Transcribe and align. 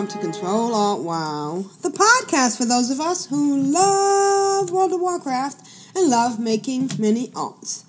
Welcome 0.00 0.18
to 0.18 0.32
Control 0.32 0.74
Alt 0.74 1.02
WoW, 1.02 1.66
the 1.82 1.90
podcast 1.90 2.56
for 2.56 2.64
those 2.64 2.90
of 2.90 3.00
us 3.00 3.26
who 3.26 3.58
love 3.58 4.70
World 4.70 4.94
of 4.94 5.00
Warcraft 5.02 5.60
and 5.94 6.08
love 6.08 6.40
making 6.40 6.90
mini 6.98 7.28
alts. 7.32 7.84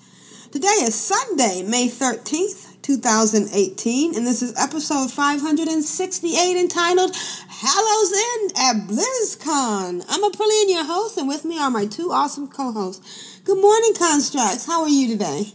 Today 0.50 0.66
is 0.82 0.94
Sunday, 0.94 1.62
May 1.62 1.88
13th, 1.88 2.82
2018, 2.82 4.14
and 4.14 4.26
this 4.26 4.42
is 4.42 4.54
episode 4.58 5.10
568 5.10 6.58
entitled 6.58 7.16
Hallows 7.48 8.12
End 8.12 8.52
at 8.58 8.88
BlizzCon. 8.88 10.04
I'm 10.06 10.30
Aprillian, 10.30 10.68
your 10.68 10.84
host, 10.84 11.16
and 11.16 11.26
with 11.26 11.46
me 11.46 11.58
are 11.58 11.70
my 11.70 11.86
two 11.86 12.12
awesome 12.12 12.46
co-hosts. 12.46 13.40
Good 13.44 13.58
morning, 13.58 13.94
Constraxx. 13.94 14.66
How 14.66 14.82
are 14.82 14.90
you 14.90 15.08
today? 15.08 15.54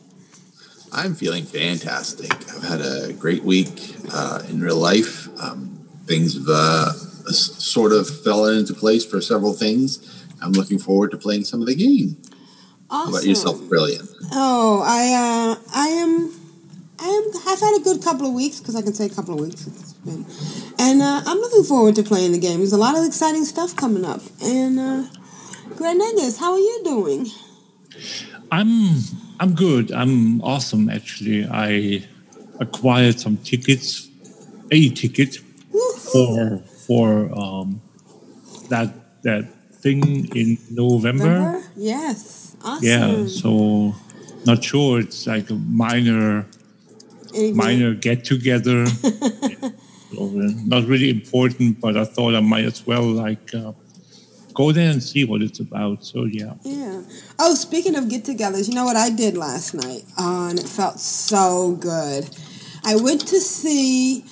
I'm 0.92 1.14
feeling 1.14 1.44
fantastic. 1.44 2.34
I've 2.34 2.64
had 2.64 2.82
a 2.82 3.14
great 3.14 3.44
week 3.44 3.95
uh, 4.12 4.42
in 4.50 4.60
real 4.60 4.78
life. 4.78 5.28
Um, 5.39 5.67
things 6.08 6.34
have 6.34 6.48
uh, 6.50 6.92
sort 7.32 7.92
of 7.92 8.10
fell 8.24 8.46
into 8.46 8.74
place 8.74 9.06
for 9.06 9.22
several 9.22 9.54
things. 9.54 10.26
I'm 10.42 10.52
looking 10.52 10.80
forward 10.80 11.12
to 11.12 11.18
playing 11.18 11.44
some 11.44 11.62
of 11.62 11.68
the 11.68 11.76
game. 11.76 12.18
How 12.90 13.10
about 13.10 13.26
yourself, 13.26 13.60
Aprillian? 13.60 14.08
Oh, 14.32 14.82
I 14.86 15.04
uh, 15.14 15.64
I 15.76 15.88
am, 15.90 16.34
I 17.00 17.08
am. 17.08 17.42
I've 17.48 17.60
had 17.60 17.82
a 17.82 17.84
good 17.84 18.02
couple 18.02 18.28
of 18.28 18.34
weeks 18.34 18.60
because 18.60 18.76
I 18.76 18.82
can 18.82 18.94
say 18.94 19.08
a 19.08 19.10
couple 19.10 19.34
of 19.34 19.42
weeks. 19.42 19.68
It's 19.68 19.94
been, 19.94 20.26
and 20.80 21.02
uh, 21.02 21.22
I'm 21.26 21.38
looking 21.38 21.64
forward 21.64 21.96
to 21.96 22.04
playing 22.04 22.32
the 22.32 22.40
game. 22.40 22.60
There's 22.60 22.72
a 22.72 22.78
lot 22.78 22.98
of 22.98 23.06
exciting 23.06 23.44
stuff 23.44 23.76
coming 23.76 24.06
up. 24.06 24.22
And 24.42 24.80
uh, 24.80 25.04
Grand 25.76 26.00
Nagus, 26.00 26.40
how 26.40 26.54
are 26.54 26.60
you 26.60 26.82
doing? 26.86 27.28
I'm 28.52 29.00
I'm 29.40 29.54
good. 29.54 29.92
I'm 29.92 30.42
awesome 30.42 30.90
actually. 30.90 31.46
I 31.46 32.08
acquired 32.62 33.20
some 33.20 33.38
tickets, 33.38 34.10
a 34.72 34.90
ticket 34.90 35.40
for 36.26 36.58
for 36.86 37.32
um 37.38 37.82
that 38.70 38.94
that 39.23 39.46
thing 39.73 40.28
in 40.36 40.58
November. 40.72 41.23
Remember? 41.23 41.64
Yes. 41.76 42.56
Awesome. 42.64 42.86
Yeah, 42.86 43.26
so 43.28 43.94
not 44.45 44.64
sure. 44.64 45.00
It's 45.00 45.28
like 45.28 45.50
a 45.50 45.56
minor 45.56 46.45
minor 47.54 47.94
get 47.94 48.26
together. 48.26 48.86
not 50.12 50.86
really 50.88 51.10
important, 51.10 51.80
but 51.80 51.98
I 51.98 52.06
thought 52.06 52.36
I 52.36 52.40
might 52.40 52.66
as 52.66 52.86
well 52.86 53.04
like 53.04 53.54
uh, 53.54 53.73
go 54.54 54.72
there 54.72 54.90
and 54.90 55.04
see 55.04 55.23
what 55.23 55.42
it's 55.42 55.60
about. 55.60 56.06
So 56.06 56.26
yeah. 56.26 56.54
Yeah. 56.64 57.02
Oh, 57.40 57.54
speaking 57.56 57.95
of 57.95 58.10
get-togethers, 58.10 58.68
you 58.68 58.73
know 58.73 58.86
what 58.86 58.95
I 58.95 59.10
did 59.10 59.38
last 59.38 59.73
night? 59.73 60.04
Oh, 60.18 60.50
and 60.50 60.60
it 60.60 60.68
felt 60.68 61.00
so 61.00 61.73
good. 61.80 62.30
I 62.84 62.95
went 62.95 63.28
to 63.28 63.39
see 63.39 64.23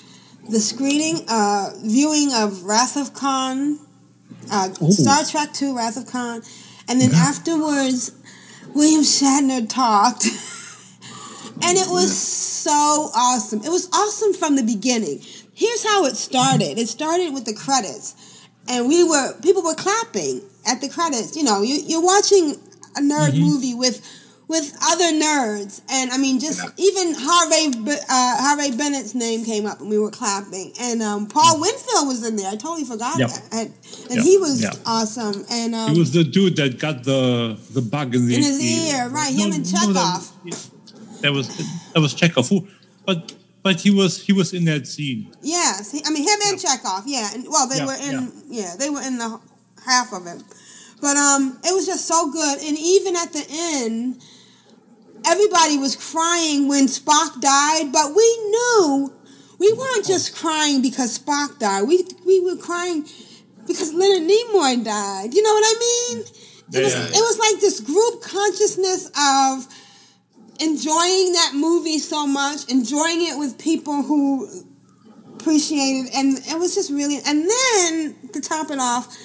the 0.50 0.60
screening, 0.60 1.26
uh, 1.28 1.72
viewing 1.84 2.32
of 2.34 2.64
Wrath 2.64 2.98
of 2.98 3.14
Khan, 3.14 3.80
uh, 4.52 4.72
Star 4.90 5.24
Trek 5.26 5.54
Two, 5.54 5.76
Wrath 5.76 5.98
of 5.98 6.06
Khan, 6.08 6.42
and 6.88 7.02
then 7.02 7.12
afterwards, 7.14 8.12
William 8.74 9.02
Shatner 9.02 9.68
talked, 9.68 10.26
and 11.64 11.78
it 11.78 11.88
was 11.90 12.16
so 12.16 13.10
awesome. 13.16 13.64
It 13.64 13.70
was 13.70 13.90
awesome 13.94 14.34
from 14.34 14.56
the 14.56 14.64
beginning. 14.64 15.22
Here's 15.54 15.84
how 15.84 16.06
it 16.06 16.16
started. 16.16 16.78
It 16.78 16.88
started 16.90 17.34
with 17.34 17.46
the 17.46 17.54
credits 17.54 18.14
and 18.68 18.88
we 18.88 19.04
were 19.04 19.40
people 19.42 19.64
were 19.64 19.76
clapping 19.76 20.42
at 20.68 20.82
the 20.82 20.90
credits. 20.90 21.36
You 21.38 21.44
know, 21.44 21.62
you, 21.62 21.76
you're 21.86 22.04
watching 22.04 22.56
a 22.98 23.02
nerd 23.02 23.32
Mm-hmm. 23.32 23.42
movie 23.42 23.74
with 23.74 24.02
with 24.48 24.78
other 24.84 25.06
nerds, 25.12 25.82
and 25.90 26.12
I 26.12 26.18
mean, 26.18 26.40
just 26.40 26.62
even 26.78 27.16
Harvey 27.18 27.74
uh, 27.90 28.36
Harvey 28.42 28.76
Bennett's 28.78 29.16
name 29.16 29.44
came 29.44 29.66
up, 29.66 29.80
and 29.82 29.90
we 29.90 29.98
were 29.98 30.12
clapping. 30.12 30.72
And 30.80 31.02
um, 31.02 31.28
Paul 31.28 31.60
Winfield 31.60 32.08
was 32.08 32.26
in 32.28 32.36
there. 32.36 32.52
I 32.52 32.56
totally 32.56 32.84
forgot 32.86 33.18
Yep. 33.18 33.30
that, 33.30 33.44
and, 33.52 33.74
and 34.12 34.16
Yep. 34.18 34.24
he 34.24 34.38
was 34.38 34.62
Yep. 34.62 34.76
awesome. 34.86 35.46
And 35.50 35.74
um, 35.74 35.92
It 35.92 35.98
was 35.98 36.12
the 36.12 36.24
dude 36.24 36.56
that 36.58 36.78
got 36.80 37.04
the 37.04 37.58
the 37.74 37.82
bug 37.82 38.14
in 38.14 38.28
the 38.28 38.36
in 38.36 38.44
his 38.44 38.62
ear, 38.62 39.10
right? 39.10 39.34
Him 39.34 39.52
and 39.52 39.66
that- 39.66 39.72
Chekhov. 39.72 41.22
that, 41.22 41.32
was 41.34 41.48
that 41.94 42.00
was 42.02 42.14
Chekhov. 42.14 42.48
Who, 42.50 42.68
but 43.06 43.34
but 43.64 43.82
he 43.82 43.90
was 43.90 44.22
he 44.22 44.32
was 44.32 44.54
in 44.54 44.66
that 44.66 44.86
scene. 44.86 45.34
Yes, 45.42 45.92
he, 45.92 46.04
I 46.06 46.12
mean 46.12 46.22
him 46.24 46.40
and 46.48 46.60
Chekhov. 46.62 47.04
Yeah, 47.08 47.30
and 47.34 47.46
well, 47.50 47.68
they 47.68 47.78
Yeah, 47.78 47.86
were 47.88 47.98
in. 48.00 48.32
Yeah. 48.48 48.76
they 48.78 48.92
were 48.92 49.02
in 49.02 49.18
the 49.18 49.40
half 49.86 50.14
of 50.14 50.28
it, 50.28 50.44
but 51.02 51.18
um, 51.18 51.60
it 51.64 51.74
was 51.74 51.88
just 51.88 52.06
so 52.08 52.32
good. 52.32 52.60
And 52.62 52.78
even 52.78 53.16
at 53.16 53.34
the 53.34 53.44
end, 53.50 54.22
everybody 55.26 55.78
was 55.78 55.96
crying 55.96 56.68
when 56.68 56.88
Spock 56.88 57.40
died, 57.42 57.92
but 57.92 58.16
we 58.16 58.38
knew 58.50 59.14
we 59.60 59.72
weren't 59.74 60.06
just 60.06 60.36
crying 60.36 60.82
because 60.82 61.18
Spock 61.18 61.60
died. 61.60 61.84
We 61.88 62.06
we 62.26 62.40
were 62.42 62.58
crying 62.58 63.06
because 63.68 63.94
Leonard 63.94 64.30
Nimoy 64.30 64.84
died. 64.84 65.34
You 65.34 65.42
know 65.42 65.54
what 65.54 65.64
I 65.66 65.80
mean? 65.80 66.26
It 66.74 66.84
was 66.84 66.96
it 66.96 67.22
was 67.22 67.40
like 67.40 67.62
this 67.62 67.80
group 67.80 68.22
consciousness 68.22 69.08
of 69.08 69.68
enjoying 70.60 71.34
that 71.34 71.52
movie 71.54 72.00
so 72.00 72.26
much, 72.26 72.70
enjoying 72.72 73.28
it 73.28 73.38
with 73.38 73.58
people 73.58 74.04
who 74.04 74.66
appreciated 75.36 76.12
and 76.16 76.40
it 76.40 76.58
was 76.58 76.74
just 76.74 76.90
really 76.90 77.20
and 77.26 77.48
then 77.48 78.16
to 78.34 78.42
top 78.42 78.72
it 78.72 78.80
off 78.80 79.16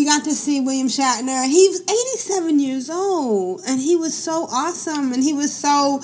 we 0.00 0.06
got 0.06 0.24
to 0.24 0.30
see 0.30 0.62
William 0.62 0.86
Shatner. 0.86 1.46
He 1.46 1.68
was 1.68 1.82
87 1.82 2.58
years 2.58 2.88
old 2.88 3.60
and 3.68 3.78
he 3.78 3.96
was 3.96 4.16
so 4.16 4.46
awesome 4.50 5.12
and 5.12 5.22
he 5.22 5.34
was 5.34 5.54
so 5.54 6.00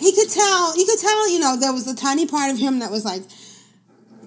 he 0.00 0.12
could 0.12 0.28
tell 0.28 0.76
you 0.76 0.84
could 0.84 0.98
tell, 0.98 1.30
you 1.30 1.38
know, 1.38 1.56
there 1.56 1.72
was 1.72 1.86
a 1.86 1.94
tiny 1.94 2.26
part 2.26 2.50
of 2.50 2.58
him 2.58 2.80
that 2.80 2.90
was 2.90 3.04
like 3.04 3.22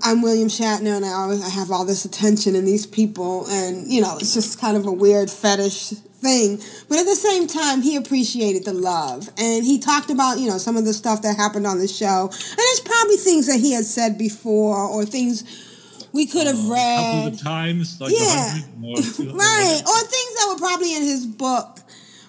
I'm 0.01 0.21
William 0.21 0.47
Shatner 0.47 0.95
and 0.95 1.05
I 1.05 1.09
always 1.09 1.43
I 1.43 1.49
have 1.49 1.71
all 1.71 1.83
this 1.83 2.05
attention 2.05 2.55
and 2.55 2.65
these 2.65 2.85
people 2.85 3.47
and 3.49 3.85
you 3.91 3.99
know, 3.99 4.15
it's 4.17 4.33
just 4.33 4.61
kind 4.61 4.77
of 4.77 4.85
a 4.85 4.93
weird 4.93 5.29
fetish 5.29 5.89
thing. 5.89 6.61
But 6.87 6.99
at 6.99 7.05
the 7.05 7.17
same 7.17 7.47
time 7.47 7.81
he 7.81 7.97
appreciated 7.97 8.63
the 8.63 8.71
love. 8.71 9.29
And 9.37 9.65
he 9.65 9.77
talked 9.77 10.09
about, 10.09 10.39
you 10.39 10.47
know, 10.47 10.57
some 10.57 10.77
of 10.77 10.85
the 10.85 10.93
stuff 10.93 11.21
that 11.23 11.35
happened 11.35 11.67
on 11.67 11.79
the 11.79 11.87
show. 11.89 12.29
And 12.31 12.57
there's 12.57 12.79
probably 12.79 13.17
things 13.17 13.47
that 13.47 13.59
he 13.59 13.73
had 13.73 13.83
said 13.83 14.17
before 14.17 14.77
or 14.87 15.03
things 15.03 15.68
we 16.11 16.25
could 16.25 16.47
have 16.47 16.55
A 16.55 16.59
couple 16.59 16.73
read. 16.73 17.33
of 17.33 17.39
times, 17.41 17.99
like 18.01 18.11
Yeah. 18.17 18.49
hundred 18.51 18.99
or 18.99 19.01
two- 19.01 19.31
right. 19.33 19.81
Or 19.85 19.99
things 19.99 20.33
that 20.37 20.47
were 20.49 20.57
probably 20.59 20.95
in 20.95 21.03
his 21.03 21.25
book 21.25 21.79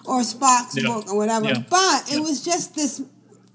or 0.05 0.21
Spock's 0.21 0.75
Yeah. 0.77 0.87
book 0.87 1.11
or 1.11 1.17
whatever. 1.17 1.47
Yeah. 1.47 1.63
But 1.69 2.07
it 2.09 2.15
Yeah. 2.15 2.19
was 2.19 2.41
just 2.41 2.75
this 2.75 3.01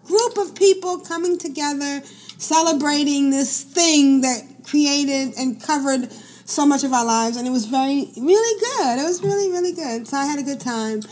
group 0.04 0.38
of 0.38 0.54
people 0.54 0.98
coming 0.98 1.36
together, 1.38 2.03
celebrating 2.38 3.31
this 3.31 3.60
thing 3.62 4.20
that 4.22 4.65
created 4.65 5.34
and 5.36 5.60
covered 5.62 6.09
so 6.44 6.65
much 6.65 6.84
of 6.84 6.92
our 6.92 7.04
lives. 7.04 7.36
And 7.36 7.47
it 7.47 7.50
was 7.50 7.66
very, 7.66 8.10
really 8.16 8.60
good. 8.60 8.98
It 9.00 9.04
was 9.04 9.22
really, 9.22 9.51
really 9.51 9.72
good. 9.72 10.06
So 10.09 10.16
I 10.16 10.27
had 10.27 10.39
a 10.39 10.42
good 10.45 10.60
time. 10.60 11.03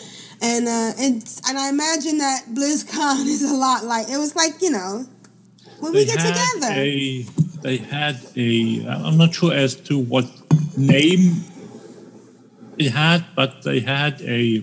And 0.41 0.69
uh, 0.69 0.93
it's, 0.99 1.41
and 1.49 1.59
I 1.59 1.69
imagine 1.71 2.19
that 2.19 2.43
BlizzCon 2.53 3.27
is 3.35 3.43
a 3.43 3.55
lot 3.55 3.85
like, 3.85 4.09
it 4.11 4.19
was 4.19 4.37
like, 4.37 4.61
you 4.61 4.71
know, 4.71 5.07
when 5.81 5.93
we 5.93 6.05
get 6.05 6.19
together. 6.21 6.73
A, 6.73 7.27
they 7.65 7.79
had 7.79 8.17
a. 8.37 8.87
I'm 8.87 9.17
not 9.17 9.35
sure 9.35 9.53
as 9.53 9.75
to 9.89 9.99
what 9.99 10.27
name 10.77 11.43
it 12.79 12.91
had, 12.91 13.25
but 13.35 13.63
they 13.63 13.81
had 13.81 14.21
a 14.21 14.63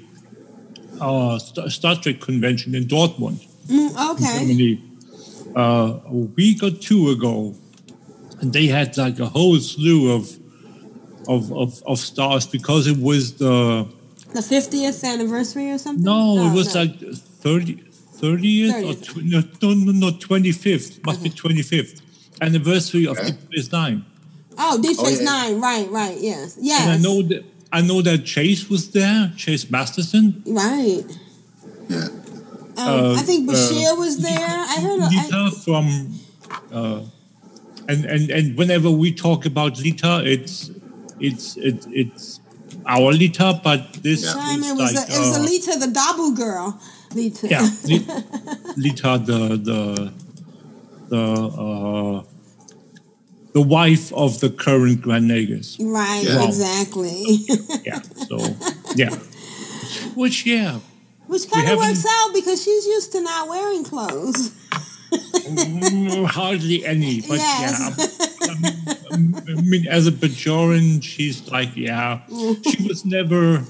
uh, 1.02 1.40
Star, 1.40 1.96
Trek 1.96 2.22
convention 2.22 2.76
in 2.76 2.84
Dortmund, 2.86 3.40
Mm, 3.68 3.90
okay. 4.14 4.40
Germany, 4.40 4.84
uh, 5.56 6.00
a 6.06 6.14
week 6.38 6.62
or 6.62 6.70
two 6.70 7.10
ago, 7.10 7.56
and 8.40 8.54
they 8.54 8.68
had 8.68 8.96
like 8.98 9.20
a 9.20 9.26
whole 9.28 9.58
slew 9.60 10.14
of 10.16 10.30
of 11.28 11.52
of, 11.52 11.82
of 11.88 11.98
stars 12.00 12.46
because 12.46 12.86
it 12.88 12.98
was 12.98 13.34
the 13.38 13.88
The 14.34 14.42
50th 14.42 15.04
anniversary 15.04 15.72
or 15.72 15.78
something? 15.80 16.06
no, 16.06 16.38
Oh, 16.38 16.52
it 16.52 16.54
was 16.56 16.76
no. 16.76 16.82
like 16.82 17.00
30, 17.00 17.84
30th 18.22 18.84
or 18.86 18.94
30th. 18.94 19.04
tw- 19.04 19.26
no, 19.26 19.40
no, 19.64 19.74
no, 19.74 19.92
no, 19.92 20.12
25th. 20.12 21.04
Must 21.06 21.24
be 21.24 21.30
25th 21.32 22.02
anniversary 22.42 23.06
of 23.08 23.18
Okay. 23.18 23.32
Deep 23.32 23.40
Space 23.52 23.72
Nine. 23.72 24.06
Oh, 24.58 24.82
Deep 24.82 24.98
Oh, 25.00 25.08
yeah. 25.08 25.24
Nine. 25.24 25.62
Right, 25.62 25.90
right. 25.90 26.18
Yes, 26.20 26.58
yes. 26.60 26.82
And 26.82 26.92
I 26.92 26.98
know 26.98 27.22
that 27.22 27.44
I 27.74 27.82
know 27.82 28.02
that 28.02 28.26
Chase 28.26 28.70
was 28.70 28.92
there, 28.92 29.32
Chase 29.38 29.70
Masterson. 29.72 30.44
Right. 30.46 31.04
Yeah. 31.88 32.08
Um, 32.78 32.88
Uh, 32.88 33.14
I 33.16 33.24
think 33.24 33.50
uh, 33.50 33.54
Bashir 33.54 33.98
was 33.98 34.18
there. 34.22 34.56
I 34.74 34.78
heard. 34.82 35.00
I, 35.02 35.08
Lita 35.08 35.52
from, 35.64 35.86
uh, 36.72 37.02
and 37.88 38.06
and 38.06 38.30
and 38.32 38.58
whenever 38.58 38.90
we 38.90 39.14
talk 39.14 39.46
about 39.46 39.80
Lita, 39.80 40.22
it's 40.26 40.72
it's 41.20 41.56
it's 41.58 41.88
it's 41.92 42.40
our 42.86 43.12
Lita, 43.14 43.60
but 43.64 43.94
this 44.04 44.34
time 44.34 44.62
is 44.64 44.72
it 44.72 44.78
was 44.78 44.94
like, 44.96 45.10
a, 45.10 45.14
it 45.14 45.20
was 45.20 45.38
uh, 45.38 45.42
Alita, 45.42 45.80
the 45.80 45.92
Dabo 46.00 46.36
girl. 46.36 46.80
Lita. 47.14 47.48
yeah, 47.48 47.62
Lita, 48.78 49.22
the 49.24 49.40
the 49.70 50.14
the 51.10 51.24
uh, 51.24 52.24
the 53.54 53.62
wife 53.62 54.12
of 54.14 54.40
the 54.40 54.50
current 54.50 55.02
Grand 55.02 55.30
Nagus. 55.30 55.78
right. 55.80 56.24
Yeah. 56.24 56.46
Exactly. 56.46 57.24
Yeah, 57.86 58.02
so 58.28 58.38
yeah, 58.96 59.16
which 60.16 60.46
yeah, 60.46 60.80
Which 61.28 61.50
kind 61.50 61.70
of 61.70 61.78
works 61.80 62.06
out 62.08 62.34
because 62.34 62.64
she's 62.64 62.86
used 62.86 63.12
to 63.14 63.22
not 63.22 63.48
wearing 63.50 63.84
clothes. 63.84 64.52
Mm, 65.12 66.26
hardly 66.26 66.86
any, 66.86 67.22
but 67.28 67.38
Yes. 67.38 67.80
yeah. 68.40 68.94
um, 69.12 69.36
I 69.48 69.62
mean, 69.62 69.88
as 69.88 70.08
a 70.08 70.12
Bajoran, 70.12 71.02
she's 71.04 71.50
like, 71.52 71.76
yeah, 71.76 72.22
she 72.30 72.88
was 72.88 73.04
never, 73.04 73.66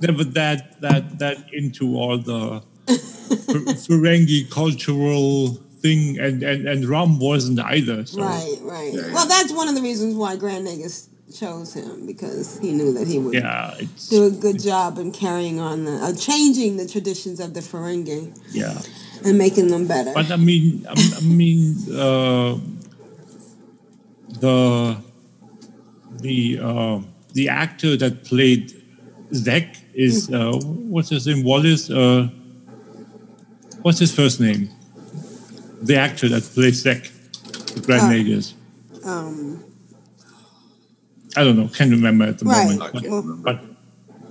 never 0.00 0.24
that 0.24 0.80
that 0.80 1.18
that 1.18 1.52
into 1.52 1.96
all 1.96 2.18
the 2.18 2.62
Fer- 2.86 3.74
Ferengi 3.84 4.48
cultural 4.50 5.58
thing, 5.80 6.18
and 6.18 6.42
and 6.42 6.66
and 6.66 6.84
Ram 6.86 7.18
wasn't 7.18 7.60
either. 7.60 8.06
So 8.06 8.22
Right, 8.22 8.56
right. 8.62 8.92
Yeah, 8.92 9.06
yeah. 9.06 9.14
Well, 9.14 9.26
that's 9.26 9.52
one 9.52 9.68
of 9.68 9.74
the 9.74 9.82
reasons 9.82 10.14
why 10.14 10.36
Grand 10.36 10.66
Nagus 10.66 11.08
chose 11.34 11.74
him 11.74 12.06
because 12.06 12.58
he 12.58 12.72
knew 12.72 12.92
that 12.92 13.06
he 13.06 13.18
would 13.18 13.34
yeah, 13.34 13.74
do 14.10 14.26
a 14.26 14.30
good 14.30 14.60
job 14.60 14.98
in 14.98 15.12
carrying 15.12 15.58
on 15.58 15.84
the, 15.84 15.92
uh, 15.92 16.14
changing 16.14 16.76
the 16.76 16.86
traditions 16.86 17.40
of 17.40 17.52
the 17.52 17.60
Ferengi 17.60 18.36
yeah. 18.52 18.80
and 19.24 19.36
making 19.36 19.68
them 19.68 19.86
better. 19.86 20.12
But 20.14 20.30
I 20.30 20.36
mean, 20.36 20.86
I, 20.88 20.94
I 21.16 21.20
mean, 21.22 21.74
uh, 21.92 22.58
the 24.40 24.96
the 26.20 26.58
uh, 26.62 27.00
the 27.32 27.48
actor 27.48 27.96
that 27.96 28.24
played 28.24 28.72
Zek 29.34 29.76
is 29.94 30.30
uh, 30.32 30.52
what's 30.52 31.10
his 31.10 31.26
name? 31.26 31.44
Wallace. 31.44 31.90
Uh, 31.90 32.28
what's 33.82 33.98
his 33.98 34.14
first 34.14 34.40
name? 34.40 34.70
The 35.82 35.96
actor 35.96 36.28
that 36.28 36.42
plays 36.42 36.82
Zek, 36.82 37.10
the 37.74 37.80
Grand 37.80 38.02
Oh. 38.04 38.14
Nagus. 38.14 38.54
um, 39.04 39.62
I 41.36 41.44
don't 41.44 41.56
know. 41.56 41.68
Can't 41.68 41.90
remember 41.90 42.24
at 42.24 42.38
the 42.38 42.46
Right. 42.46 42.78
moment. 42.78 43.42
But 43.42 43.42
but, 43.42 43.64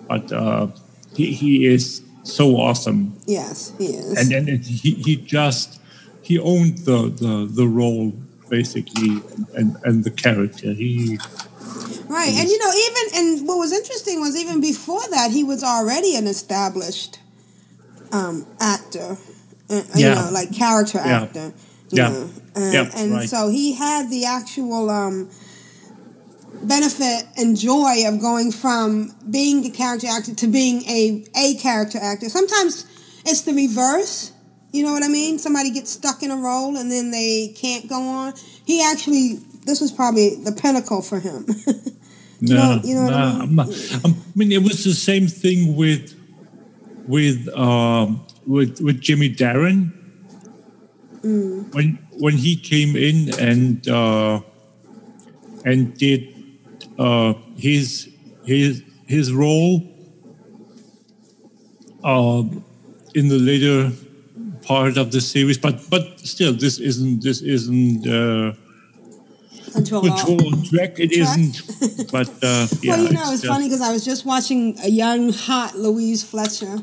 but 0.08 0.32
uh, 0.32 0.68
he 1.16 1.32
he 1.34 1.66
is 1.68 2.02
so 2.24 2.58
awesome. 2.58 3.14
yes, 3.28 3.74
he 3.78 3.88
is. 3.88 4.18
and 4.18 4.32
then 4.32 4.48
it, 4.50 4.66
he, 4.66 4.92
he 4.96 5.16
just 5.18 5.80
he 6.22 6.40
owned 6.40 6.80
the, 6.80 7.10
the, 7.10 7.48
the 7.52 7.68
role 7.68 8.12
basically 8.50 9.22
and, 9.56 9.78
and 9.84 10.04
the 10.04 10.10
character 10.12 10.74
he 10.74 11.20
Right, 12.08 12.34
and 12.36 12.50
you 12.50 12.58
know, 12.60 12.72
even 12.72 13.04
and 13.40 13.48
what 13.48 13.58
was 13.58 13.72
interesting 13.74 14.20
was 14.20 14.36
even 14.36 14.62
before 14.62 15.02
that, 15.10 15.32
he 15.32 15.44
was 15.44 15.64
already 15.64 16.16
an 16.16 16.28
established 16.28 17.20
um, 18.12 18.46
actor, 18.60 19.18
uh, 19.70 19.76
you 19.96 20.06
Yeah. 20.06 20.14
know, 20.16 20.30
like 20.32 20.54
character 20.54 21.00
Yeah. 21.04 21.22
actor. 21.24 21.54
You 21.92 21.98
Yeah. 21.98 22.10
know. 22.10 22.30
And, 22.56 22.74
Yeah, 22.74 22.90
and 22.96 23.12
right. 23.14 23.30
so 23.30 23.50
he 23.50 23.74
had 23.74 24.10
the 24.10 24.26
actual 24.26 24.90
um, 24.90 25.30
benefit 26.64 27.26
and 27.38 27.58
joy 27.58 28.08
of 28.08 28.20
going 28.22 28.52
from 28.52 29.14
being 29.30 29.66
a 29.66 29.70
character 29.70 30.08
actor 30.08 30.34
to 30.34 30.48
being 30.48 30.84
a 30.88 31.26
a 31.36 31.56
character 31.56 32.00
actor. 32.02 32.30
Sometimes 32.30 32.86
it's 33.26 33.42
the 33.42 33.54
reverse. 33.54 34.32
You 34.72 34.84
know 34.84 34.92
what 34.92 35.04
I 35.04 35.08
mean? 35.08 35.40
Somebody 35.40 35.70
gets 35.72 35.92
stuck 35.92 36.22
in 36.22 36.32
a 36.32 36.36
role 36.36 36.76
and 36.76 36.92
then 36.92 37.12
they 37.12 37.54
can't 37.56 37.88
go 37.88 38.02
on. 38.02 38.34
He 38.66 38.84
actually, 38.84 39.40
this 39.66 39.80
was 39.80 39.90
probably 39.90 40.36
the 40.36 40.52
pinnacle 40.52 41.02
for 41.02 41.20
him. 41.22 41.46
no, 42.42 42.56
know- 42.76 42.82
you 42.84 42.96
know 42.96 43.04
what 43.04 43.14
I 43.14 43.46
no, 43.46 43.46
mean? 43.64 43.76
I 44.04 44.14
mean 44.36 44.52
it 44.52 44.62
was 44.64 44.84
the 44.84 44.94
same 44.94 45.28
thing 45.28 45.76
with 45.76 46.14
with 47.08 47.48
um, 47.56 48.26
with 48.48 48.80
with 48.82 49.02
Jimmy 49.02 49.30
Darren 49.34 49.92
Mm. 51.24 51.74
when 51.74 51.98
when 52.20 52.38
he 52.38 52.56
came 52.56 52.96
in 52.96 53.34
and 53.40 53.88
uh, 53.90 54.40
and 55.66 55.98
did 55.98 56.22
uh, 57.00 57.34
his 57.58 58.10
his 58.46 58.84
his 59.08 59.34
role 59.34 59.82
uh, 62.04 62.44
in 63.16 63.28
the 63.30 63.40
later 63.40 63.92
part 64.62 64.98
of 64.98 65.12
the 65.12 65.22
series, 65.22 65.58
but 65.58 65.82
but 65.90 66.20
still, 66.20 66.54
this 66.54 66.80
isn't 66.80 67.24
this 67.24 67.42
isn't 67.42 68.06
uh, 68.08 68.54
Control 69.74 70.52
track. 70.70 71.00
It 71.00 71.12
not 71.18 72.12
but 72.12 72.30
uh, 72.44 72.68
yeah, 72.82 72.92
well, 72.96 73.04
you 73.04 73.12
know, 73.12 73.22
it's, 73.32 73.42
just- 73.42 73.46
funny 73.46 73.66
because 73.66 73.82
I 73.82 73.92
was 73.92 74.06
just 74.06 74.26
watching 74.26 74.78
a 74.84 74.90
young, 74.90 75.34
hot 75.34 75.76
Louise 75.76 76.24
Fletcher 76.24 76.82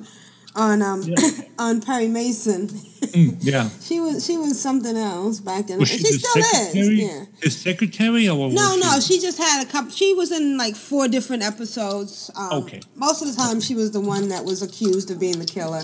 on 0.55 0.83
um 0.83 1.03
on 1.59 1.81
Perry 1.81 2.09
Mason. 2.09 2.69
Mm, 2.69 3.37
yeah. 3.41 3.69
She 3.83 4.01
was 4.01 4.25
she 4.25 4.37
was 4.39 4.61
something 4.61 4.97
else 4.97 5.41
back 5.41 5.67
then. 5.67 5.79
Was 5.79 5.89
she, 5.89 5.99
she, 5.99 6.05
the 6.05 6.19
still 6.19 6.43
secretary? 6.43 6.81
is. 6.81 7.01
Yeah. 7.01 7.25
His 7.43 7.57
secretary, 7.59 8.29
or 8.29 8.39
what 8.39 8.53
No, 8.53 8.77
no, 8.77 9.01
she? 9.01 9.15
she 9.15 9.21
just 9.21 9.39
had 9.39 9.63
a 9.67 9.71
couple. 9.71 9.91
She 9.91 10.15
was 10.15 10.31
in 10.33 10.57
like 10.57 10.77
four 10.77 11.09
different 11.09 11.43
episodes. 11.43 12.31
Um, 12.37 12.53
Okay. 12.65 12.81
Most 12.95 13.23
of 13.23 13.29
the 13.29 13.35
time, 13.35 13.61
she 13.61 13.75
was 13.75 13.91
the 13.91 14.01
one 14.01 14.29
that 14.29 14.45
was 14.45 14.63
accused 14.63 15.11
of 15.11 15.19
being 15.19 15.39
the 15.39 15.45
killer. 15.47 15.83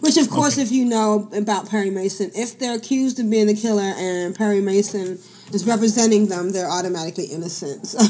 Which, 0.00 0.16
of 0.16 0.30
course, 0.30 0.56
if 0.58 0.70
you 0.72 0.84
know 0.86 1.28
about 1.34 1.68
Perry 1.68 1.90
Mason, 1.90 2.30
if 2.34 2.58
they're 2.58 2.76
accused 2.76 3.18
of 3.20 3.28
being 3.28 3.46
the 3.46 3.54
killer 3.54 3.92
and 3.96 4.34
Perry 4.34 4.60
Mason 4.62 5.18
is 5.52 5.66
representing 5.66 6.26
them, 6.28 6.50
they're 6.52 6.70
automatically 6.70 7.24
innocent. 7.26 7.86
So. 7.86 7.98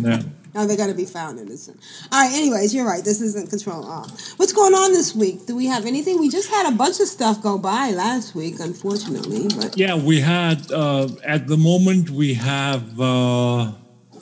No. 0.00 0.18
No, 0.54 0.66
they 0.66 0.76
got 0.76 0.88
to 0.88 0.94
be 0.94 1.04
found 1.04 1.38
innocent. 1.38 1.80
All 2.10 2.20
right. 2.22 2.32
Anyways, 2.34 2.74
you're 2.74 2.86
right. 2.86 3.04
This 3.04 3.20
isn't 3.20 3.50
control 3.50 3.84
off. 3.84 4.10
What's 4.38 4.52
going 4.52 4.74
on 4.74 4.92
this 4.92 5.14
week? 5.14 5.46
Do 5.46 5.54
we 5.54 5.66
have 5.66 5.86
anything? 5.86 6.18
We 6.18 6.28
just 6.28 6.50
had 6.50 6.72
a 6.72 6.76
bunch 6.76 6.98
of 7.00 7.06
stuff 7.08 7.42
go 7.42 7.56
by 7.58 7.90
last 7.92 8.34
week, 8.34 8.58
unfortunately. 8.60 9.48
But 9.56 9.76
Yeah, 9.76 9.94
we 9.94 10.20
had 10.20 10.70
uh, 10.72 11.08
at 11.24 11.46
the 11.46 11.56
moment 11.56 12.10
we 12.10 12.34
have 12.34 13.00
uh, 13.00 13.72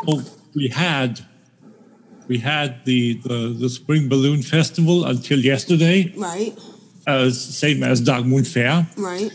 oh, 0.06 0.25
we 0.54 0.69
had 0.69 1.20
we 2.28 2.38
had 2.38 2.84
the, 2.84 3.14
the 3.25 3.56
the 3.58 3.69
spring 3.70 4.08
balloon 4.08 4.42
festival 4.42 5.06
until 5.06 5.38
yesterday, 5.38 6.12
right, 6.16 6.56
uh, 7.06 7.30
same 7.30 7.82
as 7.82 8.02
Darkmoon 8.02 8.47
Faire, 8.47 8.87
right. 8.99 9.32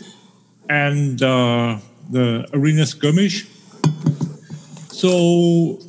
and 0.70 1.20
uh, 1.22 1.78
the 2.10 2.46
arena 2.52 2.86
skirmish. 2.86 3.46
So 4.92 5.80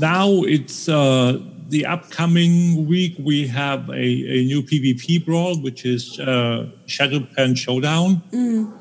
now 0.00 0.42
it's 0.42 0.88
uh, 0.88 1.38
the 1.68 1.86
upcoming 1.86 2.86
week. 2.86 3.14
We 3.18 3.46
have 3.48 3.88
a, 3.90 3.92
a 3.92 4.44
new 4.44 4.62
PvP 4.62 5.24
brawl, 5.24 5.56
which 5.60 5.84
is 5.84 6.18
uh, 6.18 6.70
Shadow 6.86 7.26
Pen 7.36 7.54
Showdown. 7.54 8.22
Mm. 8.32 8.72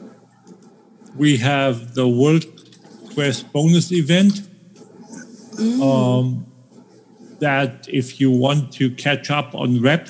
We 1.16 1.38
have 1.38 1.94
the 1.96 2.08
World 2.08 2.46
Quest 3.14 3.52
bonus 3.52 3.92
event. 3.92 4.48
Um, 5.60 6.46
that 7.40 7.88
if 7.90 8.22
you 8.22 8.32
want 8.32 8.72
to 8.74 8.90
catch 8.92 9.30
up 9.30 9.54
on 9.54 9.82
rep, 9.82 10.08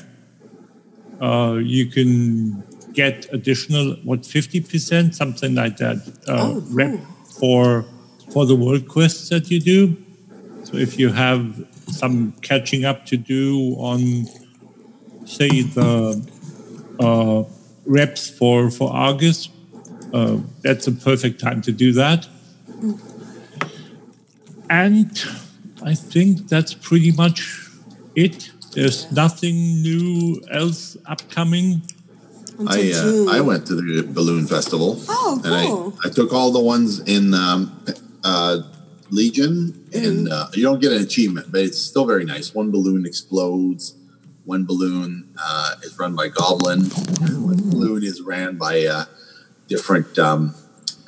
uh, 1.22 1.58
you 1.62 1.88
can 1.88 2.64
get 2.94 3.28
additional 3.34 3.96
what 4.04 4.26
fifty 4.26 4.62
percent, 4.62 5.16
something 5.16 5.56
like 5.56 5.78
that, 5.78 5.98
uh, 6.28 6.54
Oh, 6.54 6.64
rep 6.72 7.00
for 7.40 7.86
for 8.32 8.46
the 8.46 8.56
world 8.56 8.88
quests 8.88 9.30
that 9.30 9.50
you 9.50 9.60
do. 9.60 9.98
So 10.70 10.78
if 10.78 11.00
you 11.00 11.12
have 11.12 11.66
some 11.88 12.34
catching 12.44 12.86
up 12.86 13.08
to 13.08 13.18
do 13.18 13.74
on, 13.80 14.28
say 15.26 15.64
the 15.64 16.24
uh, 17.00 17.44
reps 17.88 18.30
for 18.30 18.70
for 18.70 18.94
Argus, 18.94 19.50
uh, 20.14 20.38
that's 20.62 20.86
a 20.86 20.92
perfect 20.92 21.40
time 21.40 21.64
to 21.64 21.72
do 21.72 21.92
that. 21.94 22.28
And 24.70 25.12
I 25.82 25.96
think 25.96 26.48
that's 26.48 26.76
pretty 26.76 27.14
much 27.14 27.68
it. 28.16 28.52
There's 28.74 29.12
nothing 29.12 29.82
new 29.82 30.40
else 30.52 30.98
upcoming. 31.08 31.82
I 32.68 32.92
uh, 32.94 33.38
I 33.38 33.42
went 33.42 33.66
to 33.68 33.76
the 33.76 34.04
balloon 34.04 34.46
festival. 34.46 35.02
Oh, 35.10 35.42
and 35.44 35.68
cool. 35.68 35.94
I, 36.04 36.10
I 36.10 36.12
took 36.12 36.32
all 36.32 36.52
the 36.52 36.60
ones 36.60 37.00
in 37.00 37.34
um, 37.34 37.84
uh, 38.24 38.62
Legion, 39.12 39.86
and 39.94 40.30
uh, 40.30 40.48
you 40.54 40.64
don't 40.64 40.80
get 40.82 40.92
an 40.92 41.02
achievement, 41.02 41.52
but 41.52 41.62
it's 41.62 41.82
still 41.82 42.06
very 42.06 42.26
nice. 42.26 42.54
One 42.54 42.72
balloon 42.72 43.06
explodes. 43.06 43.96
One 44.46 44.66
balloon 44.66 45.30
uh, 45.38 45.76
is 45.84 45.98
run 45.98 46.16
by 46.16 46.30
Goblin. 46.30 46.86
One 46.86 47.70
balloon 47.70 48.04
is 48.04 48.22
ran 48.22 48.58
by 48.58 48.76
a 48.76 49.06
different 49.68 50.18
um, 50.18 50.56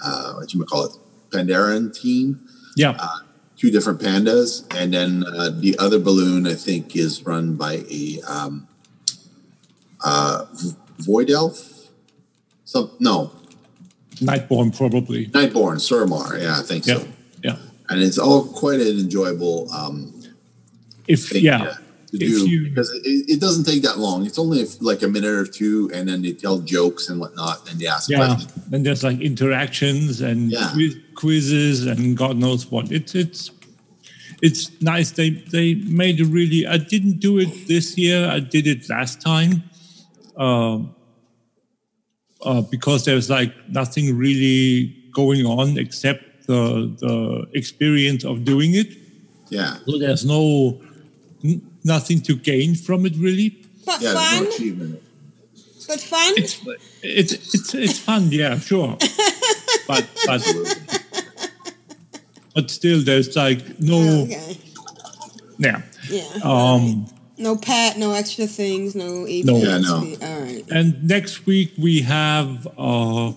uh, 0.03 0.33
what 0.33 0.53
you 0.53 0.63
call 0.65 0.85
it, 0.85 0.91
Pandaren 1.29 1.93
team. 1.93 2.47
Yeah. 2.75 2.95
Uh, 2.99 3.19
two 3.57 3.69
different 3.71 3.99
pandas, 3.99 4.65
and 4.75 4.93
then 4.93 5.23
uh, 5.23 5.49
the 5.51 5.77
other 5.77 5.99
balloon 5.99 6.47
I 6.47 6.55
think 6.55 6.95
is 6.95 7.23
run 7.25 7.55
by 7.55 7.83
a 7.89 8.19
um, 8.27 8.67
uh, 10.03 10.45
void 10.99 11.29
elf. 11.29 11.89
Some 12.63 12.91
no, 12.99 13.31
Nightborne 14.15 14.75
probably. 14.75 15.27
Nightborne, 15.27 15.77
Suramar. 15.77 16.39
Yeah, 16.41 16.59
I 16.59 16.61
think 16.61 16.85
Yeah. 16.85 16.99
so. 16.99 17.07
And 17.91 18.01
it's 18.01 18.17
all 18.17 18.45
quite 18.45 18.79
an 18.79 18.97
enjoyable 18.99 19.69
um, 19.73 20.13
If 21.07 21.27
thing 21.29 21.43
yeah. 21.43 21.57
to 21.57 22.13
If 22.13 22.19
do 22.19 22.49
you- 22.49 22.69
because 22.69 22.89
it, 22.91 23.25
it 23.33 23.39
doesn't 23.39 23.65
take 23.65 23.81
that 23.83 23.99
long. 23.99 24.25
It's 24.25 24.39
only 24.39 24.65
like 24.79 25.01
a 25.03 25.07
minute 25.07 25.29
or 25.43 25.45
two, 25.45 25.91
and 25.93 26.07
then 26.07 26.21
they 26.21 26.33
tell 26.33 26.59
jokes 26.59 27.09
and 27.09 27.19
whatnot, 27.19 27.69
and 27.69 27.79
they 27.79 27.87
ask 27.87 28.09
Yeah. 28.09 28.17
questions. 28.35 28.51
And 28.73 28.85
there's 28.85 29.03
like 29.03 29.19
interactions 29.19 30.21
and 30.21 30.51
Yeah. 30.51 30.69
quiz- 30.73 30.95
quizzes 31.15 31.85
and 31.85 32.15
God 32.17 32.37
knows 32.37 32.71
what. 32.71 32.91
It's 32.91 33.13
it's 33.15 33.51
it's 34.41 34.71
nice. 34.81 35.11
They 35.11 35.29
they 35.51 35.75
made 35.75 36.19
a 36.21 36.25
really. 36.25 36.65
I 36.65 36.77
didn't 36.77 37.19
do 37.19 37.37
it 37.39 37.67
this 37.67 37.97
year. 37.97 38.27
I 38.27 38.39
did 38.39 38.65
it 38.67 38.89
last 38.89 39.21
time. 39.21 39.63
Um, 40.37 40.95
uh, 42.43 42.61
because 42.61 43.05
there's 43.05 43.29
like 43.29 43.53
nothing 43.69 44.17
really 44.17 44.95
going 45.13 45.45
on 45.45 45.77
except 45.77 46.23
the 46.53 46.63
the 47.05 47.15
experience 47.59 48.23
of 48.31 48.35
doing 48.51 48.71
it. 48.75 48.89
Yeah, 49.49 49.77
So 49.85 49.97
there's 49.99 50.23
no 50.25 50.79
n- 51.43 51.61
nothing 51.83 52.21
to 52.27 52.33
gain 52.35 52.75
from 52.75 53.05
it 53.05 53.15
really. 53.17 53.49
But 53.85 53.99
yeah. 54.01 54.13
There's 54.13 54.55
fun. 54.57 54.79
no. 54.91 54.97
But 55.87 55.99
fun. 56.13 56.33
It's 56.37 56.55
it's 57.03 57.33
it's 57.55 57.73
it's 57.75 57.99
fun, 57.99 58.23
yeah, 58.31 58.57
sure. 58.59 58.95
but 59.89 60.03
but 60.25 60.41
but 62.55 62.69
still, 62.71 62.99
there's 63.03 63.35
like 63.35 63.79
no 63.79 63.99
okay. 64.23 64.57
yeah. 65.57 65.81
Yeah. 66.09 66.23
Um, 66.43 67.07
no 67.37 67.55
pat, 67.57 67.97
no 67.97 68.13
extra 68.13 68.47
things, 68.47 68.95
no 68.95 69.25
EP. 69.25 69.45
No. 69.45 69.57
Yeah, 69.57 69.77
no. 69.79 69.95
All 70.21 70.41
right. 70.41 70.63
and 70.71 71.03
next 71.07 71.45
week 71.45 71.73
we 71.77 72.01
have 72.01 72.67
uh, 72.77 73.33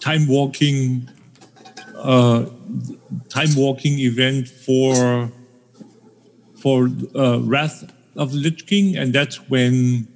time 0.00 0.26
walking, 0.28 1.08
uh, 1.98 2.46
time 3.28 3.48
walking 3.56 3.98
event 3.98 4.48
for 4.48 5.30
for 6.56 6.90
uh, 7.14 7.38
Wrath 7.40 7.92
of 8.16 8.32
the 8.32 8.38
Lich 8.38 8.66
King, 8.66 8.96
and 8.96 9.12
that's 9.12 9.36
when 9.48 10.08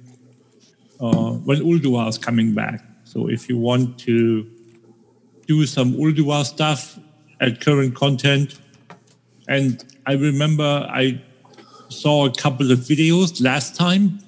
uh, 0.99 1.31
when 1.47 1.59
Ulduar 1.59 2.09
is 2.09 2.17
coming 2.17 2.53
back. 2.53 2.83
So 3.03 3.29
if 3.29 3.49
you 3.49 3.57
want 3.57 3.97
to 3.99 4.49
do 5.47 5.65
some 5.65 5.93
Ulduar 5.93 6.45
stuff 6.45 6.97
at 7.39 7.61
current 7.61 7.95
content, 7.95 8.59
and 9.47 9.83
I 10.05 10.13
remember 10.13 10.87
I 10.89 11.21
saw 11.89 12.25
a 12.25 12.31
couple 12.31 12.71
of 12.71 12.79
videos 12.79 13.41
last 13.41 13.75
time 13.75 14.19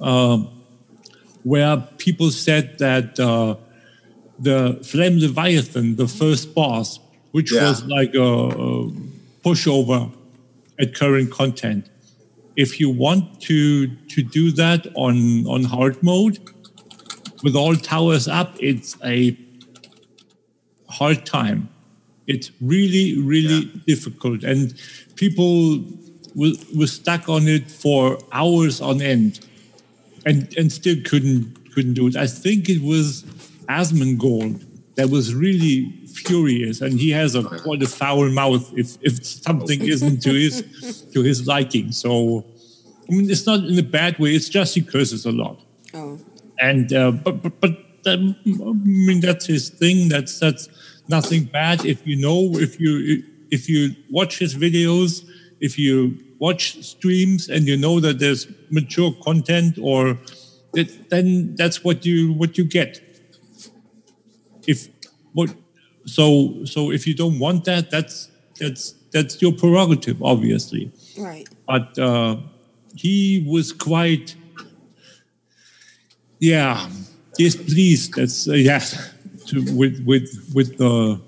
um, 0.00 0.48
where 1.42 1.76
people 1.98 2.30
said 2.30 2.78
that 2.78 3.18
uh, 3.18 3.56
the 4.40 4.78
Flame 4.82 5.18
Leviathan, 5.18 5.96
the 5.96 6.08
first 6.08 6.54
boss, 6.54 6.98
which 7.32 7.52
Yeah. 7.52 7.68
was 7.68 7.84
like 7.84 8.14
a, 8.14 8.22
a 8.22 8.90
pushover 9.44 10.10
at 10.78 10.94
current 10.94 11.30
content, 11.30 11.86
if 12.56 12.80
you 12.80 12.88
want 12.90 13.40
to 13.42 13.86
to 14.14 14.22
do 14.22 14.50
that 14.52 14.86
on 14.94 15.46
on 15.46 15.64
hard 15.64 16.02
mode 16.02 16.38
with 17.42 17.54
all 17.56 17.76
towers 17.76 18.26
up, 18.28 18.56
it's 18.60 18.96
a 19.04 19.36
hard 20.88 21.24
time. 21.24 21.68
It's 22.26 22.50
really, 22.60 23.18
really 23.18 23.60
Yeah. 23.64 23.80
difficult, 23.86 24.44
and 24.44 24.74
people 25.16 25.84
were, 26.34 26.52
were 26.74 26.86
stuck 26.86 27.28
on 27.28 27.48
it 27.48 27.70
for 27.70 28.18
hours 28.32 28.80
on 28.80 29.00
end, 29.02 29.40
and 30.26 30.52
and 30.56 30.70
still 30.72 30.96
couldn't 31.04 31.72
couldn't 31.72 31.94
do 31.94 32.06
it. 32.08 32.16
I 32.16 32.26
think 32.26 32.68
it 32.68 32.82
was 32.82 33.24
Asmongold 33.78 34.56
that 34.96 35.08
was 35.08 35.34
really 35.34 35.76
furious, 36.26 36.80
and 36.84 36.92
he 37.04 37.10
has 37.20 37.34
a 37.34 37.42
quite 37.66 37.82
a 37.82 37.86
foul 38.00 38.28
mouth 38.30 38.64
if 38.82 38.88
if 39.08 39.14
something 39.24 39.80
isn't 39.94 40.18
to 40.26 40.32
his 40.44 40.54
to 41.14 41.22
his 41.22 41.46
liking. 41.46 41.92
So, 41.92 42.44
I 43.08 43.12
mean, 43.14 43.30
it's 43.30 43.46
not 43.46 43.60
in 43.70 43.78
a 43.78 43.88
bad 44.00 44.18
way. 44.18 44.30
It's 44.38 44.48
just 44.48 44.74
he 44.74 44.82
curses 44.82 45.24
a 45.26 45.32
lot 45.32 45.56
Oh. 45.94 46.18
and 46.70 46.92
uh, 46.92 47.10
but 47.24 47.34
but, 47.42 47.54
but 47.62 47.74
um, 48.12 48.36
I 48.46 48.72
mean 49.06 49.20
that's 49.20 49.46
his 49.46 49.64
thing. 49.80 50.08
That's 50.14 50.38
that's 50.44 50.68
nothing 51.08 51.44
bad. 51.44 51.84
If 51.84 51.98
you 52.08 52.16
know, 52.26 52.40
if 52.66 52.72
you 52.82 53.22
if 53.50 53.68
you 53.68 53.94
watch 54.18 54.38
his 54.44 54.52
videos, 54.64 55.24
if 55.60 55.78
you 55.78 55.94
watch 56.38 56.62
streams, 56.92 57.48
and 57.48 57.66
you 57.70 57.76
know 57.76 58.00
that 58.00 58.18
there's 58.18 58.46
mature 58.70 59.12
content, 59.28 59.78
or 59.90 60.18
that, 60.74 60.88
then 61.10 61.54
that's 61.60 61.78
what 61.84 61.98
you 62.08 62.32
what 62.40 62.56
you 62.58 62.64
get. 62.64 63.00
If 64.66 64.88
what 65.32 65.54
so 66.06 66.64
so 66.64 66.90
if 66.90 67.06
you 67.06 67.14
don't 67.14 67.38
want 67.38 67.64
that, 67.64 67.90
that's 67.90 68.30
that's 68.58 68.94
that's 69.12 69.40
your 69.42 69.52
prerogative, 69.52 70.22
obviously. 70.22 70.92
Right. 71.18 71.48
but 71.66 71.98
uh, 71.98 72.36
he 72.94 73.44
was 73.46 73.72
quite 73.72 74.34
yeah 76.38 76.88
displeased 77.36 78.14
that's 78.14 78.48
uh, 78.48 78.52
yeah 78.68 78.82
to, 79.46 79.62
with 79.76 80.04
with 80.06 80.52
with 80.54 80.78
the 80.78 81.20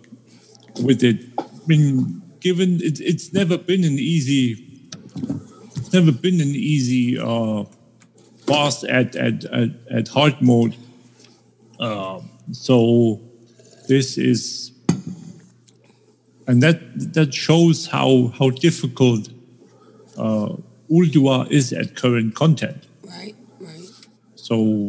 with 0.83 1.03
it. 1.03 1.25
I 1.39 1.45
mean 1.67 2.23
given 2.41 2.81
it, 2.83 3.01
it's 3.01 3.33
never 3.33 3.57
been 3.57 3.85
an 3.85 3.99
easy 3.99 4.81
it's 5.77 5.93
never 5.93 6.13
been 6.13 6.41
an 6.41 6.55
easy 6.55 7.19
uh 7.19 7.65
boss 8.47 8.85
at 8.85 9.15
at 9.17 9.45
at, 9.45 9.71
at 9.91 10.09
hard 10.09 10.41
mode. 10.41 10.77
Um 11.79 12.32
so 12.51 13.21
this 13.89 14.19
is 14.19 14.73
and 16.47 16.63
that 16.63 16.81
that 17.15 17.33
shows 17.33 17.87
how 17.87 18.33
how 18.39 18.51
difficult 18.51 19.29
uh, 20.19 20.57
Ulduar 20.91 21.51
is 21.51 21.73
at 21.73 21.97
current 21.97 22.35
content. 22.35 22.87
Right. 23.03 23.35
Right. 23.59 23.89
So, 24.35 24.89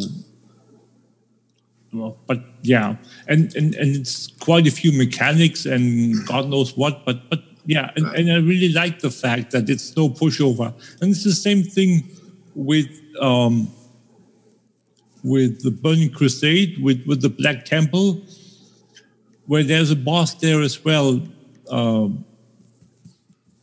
well, 1.93 2.17
but 2.27 2.39
yeah, 2.61 2.95
and, 3.27 3.55
and 3.55 3.75
and 3.75 3.95
it's 3.95 4.27
quite 4.27 4.67
a 4.67 4.71
few 4.71 4.91
mechanics 4.91 5.65
and 5.65 6.25
God 6.25 6.49
knows 6.49 6.75
what, 6.75 7.05
but 7.05 7.29
but 7.29 7.43
yeah, 7.65 7.91
and, 7.95 8.07
and 8.07 8.31
I 8.31 8.37
really 8.37 8.69
like 8.69 8.99
the 8.99 9.11
fact 9.11 9.51
that 9.51 9.69
it's 9.69 9.95
no 9.95 10.09
pushover, 10.09 10.73
and 11.01 11.11
it's 11.11 11.23
the 11.23 11.33
same 11.33 11.63
thing 11.63 12.09
with 12.55 12.89
um 13.21 13.69
with 15.23 15.63
the 15.63 15.71
Burning 15.71 16.09
Crusade 16.11 16.77
with 16.81 17.03
with 17.07 17.21
the 17.21 17.29
Black 17.29 17.65
Temple, 17.65 18.21
where 19.47 19.63
there's 19.63 19.91
a 19.91 19.95
boss 19.95 20.33
there 20.35 20.61
as 20.61 20.83
well. 20.83 21.21
Um, 21.69 22.25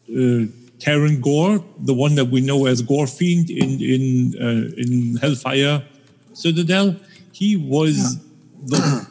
uh, 0.09 0.47
Teron 0.79 1.21
Gore, 1.21 1.63
the 1.81 1.93
one 1.93 2.15
that 2.15 2.27
we 2.27 2.41
know 2.41 2.67
as 2.67 2.83
Gorefiend 2.83 3.51
in 3.51 3.81
in 3.81 4.35
uh, 4.41 4.75
in 4.77 5.17
Hellfire 5.17 5.85
Citadel, 6.33 6.97
he 7.33 7.57
was 7.57 8.19
the 8.65 9.07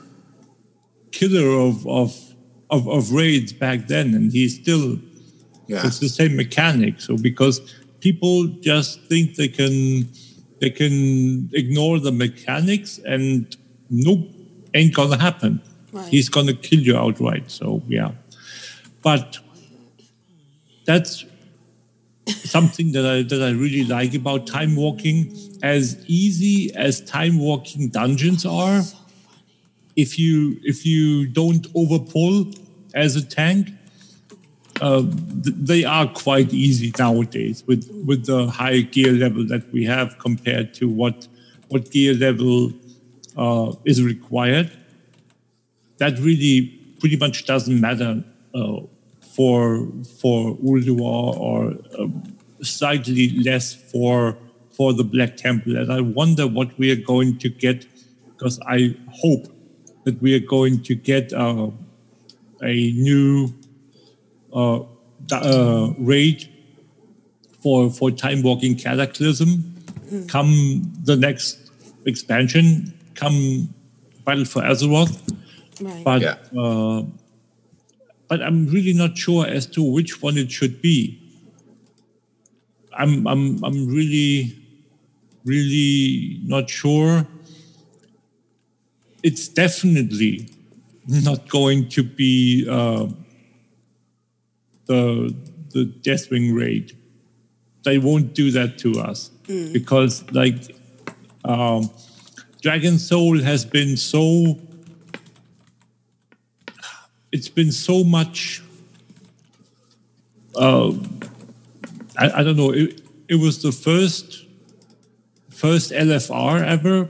killer 1.11 1.59
of, 1.59 1.85
of 1.87 2.33
of 2.71 2.87
of 2.87 3.11
raids 3.11 3.53
back 3.53 3.87
then, 3.87 4.13
and 4.15 4.31
he's 4.31 4.55
still 4.59 4.99
Yeah. 5.67 5.85
it's 5.85 5.99
the 5.99 6.09
same 6.09 6.35
mechanic. 6.35 6.99
So 6.99 7.15
because 7.17 7.61
people 7.99 8.47
just 8.61 9.01
think 9.07 9.35
they 9.35 9.47
can 9.49 10.09
they 10.59 10.69
can 10.69 11.49
ignore 11.53 11.99
the 11.99 12.11
mechanics 12.11 12.99
and 13.05 13.55
nope, 13.89 14.27
ain't 14.73 14.93
gonna 14.93 15.17
happen. 15.17 15.61
Right. 15.91 16.07
He's 16.07 16.29
gonna 16.29 16.53
kill 16.53 16.79
you 16.79 16.97
outright. 16.97 17.49
So 17.49 17.81
yeah, 17.87 18.11
but 19.01 19.39
that's 20.85 21.25
something 22.27 22.91
that 22.91 23.05
I 23.05 23.23
that 23.23 23.41
I 23.41 23.51
really 23.51 23.85
like 23.85 24.13
about 24.13 24.47
time 24.47 24.75
walking. 24.75 25.35
As 25.61 26.03
easy 26.07 26.73
as 26.75 27.01
time 27.01 27.37
walking 27.37 27.89
dungeons 27.89 28.45
are, 28.45 28.81
if 29.95 30.17
you 30.17 30.59
if 30.63 30.85
you 30.85 31.27
don't 31.27 31.71
overpull 31.73 32.57
as 32.93 33.15
a 33.15 33.25
tank, 33.25 33.69
uh, 34.81 35.01
th- 35.01 35.55
they 35.57 35.83
are 35.83 36.07
quite 36.07 36.53
easy 36.53 36.91
nowadays 36.97 37.63
with 37.67 37.89
with 38.05 38.25
the 38.25 38.47
high 38.47 38.81
gear 38.81 39.11
level 39.11 39.45
that 39.47 39.71
we 39.71 39.85
have 39.85 40.17
compared 40.19 40.73
to 40.75 40.87
what 40.87 41.27
what 41.69 41.91
gear 41.91 42.13
level 42.13 42.71
uh, 43.37 43.73
is 43.85 44.03
required. 44.03 44.71
That 45.97 46.17
really 46.19 46.79
pretty 46.99 47.17
much 47.17 47.45
doesn't 47.45 47.79
matter 47.79 48.23
uh, 48.53 48.81
for 49.35 49.87
for 50.19 50.55
Ulduar 50.57 51.37
or 51.37 51.75
um, 51.97 52.23
slightly 52.61 53.29
less 53.39 53.73
for 53.73 54.37
for 54.71 54.93
the 54.93 55.03
Black 55.03 55.35
Temple. 55.35 55.77
And 55.77 55.91
I 55.91 56.01
wonder 56.01 56.47
what 56.47 56.77
we 56.77 56.91
are 56.91 57.03
going 57.13 57.37
to 57.39 57.49
get 57.49 57.85
because 58.27 58.59
I 58.61 58.95
hope 59.11 59.47
that 60.05 60.21
we 60.21 60.33
are 60.35 60.45
going 60.45 60.81
to 60.83 60.95
get 60.95 61.33
uh, 61.33 61.69
a 62.61 62.91
new 62.91 63.53
uh, 64.53 64.79
da- 65.25 65.41
uh, 65.41 65.93
raid 65.97 66.47
for 67.61 67.89
for 67.91 68.11
time 68.11 68.41
walking 68.41 68.75
cataclysm. 68.75 69.75
Come 70.27 70.91
the 71.03 71.15
next 71.15 71.69
expansion, 72.05 72.93
come 73.15 73.69
Battle 74.25 74.45
for 74.45 74.61
Azeroth. 74.61 75.17
Right. 75.81 76.03
But 76.03 76.21
Yeah. 76.21 76.37
uh, 76.59 77.03
but 78.27 78.41
I'm 78.41 78.67
really 78.67 78.93
not 78.93 79.17
sure 79.17 79.45
as 79.47 79.65
to 79.67 79.83
which 79.83 80.21
one 80.21 80.37
it 80.37 80.51
should 80.51 80.81
be. 80.81 81.19
I'm 82.93 83.25
I'm 83.27 83.63
I'm 83.63 83.87
really 83.87 84.55
really 85.45 86.39
not 86.43 86.69
sure. 86.69 87.27
It's 89.23 89.47
definitely 89.47 90.49
not 91.07 91.49
going 91.49 91.89
to 91.89 92.03
be 92.03 92.65
uh, 92.69 93.07
the 94.89 95.33
the 95.69 95.85
Deathwing 95.85 96.57
raid. 96.57 96.97
They 97.83 97.99
won't 97.99 98.33
do 98.33 98.51
that 98.51 98.77
to 98.79 98.99
us 98.99 99.29
because, 99.71 100.29
like, 100.31 100.75
um, 101.45 101.89
Dragon 102.61 102.97
Soul 102.97 103.39
has 103.41 103.63
been 103.63 103.95
so. 103.95 104.59
It's 107.31 107.47
been 107.47 107.71
so 107.71 108.03
much. 108.03 108.63
Uh, 110.55 110.93
I, 112.17 112.31
I 112.39 112.43
don't 112.43 112.57
know. 112.57 112.71
It, 112.71 113.01
it 113.27 113.35
was 113.35 113.61
the 113.61 113.71
first 113.71 114.45
first 115.49 115.91
LFR 115.91 116.65
ever, 116.65 117.09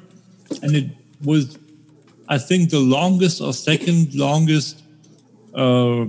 and 0.62 0.76
it 0.76 0.90
was, 1.24 1.58
I 2.28 2.38
think, 2.38 2.72
the 2.72 2.80
longest 2.80 3.42
or 3.42 3.54
second 3.54 4.14
longest 4.14 4.84
uh, 5.56 6.06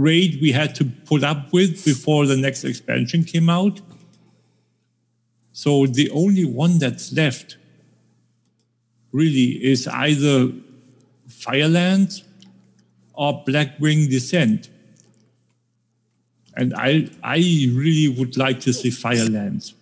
raid 0.00 0.40
we 0.40 0.52
had 0.52 0.74
to 0.76 0.84
put 0.84 1.22
up 1.22 1.52
with 1.52 1.84
before 1.84 2.26
the 2.26 2.36
next 2.36 2.64
expansion 2.64 3.24
came 3.24 3.48
out. 3.48 3.80
So 5.52 5.86
the 5.86 6.10
only 6.10 6.44
one 6.44 6.78
that's 6.78 7.12
left 7.12 7.56
really 9.12 9.62
is 9.72 9.86
either 9.88 10.52
Firelands 11.28 12.24
or 13.14 13.44
Blackwing 13.44 14.08
Descent. 14.08 14.70
And 16.56 16.74
I, 16.74 17.08
I 17.22 17.36
really 17.72 18.08
would 18.08 18.36
like 18.36 18.60
to 18.60 18.72
see 18.72 18.90
Firelands 18.90 19.74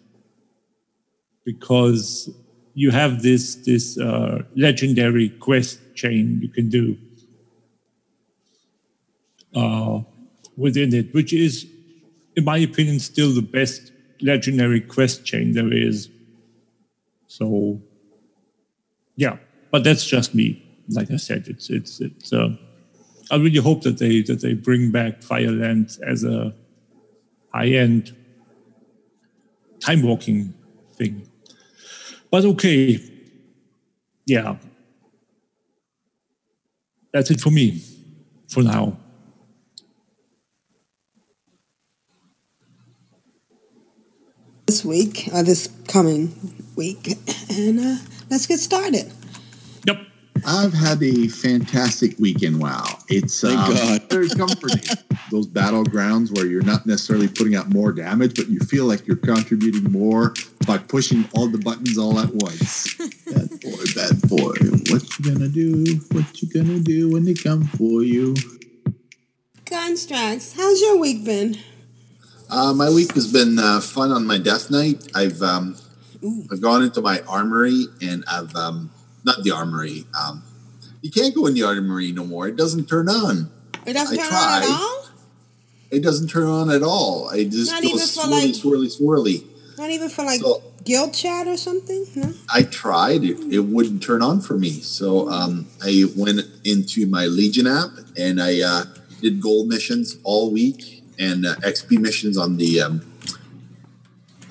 because 1.44 2.30
you 2.74 2.90
have 2.90 3.22
this 3.22 3.56
this 3.56 3.98
uh, 3.98 4.42
legendary 4.54 5.30
quest 5.30 5.80
chain 5.94 6.38
you 6.42 6.48
can 6.48 6.68
do 6.68 6.96
uh, 9.58 10.02
within 10.56 10.94
it, 10.94 11.12
which 11.12 11.32
is, 11.32 11.66
in 12.36 12.44
my 12.44 12.58
opinion, 12.58 13.00
still 13.00 13.32
the 13.34 13.42
best 13.42 13.92
legendary 14.20 14.80
quest 14.80 15.24
chain 15.24 15.52
there 15.52 15.72
is. 15.72 16.08
So, 17.26 17.80
yeah, 19.16 19.36
but 19.70 19.84
that's 19.84 20.06
just 20.06 20.34
me. 20.34 20.64
Like 20.90 21.10
I 21.10 21.16
said, 21.16 21.48
it's 21.48 21.68
it's 21.70 22.00
it's. 22.00 22.32
Uh, 22.32 22.56
I 23.30 23.36
really 23.36 23.60
hope 23.60 23.82
that 23.82 23.98
they 23.98 24.22
that 24.22 24.40
they 24.40 24.54
bring 24.54 24.90
back 24.90 25.22
Firelands 25.22 25.98
as 25.98 26.24
a 26.24 26.54
high 27.52 27.68
end 27.68 28.16
time 29.80 30.02
walking 30.02 30.54
thing. 30.94 31.28
But 32.30 32.44
okay, 32.44 33.00
yeah, 34.24 34.56
that's 37.12 37.30
it 37.30 37.40
for 37.40 37.50
me 37.50 37.82
for 38.48 38.62
now. 38.62 38.96
This 44.78 44.84
week, 44.84 45.28
uh, 45.34 45.42
this 45.42 45.68
coming 45.88 46.54
week, 46.76 47.08
and 47.50 47.80
uh, 47.80 47.96
let's 48.30 48.46
get 48.46 48.60
started. 48.60 49.12
Yep. 49.84 50.06
I've 50.46 50.72
had 50.72 51.02
a 51.02 51.26
fantastic 51.26 52.16
weekend. 52.20 52.60
Wow, 52.60 52.84
it's 53.08 53.40
Thank 53.40 53.58
um, 53.58 53.74
God. 53.74 54.02
very 54.08 54.28
comforting. 54.28 54.96
Those 55.32 55.48
battlegrounds 55.48 56.32
where 56.36 56.46
you're 56.46 56.62
not 56.62 56.86
necessarily 56.86 57.26
putting 57.26 57.56
out 57.56 57.70
more 57.70 57.90
damage, 57.92 58.36
but 58.36 58.46
you 58.46 58.60
feel 58.60 58.84
like 58.84 59.04
you're 59.04 59.16
contributing 59.16 59.90
more 59.90 60.32
by 60.64 60.78
pushing 60.78 61.28
all 61.34 61.48
the 61.48 61.58
buttons 61.58 61.98
all 61.98 62.16
at 62.20 62.32
once. 62.32 62.94
bad 63.26 63.50
boy, 63.60 63.84
bad 63.96 64.22
boy. 64.28 64.54
What 64.92 65.18
you 65.18 65.24
gonna 65.24 65.48
do? 65.48 66.00
What 66.12 66.40
you 66.40 66.48
gonna 66.50 66.78
do 66.78 67.10
when 67.10 67.24
they 67.24 67.34
come 67.34 67.64
for 67.64 68.04
you? 68.04 68.36
Constraxx, 69.64 70.54
how's 70.56 70.80
your 70.80 71.00
week 71.00 71.24
been? 71.24 71.58
Uh, 72.50 72.72
my 72.72 72.88
week 72.88 73.12
has 73.14 73.30
been 73.32 73.58
uh, 73.58 73.80
fun 73.80 74.10
on 74.10 74.26
my 74.26 74.38
Death 74.38 74.70
Knight. 74.70 75.06
I've 75.14 75.42
um, 75.42 75.76
I've 76.50 76.60
gone 76.60 76.82
into 76.82 77.00
my 77.02 77.20
armory 77.28 77.86
and 78.02 78.24
I've 78.30 78.54
um, 78.56 78.90
not 79.24 79.42
the 79.44 79.50
armory. 79.50 80.04
Um, 80.18 80.42
you 81.02 81.10
can't 81.10 81.34
go 81.34 81.46
in 81.46 81.54
the 81.54 81.62
armory 81.64 82.12
no 82.12 82.24
more. 82.24 82.48
It 82.48 82.56
doesn't 82.56 82.86
turn 82.88 83.08
on. 83.08 83.50
It 83.86 83.92
doesn't 83.92 84.18
I 84.18 84.22
turn 84.22 84.32
on 84.34 84.62
at 84.62 84.66
tried. 84.66 84.74
all. 84.74 85.06
It 85.90 86.02
doesn't 86.02 86.28
turn 86.28 86.46
on 86.46 86.70
at 86.70 86.82
all. 86.82 87.28
I 87.30 87.44
just 87.44 87.70
Not 87.70 87.84
even 87.84 87.98
for, 87.98 88.04
swirly, 88.04 88.30
like- 88.30 88.54
swirly, 88.54 89.00
swirly. 89.00 89.78
Not 89.78 89.90
even 89.90 90.08
for 90.08 90.24
like 90.24 90.40
So- 90.40 90.62
guild 90.84 91.12
chat 91.14 91.46
or 91.46 91.56
something. 91.56 92.06
No. 92.16 92.32
I 92.52 92.62
tried. 92.62 93.22
It, 93.24 93.38
it 93.52 93.60
wouldn't 93.60 94.02
turn 94.02 94.22
on 94.22 94.40
for 94.40 94.54
me. 94.58 94.70
So 94.80 95.28
um, 95.30 95.66
I 95.82 96.04
went 96.16 96.40
into 96.64 97.06
my 97.06 97.26
Legion 97.26 97.66
app 97.66 97.90
and 98.16 98.40
I 98.40 98.60
uh, 98.62 98.84
did 99.20 99.40
gold 99.40 99.68
missions 99.68 100.16
all 100.24 100.50
week 100.50 100.97
and 101.18 101.46
uh, 101.46 101.54
XP 101.56 101.98
missions 101.98 102.36
on 102.38 102.56
the 102.56 102.80
um, 102.80 103.12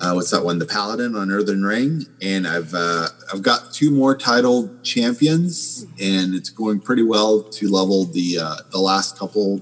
uh, 0.00 0.12
what's 0.12 0.30
that 0.30 0.44
one? 0.44 0.58
The 0.58 0.66
Paladin 0.66 1.16
on 1.16 1.30
Earthen 1.30 1.64
Ring. 1.64 2.04
And 2.22 2.46
I've 2.46 2.72
uh, 2.74 3.08
I've 3.32 3.42
got 3.42 3.72
two 3.72 3.90
more 3.90 4.16
titled 4.16 4.84
champions, 4.84 5.86
and 6.00 6.34
it's 6.34 6.50
going 6.50 6.80
pretty 6.80 7.02
well 7.02 7.42
to 7.42 7.68
level 7.68 8.04
the 8.04 8.38
uh, 8.40 8.56
the 8.70 8.78
last 8.78 9.18
couple 9.18 9.60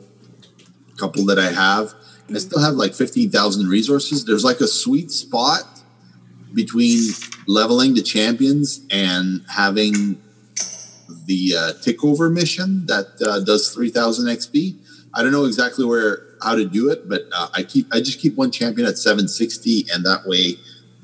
couple 0.99 1.25
that 1.27 1.39
I 1.39 1.51
have. 1.51 1.95
And 2.29 2.37
I 2.37 2.41
still 2.41 2.61
have 2.61 2.75
like 2.75 2.95
fifteen 2.95 3.31
thousand 3.31 3.69
resources. 3.69 4.25
There's 4.25 4.45
like 4.45 4.61
a 4.61 4.69
sweet 4.69 5.11
spot 5.11 5.63
between 6.55 7.13
leveling 7.47 7.95
the 7.95 8.03
champions 8.03 8.81
and 8.91 9.43
having 9.49 10.21
the 11.27 11.55
uh, 11.57 11.73
takeover 11.85 12.33
mission 12.33 12.87
that 12.87 13.07
uh, 13.27 13.41
does 13.41 13.73
3000 13.75 14.27
xp 14.39 14.77
i 15.15 15.23
don't 15.23 15.33
know 15.33 15.45
exactly 15.45 15.85
where 15.85 16.26
how 16.47 16.55
to 16.55 16.65
do 16.65 16.91
it 16.91 17.09
but 17.09 17.23
uh, 17.33 17.49
i 17.55 17.63
keep 17.63 17.87
i 17.93 17.99
just 17.99 18.21
keep 18.21 18.37
one 18.37 18.51
champion 18.51 18.87
at 18.87 18.97
760 18.97 19.87
and 19.93 20.05
that 20.07 20.27
way 20.27 20.55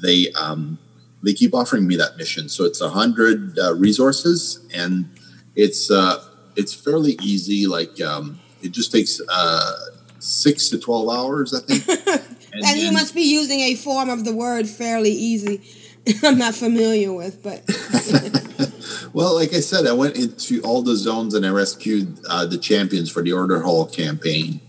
they 0.01 0.33
um, 0.33 0.79
they 1.23 1.33
keep 1.33 1.55
offering 1.55 1.87
me 1.87 1.97
that 1.97 2.17
mission 2.17 2.49
so 2.49 2.65
it's 2.65 2.81
a 2.81 2.89
100 2.89 3.59
uh, 3.59 3.75
resources 3.75 4.65
and 4.75 5.09
it's 5.57 5.91
uh, 5.91 6.25
it's 6.57 6.73
fairly 6.73 7.19
easy 7.23 7.67
like 7.67 8.01
um, 8.01 8.39
it 8.63 8.71
just 8.73 8.93
takes 8.93 9.21
uh, 9.29 9.73
six 10.19 10.69
to 10.69 10.79
12 10.79 11.09
hours 11.11 11.55
i 11.55 11.61
think 11.61 12.29
and, 12.53 12.65
And 12.65 12.81
you 12.81 12.93
must 12.93 13.15
be 13.15 13.23
using 13.23 13.61
a 13.61 13.75
form 13.75 14.11
of 14.11 14.25
the 14.25 14.35
word 14.35 14.69
fairly 14.69 15.11
easy. 15.11 15.63
I'm 16.23 16.39
not 16.39 16.55
familiar 16.55 17.13
with, 17.13 17.43
but 17.43 17.63
Well, 19.13 19.35
like 19.35 19.53
I 19.53 19.61
said, 19.61 19.87
I 19.87 19.93
went 19.93 20.17
into 20.17 20.61
all 20.63 20.83
the 20.83 20.97
zones 20.97 21.35
and 21.35 21.45
I 21.45 21.51
rescued 21.51 22.19
uh, 22.29 22.47
the 22.47 22.59
champions 22.59 23.11
for 23.11 23.23
the 23.23 23.33
Order 23.33 23.61
Hall 23.61 23.87
campaign. 23.87 24.61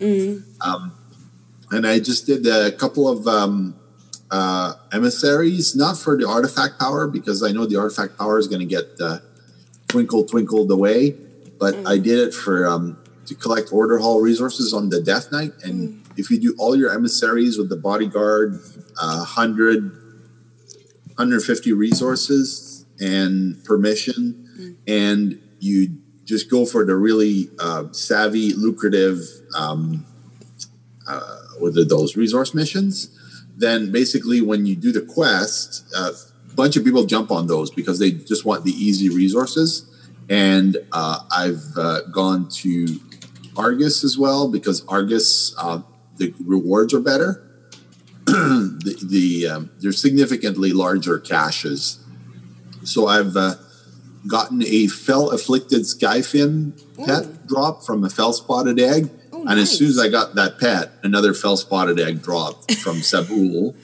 Um, 0.63 0.93
and 1.71 1.85
I 1.85 1.99
just 1.99 2.25
did 2.25 2.45
a 2.47 2.71
couple 2.71 3.07
of 3.07 3.27
um, 3.27 3.75
uh, 4.31 4.73
emissaries, 4.91 5.75
not 5.75 5.97
for 5.97 6.17
the 6.17 6.27
artifact 6.27 6.79
power, 6.79 7.07
because 7.07 7.43
I 7.43 7.51
know 7.51 7.65
the 7.65 7.77
artifact 7.77 8.17
power 8.17 8.39
is 8.39 8.47
going 8.47 8.59
to 8.59 8.65
get 8.65 8.85
uh, 9.01 9.19
twinkle 9.87 10.25
twinkled 10.25 10.71
away. 10.71 11.15
But 11.59 11.75
I 11.85 11.97
did 11.97 12.19
it 12.19 12.33
for 12.33 12.67
um, 12.67 12.97
to 13.25 13.35
collect 13.35 13.71
Order 13.71 13.99
Hall 13.99 14.21
resources 14.21 14.73
on 14.73 14.89
the 14.89 15.01
Death 15.01 15.31
Knight. 15.31 15.53
And 15.63 16.03
if 16.17 16.29
you 16.29 16.39
do 16.39 16.55
all 16.57 16.75
your 16.75 16.93
emissaries 16.93 17.57
with 17.57 17.69
the 17.69 17.77
bodyguard, 17.77 18.59
uh, 18.99 19.17
100, 19.17 19.83
150 21.15 21.73
resources 21.73 22.85
and 22.99 23.63
permission, 23.63 24.77
and 24.87 25.39
you 25.59 25.97
just 26.25 26.49
go 26.49 26.65
for 26.65 26.85
the 26.85 26.95
really 26.95 27.49
uh, 27.59 27.85
savvy, 27.91 28.53
lucrative, 28.53 29.19
um, 29.55 30.05
uh, 31.07 31.37
what 31.59 31.73
those 31.89 32.15
resource 32.15 32.53
missions? 32.53 33.09
Then 33.55 33.91
basically, 33.91 34.41
when 34.41 34.65
you 34.65 34.75
do 34.75 34.91
the 34.91 35.01
quest, 35.01 35.85
uh, 35.95 36.11
a 36.49 36.55
bunch 36.55 36.75
of 36.75 36.83
people 36.83 37.05
jump 37.05 37.31
on 37.31 37.47
those 37.47 37.71
because 37.71 37.99
they 37.99 38.11
just 38.11 38.45
want 38.45 38.63
the 38.63 38.71
easy 38.71 39.09
resources. 39.09 39.89
And 40.29 40.77
uh, 40.91 41.19
I've 41.31 41.77
uh, 41.77 42.01
gone 42.11 42.49
to 42.49 42.99
Argus 43.55 44.03
as 44.03 44.17
well 44.17 44.49
because 44.49 44.85
Argus, 44.87 45.55
uh, 45.57 45.81
the 46.17 46.33
rewards 46.45 46.93
are 46.93 46.99
better. 46.99 47.43
the 48.25 48.97
the 49.03 49.47
um, 49.47 49.71
there's 49.79 50.01
significantly 50.01 50.71
larger 50.71 51.19
caches. 51.19 51.99
So 52.83 53.07
I've 53.07 53.35
uh, 53.35 53.55
gotten 54.27 54.63
a 54.63 54.87
Fel-Afflicted 54.87 55.81
Skyfin 55.81 56.81
pet 57.05 57.47
drop 57.47 57.83
from 57.83 58.03
a 58.03 58.09
Fel-Spotted 58.09 58.79
Egg, 58.79 59.09
and 59.47 59.59
as 59.59 59.71
soon 59.77 59.87
as 59.87 59.99
I 59.99 60.09
got 60.09 60.35
that 60.35 60.59
pet, 60.59 60.91
another 61.03 61.33
Fel-Spotted 61.33 61.99
Egg 61.99 62.21
dropped 62.21 62.73
from 62.75 62.97
Sabuul, 63.01 63.75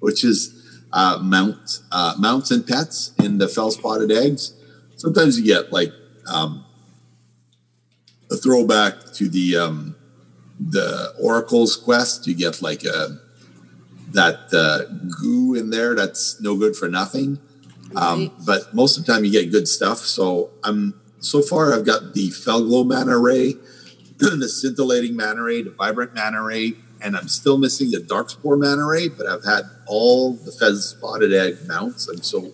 which 0.00 0.24
is 0.24 0.80
uh, 0.92 1.18
mount 1.22 1.80
uh, 1.90 2.14
mounts 2.18 2.50
and 2.50 2.66
pets 2.66 3.12
in 3.18 3.38
the 3.38 3.48
Fel-Spotted 3.48 4.10
Eggs. 4.10 4.54
Sometimes 4.96 5.38
you 5.38 5.44
get 5.44 5.72
like 5.72 5.92
um, 6.32 6.64
a 8.30 8.36
throwback 8.36 9.12
to 9.14 9.28
the 9.28 9.56
um, 9.56 9.96
the 10.58 11.14
Oracle's 11.22 11.76
quest. 11.76 12.26
You 12.26 12.34
get 12.34 12.62
like 12.62 12.84
a 12.84 13.18
that 14.12 14.52
uh, 14.52 14.84
goo 15.20 15.54
in 15.54 15.70
there 15.70 15.94
that's 15.94 16.40
no 16.40 16.56
good 16.56 16.76
for 16.76 16.88
nothing. 16.88 17.38
Um, 17.96 18.32
but 18.44 18.74
most 18.74 18.96
of 18.96 19.04
the 19.04 19.12
time 19.12 19.24
you 19.24 19.30
get 19.30 19.50
good 19.50 19.68
stuff. 19.68 19.98
So 19.98 20.50
I'm 20.62 21.00
so 21.20 21.42
far 21.42 21.74
I've 21.74 21.84
got 21.84 22.14
the 22.14 22.30
Felglow 22.30 22.84
Mana 22.84 23.18
Ray, 23.18 23.54
the 24.38 24.48
Scintillating 24.48 25.16
Mana 25.16 25.42
Ray, 25.42 25.62
the 25.62 25.70
Vibrant 25.70 26.14
Mana 26.14 26.42
Ray, 26.42 26.74
and 27.00 27.16
I'm 27.16 27.28
still 27.28 27.58
missing 27.58 27.90
the 27.90 27.98
Darkspore 27.98 28.58
Mana 28.58 28.86
Ray. 28.86 29.08
But 29.08 29.26
I've 29.26 29.44
had 29.44 29.64
all 29.86 30.34
the 30.34 30.52
Fel-Spotted 30.52 31.32
Egg 31.32 31.66
mounts. 31.66 32.08
I'm 32.08 32.22
so 32.22 32.52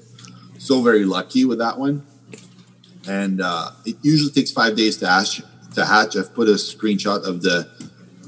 so 0.58 0.82
very 0.82 1.04
lucky 1.04 1.44
with 1.44 1.58
that 1.58 1.78
one. 1.78 2.06
And 3.08 3.40
uh, 3.40 3.70
it 3.86 3.96
usually 4.02 4.30
takes 4.30 4.50
five 4.50 4.76
days 4.76 4.98
to 4.98 5.08
hatch. 5.08 5.40
To 5.74 5.84
hatch, 5.84 6.16
I've 6.16 6.34
put 6.34 6.48
a 6.48 6.54
screenshot 6.54 7.26
of 7.26 7.42
the 7.42 7.68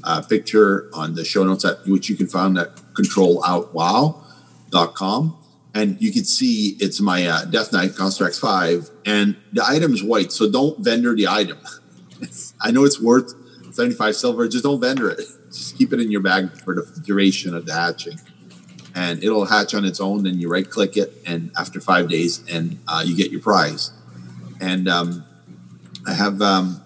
uh, 0.03 0.21
picture 0.21 0.89
on 0.93 1.15
the 1.15 1.25
show 1.25 1.43
notes, 1.43 1.65
at, 1.65 1.85
which 1.85 2.09
you 2.09 2.15
can 2.15 2.27
find 2.27 2.57
at 2.57 2.75
ctrlaltwow.com. 2.93 5.37
And 5.75 6.01
you 6.01 6.11
can 6.11 6.23
see 6.23 6.77
it's 6.79 7.01
my 7.01 7.27
uh, 7.27 7.45
Death 7.45 7.73
Knight 7.73 7.91
Constraxx 7.91 8.39
5, 8.39 8.89
and 9.05 9.35
the 9.51 9.63
item 9.65 9.93
is 9.93 10.03
white, 10.03 10.31
so 10.31 10.49
don't 10.49 10.79
vendor 10.79 11.15
the 11.15 11.27
item. 11.27 11.59
I 12.61 12.71
know 12.71 12.83
it's 12.83 13.01
worth 13.01 13.33
75 13.73 14.15
silver, 14.15 14.47
just 14.47 14.63
don't 14.63 14.79
vendor 14.79 15.09
it. 15.09 15.19
Just 15.47 15.77
keep 15.77 15.93
it 15.93 15.99
in 15.99 16.11
your 16.11 16.21
bag 16.21 16.51
for 16.61 16.75
the 16.75 17.01
duration 17.03 17.55
of 17.55 17.65
the 17.65 17.73
hatching. 17.73 18.19
And 18.95 19.23
it'll 19.23 19.45
hatch 19.45 19.73
on 19.73 19.85
its 19.85 19.99
own, 19.99 20.23
then 20.23 20.39
you 20.39 20.47
right 20.47 20.69
click 20.69 20.97
it, 20.97 21.13
and 21.25 21.51
after 21.57 21.81
five 21.81 22.09
days, 22.09 22.43
and 22.51 22.79
uh, 22.87 23.03
you 23.03 23.17
get 23.17 23.31
your 23.31 23.41
prize. 23.41 23.91
And 24.61 24.87
um, 24.87 25.25
I 26.05 26.13
have 26.13 26.43
um, 26.43 26.83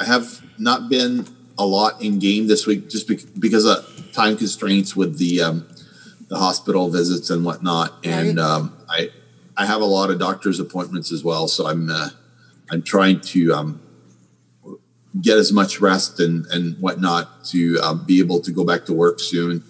I 0.00 0.04
have 0.04 0.40
not 0.58 0.88
been 0.88 1.26
a 1.58 1.66
lot 1.66 2.00
in 2.00 2.18
game 2.18 2.46
this 2.46 2.66
week 2.66 2.88
just 2.88 3.06
because 3.38 3.66
of 3.66 4.12
time 4.12 4.38
constraints 4.38 4.96
with 4.96 5.18
the 5.18 5.42
um, 5.42 5.68
the 6.28 6.38
hospital 6.38 6.88
visits 6.88 7.28
and 7.28 7.44
whatnot, 7.44 7.92
and 8.04 8.40
um, 8.40 8.74
I 8.88 9.10
I 9.54 9.66
have 9.66 9.82
a 9.82 9.86
lot 9.86 10.10
of 10.10 10.18
doctor's 10.18 10.60
appointments 10.60 11.12
as 11.12 11.22
well, 11.22 11.46
so 11.46 11.66
I'm 11.66 11.90
uh, 11.90 12.08
I'm 12.70 12.80
trying 12.80 13.20
to 13.20 13.52
um, 13.52 13.80
get 15.20 15.36
as 15.36 15.52
much 15.52 15.80
rest 15.80 16.20
and 16.20 16.46
and 16.46 16.78
whatnot 16.78 17.44
to 17.46 17.78
um, 17.82 18.04
be 18.06 18.18
able 18.18 18.40
to 18.40 18.50
go 18.50 18.64
back 18.64 18.86
to 18.86 18.92
work 18.92 19.20
soon, 19.20 19.62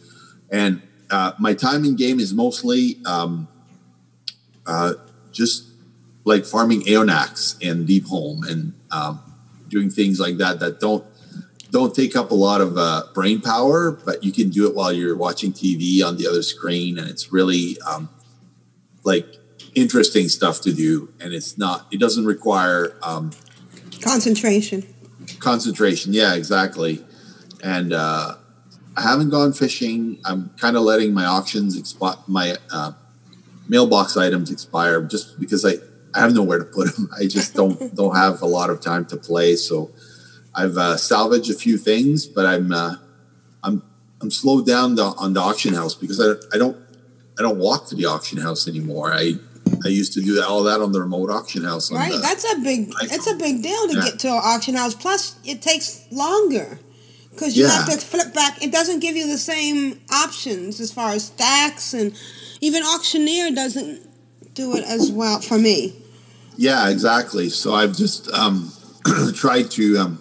and 0.50 0.82
uh, 1.10 1.32
my 1.38 1.54
time 1.54 1.84
in 1.84 1.96
game 1.96 2.20
is 2.20 2.32
mostly 2.32 2.98
um, 3.04 3.48
uh, 4.66 4.94
just 5.32 5.68
like 6.24 6.44
farming 6.44 6.82
Aeonaxx 6.82 7.68
and 7.68 7.86
Deepholm 7.86 8.48
and 8.48 8.74
um, 8.90 9.20
doing 9.68 9.90
things 9.90 10.20
like 10.20 10.36
that 10.36 10.60
that 10.60 10.80
don't 10.80 11.04
don't 11.70 11.94
take 11.94 12.14
up 12.14 12.30
a 12.30 12.34
lot 12.34 12.60
of 12.60 12.76
uh, 12.76 13.04
brain 13.14 13.40
power, 13.40 13.90
but 13.90 14.22
you 14.22 14.30
can 14.30 14.50
do 14.50 14.68
it 14.68 14.74
while 14.74 14.92
you're 14.92 15.16
watching 15.16 15.52
TV 15.52 16.04
on 16.04 16.18
the 16.18 16.28
other 16.28 16.42
screen, 16.42 16.98
and 16.98 17.08
it's 17.08 17.32
really 17.32 17.78
um, 17.86 18.10
like 19.04 19.26
interesting 19.74 20.28
stuff 20.28 20.60
to 20.60 20.72
do. 20.72 21.12
And 21.18 21.32
it's 21.32 21.56
not; 21.56 21.86
it 21.90 21.98
doesn't 21.98 22.26
require 22.26 22.94
um, 23.02 23.32
Concentration. 24.02 24.91
Concentration. 25.42 26.12
Yeah, 26.12 26.34
exactly. 26.34 27.04
And 27.62 27.92
uh, 27.92 28.36
I 28.96 29.02
haven't 29.02 29.30
gone 29.30 29.52
fishing. 29.52 30.18
I'm 30.24 30.50
kind 30.58 30.76
of 30.76 30.82
letting 30.82 31.12
my 31.12 31.26
auctions 31.26 31.76
expire, 31.78 32.16
my 32.26 32.56
uh, 32.70 32.92
mailbox 33.68 34.16
items 34.16 34.50
expire, 34.50 35.02
just 35.02 35.38
because 35.38 35.64
I, 35.64 35.74
I 36.14 36.20
have 36.20 36.34
nowhere 36.34 36.58
to 36.58 36.64
put 36.64 36.94
them. 36.94 37.10
I 37.20 37.26
just 37.26 37.54
don't 37.54 37.94
don't 37.94 38.16
have 38.16 38.40
a 38.42 38.46
lot 38.46 38.70
of 38.70 38.80
time 38.80 39.04
to 39.06 39.16
play. 39.16 39.56
So 39.56 39.90
I've 40.54 40.76
uh, 40.76 40.96
salvaged 40.96 41.50
a 41.50 41.54
few 41.54 41.76
things, 41.76 42.26
but 42.26 42.46
I'm 42.46 42.72
uh, 42.72 42.96
I'm 43.62 43.82
I'm 44.20 44.30
slowed 44.30 44.66
down 44.66 44.94
the, 44.94 45.04
on 45.04 45.32
the 45.32 45.40
auction 45.40 45.74
house 45.74 45.94
because 45.94 46.20
I, 46.20 46.34
I 46.54 46.58
don't 46.58 46.76
I 47.38 47.42
don't 47.42 47.58
walk 47.58 47.88
to 47.88 47.96
the 47.96 48.06
auction 48.06 48.38
house 48.38 48.68
anymore. 48.68 49.12
I 49.12 49.34
I 49.84 49.88
used 49.88 50.12
to 50.14 50.20
do 50.22 50.42
all 50.42 50.62
that 50.64 50.80
on 50.80 50.92
the 50.92 51.00
remote 51.00 51.30
auction 51.30 51.64
house. 51.64 51.90
Right, 51.92 52.12
the- 52.12 52.18
that's 52.18 52.44
a 52.52 52.58
big 52.58 52.92
it's 53.02 53.26
a 53.30 53.34
big 53.34 53.62
deal 53.62 53.88
to 53.88 53.94
Yeah. 53.96 54.04
get 54.04 54.18
to 54.20 54.28
an 54.28 54.40
auction 54.42 54.74
house. 54.74 54.94
Plus, 54.94 55.34
it 55.44 55.60
takes 55.62 56.00
longer 56.10 56.78
because 57.30 57.56
you 57.56 57.66
have 57.66 57.88
to 57.90 57.96
flip 57.98 58.34
back. 58.34 58.62
It 58.62 58.70
doesn't 58.72 59.00
give 59.00 59.16
you 59.16 59.26
the 59.26 59.38
same 59.38 60.00
options 60.10 60.80
as 60.80 60.92
far 60.92 61.10
as 61.12 61.24
stacks, 61.26 61.94
and 61.94 62.12
even 62.60 62.82
auctioneer 62.82 63.50
doesn't 63.50 64.00
do 64.54 64.76
it 64.76 64.84
as 64.84 65.10
well 65.10 65.40
for 65.40 65.58
me. 65.58 65.94
Yeah, 66.58 66.88
exactly. 66.90 67.48
So 67.48 67.74
I've 67.74 67.96
just 67.96 68.28
um, 68.32 68.70
tried 69.34 69.70
to 69.72 69.96
um, 69.98 70.18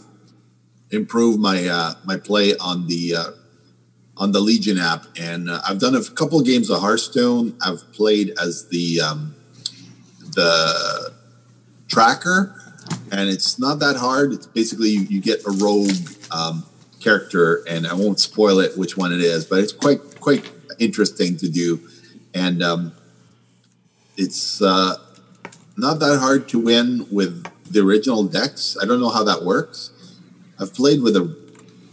improve 0.89 1.39
my 1.39 1.67
uh, 1.67 1.93
my 2.05 2.17
play 2.17 2.55
on 2.57 2.87
the 2.87 3.15
uh, 3.15 3.31
on 4.17 4.31
the 4.31 4.39
Legion 4.39 4.77
app, 4.77 5.05
and 5.19 5.49
uh, 5.49 5.61
I've 5.67 5.79
done 5.79 5.95
a 5.95 6.03
couple 6.03 6.39
of 6.39 6.45
games 6.45 6.69
of 6.69 6.79
Hearthstone. 6.79 7.55
I've 7.61 7.91
played 7.91 8.33
as 8.41 8.67
the 8.69 9.01
um, 9.01 9.35
the 10.31 11.13
tracker, 11.87 12.55
and 13.11 13.29
it's 13.29 13.59
not 13.59 13.79
that 13.79 13.97
hard. 13.97 14.33
It's 14.33 14.47
basically 14.47 14.89
you, 14.89 15.01
you 15.01 15.21
get 15.21 15.45
a 15.45 15.51
rogue 15.51 15.91
um, 16.31 16.65
character, 16.99 17.63
and 17.67 17.85
I 17.85 17.93
won't 17.93 18.19
spoil 18.19 18.59
it 18.59 18.77
which 18.77 18.97
one 18.97 19.11
it 19.11 19.21
is, 19.21 19.45
but 19.45 19.59
it's 19.59 19.73
quite 19.73 20.19
quite 20.19 20.49
interesting 20.79 21.37
to 21.37 21.49
do, 21.49 21.79
and 22.33 22.63
um, 22.63 22.93
it's 24.17 24.61
uh, 24.61 24.95
not 25.77 25.99
that 25.99 26.19
hard 26.19 26.47
to 26.49 26.59
win 26.59 27.07
with 27.11 27.45
the 27.71 27.81
original 27.81 28.23
decks. 28.23 28.77
I 28.81 28.85
don't 28.85 28.99
know 28.99 29.09
how 29.09 29.23
that 29.23 29.43
works. 29.43 29.91
I've 30.59 30.73
played 30.73 31.01
with 31.01 31.15
a 31.15 31.35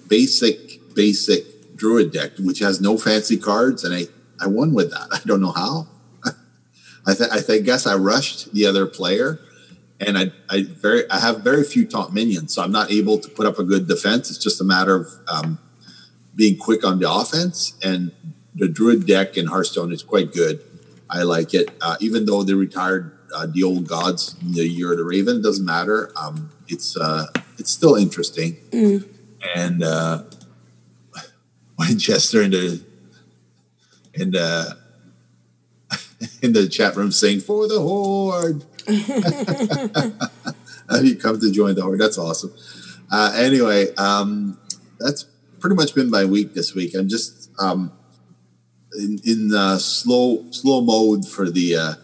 basic 0.08 0.94
basic 0.94 1.76
druid 1.76 2.12
deck 2.12 2.32
which 2.40 2.58
has 2.58 2.80
no 2.80 2.98
fancy 2.98 3.36
cards, 3.36 3.84
and 3.84 3.94
I 3.94 4.06
I 4.40 4.46
won 4.46 4.72
with 4.72 4.90
that. 4.90 5.08
I 5.12 5.20
don't 5.26 5.40
know 5.40 5.52
how. 5.52 5.88
I 7.08 7.14
th- 7.14 7.30
I 7.32 7.40
th- 7.40 7.64
guess 7.64 7.86
I 7.86 7.94
rushed 7.96 8.52
the 8.52 8.66
other 8.66 8.84
player, 8.86 9.40
and 9.98 10.18
I 10.18 10.30
I 10.50 10.64
very 10.64 11.10
I 11.10 11.20
have 11.20 11.42
very 11.42 11.64
few 11.64 11.86
taunt 11.86 12.12
minions, 12.12 12.54
so 12.54 12.62
I'm 12.62 12.70
not 12.70 12.90
able 12.90 13.18
to 13.18 13.28
put 13.30 13.46
up 13.46 13.58
a 13.58 13.64
good 13.64 13.88
defense. 13.88 14.28
It's 14.28 14.38
just 14.38 14.60
a 14.60 14.64
matter 14.64 14.94
of 14.94 15.06
um, 15.26 15.58
being 16.36 16.58
quick 16.58 16.84
on 16.84 16.98
the 16.98 17.10
offense, 17.10 17.72
and 17.82 18.12
the 18.54 18.68
druid 18.68 19.06
deck 19.06 19.38
in 19.38 19.46
Hearthstone 19.46 19.90
is 19.90 20.02
quite 20.02 20.34
good. 20.34 20.62
I 21.08 21.22
like 21.22 21.54
it, 21.54 21.70
uh, 21.80 21.96
even 22.00 22.26
though 22.26 22.42
they 22.42 22.52
retired 22.52 23.18
uh, 23.34 23.46
the 23.46 23.62
old 23.62 23.88
gods 23.88 24.36
in 24.42 24.52
the 24.52 24.68
year 24.68 24.92
of 24.92 24.98
the 24.98 25.04
Raven. 25.04 25.40
Doesn't 25.40 25.64
matter. 25.64 26.12
Um, 26.14 26.50
it's 26.68 26.94
uh, 26.94 27.26
it's 27.56 27.70
still 27.70 27.94
interesting, 27.94 28.58
and 29.56 29.82
uh, 29.82 30.24
Winchester 31.78 32.42
and 32.42 32.52
the 32.52 32.84
in 34.12 34.32
the 34.32 34.76
in 36.42 36.52
the 36.52 36.68
chat 36.68 36.96
room 36.96 37.12
saying 37.12 37.40
for 37.40 37.68
the 37.68 37.80
horde. 37.80 38.64
Have 40.90 41.04
you 41.04 41.16
come 41.16 41.38
to 41.40 41.52
join 41.52 41.74
the 41.74 41.82
horde? 41.82 42.00
That's 42.00 42.18
awesome. 42.18 42.52
Uh, 43.10 43.32
anyway, 43.36 43.94
um, 43.96 44.58
that's 44.98 45.24
pretty 45.60 45.76
much 45.76 45.94
been 45.94 46.10
my 46.10 46.24
week 46.24 46.54
this 46.54 46.74
week. 46.74 46.94
I'm 46.94 47.08
just 47.08 47.50
um, 47.60 47.92
in, 48.98 49.18
in 49.24 49.54
uh, 49.54 49.78
slow 49.78 50.44
slow 50.50 50.80
mode 50.80 51.26
for 51.26 51.50
the 51.50 51.76
uh, 51.76 51.94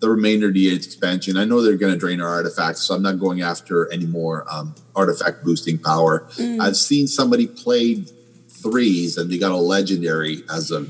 the 0.00 0.10
remainder 0.10 0.48
of 0.48 0.54
the 0.54 0.74
expansion. 0.74 1.36
I 1.36 1.44
know 1.44 1.62
they're 1.62 1.76
going 1.76 1.92
to 1.92 1.98
drain 1.98 2.20
our 2.20 2.28
artifacts, 2.28 2.82
so 2.82 2.94
I'm 2.94 3.02
not 3.02 3.18
going 3.18 3.40
after 3.40 3.90
any 3.92 4.06
more 4.06 4.44
um, 4.50 4.74
artifact 4.94 5.44
boosting 5.44 5.78
power. 5.78 6.28
I've 6.60 6.76
seen 6.76 7.06
somebody 7.06 7.46
played 7.46 8.10
threes 8.48 9.16
and 9.16 9.30
they 9.30 9.38
got 9.38 9.52
a 9.52 9.56
legendary 9.56 10.42
as 10.52 10.70
a 10.70 10.86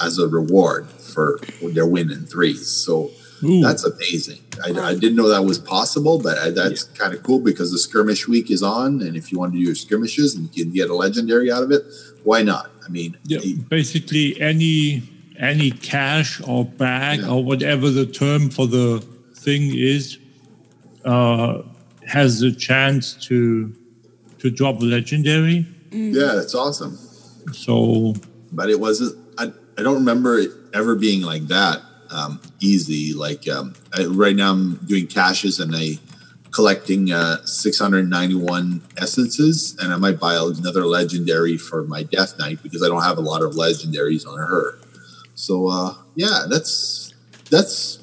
as 0.00 0.18
a 0.18 0.28
reward 0.28 0.88
for 0.90 1.38
their 1.62 1.86
win 1.86 2.10
in 2.10 2.26
threes. 2.26 2.66
So 2.68 3.10
that's 3.42 3.84
amazing. 3.84 4.40
I, 4.64 4.70
I 4.80 4.94
didn't 4.94 5.16
know 5.16 5.28
that 5.28 5.44
was 5.44 5.58
possible, 5.58 6.18
but 6.18 6.38
I, 6.38 6.50
that's 6.50 6.84
kind 6.84 7.12
of 7.14 7.22
cool 7.22 7.38
because 7.40 7.70
the 7.70 7.78
skirmish 7.78 8.26
week 8.26 8.50
is 8.50 8.62
on, 8.62 9.02
and 9.02 9.16
if 9.16 9.30
you 9.30 9.38
want 9.38 9.52
to 9.52 9.58
do 9.58 9.64
your 9.64 9.74
skirmishes 9.74 10.34
and 10.34 10.48
you 10.56 10.64
can 10.64 10.72
get 10.72 10.88
a 10.90 10.94
legendary 10.94 11.52
out 11.52 11.62
of 11.62 11.70
it, 11.70 11.82
why 12.24 12.42
not? 12.42 12.70
I 12.84 12.88
mean, 12.88 13.16
Yeah, 13.24 13.40
basically 13.68 14.40
any 14.40 15.02
any 15.38 15.70
cash 15.70 16.40
or 16.48 16.64
bag 16.64 17.22
or 17.24 17.44
whatever 17.44 17.90
the 17.90 18.06
term 18.06 18.48
for 18.48 18.66
the 18.66 19.04
thing 19.34 19.70
is 19.74 20.18
uh, 21.04 21.60
has 22.06 22.40
a 22.42 22.50
chance 22.52 23.12
to 23.26 23.74
to 24.38 24.50
drop 24.50 24.80
a 24.80 24.84
legendary. 24.84 25.66
yeah, 25.90 26.32
that's 26.34 26.54
awesome. 26.54 26.96
So 27.52 28.14
but 28.52 28.70
it 28.70 28.80
wasn't 28.80 29.18
I, 29.76 29.80
I 29.80 29.82
don't 29.84 29.94
remember 29.94 30.38
it 30.38 30.50
ever 30.74 30.94
being 30.94 31.22
like 31.22 31.46
that 31.48 31.82
um, 32.10 32.40
easy 32.60 33.12
like 33.14 33.48
um, 33.48 33.74
I, 33.92 34.04
right 34.06 34.34
now 34.36 34.50
i'm 34.52 34.76
doing 34.86 35.06
caches 35.06 35.58
and 35.60 35.74
a 35.74 35.98
collecting 36.52 37.12
uh, 37.12 37.36
691 37.44 38.80
essences, 38.96 39.76
and 39.78 39.92
I 39.92 39.96
might 39.96 40.18
buy 40.18 40.36
another 40.36 40.86
legendary 40.86 41.58
for 41.58 41.82
my 41.84 42.02
Death 42.02 42.38
Knight 42.38 42.62
because 42.62 42.82
I 42.82 42.86
don't 42.88 43.02
have 43.02 43.18
a 43.18 43.20
lot 43.20 43.42
of 43.42 43.52
legendaries 43.52 44.26
on 44.26 44.38
her. 44.38 44.78
So 45.34 45.68
uh, 45.68 45.94
yeah, 46.14 46.46
that's 46.48 47.12
that's. 47.50 47.98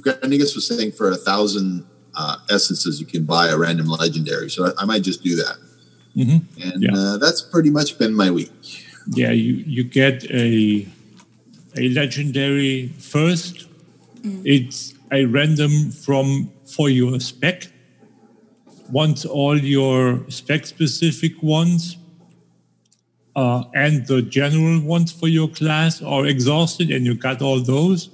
Grand 0.00 0.20
Nagus 0.22 0.54
was 0.54 0.66
saying 0.68 0.92
for 0.92 1.10
a 1.10 1.16
thousand 1.16 1.84
uh, 2.14 2.36
essences 2.50 3.00
you 3.00 3.06
can 3.06 3.24
buy 3.24 3.48
a 3.48 3.58
random 3.58 3.86
legendary, 3.86 4.48
so 4.48 4.66
I, 4.66 4.82
I 4.82 4.84
might 4.84 5.02
just 5.02 5.24
do 5.24 5.34
that. 5.34 5.56
Mm-hmm. 6.16 6.62
And 6.70 6.82
Yeah. 6.84 6.90
uh, 6.94 7.16
that's 7.18 7.42
pretty 7.42 7.70
much 7.70 7.98
been 7.98 8.14
my 8.14 8.30
week. 8.30 8.83
Yeah, 9.08 9.30
you, 9.30 9.54
you 9.66 9.84
get 9.84 10.24
a 10.30 10.86
a 11.76 11.88
legendary 11.90 12.88
first. 12.98 13.66
It's 14.44 14.94
a 15.12 15.26
random 15.26 15.90
from 15.90 16.50
for 16.64 16.88
your 16.88 17.20
spec. 17.20 17.68
Once 18.90 19.24
all 19.24 19.58
your 19.58 20.24
spec 20.30 20.66
specific 20.66 21.42
ones 21.42 21.96
uh, 23.36 23.64
and 23.74 24.06
the 24.06 24.22
general 24.22 24.80
ones 24.80 25.12
for 25.12 25.28
your 25.28 25.48
class 25.48 26.00
are 26.02 26.26
exhausted, 26.26 26.90
and 26.90 27.04
you 27.04 27.14
got 27.14 27.42
all 27.42 27.60
those, 27.60 28.10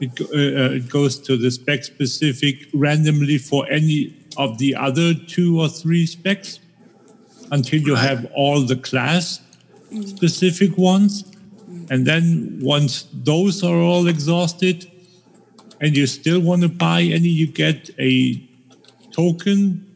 it, 0.00 0.10
uh, 0.20 0.24
uh, 0.24 0.76
it 0.76 0.88
goes 0.88 1.18
to 1.18 1.36
the 1.36 1.50
spec 1.50 1.84
specific 1.84 2.68
randomly 2.74 3.38
for 3.38 3.66
any 3.70 4.14
of 4.36 4.58
the 4.58 4.74
other 4.74 5.14
two 5.14 5.60
or 5.60 5.68
three 5.68 6.06
specs 6.06 6.60
until 7.50 7.80
you 7.80 7.94
have 7.94 8.30
all 8.34 8.60
the 8.60 8.76
class 8.76 9.40
specific 10.06 10.76
ones. 10.76 11.24
And 11.90 12.06
then 12.06 12.58
once 12.60 13.08
those 13.12 13.64
are 13.64 13.76
all 13.76 14.06
exhausted 14.06 14.90
and 15.80 15.96
you 15.96 16.06
still 16.06 16.40
want 16.40 16.62
to 16.62 16.68
buy 16.68 17.02
any, 17.02 17.28
you 17.28 17.46
get 17.46 17.90
a 17.98 18.42
token 19.12 19.86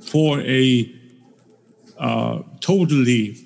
for 0.00 0.40
a 0.40 0.92
uh, 1.98 2.42
totally 2.60 3.36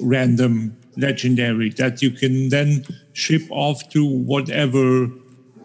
random 0.00 0.76
legendary 0.96 1.70
that 1.70 2.02
you 2.02 2.10
can 2.10 2.48
then 2.50 2.84
ship 3.12 3.42
off 3.50 3.88
to 3.90 4.04
whatever 4.04 5.08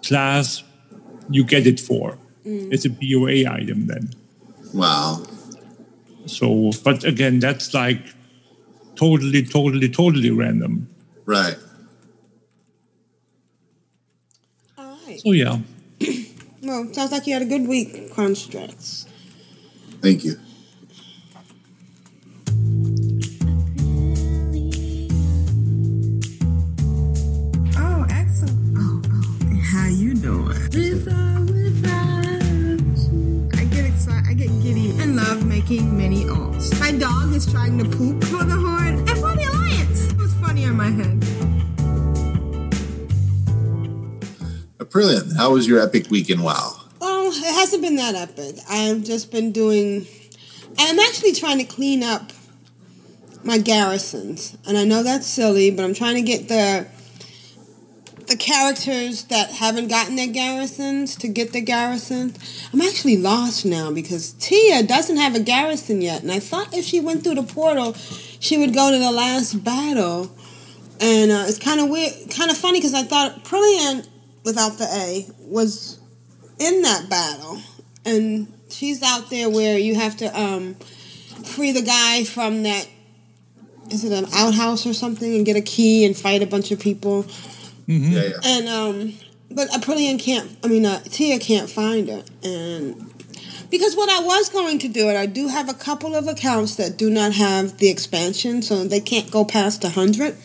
class 0.04 0.64
you 1.30 1.44
get 1.44 1.68
it 1.68 1.80
for. 1.80 2.18
It's 2.46 2.86
a 2.86 2.90
BOA 2.90 3.50
item 3.50 3.88
then. 3.88 4.10
Wow. 4.74 5.24
So, 6.26 6.72
but 6.84 7.04
again, 7.04 7.40
that's 7.40 7.74
like 7.74 8.02
totally, 8.96 9.44
totally, 9.44 9.90
totally 9.90 10.32
random. 10.32 10.88
Right. 11.26 11.58
All 14.78 14.98
right. 15.06 15.20
So 15.20 15.32
yeah, 15.32 15.60
Well, 16.64 16.94
sounds 16.94 17.12
like 17.12 17.28
you 17.28 17.34
had 17.34 17.42
a 17.42 17.46
good 17.46 17.68
week, 17.68 18.12
Constraxx. 18.14 19.06
Thank 20.02 20.24
you. 20.24 20.40
Making 35.64 35.98
mini 35.98 36.26
alts. 36.26 36.78
My 36.78 36.92
dog 36.92 37.34
is 37.34 37.50
trying 37.50 37.78
to 37.78 37.86
poop 37.86 38.22
for 38.26 38.44
the 38.44 38.54
Horde 38.54 38.96
and 38.96 39.10
for 39.12 39.34
the 39.34 39.46
Alliance. 39.50 40.12
It 40.12 40.18
was 40.18 40.34
funny 40.34 40.66
on 40.66 40.76
my 40.76 40.90
head. 40.90 41.22
Aprillian. 44.78 45.38
How 45.38 45.54
was 45.54 45.66
your 45.66 45.80
epic 45.80 46.10
week 46.10 46.30
in 46.30 46.42
WoW? 46.44 46.82
Well, 47.00 47.28
it 47.28 47.56
hasn't 47.56 47.82
been 47.82 47.96
that 47.96 48.14
epic. 48.14 48.56
I've 48.70 49.06
just 49.06 49.32
been 49.32 49.54
doing. 49.54 50.06
I'm 50.78 51.00
actually 51.00 51.32
trying 51.32 51.60
to 51.60 51.64
clean 51.64 52.04
up 52.04 52.34
my 53.46 53.58
garrisons, 53.58 54.58
and 54.68 54.78
I 54.78 54.84
know 54.84 55.02
that's 55.02 55.28
silly, 55.28 55.72
but 55.72 55.86
I'm 55.86 55.94
trying 55.94 56.16
to 56.16 56.24
get 56.24 56.50
the 56.50 56.88
the 58.28 58.38
characters 58.38 59.26
that 59.26 59.52
haven't 59.52 59.88
gotten 59.88 60.16
their 60.16 60.28
garrisons 60.28 61.16
to 61.18 61.28
get 61.28 61.52
their 61.54 61.62
garrisons. 61.62 62.68
I'm 62.74 62.82
actually 62.82 63.18
lost 63.18 63.66
now 63.66 63.92
because 63.92 64.34
Tia 64.34 64.84
doesn't 64.84 65.18
have 65.18 65.36
a 65.36 65.40
garrison 65.40 66.02
yet, 66.02 66.22
and 66.22 66.32
I 66.32 66.40
thought 66.40 66.74
if 66.74 66.86
she 66.86 67.00
went 67.00 67.24
through 67.24 67.36
the 67.36 67.44
portal, 67.44 67.94
she 67.94 68.58
would 68.58 68.74
go 68.74 68.92
to 68.92 68.98
the 68.98 69.12
last 69.12 69.64
battle. 69.64 70.32
And 71.00 71.32
uh, 71.32 71.46
it's 71.48 71.60
kind 71.60 71.82
of 71.82 71.90
weird, 71.90 72.14
kind 72.30 72.50
of 72.50 72.58
funny 72.58 72.80
because 72.80 72.94
I 72.94 73.04
thought 73.04 73.44
Brilliant 73.44 74.08
without 74.46 74.78
the 74.78 74.86
A 74.86 75.28
was 75.40 76.00
in 76.60 76.82
that 76.84 77.10
battle, 77.10 77.62
and 78.06 78.52
she's 78.70 79.02
out 79.04 79.30
there 79.30 79.50
where 79.50 79.78
you 79.78 79.96
have 79.96 80.18
to 80.18 80.40
um, 80.40 80.76
free 81.46 81.72
the 81.72 81.82
guy 81.82 82.24
from 82.24 82.64
that. 82.64 82.88
Is 83.92 84.06
it 84.06 84.14
an 84.14 84.26
outhouse 84.34 84.86
or 84.86 84.94
something, 84.94 85.36
and 85.36 85.46
get 85.46 85.58
a 85.58 85.62
key 85.62 86.06
and 86.06 86.16
fight 86.16 86.42
a 86.42 86.48
bunch 86.48 86.72
of 86.72 86.80
people? 86.80 87.26
Yeah, 88.02 88.24
yeah. 88.24 88.40
And 88.44 88.68
um, 88.68 89.14
but 89.52 89.70
Aprillian 89.70 90.20
can't. 90.20 90.58
I 90.64 90.68
mean, 90.68 90.86
uh, 90.86 91.00
Tia 91.04 91.40
can't 91.40 91.70
find 91.70 92.10
it, 92.10 92.30
and 92.44 93.14
because 93.70 93.96
what 93.96 94.10
I 94.10 94.20
was 94.24 94.50
going 94.50 94.78
to 94.80 94.88
do, 94.88 95.10
and 95.10 95.18
I 95.18 95.26
do 95.26 95.48
have 95.48 95.68
a 95.68 95.74
couple 95.74 96.16
of 96.16 96.28
accounts 96.28 96.76
that 96.76 96.98
do 96.98 97.10
not 97.10 97.34
have 97.34 97.80
the 97.80 97.90
expansion, 97.90 98.62
so 98.62 98.84
they 98.84 99.00
can't 99.00 99.32
go 99.32 99.44
past 99.44 99.84
hundred. 99.84 100.38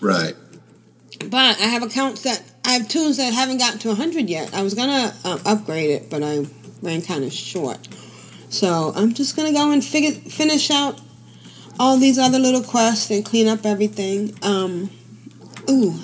Right. 0.00 0.34
But 1.30 1.60
I 1.60 1.64
have 1.64 1.82
accounts 1.82 2.22
that 2.22 2.42
I 2.64 2.72
have 2.72 2.88
tunes 2.88 3.18
that 3.18 3.32
haven't 3.34 3.58
gotten 3.58 3.78
to 3.80 3.88
100 3.88 4.28
yet. 4.30 4.54
I 4.54 4.62
was 4.62 4.74
gonna 4.74 5.14
um, 5.24 5.40
upgrade 5.44 5.90
it, 5.90 6.10
but 6.10 6.22
I 6.22 6.46
ran 6.80 7.02
kind 7.02 7.24
of 7.24 7.32
short. 7.32 7.86
So 8.48 8.92
I'm 8.96 9.12
just 9.12 9.36
gonna 9.36 9.52
go 9.52 9.70
and 9.70 9.84
figure 9.84 10.12
finish 10.12 10.70
out 10.70 11.00
all 11.78 11.98
these 11.98 12.18
other 12.18 12.38
little 12.38 12.62
quests 12.62 13.10
and 13.10 13.24
clean 13.24 13.46
up 13.46 13.66
everything. 13.66 14.34
Um, 14.42 14.90
ooh, 15.68 15.94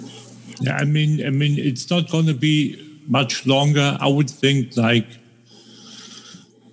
yeah. 0.61 0.77
I 0.77 0.85
mean, 0.85 1.25
I 1.27 1.31
mean, 1.31 1.59
it's 1.59 1.89
not 1.91 2.11
going 2.11 2.27
to 2.27 2.35
be 2.35 2.77
much 3.09 3.47
longer. 3.47 3.97
I 4.01 4.09
would 4.09 4.31
think 4.31 4.77
like 4.77 5.07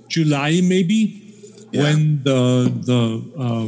July 0.10 0.62
maybe, 0.64 1.24
when 1.74 2.24
the 2.24 2.72
the 2.86 3.02
uh, 3.38 3.68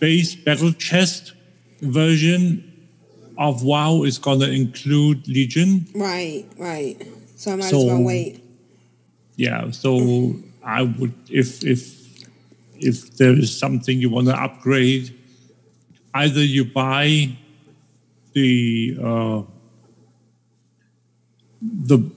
base 0.00 0.34
battle 0.34 0.72
chest 0.72 1.32
version 1.80 2.62
of 3.38 3.62
WoW 3.62 4.02
is 4.04 4.18
going 4.18 4.40
to 4.40 4.50
include 4.50 5.28
Legion. 5.28 5.86
right, 5.94 6.44
right. 6.58 6.96
So 7.36 7.52
I 7.52 7.56
might 7.56 7.64
So- 7.70 7.80
as 7.80 7.84
well 7.86 8.02
wait. 8.02 8.42
Yeah, 9.36 9.70
so 9.70 10.34
I 10.64 10.82
would 10.82 11.12
if 11.30 11.62
if 11.62 11.94
if 12.80 13.16
there 13.18 13.32
is 13.38 13.56
something 13.56 14.00
you 14.00 14.08
want 14.08 14.28
to 14.28 14.34
upgrade, 14.42 15.12
either 16.14 16.42
you 16.42 16.64
buy 16.64 17.36
the 18.32 18.96
uh, 19.02 19.42
the 21.62 22.10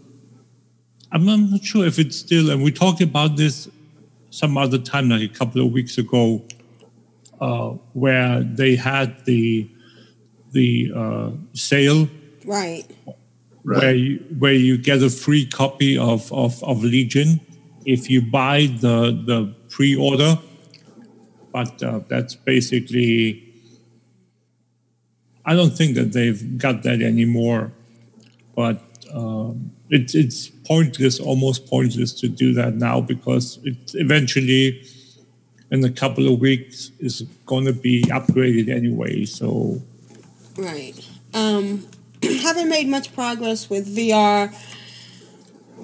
I'm 1.11 1.25
not, 1.25 1.63
sure 1.63 1.85
if 1.85 1.97
it's 1.97 2.17
still 2.17 2.51
and 2.51 2.63
we 2.63 2.71
talked 2.71 3.01
about 3.01 3.35
this 3.35 3.67
some 4.29 4.57
other 4.57 4.77
time 4.77 5.09
like 5.09 5.23
a 5.23 5.27
couple 5.27 5.65
of 5.65 5.71
weeks 5.71 5.97
ago 5.97 6.43
uh, 7.41 7.69
where 7.93 8.43
they 8.43 8.75
had 8.75 9.25
the 9.25 9.69
the 10.51 10.91
uh, 10.95 11.31
sale 11.53 12.07
Right. 12.45 13.79
where 13.81 13.93
you, 13.93 14.17
where 14.39 14.53
you 14.53 14.77
get 14.77 15.03
a 15.03 15.09
free 15.09 15.45
copy 15.45 15.97
of, 15.97 16.31
of, 16.33 16.63
of 16.63 16.83
Legion 16.83 17.39
if 17.85 18.09
you 18.09 18.21
buy 18.21 18.65
the 18.65 19.11
the 19.25 19.53
pre-order. 19.69 20.39
But 21.51 21.81
uh, 21.83 22.01
that's 22.07 22.35
basically. 22.35 23.45
I 25.45 25.55
don't 25.55 25.71
think 25.71 25.95
that 25.95 26.13
they've 26.13 26.57
got 26.57 26.83
that 26.83 27.01
anymore, 27.01 27.71
but 28.55 28.81
um, 29.13 29.71
it's 29.89 30.15
it's 30.15 30.49
pointless, 30.49 31.19
almost 31.19 31.67
pointless 31.67 32.13
to 32.21 32.27
do 32.27 32.53
that 32.53 32.75
now 32.75 33.01
because 33.01 33.59
it 33.63 33.93
eventually, 33.95 34.83
in 35.71 35.83
a 35.83 35.91
couple 35.91 36.31
of 36.31 36.39
weeks, 36.39 36.91
is 36.99 37.21
going 37.45 37.65
to 37.65 37.73
be 37.73 38.03
upgraded 38.03 38.69
anyway. 38.69 39.25
So 39.25 39.81
Right. 40.59 40.93
Um, 41.33 41.87
haven't 42.23 42.69
made 42.69 42.87
much 42.87 43.13
progress 43.13 43.69
with 43.69 43.95
VR 43.95 44.53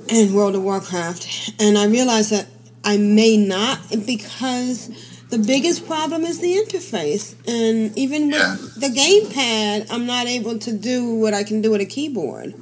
and 0.09 0.35
World 0.35 0.55
of 0.55 0.63
Warcraft, 0.63 1.53
and 1.59 1.77
I 1.77 1.87
realize 1.87 2.29
that 2.29 2.47
I 2.83 2.97
may 2.97 3.37
not 3.37 3.79
because 4.05 4.89
the 5.29 5.37
biggest 5.37 5.87
problem 5.87 6.23
is 6.23 6.39
the 6.39 6.53
interface, 6.53 7.35
and 7.47 7.97
even 7.97 8.27
with 8.27 8.75
the 8.75 8.87
gamepad, 8.87 9.87
I'm 9.91 10.05
not 10.05 10.27
able 10.27 10.59
to 10.59 10.73
do 10.73 11.15
what 11.15 11.33
I 11.33 11.43
can 11.43 11.61
do 11.61 11.71
with 11.71 11.81
a 11.81 11.85
keyboard. 11.85 12.53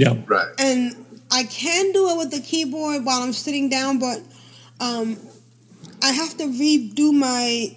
Yeah, 0.00 0.14
Right. 0.26 0.48
And 0.58 0.96
I 1.30 1.44
can 1.44 1.92
do 1.92 2.08
it 2.08 2.16
with 2.16 2.30
the 2.30 2.40
keyboard 2.40 3.04
while 3.04 3.22
I'm 3.22 3.34
sitting 3.34 3.68
down, 3.68 3.98
but 3.98 4.22
um, 4.80 5.18
I 6.02 6.12
have 6.12 6.38
to 6.38 6.44
redo 6.44 7.12
my. 7.12 7.76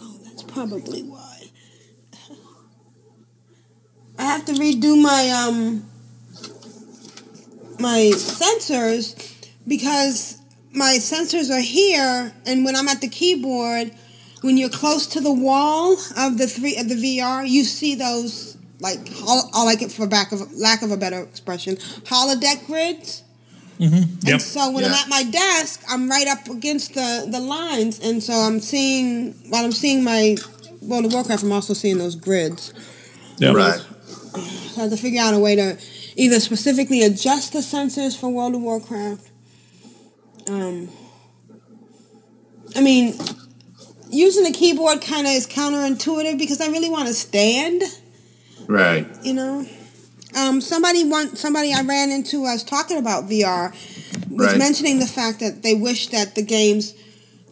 Oh, 0.00 0.16
that's 0.24 0.42
probably 0.42 1.02
why. 1.02 1.50
I 4.18 4.22
have 4.22 4.46
to 4.46 4.52
redo 4.52 5.00
my 5.00 5.28
um 5.46 5.84
my 7.78 8.12
sensors 8.14 9.34
because 9.68 10.38
my 10.72 10.96
sensors 10.98 11.50
are 11.50 11.60
here, 11.60 12.32
and 12.46 12.64
when 12.64 12.74
I'm 12.74 12.88
at 12.88 13.02
the 13.02 13.08
keyboard, 13.08 13.92
when 14.40 14.56
you're 14.56 14.70
close 14.70 15.06
to 15.08 15.20
the 15.20 15.32
wall 15.32 15.98
of 16.16 16.38
the 16.38 16.46
three 16.46 16.78
of 16.78 16.88
the 16.88 16.94
VR, 16.94 17.46
you 17.46 17.64
see 17.64 17.94
those 17.94 18.53
like 18.84 19.08
hol- 19.08 19.50
I 19.54 19.64
like 19.64 19.80
it 19.80 19.90
for 19.90 20.06
back 20.06 20.30
of 20.30 20.52
lack 20.52 20.82
of 20.82 20.92
a 20.92 20.96
better 20.96 21.22
expression, 21.22 21.76
holodeck 21.76 22.66
grids. 22.66 23.22
Mm-hmm. 23.80 24.28
And 24.28 24.40
so 24.40 24.70
when 24.70 24.84
I'm 24.84 24.92
at 24.92 25.08
my 25.08 25.24
desk, 25.24 25.82
I'm 25.88 26.08
right 26.08 26.28
up 26.28 26.46
against 26.48 26.94
the, 26.94 27.26
the 27.28 27.40
lines, 27.40 27.98
and 27.98 28.22
so 28.22 28.34
I'm 28.34 28.60
seeing 28.60 29.32
while 29.48 29.64
I'm 29.64 29.72
seeing 29.72 30.04
my 30.04 30.36
World 30.82 31.06
of 31.06 31.12
Warcraft, 31.12 31.42
I'm 31.42 31.52
also 31.52 31.72
seeing 31.72 31.98
those 31.98 32.14
grids. 32.14 32.72
Yeah. 33.38 33.52
Right. 33.52 33.80
So 33.80 34.80
I 34.80 34.82
have 34.82 34.90
to 34.90 34.96
figure 34.96 35.22
out 35.22 35.34
a 35.34 35.38
way 35.38 35.56
to 35.56 35.78
either 36.16 36.38
specifically 36.38 37.02
adjust 37.02 37.52
the 37.52 37.60
sensors 37.60 38.18
for 38.18 38.28
World 38.28 38.54
of 38.54 38.60
Warcraft. 38.60 39.30
Um, 40.48 40.90
I 42.76 42.80
mean, 42.82 43.14
using 44.10 44.44
the 44.44 44.52
keyboard 44.52 45.00
kind 45.00 45.26
of 45.26 45.32
is 45.32 45.46
counterintuitive 45.46 46.38
because 46.38 46.60
I 46.60 46.66
really 46.66 46.90
want 46.90 47.08
to 47.08 47.14
stand. 47.14 47.82
Right. 48.66 49.06
You 49.22 49.34
know, 49.34 49.66
um, 50.36 50.60
somebody 50.60 51.04
want 51.04 51.38
somebody 51.38 51.72
I 51.72 51.82
ran 51.82 52.10
into. 52.10 52.44
I 52.44 52.52
was 52.54 52.64
talking 52.64 52.98
about 52.98 53.28
VR. 53.28 53.72
Was 54.30 54.48
Right. 54.48 54.58
mentioning 54.58 54.98
the 54.98 55.06
fact 55.06 55.40
that 55.40 55.62
they 55.62 55.74
wish 55.74 56.08
that 56.08 56.34
the 56.34 56.42
games 56.42 56.94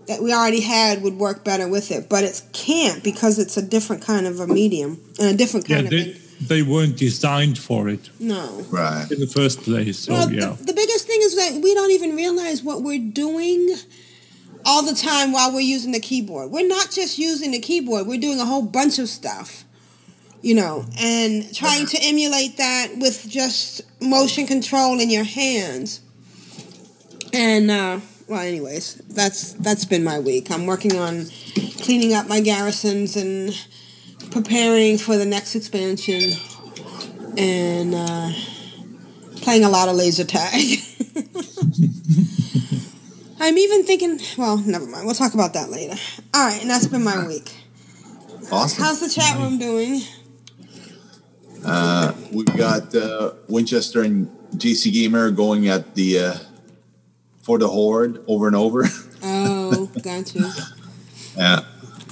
that 0.07 0.21
we 0.23 0.33
already 0.33 0.61
had 0.61 1.03
would 1.03 1.17
work 1.19 1.45
better 1.45 1.69
with 1.69 1.91
it, 1.93 2.09
but 2.09 2.25
it 2.25 2.43
can't 2.53 3.05
because 3.05 3.39
it's 3.39 3.57
a 3.57 3.63
different 3.63 4.03
kind 4.03 4.27
of 4.27 4.41
a 4.41 4.47
medium 4.49 4.99
and 5.21 5.29
a 5.29 5.35
different 5.35 5.69
Yeah, 5.69 5.77
kind 5.77 5.87
of. 5.87 5.91
they, 5.93 6.17
they 6.41 6.63
weren't 6.63 6.97
designed 6.97 7.57
for 7.57 7.89
it 7.89 8.11
no. 8.19 8.65
Right. 8.69 9.07
in 9.13 9.21
the 9.21 9.29
first 9.29 9.63
place. 9.63 10.01
So 10.01 10.13
Well, 10.13 10.33
yeah. 10.33 10.57
the, 10.59 10.65
the 10.65 10.73
biggest 10.73 11.07
thing 11.07 11.21
is 11.23 11.37
that 11.37 11.61
we 11.63 11.73
don't 11.75 11.93
even 11.93 12.17
realize 12.17 12.65
what 12.65 12.83
we're 12.83 12.99
doing 12.99 13.77
all 14.65 14.83
the 14.83 14.95
time 14.95 15.31
while 15.33 15.53
we're 15.53 15.61
using 15.61 15.93
the 15.93 16.01
keyboard. 16.01 16.51
We're 16.51 16.67
not 16.67 16.91
just 16.91 17.17
using 17.17 17.53
the 17.53 17.61
keyboard, 17.61 18.07
we're 18.09 18.21
doing 18.21 18.41
a 18.41 18.45
whole 18.45 18.63
bunch 18.63 18.99
of 18.99 19.09
stuff, 19.09 19.65
you 20.43 20.55
know, 20.55 20.85
and 20.99 21.55
trying 21.55 21.87
to 21.87 21.99
emulate 22.03 22.57
that 22.59 22.89
with 22.97 23.27
just 23.29 23.83
motion 24.01 24.47
control 24.47 25.01
in 25.01 25.09
your 25.09 25.25
hands. 25.25 26.01
And, 27.33 27.71
uh, 27.71 28.01
well, 28.29 28.41
anyways, 28.41 28.97
that's 29.09 29.53
that's 29.55 29.85
been 29.85 30.05
my 30.05 30.19
week. 30.19 30.51
I'm 30.51 30.67
working 30.67 30.97
on 30.97 31.27
cleaning 31.81 32.15
up 32.15 32.29
my 32.29 32.41
garrisons 32.41 33.17
and 33.17 33.55
preparing 34.31 34.99
for 34.99 35.17
the 35.17 35.27
next 35.27 35.55
expansion, 35.55 36.33
and 37.37 37.95
uh, 37.95 38.33
playing 39.37 39.65
a 39.65 39.69
lot 39.69 39.89
of 39.89 39.97
laser 39.97 40.25
tag. 40.25 40.53
I'm 43.41 43.59
even 43.59 43.85
thinking. 43.85 44.21
Well, 44.39 44.59
never 44.59 44.87
mind. 44.87 45.05
We'll 45.05 45.15
talk 45.15 45.35
about 45.35 45.55
that 45.55 45.69
later. 45.69 45.97
All 46.33 46.47
right, 46.47 46.61
and 46.61 46.71
that's 46.71 46.87
been 46.87 47.05
my 47.05 47.27
week. 47.27 47.53
Awesome. 48.51 48.85
How's 48.85 49.01
the 49.01 49.09
chat 49.09 49.37
room 49.39 49.59
doing? 49.59 50.01
Uh, 51.65 52.13
we've 52.33 52.57
got 52.57 52.95
uh, 52.95 53.33
Winchester 53.49 54.03
and 54.03 54.29
JC 54.57 54.93
Gamer 54.93 55.31
going 55.31 55.69
at 55.69 55.95
the 55.95 56.19
uh, 56.19 56.35
for 57.43 57.59
the 57.59 57.69
Horde 57.69 58.23
over 58.27 58.47
and 58.47 58.57
over. 58.57 58.85
Oh, 59.25 59.87
gotcha. 60.03 60.39
you. 60.41 60.51
yeah. 61.37 61.61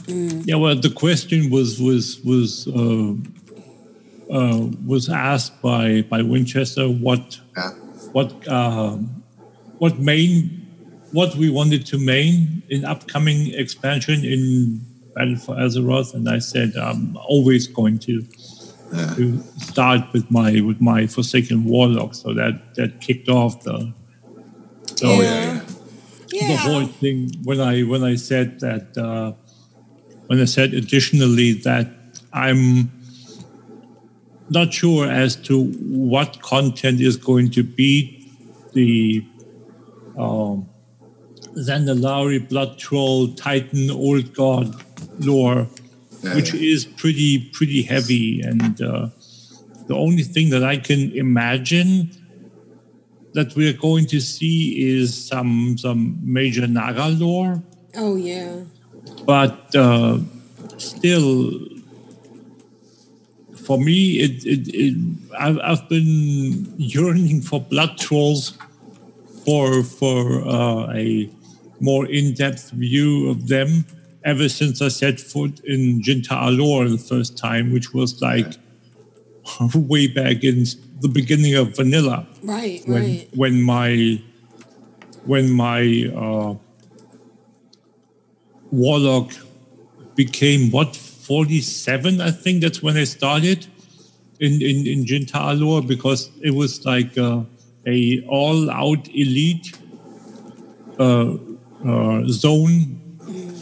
Yeah, 0.06 0.54
well, 0.54 0.76
the 0.76 0.90
question 0.90 1.50
was 1.50 1.80
was 1.80 2.20
was 2.24 2.68
uh, 2.68 3.14
uh, 4.32 4.68
was 4.86 5.08
asked 5.08 5.60
by 5.60 6.02
by 6.02 6.22
Winchester 6.22 6.88
what 6.88 7.40
what 8.12 8.32
uh, 8.48 8.96
what 9.78 9.98
main 9.98 10.66
what 11.12 11.34
we 11.34 11.50
wanted 11.50 11.84
to 11.86 11.98
main 11.98 12.62
in 12.70 12.84
upcoming 12.84 13.52
expansion 13.54 14.24
in 14.24 14.80
Battle 15.14 15.36
for 15.36 15.56
Azeroth, 15.56 16.14
and 16.14 16.28
I 16.28 16.38
said 16.38 16.76
I'm 16.76 17.16
always 17.16 17.66
going 17.66 17.98
to 18.00 18.22
to 18.90 19.42
start 19.58 20.12
with 20.12 20.30
my 20.30 20.60
with 20.60 20.80
my 20.80 21.06
Forsaken 21.06 21.64
Warlock, 21.64 22.14
so 22.14 22.34
that 22.34 22.74
that 22.74 23.00
kicked 23.00 23.28
off 23.28 23.62
the. 23.62 23.92
the 24.96 25.06
Oh 25.06 25.20
yeah. 25.20 25.60
the 26.48 26.56
whole 26.56 26.86
thing 26.86 27.30
when 27.44 27.60
I 27.60 27.82
when 27.82 28.04
I 28.04 28.16
said 28.16 28.60
that 28.60 28.96
uh, 28.96 29.32
when 30.26 30.40
I 30.40 30.44
said 30.44 30.74
additionally 30.74 31.54
that 31.64 31.88
I'm 32.32 32.90
not 34.48 34.72
sure 34.72 35.10
as 35.10 35.36
to 35.36 35.64
what 35.64 36.42
content 36.42 37.00
is 37.00 37.16
going 37.16 37.50
to 37.52 37.62
be 37.62 38.28
the 38.72 39.24
um, 40.18 40.68
Zandalari 41.56 42.48
Blood 42.48 42.78
Troll 42.78 43.28
Titan 43.34 43.90
Old 43.90 44.34
God 44.34 44.74
lore, 45.18 45.68
Yeah, 46.22 46.34
which 46.34 46.52
yeah. 46.52 46.74
is 46.74 46.84
pretty 46.84 47.50
pretty 47.52 47.82
heavy, 47.82 48.42
and 48.42 48.80
uh, 48.82 49.08
the 49.86 49.94
only 49.94 50.22
thing 50.22 50.50
that 50.50 50.62
I 50.62 50.76
can 50.76 51.12
imagine 51.12 52.10
that 53.32 53.54
we're 53.56 53.72
going 53.72 54.06
to 54.06 54.20
see 54.20 54.86
is 54.92 55.14
some 55.28 55.78
some 55.78 56.18
major 56.22 56.66
Naga 56.66 57.08
lore, 57.08 57.62
Oh 57.96 58.16
yeah. 58.16 58.64
but 59.24 59.74
uh, 59.74 60.18
still, 60.76 61.52
for 63.64 63.78
me, 63.78 64.20
it, 64.20 64.44
it, 64.44 64.68
it 64.74 64.94
I've, 65.38 65.58
I've 65.62 65.88
been 65.88 66.74
yearning 66.76 67.40
for 67.40 67.60
blood 67.60 67.96
trolls 67.98 68.58
for 69.44 69.82
for 69.82 70.42
uh, 70.46 70.92
a 70.94 71.30
more 71.80 72.04
in-depth 72.06 72.72
view 72.72 73.30
of 73.30 73.48
them 73.48 73.86
ever 74.24 74.48
since 74.48 74.82
I 74.82 74.88
set 74.88 75.20
foot 75.20 75.60
in 75.64 76.02
Jintha'Alor 76.02 76.90
the 76.90 76.98
first 76.98 77.38
time, 77.38 77.72
which 77.72 77.92
was 77.94 78.20
like 78.20 78.54
way 79.74 80.06
back 80.06 80.44
in 80.44 80.64
the 81.00 81.08
beginning 81.08 81.54
of 81.54 81.76
Vanilla 81.76 82.26
Right, 82.42 82.82
when 82.86 83.02
right. 83.02 83.28
when 83.34 83.62
my 83.62 84.22
when 85.24 85.50
my 85.50 86.10
uh, 86.14 86.54
warlock 88.70 89.32
became 90.14 90.70
what 90.70 90.94
47 90.96 92.20
i 92.20 92.30
think 92.30 92.62
that's 92.62 92.82
when 92.82 92.96
i 92.96 93.04
started 93.04 93.66
in 94.40 94.60
in, 94.62 94.86
in 94.86 95.04
Jinta 95.04 95.38
Alor 95.52 95.86
because 95.86 96.30
it 96.42 96.50
was 96.54 96.84
like 96.84 97.16
uh, 97.18 97.42
a 97.86 98.24
all 98.26 98.70
out 98.70 99.08
elite 99.08 99.78
uh, 100.98 101.34
uh, 101.86 102.22
zone 102.26 102.99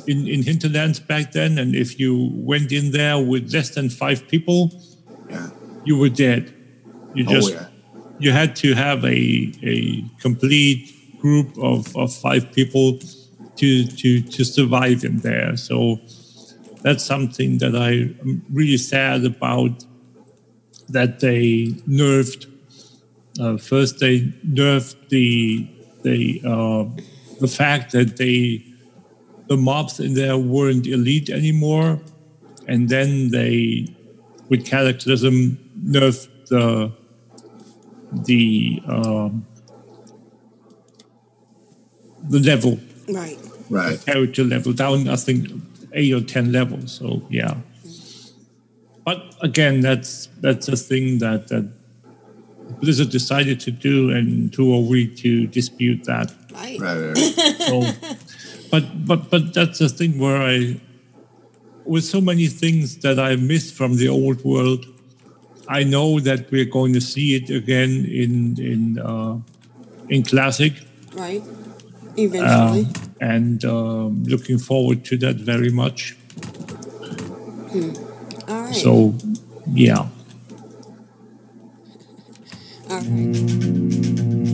in, 0.08 0.26
in 0.26 0.42
hinterlands 0.42 0.98
back 1.00 1.32
then 1.32 1.58
and 1.58 1.74
if 1.74 2.00
you 2.00 2.30
went 2.34 2.72
in 2.72 2.90
there 2.92 3.18
with 3.18 3.52
less 3.52 3.70
than 3.70 3.88
five 3.90 4.26
people 4.28 4.70
you 5.84 5.96
were 5.96 6.08
dead 6.08 6.52
you 7.14 7.24
Oh, 7.28 7.32
just 7.32 7.52
yeah. 7.52 7.66
you 8.18 8.32
had 8.32 8.54
to 8.56 8.74
have 8.74 9.04
a, 9.04 9.52
a 9.62 10.04
complete 10.20 10.94
group 11.20 11.56
of, 11.58 11.96
of 11.96 12.14
five 12.14 12.52
people 12.52 12.98
to, 13.56 13.86
to, 13.86 14.20
to 14.22 14.44
survive 14.44 15.04
in 15.04 15.18
there. 15.18 15.56
So 15.56 15.98
that's 16.82 17.04
something 17.04 17.58
that 17.58 17.74
I'm 17.74 18.44
really 18.52 18.76
sad 18.76 19.24
about 19.24 19.84
that 20.90 21.20
they 21.20 21.74
nerfed. 21.88 22.46
Uh, 23.40 23.56
first, 23.56 23.98
they 23.98 24.20
nerfed 24.46 25.08
the 25.08 25.68
the 26.02 26.40
uh, 26.44 26.84
the 27.40 27.48
fact 27.48 27.92
that 27.92 28.16
they 28.16 28.64
the 29.48 29.56
mobs 29.56 29.98
in 30.00 30.14
there 30.14 30.36
weren't 30.36 30.86
elite 30.86 31.30
anymore, 31.30 32.00
and 32.66 32.88
then 32.88 33.30
they, 33.30 33.86
with 34.48 34.66
Cataclysm, 34.66 35.58
nerfed 35.84 36.28
the 36.48 36.92
the 38.26 38.82
um, 38.88 39.46
the 42.28 42.40
level, 42.40 42.78
Right. 43.08 43.38
Right. 43.70 44.00
character 44.04 44.44
level 44.44 44.72
down. 44.72 45.08
I 45.08 45.16
think 45.16 45.48
eight 45.92 46.12
or 46.12 46.20
ten 46.20 46.52
levels. 46.52 46.92
So 46.92 47.22
yeah. 47.30 47.56
But 49.04 49.34
again, 49.40 49.80
that's 49.80 50.28
that's 50.40 50.68
a 50.68 50.76
thing 50.76 51.18
that 51.18 51.48
that 51.48 51.70
Blizzard 52.80 53.10
decided 53.10 53.60
to 53.60 53.70
do, 53.70 54.10
and 54.10 54.54
who 54.54 54.74
are 54.74 54.80
we 54.82 55.06
to 55.16 55.46
dispute 55.46 56.04
that? 56.04 56.32
Right. 56.52 56.78
Right. 56.80 57.00
right, 57.00 57.16
right. 57.36 57.56
So, 57.58 57.82
but 58.70 59.06
but 59.06 59.30
but 59.30 59.54
that's 59.54 59.78
the 59.78 59.88
thing 59.88 60.18
where 60.18 60.40
I, 60.42 60.80
with 61.84 62.04
so 62.04 62.20
many 62.20 62.46
things 62.48 62.98
that 62.98 63.18
I 63.18 63.36
missed 63.36 63.74
from 63.74 63.96
the 63.96 64.08
old 64.08 64.44
world, 64.44 64.84
I 65.68 65.84
know 65.84 66.20
that 66.20 66.50
we're 66.50 66.64
going 66.64 66.92
to 66.94 67.00
see 67.00 67.34
it 67.36 67.50
again 67.50 68.04
in 68.06 68.56
in 68.60 68.98
uh, 68.98 69.38
in 70.08 70.22
classic, 70.22 70.72
Right. 71.14 71.42
uh, 71.42 71.46
Eventually. 72.16 72.86
and 73.20 73.64
um, 73.64 74.24
looking 74.24 74.58
forward 74.58 75.04
to 75.06 75.16
that 75.18 75.36
very 75.36 75.70
much. 75.70 76.16
All 78.48 78.62
right. 78.62 78.74
So, 78.74 79.14
yeah. 79.72 80.08
All 82.90 82.96
right. 83.00 84.47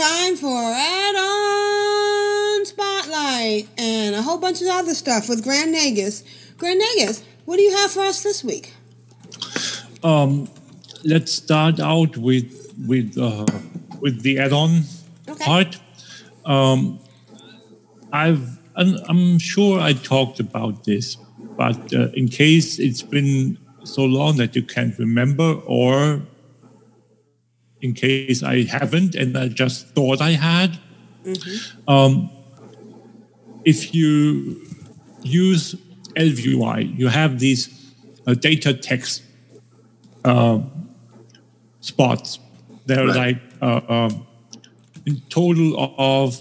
Time 0.00 0.34
for 0.36 0.56
add-on 0.74 2.64
spotlight 2.64 3.68
and 3.76 4.14
a 4.14 4.22
whole 4.22 4.38
bunch 4.38 4.62
of 4.62 4.68
other 4.68 4.94
stuff 4.94 5.28
with 5.28 5.42
Grand 5.44 5.74
Nagus. 5.74 6.22
Grand 6.56 6.80
Nagus, 6.80 7.22
what 7.44 7.56
do 7.56 7.62
you 7.62 7.76
have 7.76 7.90
for 7.90 8.00
us 8.00 8.22
this 8.22 8.42
week? 8.42 8.72
Um, 10.02 10.48
let's 11.04 11.32
start 11.32 11.80
out 11.80 12.16
with 12.16 12.72
with 12.88 13.18
uh, 13.18 13.44
with 14.00 14.22
the 14.22 14.38
add-on 14.38 14.84
Okay. 15.28 15.44
part. 15.44 15.78
Um, 16.46 16.98
I've 18.10 18.58
I'm, 18.76 18.96
I'm 19.06 19.38
sure 19.38 19.80
I 19.80 19.92
talked 19.92 20.40
about 20.40 20.84
this, 20.84 21.16
but 21.58 21.92
uh, 21.92 22.08
in 22.14 22.28
case 22.28 22.78
it's 22.78 23.02
been 23.02 23.58
so 23.84 24.04
long 24.06 24.38
that 24.38 24.56
you 24.56 24.62
can't 24.62 24.98
remember, 24.98 25.60
or 25.66 26.22
in 27.82 27.94
case 27.94 28.42
I 28.42 28.64
haven't 28.64 29.14
and 29.14 29.36
I 29.36 29.48
just 29.48 29.88
thought 29.94 30.20
I 30.20 30.30
had, 30.32 30.78
um, 31.88 32.30
if 33.64 33.94
you 33.94 34.60
use 35.22 35.74
ElvUI, 36.16 36.96
you 36.98 37.08
have 37.08 37.38
these 37.38 37.92
uh, 38.26 38.34
data 38.34 38.74
text 38.74 39.22
uh, 40.24 40.60
spots. 41.80 42.38
They're 42.86 43.06
Right. 43.06 43.16
like 43.16 43.40
uh, 43.62 43.80
um, 43.88 44.26
in 45.06 45.20
total 45.28 45.94
of 45.98 46.38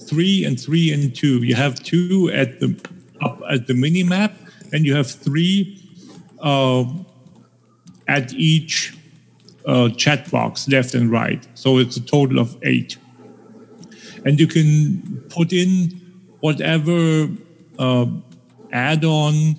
three 0.00 0.44
and 0.44 0.58
three 0.60 0.92
and 0.92 1.14
two. 1.14 1.42
You 1.42 1.54
have 1.54 1.82
two 1.82 2.30
at 2.32 2.60
the 2.60 2.74
up 3.22 3.40
at 3.48 3.66
the 3.66 3.74
mini 3.74 4.02
map, 4.02 4.34
and 4.72 4.84
you 4.84 4.94
have 4.96 5.10
three 5.10 5.78
uh, 6.40 6.84
at 8.08 8.32
each 8.34 8.95
uh, 9.66 9.88
chat 9.90 10.30
box, 10.30 10.68
left 10.68 10.94
and 10.94 11.10
right. 11.10 11.46
So 11.54 11.78
it's 11.78 11.96
a 11.96 12.00
total 12.00 12.38
of 12.38 12.56
eight. 12.62 12.96
And 14.24 14.40
you 14.40 14.46
can 14.46 15.24
put 15.28 15.52
in 15.52 16.00
whatever 16.40 17.28
uh, 17.78 18.06
add-on 18.72 19.58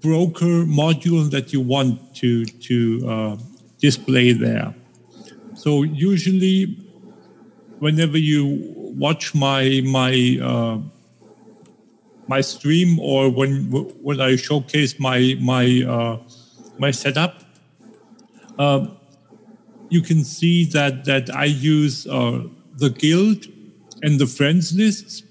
broker 0.00 0.64
module 0.64 1.30
that 1.30 1.52
you 1.52 1.60
want 1.60 2.14
to 2.16 2.44
to 2.44 3.08
uh, 3.08 3.36
display 3.78 4.32
there. 4.32 4.74
So 5.54 5.82
usually, 5.82 6.76
whenever 7.78 8.18
you 8.18 8.74
watch 8.96 9.34
my 9.34 9.82
my 9.84 10.38
uh, 10.42 10.78
my 12.28 12.40
stream 12.40 12.98
or 12.98 13.28
when 13.28 13.70
when 14.02 14.20
I 14.20 14.36
showcase 14.36 14.98
my 14.98 15.36
my 15.40 15.84
uh, 15.86 16.18
my 16.78 16.90
setup, 16.92 17.42
uh, 18.58 18.86
you 19.90 20.00
can 20.00 20.24
see 20.24 20.64
that 20.66 21.04
that 21.04 21.28
I 21.34 21.44
use 21.44 22.06
uh, 22.06 22.44
the 22.76 22.90
guild 22.90 23.46
and 24.02 24.18
the 24.18 24.26
friends 24.26 24.74
lists, 24.74 25.22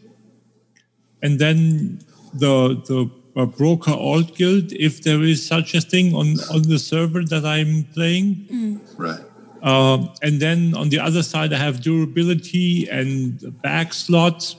and 1.24 1.40
then 1.40 2.00
the 2.34 2.76
the 2.86 3.10
uh, 3.36 3.46
broker 3.46 3.92
alt 3.92 4.36
guild 4.36 4.72
if 4.74 5.04
there 5.04 5.24
is 5.24 5.46
such 5.46 5.74
a 5.74 5.82
thing 5.82 6.14
on 6.14 6.40
on 6.54 6.64
the 6.64 6.78
server 6.78 7.24
that 7.24 7.46
I'm 7.46 7.86
playing. 7.94 8.82
Right. 8.98 9.22
Uh, 9.62 10.08
and 10.22 10.40
then 10.40 10.74
on 10.76 10.90
the 10.90 11.00
other 11.00 11.22
side, 11.22 11.52
I 11.54 11.58
have 11.58 11.82
durability 11.82 12.88
and 12.90 13.62
back 13.62 13.94
slots. 13.94 14.56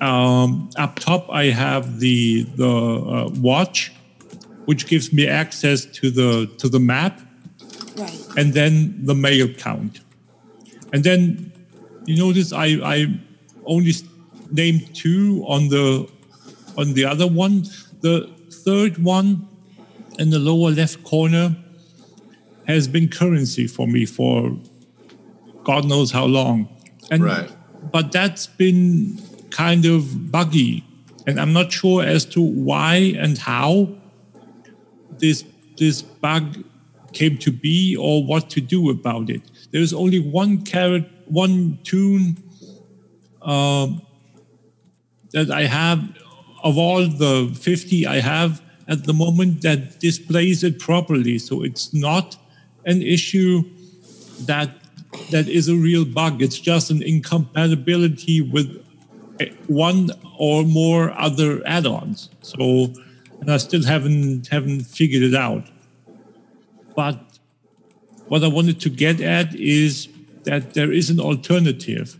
Um, 0.00 0.68
up 0.76 0.98
top, 0.98 1.30
I 1.30 1.44
have 1.44 2.00
the 2.00 2.42
the 2.56 2.68
uh, 2.68 3.30
watch, 3.40 3.92
which 4.64 4.86
gives 4.86 5.12
me 5.12 5.28
access 5.28 5.84
to 5.84 6.10
the 6.10 6.50
to 6.58 6.68
the 6.68 6.80
map, 6.80 7.20
Right. 8.02 8.36
and 8.38 8.52
then 8.54 9.04
the 9.04 9.14
mail 9.14 9.48
count. 9.54 10.00
And 10.92 11.02
then 11.04 11.52
you 12.06 12.16
notice 12.16 12.52
I 12.52 12.66
I 12.94 12.96
only 13.64 13.92
named 14.50 14.94
two 14.94 15.44
on 15.46 15.68
the 15.68 16.08
on 16.76 16.94
the 16.94 17.04
other 17.04 17.26
one. 17.26 17.64
The 18.00 18.28
third 18.64 18.98
one 18.98 19.48
in 20.18 20.30
the 20.30 20.38
lower 20.38 20.70
left 20.70 21.02
corner 21.04 21.56
has 22.66 22.86
been 22.88 23.08
currency 23.08 23.66
for 23.66 23.86
me 23.88 24.04
for 24.06 24.56
God 25.64 25.84
knows 25.84 26.10
how 26.12 26.26
long. 26.26 26.68
And 27.10 27.22
Right. 27.24 27.50
but 27.92 28.12
that's 28.12 28.46
been 28.46 29.20
kind 29.50 29.84
of 29.84 30.30
buggy. 30.30 30.84
And 31.26 31.38
I'm 31.40 31.52
not 31.52 31.72
sure 31.72 32.02
as 32.04 32.24
to 32.34 32.40
why 32.40 33.14
and 33.18 33.38
how 33.38 33.88
this 35.18 35.44
this 35.78 36.02
bug 36.02 36.64
came 37.12 37.38
to 37.38 37.50
be 37.50 37.96
or 37.96 38.24
what 38.24 38.50
to 38.50 38.60
do 38.60 38.90
about 38.90 39.30
it. 39.30 39.42
There's 39.70 39.92
only 39.92 40.18
one 40.18 40.62
carrot, 40.62 41.08
one 41.26 41.78
tune 41.84 42.36
um, 43.42 44.02
that 45.32 45.50
I 45.50 45.64
have 45.64 46.16
of 46.62 46.78
all 46.78 47.06
the 47.06 47.56
50 47.60 48.06
I 48.06 48.20
have 48.20 48.62
at 48.88 49.04
the 49.04 49.12
moment 49.12 49.62
that 49.62 50.00
displays 50.00 50.62
it 50.62 50.78
properly. 50.78 51.38
So 51.38 51.62
it's 51.62 51.92
not 51.92 52.36
an 52.84 53.02
issue 53.02 53.62
that 54.46 54.70
that 55.30 55.48
is 55.48 55.68
a 55.68 55.74
real 55.74 56.04
bug. 56.04 56.42
It's 56.42 56.58
just 56.58 56.90
an 56.90 57.02
incompatibility 57.02 58.40
with 58.40 58.84
eh, 59.40 59.50
one 59.66 60.10
or 60.38 60.64
more 60.64 61.10
other 61.18 61.62
add-ons. 61.66 62.30
So, 62.40 62.92
and 63.40 63.50
I 63.50 63.56
still 63.58 63.84
haven't 63.84 64.48
haven't 64.48 64.82
figured 64.82 65.22
it 65.22 65.34
out. 65.34 65.64
But 66.94 67.38
what 68.28 68.44
I 68.44 68.48
wanted 68.48 68.80
to 68.80 68.90
get 68.90 69.20
at 69.20 69.54
is 69.54 70.08
that 70.44 70.74
there 70.74 70.92
is 70.92 71.10
an 71.10 71.20
alternative. 71.20 72.18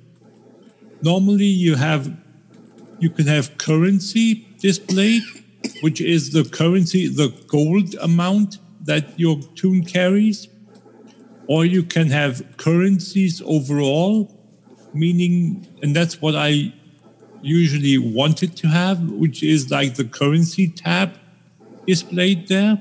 Normally, 1.03 1.47
you 1.47 1.75
have 1.77 2.17
you 3.01 3.11
can 3.11 3.27
have 3.27 3.59
currency 3.59 4.47
displayed, 4.61 5.23
which 5.81 6.01
is 6.01 6.31
the 6.31 6.45
currency, 6.45 7.09
the 7.09 7.35
gold 7.49 7.97
amount 8.01 8.59
that 8.85 9.19
your 9.19 9.41
tune 9.57 9.85
carries, 9.85 10.49
or 11.49 11.65
you 11.65 11.83
can 11.83 12.09
have 12.11 12.57
currencies 12.59 13.43
overall, 13.45 14.31
meaning, 14.95 15.67
and 15.83 15.97
that's 15.97 16.23
what 16.23 16.37
I 16.37 16.73
usually 17.43 17.99
wanted 17.99 18.57
to 18.59 18.69
have, 18.69 19.01
which 19.11 19.43
is 19.43 19.71
like 19.71 19.97
the 19.97 20.05
currency 20.05 20.69
tab 20.69 21.19
displayed 21.87 22.47
there. 22.47 22.81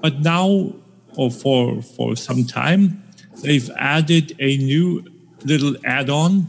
But 0.00 0.20
now, 0.20 0.72
or 1.16 1.30
for 1.30 1.82
for 1.82 2.16
some 2.16 2.44
time, 2.44 3.02
they've 3.42 3.70
added 3.76 4.34
a 4.38 4.56
new 4.58 5.04
little 5.44 5.76
add-on. 5.84 6.48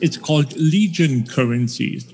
It's 0.00 0.16
called 0.16 0.54
Legion 0.56 1.26
currencies. 1.26 2.12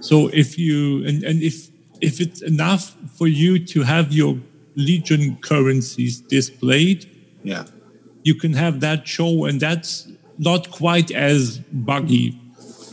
So 0.00 0.28
if 0.28 0.58
you 0.58 1.04
and, 1.06 1.22
and 1.24 1.42
if 1.42 1.68
if 2.00 2.20
it's 2.20 2.42
enough 2.42 2.96
for 3.16 3.26
you 3.26 3.58
to 3.66 3.82
have 3.82 4.12
your 4.12 4.38
Legion 4.76 5.36
currencies 5.40 6.20
displayed, 6.20 7.06
Yeah. 7.42 7.64
you 8.22 8.34
can 8.34 8.52
have 8.52 8.78
that 8.80 9.08
show, 9.08 9.44
and 9.46 9.60
that's 9.60 10.06
not 10.38 10.70
quite 10.70 11.10
as 11.10 11.58
buggy 11.72 12.38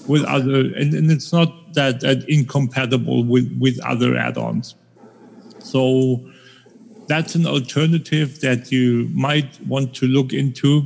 with 0.07 0.23
other, 0.23 0.61
and, 0.79 0.93
and 0.93 1.11
it's 1.11 1.31
not 1.31 1.73
that, 1.75 1.99
that 2.01 2.27
incompatible 2.27 3.23
with, 3.23 3.55
with 3.59 3.79
other 3.85 4.17
add-ons. 4.17 4.75
So 5.75 6.21
that's 7.07 7.35
an 7.35 7.45
alternative 7.45 8.39
that 8.39 8.71
you 8.71 9.09
might 9.11 9.59
want 9.67 9.93
to 9.95 10.05
look 10.07 10.31
into. 10.31 10.83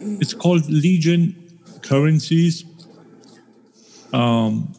It's 0.00 0.32
called 0.32 0.64
Legion 0.70 1.20
currencies. 1.82 2.64
Um, 4.14 4.72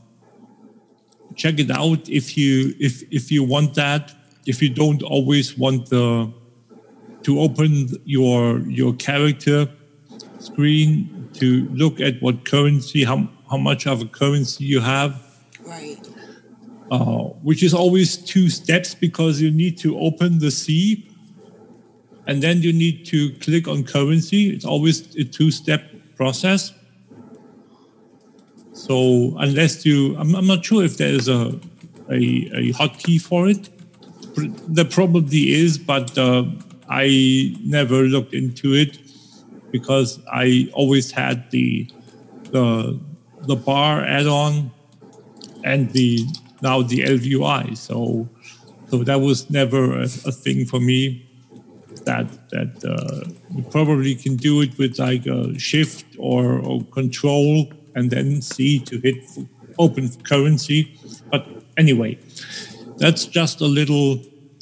check 1.36 1.60
it 1.60 1.70
out 1.70 2.10
if 2.10 2.36
you 2.36 2.74
if 2.80 3.04
if 3.12 3.32
you 3.32 3.44
want 3.44 3.76
that. 3.76 4.12
If 4.48 4.60
you 4.64 4.70
don't 4.70 5.04
always 5.04 5.56
want 5.56 5.90
the 5.90 6.34
to 7.22 7.40
open 7.40 7.90
your 8.06 8.58
your 8.80 8.94
character 8.96 9.70
screen 10.40 11.30
to 11.34 11.70
look 11.82 12.02
at 12.02 12.20
what 12.24 12.44
currency 12.44 13.04
how 13.04 13.30
how 13.52 13.58
much 13.58 13.86
of 13.86 14.02
a 14.02 14.06
currency 14.06 14.66
you 14.66 14.82
have 14.82 15.12
Right. 15.66 16.13
Uh, 16.92 17.24
which 17.42 17.64
is 17.64 17.74
always 17.74 18.18
two 18.18 18.50
steps 18.50 18.94
because 18.94 19.42
you 19.42 19.52
need 19.52 19.78
to 19.80 19.98
open 20.00 20.40
the 20.40 20.52
C 20.52 21.10
and 22.28 22.42
then 22.42 22.62
you 22.62 22.72
need 22.72 23.06
to 23.08 23.32
click 23.40 23.68
on 23.68 23.84
currency. 23.84 24.50
It's 24.50 24.66
always 24.66 25.16
a 25.16 25.24
two 25.24 25.52
step 25.52 25.84
process. 26.16 26.74
So 28.74 29.36
unless 29.38 29.86
you, 29.86 30.16
I'm, 30.18 30.36
I'm 30.36 30.48
not 30.48 30.66
sure 30.66 30.84
if 30.84 30.98
there 30.98 31.14
is 31.14 31.28
a, 31.28 31.60
a, 32.10 32.50
a 32.54 32.74
hotkey 32.74 33.22
for 33.22 33.48
it. 33.48 33.70
There 34.68 34.86
probably 34.86 35.54
is, 35.54 35.78
but 35.78 36.18
uh, 36.18 36.46
I 36.90 37.56
never 37.64 38.04
looked 38.04 38.34
into 38.34 38.74
it 38.74 38.98
because 39.72 40.20
I 40.32 40.70
always 40.74 41.12
had 41.12 41.50
the 41.52 41.88
the 42.52 43.00
the 43.42 43.56
bar 43.56 44.04
add-on 44.06 44.72
and 45.64 45.90
the 45.92 46.26
now 46.64 46.82
the 46.82 47.00
ElvUI. 47.00 47.78
So 47.78 48.28
so 48.90 49.04
that 49.04 49.20
was 49.20 49.50
never 49.50 50.00
a, 50.00 50.04
a 50.04 50.34
thing 50.44 50.66
for 50.66 50.80
me. 50.80 51.26
that 52.06 52.28
that 52.50 52.74
uh, 52.84 53.30
you 53.56 53.64
probably 53.72 54.16
can 54.16 54.36
do 54.36 54.62
it 54.62 54.78
with 54.78 55.00
like 55.00 55.26
a 55.26 55.58
shift 55.60 56.06
or, 56.18 56.60
or 56.60 56.84
control 57.00 57.72
and 57.96 58.10
then 58.12 58.42
C 58.42 58.80
to 58.80 58.98
hit 59.00 59.18
open 59.78 60.10
currency. 60.24 61.00
But 61.32 61.48
anyway, 61.78 62.20
that's 62.98 63.26
just 63.26 63.62
a 63.62 63.66
little 63.80 64.20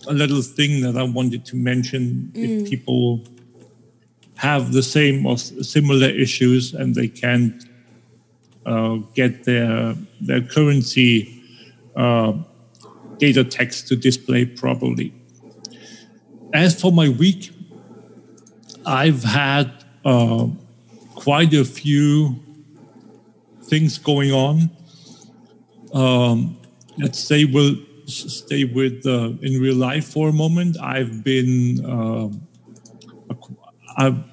a 0.07 0.13
little 0.13 0.41
thing 0.41 0.81
that 0.81 0.95
I 0.97 1.03
wanted 1.03 1.45
to 1.45 1.55
mention. 1.55 2.31
If 2.35 2.69
people 2.69 3.21
have 4.35 4.73
the 4.73 4.83
same 4.83 5.25
or 5.25 5.37
similar 5.37 6.09
issues 6.09 6.73
and 6.73 6.95
they 6.95 7.07
can't 7.07 7.63
uh, 8.65 8.97
get 9.15 9.43
their 9.45 9.95
their 10.19 10.41
currency 10.41 11.40
uh, 11.95 12.33
data 13.17 13.43
text 13.43 13.87
to 13.87 13.95
display 13.95 14.45
properly. 14.45 15.13
As 16.53 16.79
for 16.79 16.91
my 16.91 17.09
week, 17.09 17.51
I've 18.85 19.23
had 19.23 19.71
uh, 20.03 20.47
quite 21.15 21.53
a 21.53 21.63
few 21.63 22.39
things 23.63 23.97
going 23.97 24.31
on. 24.31 24.69
Um, 25.93 26.57
let's 26.97 27.19
say 27.19 27.45
we'll 27.45 27.75
stay 28.05 28.65
with 28.65 29.05
uh, 29.05 29.31
in 29.41 29.61
real 29.61 29.75
life 29.75 30.05
for 30.05 30.29
a 30.29 30.33
moment. 30.33 30.77
I've 30.81 31.23
been 31.23 31.79
ac- 33.29 33.55
I've 33.97 34.23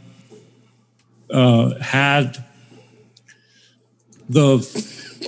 uh, 1.30 1.78
had 1.80 2.44
the 4.28 4.58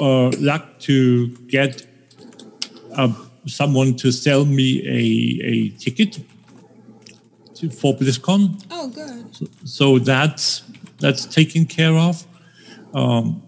uh, 0.00 0.30
luck 0.38 0.78
to 0.80 1.28
get 1.48 1.86
uh, 3.00 3.12
someone 3.46 3.94
to 3.96 4.12
sell 4.12 4.44
me 4.44 4.68
a, 4.86 5.00
a 5.52 5.68
ticket 5.84 6.20
to, 7.56 7.70
for 7.70 7.96
BlizzCon. 7.96 8.40
Oh, 8.70 8.88
good. 8.88 9.48
So 9.64 9.98
that's 9.98 10.62
that's 10.98 11.24
taken 11.26 11.64
care 11.64 11.96
of. 12.08 12.26
Um, 12.94 13.42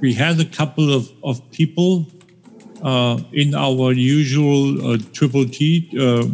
we 0.00 0.14
had 0.14 0.40
a 0.40 0.44
couple 0.44 0.92
of, 0.92 1.10
of 1.22 1.40
people 1.50 2.06
uh, 2.82 3.18
in 3.32 3.54
our 3.54 3.92
usual 3.92 4.92
uh, 4.92 4.98
Triple 5.12 5.46
T 5.46 5.88
uh, 5.98 6.26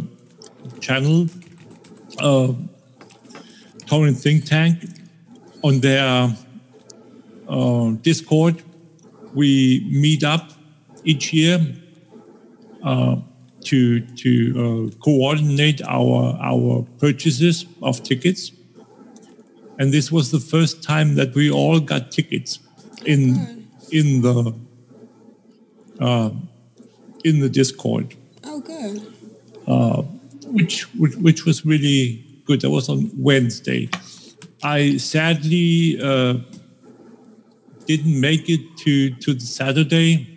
channel, 0.79 1.27
uh, 2.19 2.53
Torrent 3.85 4.17
Think 4.17 4.45
Tank, 4.45 4.75
on 5.63 5.79
their 5.79 6.35
uh, 7.47 7.91
Discord. 8.01 8.55
We 9.33 9.87
meet 9.89 10.23
up 10.23 10.51
each 11.03 11.33
year 11.33 11.59
to 12.83 13.99
to 14.01 14.29
uh, 14.91 14.95
coordinate 15.03 15.81
our 15.83 16.37
our 16.41 16.85
purchases 16.99 17.65
of 17.81 18.01
tickets. 18.03 18.51
And 19.79 19.93
this 19.93 20.11
was 20.11 20.31
the 20.31 20.39
first 20.39 20.83
time 20.83 21.15
that 21.15 21.33
we 21.35 21.49
all 21.51 21.79
got 21.79 22.11
tickets 22.11 22.59
in 23.05 23.65
in 23.91 24.21
the 24.21 24.53
uh, 25.99 26.29
in 27.23 27.39
the 27.39 27.49
Discord, 27.49 28.15
Oh, 28.43 28.59
good. 28.61 29.01
uh, 29.67 30.01
which, 30.51 30.83
which 30.95 31.15
which 31.17 31.45
was 31.45 31.65
really 31.65 32.23
good. 32.45 32.61
That 32.61 32.69
was 32.71 32.89
on 32.89 33.11
Wednesday. 33.17 33.89
I 34.63 34.97
sadly 34.97 35.99
uh, 36.01 36.37
didn't 37.85 38.19
make 38.19 38.49
it 38.49 38.61
to 38.83 39.11
to 39.15 39.33
the 39.33 39.45
Saturday 39.45 40.27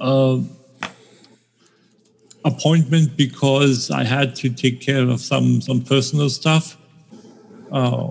uh, 0.00 0.38
appointment 2.44 3.16
because 3.16 3.90
I 3.90 4.04
had 4.04 4.34
to 4.36 4.50
take 4.50 4.80
care 4.80 5.08
of 5.08 5.20
some 5.20 5.60
some 5.60 5.82
personal 5.82 6.30
stuff. 6.30 6.76
Uh, 7.70 8.10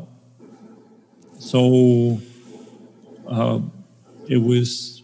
so 1.39 2.19
uh, 3.27 3.59
it 4.27 4.37
was 4.37 5.03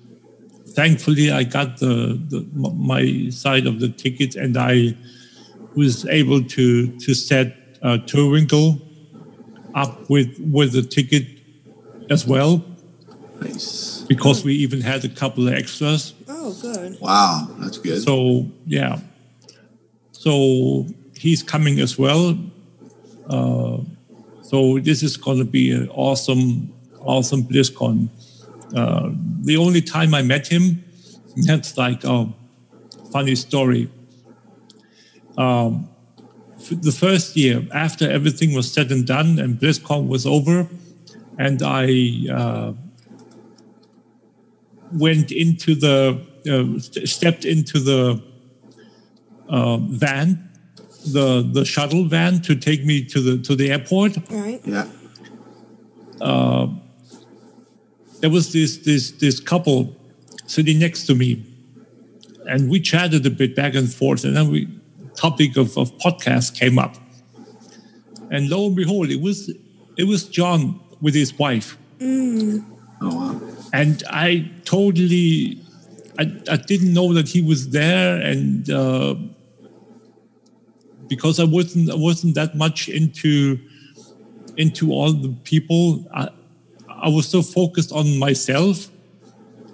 thankfully 0.67 1.31
I 1.31 1.43
got 1.43 1.77
the, 1.77 2.19
the 2.29 2.41
my 2.53 3.29
side 3.29 3.65
of 3.65 3.79
the 3.79 3.89
ticket 3.89 4.35
and 4.35 4.57
I 4.57 4.95
was 5.75 6.05
able 6.07 6.43
to 6.43 6.87
to 6.99 7.13
set 7.13 7.55
uh, 7.81 7.97
Turwinkle 8.05 8.81
up 9.73 10.09
with 10.09 10.39
with 10.39 10.73
the 10.73 10.83
ticket 10.83 11.25
as 12.09 12.25
well. 12.25 12.63
Nice. 13.41 14.05
Because 14.07 14.43
we 14.43 14.53
even 14.53 14.81
had 14.81 15.03
a 15.03 15.09
couple 15.09 15.47
of 15.47 15.53
extras. 15.53 16.13
Oh, 16.27 16.55
good. 16.61 16.99
Wow, 17.01 17.49
that's 17.59 17.77
good. 17.77 18.01
So 18.01 18.45
yeah, 18.65 18.99
so 20.25 20.87
he's 21.15 21.43
coming 21.43 21.79
as 21.79 21.99
well. 21.99 22.35
Uh, 23.29 23.77
so 24.41 24.79
this 24.79 25.03
is 25.03 25.17
going 25.17 25.37
to 25.37 25.45
be 25.45 25.71
an 25.71 25.87
awesome, 25.89 26.73
awesome 27.01 27.43
BlizzCon. 27.43 28.09
Uh, 28.75 29.11
the 29.41 29.55
only 29.57 29.81
time 29.81 30.15
I 30.15 30.23
met 30.23 30.47
him, 30.47 30.83
that's 31.45 31.77
like 31.77 32.03
a 32.03 32.27
funny 33.11 33.35
story. 33.35 33.87
Um, 35.37 35.89
the 36.71 36.91
first 36.91 37.37
year 37.37 37.61
after 37.71 38.09
everything 38.09 38.55
was 38.55 38.71
said 38.71 38.91
and 38.91 39.05
done 39.05 39.37
and 39.37 39.59
BlizzCon 39.59 40.07
was 40.07 40.25
over, 40.25 40.67
and 41.37 41.61
I 41.61 41.85
uh, 42.33 42.73
went 44.91 45.31
into 45.31 45.75
the 45.75 46.19
uh, 46.49 46.79
st- 46.79 47.07
stepped 47.07 47.45
into 47.45 47.79
the 47.79 48.23
uh, 49.49 49.77
van, 49.77 50.49
the 51.11 51.47
the 51.51 51.65
shuttle 51.65 52.05
van 52.05 52.41
to 52.41 52.55
take 52.55 52.85
me 52.85 53.03
to 53.05 53.21
the 53.21 53.37
to 53.43 53.55
the 53.55 53.71
airport. 53.71 54.17
Right. 54.29 54.61
Yeah. 54.65 54.87
Uh, 56.21 56.67
there 58.21 58.29
was 58.29 58.51
this 58.53 58.77
this 58.77 59.11
this 59.11 59.39
couple 59.39 59.95
sitting 60.47 60.79
next 60.79 61.05
to 61.07 61.15
me, 61.15 61.43
and 62.47 62.69
we 62.69 62.79
chatted 62.79 63.25
a 63.25 63.29
bit 63.29 63.55
back 63.55 63.75
and 63.75 63.91
forth, 63.91 64.23
and 64.23 64.35
then 64.35 64.49
we 64.49 64.67
topic 65.15 65.57
of, 65.57 65.77
of 65.77 65.95
podcast 65.97 66.57
came 66.59 66.77
up, 66.77 66.95
and 68.31 68.49
lo 68.49 68.67
and 68.67 68.75
behold, 68.75 69.09
it 69.09 69.21
was 69.21 69.51
it 69.97 70.05
was 70.05 70.23
John 70.27 70.79
with 71.01 71.13
his 71.13 71.37
wife. 71.37 71.77
Mm. 71.99 72.65
Oh 73.01 73.15
wow. 73.15 73.41
and 73.73 74.03
I 74.09 74.49
totally, 74.63 75.59
I, 76.17 76.23
I 76.49 76.57
didn't 76.57 76.93
know 76.93 77.13
that 77.13 77.27
he 77.27 77.41
was 77.41 77.69
there, 77.69 78.19
and 78.19 78.69
uh, 78.69 79.15
because 81.07 81.39
I 81.39 81.43
wasn't 81.43 81.89
I 81.89 81.95
wasn't 81.95 82.35
that 82.35 82.55
much 82.55 82.89
into 82.89 83.59
into 84.57 84.91
all 84.91 85.11
the 85.11 85.29
people, 85.43 86.05
I, 86.13 86.29
I 86.89 87.09
was 87.09 87.27
so 87.27 87.41
focused 87.41 87.91
on 87.91 88.17
myself 88.17 88.89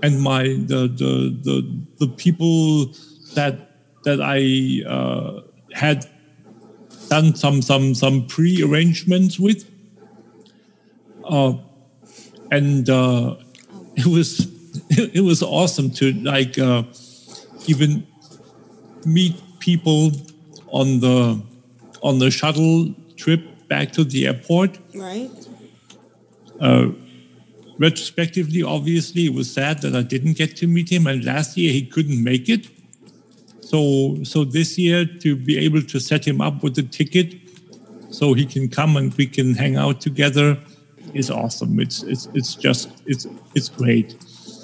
and 0.03 0.21
my 0.21 0.43
the 0.43 0.87
the 0.87 1.37
the, 1.43 1.79
the 1.99 2.07
people 2.07 2.87
that 3.35 3.71
that 4.03 4.19
I 4.21 4.87
uh, 4.89 5.41
had 5.73 6.05
done 7.09 7.35
some 7.35 7.61
some 7.61 7.93
some 7.93 8.25
pre 8.27 8.63
arrangements 8.63 9.39
with. 9.39 9.69
Uh, 11.23 11.53
and 12.49 12.89
uh, 12.89 13.35
it 13.95 14.07
was 14.07 14.47
it 14.89 15.23
was 15.23 15.43
awesome 15.43 15.91
to 15.91 16.13
like 16.13 16.57
uh, 16.57 16.83
even 17.67 18.07
meet 19.05 19.35
people 19.59 20.11
on 20.71 20.99
the 20.99 21.41
on 22.01 22.19
the 22.19 22.31
shuttle 22.31 22.93
trip 23.15 23.41
back 23.67 23.91
to 23.93 24.03
the 24.03 24.27
airport. 24.27 24.79
Right. 24.95 25.29
Uh, 26.59 26.89
retrospectively, 27.77 28.63
obviously, 28.63 29.25
it 29.25 29.33
was 29.33 29.51
sad 29.51 29.81
that 29.81 29.95
I 29.95 30.01
didn't 30.01 30.33
get 30.33 30.55
to 30.57 30.67
meet 30.67 30.91
him, 30.91 31.07
and 31.07 31.23
last 31.23 31.57
year 31.57 31.71
he 31.71 31.85
couldn't 31.85 32.23
make 32.23 32.49
it. 32.49 32.67
So, 33.61 34.23
so 34.23 34.43
this 34.43 34.77
year 34.77 35.05
to 35.05 35.35
be 35.35 35.57
able 35.57 35.81
to 35.81 35.99
set 35.99 36.25
him 36.27 36.41
up 36.41 36.63
with 36.63 36.77
a 36.77 36.83
ticket, 36.83 37.35
so 38.09 38.33
he 38.33 38.45
can 38.45 38.67
come 38.69 38.97
and 38.97 39.13
we 39.13 39.25
can 39.25 39.53
hang 39.55 39.77
out 39.77 40.01
together, 40.01 40.57
is 41.13 41.29
awesome. 41.31 41.79
It's 41.79 42.03
it's 42.03 42.27
it's 42.33 42.55
just 42.55 42.89
it's 43.05 43.27
it's 43.55 43.69
great. 43.69 44.19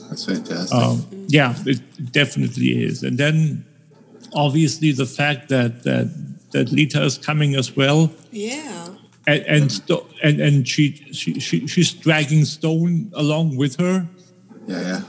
That's 0.10 0.26
fantastic. 0.26 0.78
Um, 0.78 1.06
yeah, 1.28 1.56
it 1.66 1.82
definitely 2.12 2.84
is. 2.84 3.04
And 3.04 3.18
then, 3.18 3.66
obviously, 4.34 4.92
the 4.92 5.06
fact 5.06 5.50
that 5.50 5.84
that 5.84 6.08
that 6.52 6.72
Lita 6.72 7.04
is 7.04 7.18
coming 7.18 7.56
as 7.56 7.76
well, 7.76 8.12
Yeah. 8.32 8.88
and 9.28 9.42
and 9.48 9.72
Sto- 9.72 10.08
and, 10.24 10.40
and 10.40 10.68
she, 10.68 10.96
she 11.12 11.40
she 11.40 11.68
she's 11.68 11.92
dragging 11.94 12.46
Stone 12.46 13.12
along 13.14 13.58
with 13.58 13.76
her. 13.80 14.08
Yeah, 14.68 14.82
yeah. 14.82 15.02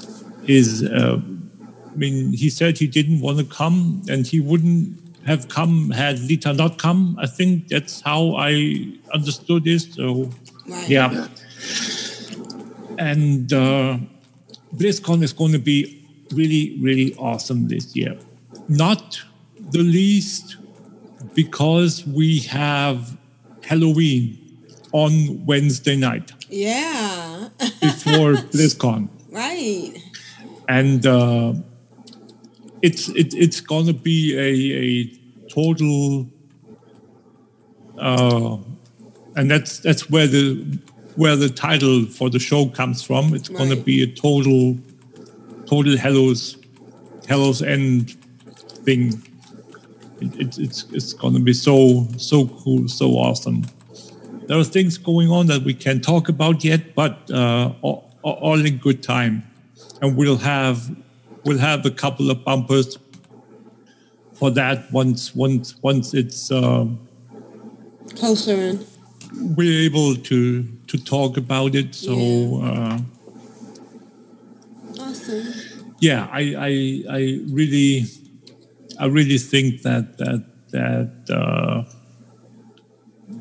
Is 0.47 0.83
uh, 0.83 1.21
I 1.93 1.97
mean, 1.97 2.33
he 2.33 2.49
said 2.51 2.79
he 2.79 2.87
didn't 2.87 3.21
want 3.21 3.39
to 3.39 3.45
come, 3.45 4.03
and 4.09 4.27
he 4.27 4.41
wouldn't 4.41 4.99
have 5.27 5.49
come 5.49 5.91
had 5.91 6.19
Lita 6.21 6.53
not 6.53 6.79
come. 6.79 7.17
I 7.21 7.27
think 7.27 7.69
that's 7.69 8.01
how 8.01 8.35
I 8.37 8.87
understood 9.13 9.65
this. 9.65 9.87
So, 9.95 10.31
Right. 10.67 10.89
yeah. 10.89 11.29
And 12.99 13.53
uh, 13.53 13.99
BlizzCon 14.75 15.23
is 15.23 15.33
going 15.33 15.53
to 15.53 15.59
be 15.59 16.05
really, 16.33 16.77
really 16.81 17.15
awesome 17.17 17.69
this 17.69 17.95
year. 17.95 18.17
Not 18.69 19.21
the 19.71 19.79
least 19.79 20.57
because 21.35 22.07
we 22.07 22.41
have 22.41 23.17
Halloween 23.63 24.39
on 24.93 25.45
Wednesday 25.47 25.97
night 25.97 26.33
Yeah. 26.49 27.49
before 27.81 28.35
BlizzCon, 28.53 29.09
right. 29.31 29.93
and 30.69 31.07
uh, 31.07 31.55
it's 32.83 33.09
it, 33.11 33.35
it's 33.35 33.61
gonna 33.61 33.93
be 33.93 34.35
a, 34.37 34.51
a 34.85 35.49
total, 35.49 36.27
uh, 37.99 38.57
and 39.37 39.51
that's 39.51 39.81
that's 39.81 40.09
where 40.11 40.27
the 40.27 40.79
where 41.17 41.37
the 41.37 41.49
title 41.49 42.07
for 42.07 42.31
the 42.31 42.39
show 42.39 42.67
comes 42.69 43.03
from. 43.03 43.35
It's 43.35 43.49
gonna 43.49 43.77
be 43.77 44.03
a 44.03 44.07
total, 44.07 44.79
total 45.67 45.97
Hellos, 45.97 46.57
Hallow's 47.29 47.61
End 47.63 48.17
thing. 48.89 49.01
It, 50.25 50.31
it, 50.43 50.59
it's 50.59 50.81
it's 50.97 51.13
gonna 51.23 51.41
be 51.51 51.53
so 51.69 51.77
so 52.17 52.39
cool, 52.63 52.89
so 52.89 53.07
awesome. 53.27 53.61
There 54.47 54.59
are 54.59 54.65
things 54.65 54.99
going 54.99 55.29
on 55.31 55.47
that 55.47 55.63
we 55.63 55.75
can't 55.75 56.03
talk 56.03 56.29
about 56.29 56.65
yet, 56.65 56.95
but 56.95 57.15
uh, 57.31 57.73
all, 57.83 57.99
all 58.23 58.67
in 58.67 58.79
good 58.79 59.03
time, 59.03 59.43
and 60.01 60.17
we'll 60.17 60.39
have 60.55 60.79
we'll 61.45 61.59
have 61.71 61.85
a 61.87 61.91
couple 61.91 62.31
of 62.31 62.39
bumpers 62.45 62.99
for 64.39 64.51
that 64.61 64.91
once 64.93 65.35
once 65.37 65.67
once 65.83 66.15
it's 66.15 66.51
um, 66.51 66.99
Closer 68.17 68.55
in. 68.69 68.77
we're 69.57 69.81
able 69.91 70.17
to 70.31 70.65
to 70.91 70.97
talk 71.15 71.37
about 71.37 71.75
it. 71.75 71.95
So 71.95 72.15
uh, 72.65 72.99
Awesome. 75.01 75.45
yeah, 76.01 76.27
I, 76.33 76.43
I 76.69 76.71
I 77.19 77.21
really 77.59 78.05
I 78.99 79.07
really 79.07 79.39
think 79.39 79.83
that 79.83 80.19
that 80.19 80.45
that 80.71 81.31
uh, 81.31 81.85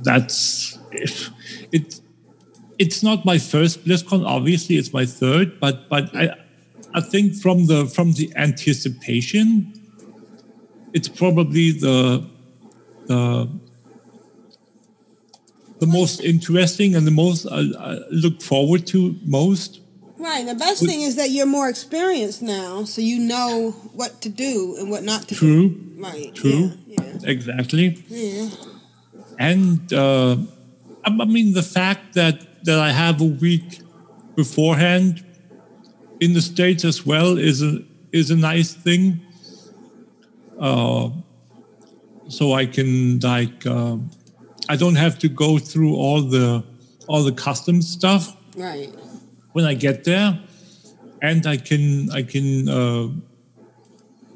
that's 0.03 0.77
if 0.91 1.29
it 1.71 1.99
it's 2.77 3.01
not 3.01 3.25
my 3.25 3.37
first 3.37 3.85
BlizzCon. 3.85 4.25
Obviously, 4.25 4.77
it's 4.77 4.93
my 4.93 5.05
third, 5.05 5.59
but 5.59 5.89
but 5.89 6.15
I 6.15 6.35
I 6.93 7.01
think 7.01 7.35
from 7.35 7.65
the 7.65 7.87
from 7.87 8.13
the 8.13 8.31
anticipation, 8.35 9.73
it's 10.93 11.09
probably 11.09 11.71
the 11.71 12.25
the 13.07 13.49
the 15.79 15.87
most 15.87 16.21
interesting 16.21 16.95
and 16.95 17.05
the 17.05 17.11
most 17.11 17.45
I, 17.47 17.59
I 17.79 17.99
look 18.11 18.41
forward 18.41 18.87
to 18.87 19.15
most. 19.25 19.81
Right. 20.17 20.45
The 20.45 20.55
best 20.55 20.83
thing 20.83 21.01
is 21.01 21.15
that 21.15 21.29
you're 21.29 21.45
more 21.45 21.69
experienced 21.69 22.41
now, 22.41 22.83
so 22.85 23.01
you 23.01 23.19
know 23.19 23.71
what 23.93 24.21
to 24.21 24.29
do 24.29 24.75
and 24.79 24.89
what 24.89 25.03
not 25.03 25.27
to 25.29 25.35
True. 25.35 25.69
do. 25.69 25.93
Right. 25.97 26.33
True. 26.33 26.71
Yeah. 26.87 27.03
yeah. 27.03 27.17
Exactly. 27.23 28.03
Yeah. 28.07 28.49
And 29.37 29.93
uh, 29.93 30.37
I 31.03 31.25
mean, 31.25 31.53
the 31.53 31.61
fact 31.61 32.15
that, 32.15 32.63
that 32.65 32.79
I 32.79 32.91
have 32.91 33.21
a 33.21 33.25
week 33.25 33.81
beforehand 34.35 35.23
in 36.19 36.33
the 36.33 36.41
States 36.41 36.83
as 36.83 37.05
well 37.05 37.37
is 37.37 37.61
a, 37.61 37.83
is 38.11 38.31
a 38.31 38.35
nice 38.35 38.73
thing. 38.73 39.21
Uh, 40.59 41.11
so 42.27 42.53
I 42.53 42.65
can 42.65 43.19
like, 43.19 43.65
uh, 43.67 43.97
I 44.67 44.75
don't 44.75 44.95
have 44.95 45.19
to 45.19 45.29
go 45.29 45.59
through 45.59 45.95
all 45.95 46.23
the, 46.23 46.63
all 47.07 47.23
the 47.23 47.31
custom 47.31 47.81
stuff 47.83 48.35
Right. 48.57 48.91
When 49.53 49.65
I 49.65 49.73
get 49.73 50.03
there, 50.03 50.39
and 51.21 51.45
I 51.47 51.57
can 51.57 52.11
I 52.11 52.23
can 52.23 52.69
uh, 52.69 53.07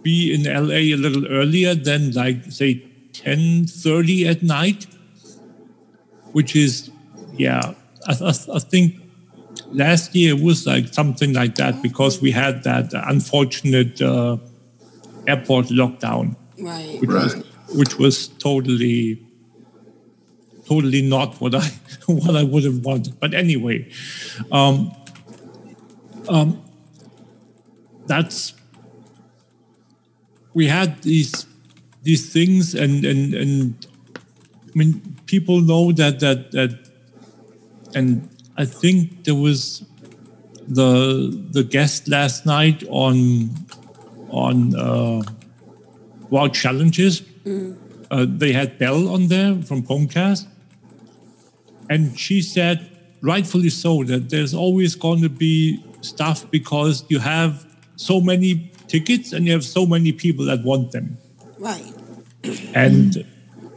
be 0.01 0.34
in 0.34 0.43
LA 0.43 0.93
a 0.93 0.95
little 0.95 1.28
earlier 1.28 1.76
than 1.76 2.12
like 2.12 2.45
say 2.51 2.84
ten 3.14 3.66
thirty 3.68 4.28
at 4.28 4.41
night, 4.43 4.88
which 6.34 6.55
is 6.55 6.89
yeah 7.38 7.74
I, 8.07 8.14
I, 8.14 8.34
I 8.55 8.59
think 8.59 8.95
last 9.72 10.16
year 10.16 10.36
it 10.36 10.41
was 10.43 10.66
like 10.66 10.88
something 10.93 11.34
like 11.34 11.55
that 11.55 11.82
because 11.82 12.22
we 12.22 12.32
had 12.32 12.64
that 12.64 12.91
unfortunate 12.93 14.01
uh, 14.01 14.38
airport 15.28 15.68
lockdown, 15.68 16.36
Right. 16.59 16.99
which 16.99 17.09
was 17.09 17.34
which 17.74 17.97
was 17.99 18.28
totally 18.28 19.20
totally 20.66 21.01
not 21.01 21.39
what 21.41 21.53
I 21.55 21.68
what 22.07 22.36
I 22.36 22.43
would 22.43 22.64
have 22.64 22.84
wanted. 22.86 23.20
But 23.20 23.34
anyway, 23.34 23.88
um, 24.51 24.91
um, 26.28 26.62
that's 28.06 28.54
we 30.54 30.68
had 30.68 31.02
these 31.04 31.46
these 32.04 32.32
things, 32.32 32.76
and 32.76 33.06
and 33.06 33.34
and 33.34 33.88
I 34.68 34.78
mean, 34.78 35.18
people 35.26 35.62
know 35.62 35.92
that 35.92 36.20
that 36.20 36.52
that, 36.52 36.90
and 37.96 38.30
I 38.58 38.66
think 38.66 39.24
there 39.24 39.36
was 39.36 39.84
the 40.68 41.32
the 41.52 41.64
guest 41.64 42.08
last 42.08 42.46
night 42.46 42.84
on 42.90 43.50
on 44.30 44.76
uh, 44.76 45.22
Wild 46.30 46.54
Challenges. 46.54 47.24
Uh, 48.12 48.26
they 48.28 48.52
had 48.52 48.78
Belle 48.78 49.08
on 49.08 49.28
there 49.28 49.56
from 49.62 49.84
Comcast, 49.84 50.46
and 51.90 52.18
she 52.20 52.42
said, 52.42 52.90
rightfully 53.22 53.70
so, 53.70 54.04
that 54.04 54.30
there's 54.30 54.54
always 54.54 54.96
going 54.96 55.22
to 55.22 55.30
be 55.30 55.82
stuff 56.02 56.49
because 56.52 57.04
you 57.10 57.20
have 57.20 57.66
so 57.95 58.20
many 58.22 58.72
tickets 58.88 59.32
and 59.34 59.45
you 59.45 59.52
have 59.54 59.64
so 59.64 59.86
many 59.86 60.12
people 60.12 60.45
that 60.45 60.64
want 60.64 60.91
them, 60.91 61.18
Right. 61.60 61.86
and 62.74 63.18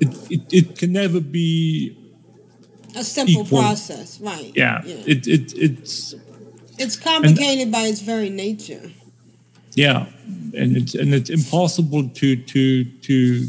it, 0.00 0.30
it, 0.30 0.52
it 0.52 0.78
can 0.78 0.92
never 0.92 1.20
be. 1.20 1.96
A 2.96 3.02
simple 3.02 3.42
Equal. 3.44 3.60
process. 3.60 4.20
Right. 4.20 4.52
Yeah, 4.54 4.80
it, 4.84 5.26
it 5.26 5.52
it's 5.56 6.14
It's 6.78 6.96
complicated 6.96 7.72
by 7.72 7.82
its 7.88 8.00
very 8.00 8.30
nature. 8.30 8.90
yeah, 9.74 10.06
and 10.54 10.76
it's 10.76 10.94
and 10.94 11.12
it's 11.12 11.28
impossible 11.30 12.08
to 12.08 12.36
to 12.36 12.84
to 12.84 13.48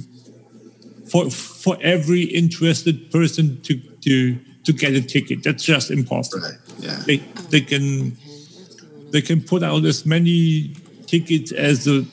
for 1.08 1.30
for 1.30 1.78
every 1.82 2.24
interested 2.24 3.12
person 3.12 3.62
to 3.62 3.76
to 4.02 4.38
to 4.66 4.74
get 4.74 4.94
a 4.94 5.02
ticket. 5.02 5.44
That's 5.44 5.64
just 5.64 5.92
impossible. 5.92 6.50
Yeah. 6.80 7.04
They 7.06 7.18
they 7.52 7.62
can 7.62 8.18
they 9.12 9.22
can 9.22 9.42
put 9.42 9.64
out 9.64 9.84
as 9.86 10.06
many 10.06 10.74
tickets 11.08 11.52
as 11.52 11.86
the 11.86 12.06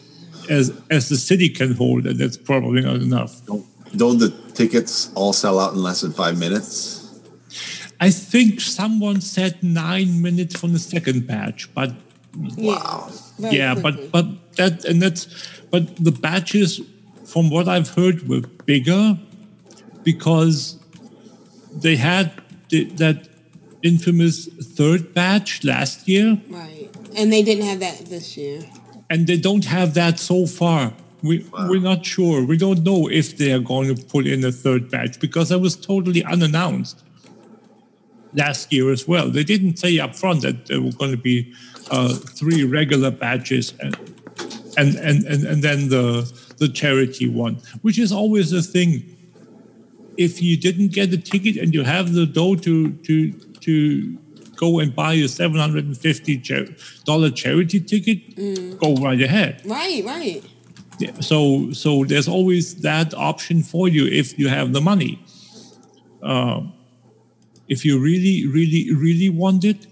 as 0.50 0.72
as 0.90 1.08
the 1.08 1.16
city 1.16 1.48
can 1.48 1.74
hold, 1.74 2.06
and 2.06 2.18
that's 2.18 2.36
probably 2.36 2.82
not 2.82 2.96
enough. 2.96 3.40
Don't 3.96 4.18
the 4.18 4.30
tickets 4.54 5.10
all 5.14 5.32
sell 5.32 5.58
out 5.58 5.74
in 5.74 5.82
less 5.82 6.00
than 6.00 6.12
five 6.12 6.38
minutes? 6.38 6.98
I 8.00 8.10
think 8.10 8.60
someone 8.60 9.20
said 9.20 9.62
nine 9.62 10.22
minutes 10.22 10.58
from 10.58 10.72
the 10.72 10.78
second 10.78 11.26
batch, 11.26 11.72
but 11.74 11.92
Wow. 12.56 13.10
Very 13.38 13.56
yeah, 13.56 13.74
quickly. 13.74 14.08
but 14.10 14.12
but 14.12 14.56
that 14.56 14.84
and 14.84 15.02
that's 15.02 15.26
but 15.70 15.96
the 15.96 16.12
batches, 16.12 16.80
from 17.24 17.50
what 17.50 17.68
I've 17.68 17.88
heard, 17.90 18.28
were 18.28 18.40
bigger 18.64 19.18
because 20.02 20.78
they 21.74 21.96
had 21.96 22.32
the, 22.68 22.84
that 22.96 23.28
infamous 23.82 24.46
third 24.76 25.12
batch 25.14 25.64
last 25.64 26.08
year, 26.08 26.40
Right. 26.48 26.88
And 27.16 27.30
they 27.32 27.42
didn't 27.42 27.64
have 27.66 27.80
that 27.80 28.06
this 28.06 28.36
year. 28.36 28.60
and 29.10 29.26
they 29.26 29.36
don't 29.36 29.64
have 29.66 29.92
that 29.94 30.18
so 30.18 30.46
far. 30.46 30.92
We 31.22 31.44
we're 31.68 31.80
not 31.80 32.04
sure. 32.04 32.44
We 32.44 32.56
don't 32.56 32.82
know 32.82 33.08
if 33.08 33.36
they 33.36 33.52
are 33.52 33.60
going 33.60 33.94
to 33.94 34.02
put 34.04 34.26
in 34.26 34.44
a 34.44 34.50
third 34.50 34.90
batch 34.90 35.20
because 35.20 35.50
that 35.50 35.60
was 35.60 35.76
totally 35.76 36.24
unannounced 36.24 37.02
last 38.34 38.72
year 38.72 38.90
as 38.90 39.06
well. 39.06 39.30
They 39.30 39.44
didn't 39.44 39.78
say 39.78 39.98
up 39.98 40.16
front 40.16 40.42
that 40.42 40.66
there 40.66 40.80
were 40.80 40.92
going 40.92 41.10
to 41.12 41.16
be 41.16 41.52
uh, 41.90 42.14
three 42.14 42.64
regular 42.64 43.10
batches 43.10 43.74
and 43.80 43.94
and, 44.78 44.96
and 44.96 45.24
and 45.26 45.44
and 45.44 45.62
then 45.62 45.88
the 45.90 46.06
the 46.58 46.68
charity 46.68 47.28
one, 47.28 47.56
which 47.82 47.98
is 47.98 48.10
always 48.12 48.52
a 48.52 48.62
thing. 48.62 49.04
If 50.16 50.42
you 50.42 50.56
didn't 50.56 50.92
get 50.92 51.12
a 51.12 51.18
ticket 51.18 51.56
and 51.56 51.72
you 51.74 51.82
have 51.84 52.12
the 52.14 52.26
dough 52.26 52.56
to 52.56 52.92
to 52.92 53.32
to 53.62 54.18
go 54.56 54.78
and 54.78 54.94
buy 54.94 55.14
a 55.14 55.28
seven 55.28 55.58
hundred 55.58 55.84
and 55.86 55.96
fifty 55.96 56.36
dollar 57.04 57.30
charity 57.30 57.80
ticket, 57.80 58.78
go 58.78 58.94
right 58.96 59.20
ahead. 59.20 59.62
Right, 59.64 60.04
right. 60.04 60.42
Yeah, 60.98 61.20
so 61.20 61.72
so 61.72 62.04
there's 62.04 62.28
always 62.28 62.76
that 62.82 63.14
option 63.14 63.62
for 63.62 63.88
you 63.88 64.06
if 64.06 64.38
you 64.38 64.48
have 64.48 64.72
the 64.72 64.80
money. 64.80 65.24
Um, 66.22 66.74
if 67.68 67.84
you 67.84 67.98
really, 67.98 68.46
really, 68.46 68.94
really 68.94 69.28
want 69.28 69.64
it, 69.64 69.86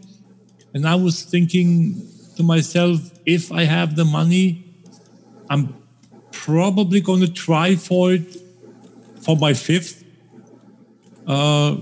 and 0.74 0.86
I 0.86 0.94
was 0.94 1.22
thinking 1.22 2.06
to 2.36 2.42
myself, 2.42 3.00
if 3.26 3.50
I 3.50 3.64
have 3.64 3.96
the 3.96 4.04
money, 4.04 4.64
I'm 5.48 5.74
probably 6.30 7.00
going 7.00 7.20
to 7.20 7.32
try 7.32 7.74
for 7.74 8.12
it 8.12 8.36
for 9.22 9.36
my 9.36 9.54
fifth 9.54 10.04
uh, 11.26 11.76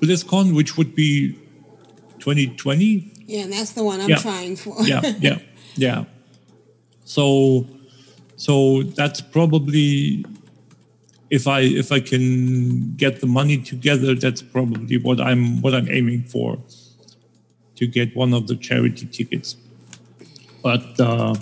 BlizzCon, 0.00 0.54
which 0.54 0.76
would 0.76 0.94
be 0.94 1.32
2020 2.18 3.12
Yeah, 3.26 3.42
and 3.44 3.52
that's 3.52 3.72
the 3.72 3.84
one 3.84 4.00
I'm 4.00 4.08
Yeah. 4.10 4.16
trying 4.18 4.56
for. 4.56 4.74
yeah, 4.86 5.02
yeah, 5.20 5.38
yeah. 5.76 6.04
So, 7.04 7.66
so 8.36 8.82
that's 8.82 9.20
probably 9.20 10.24
if 11.30 11.46
I 11.46 11.60
if 11.60 11.92
I 11.92 12.00
can 12.00 12.94
get 12.96 13.20
the 13.20 13.26
money 13.26 13.58
together, 13.58 14.14
that's 14.14 14.40
probably 14.42 14.96
what 14.98 15.20
I'm 15.20 15.60
what 15.62 15.74
I'm 15.74 15.88
aiming 15.90 16.22
for 16.24 16.58
to 17.76 17.86
get 17.86 18.16
one 18.16 18.32
of 18.34 18.46
the 18.46 18.56
charity 18.56 19.06
tickets. 19.06 19.56
But 20.62 20.98
uh, 21.00 21.34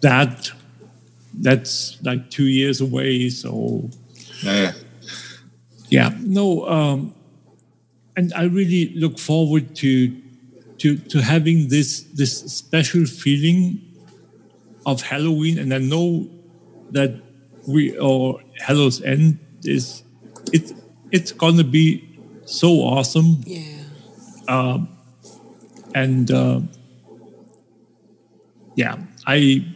that 0.00 0.50
that's 1.34 1.98
like 2.02 2.30
two 2.30 2.46
years 2.46 2.80
away, 2.80 3.28
so 3.28 3.88
Yeah. 4.42 4.72
Yeah, 5.90 6.14
no, 6.20 6.66
um, 6.68 7.14
and 8.16 8.32
I 8.34 8.44
really 8.44 8.92
look 8.94 9.18
forward 9.18 9.74
to 9.76 10.16
to 10.78 10.96
to 10.96 11.20
having 11.20 11.68
this 11.68 12.02
this 12.14 12.38
special 12.38 13.04
feeling 13.06 13.80
of 14.86 15.02
Halloween, 15.02 15.58
and 15.58 15.74
I 15.74 15.78
know 15.78 16.28
that 16.90 17.14
we 17.66 17.96
or 17.98 18.40
Hallow's 18.58 19.02
End 19.02 19.38
is 19.64 20.02
it 20.52 20.72
it's 21.10 21.32
gonna 21.32 21.64
be 21.64 22.08
so 22.44 22.68
awesome. 22.82 23.42
Yeah. 23.44 23.62
Um, 24.48 24.88
and 25.94 26.30
uh, 26.30 26.60
yeah, 28.74 28.96
I, 29.26 29.66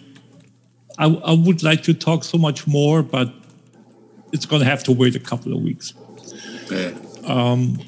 I 0.99 1.07
I 1.07 1.33
would 1.33 1.63
like 1.63 1.83
to 1.85 1.95
talk 1.95 2.25
so 2.25 2.39
much 2.39 2.67
more, 2.67 3.03
but 3.03 3.33
it's 4.33 4.47
gonna 4.47 4.65
have 4.65 4.83
to 4.85 4.93
wait 4.93 5.15
a 5.15 5.21
couple 5.21 5.53
of 5.53 5.63
weeks. 5.63 5.95
Um, 7.27 7.79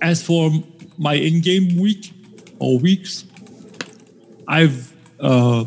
as 0.00 0.22
for 0.22 0.50
my 0.98 1.14
in-game 1.14 1.78
week 1.78 2.12
or 2.58 2.78
weeks, 2.78 3.24
I've 4.48 4.94
uh, 5.20 5.64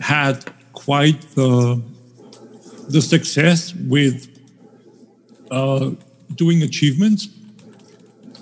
had 0.00 0.44
quite 0.72 1.20
the 1.34 1.82
the 2.88 3.00
success 3.00 3.74
with 3.74 4.28
uh, 5.50 5.90
doing 6.34 6.62
achievements. 6.62 7.28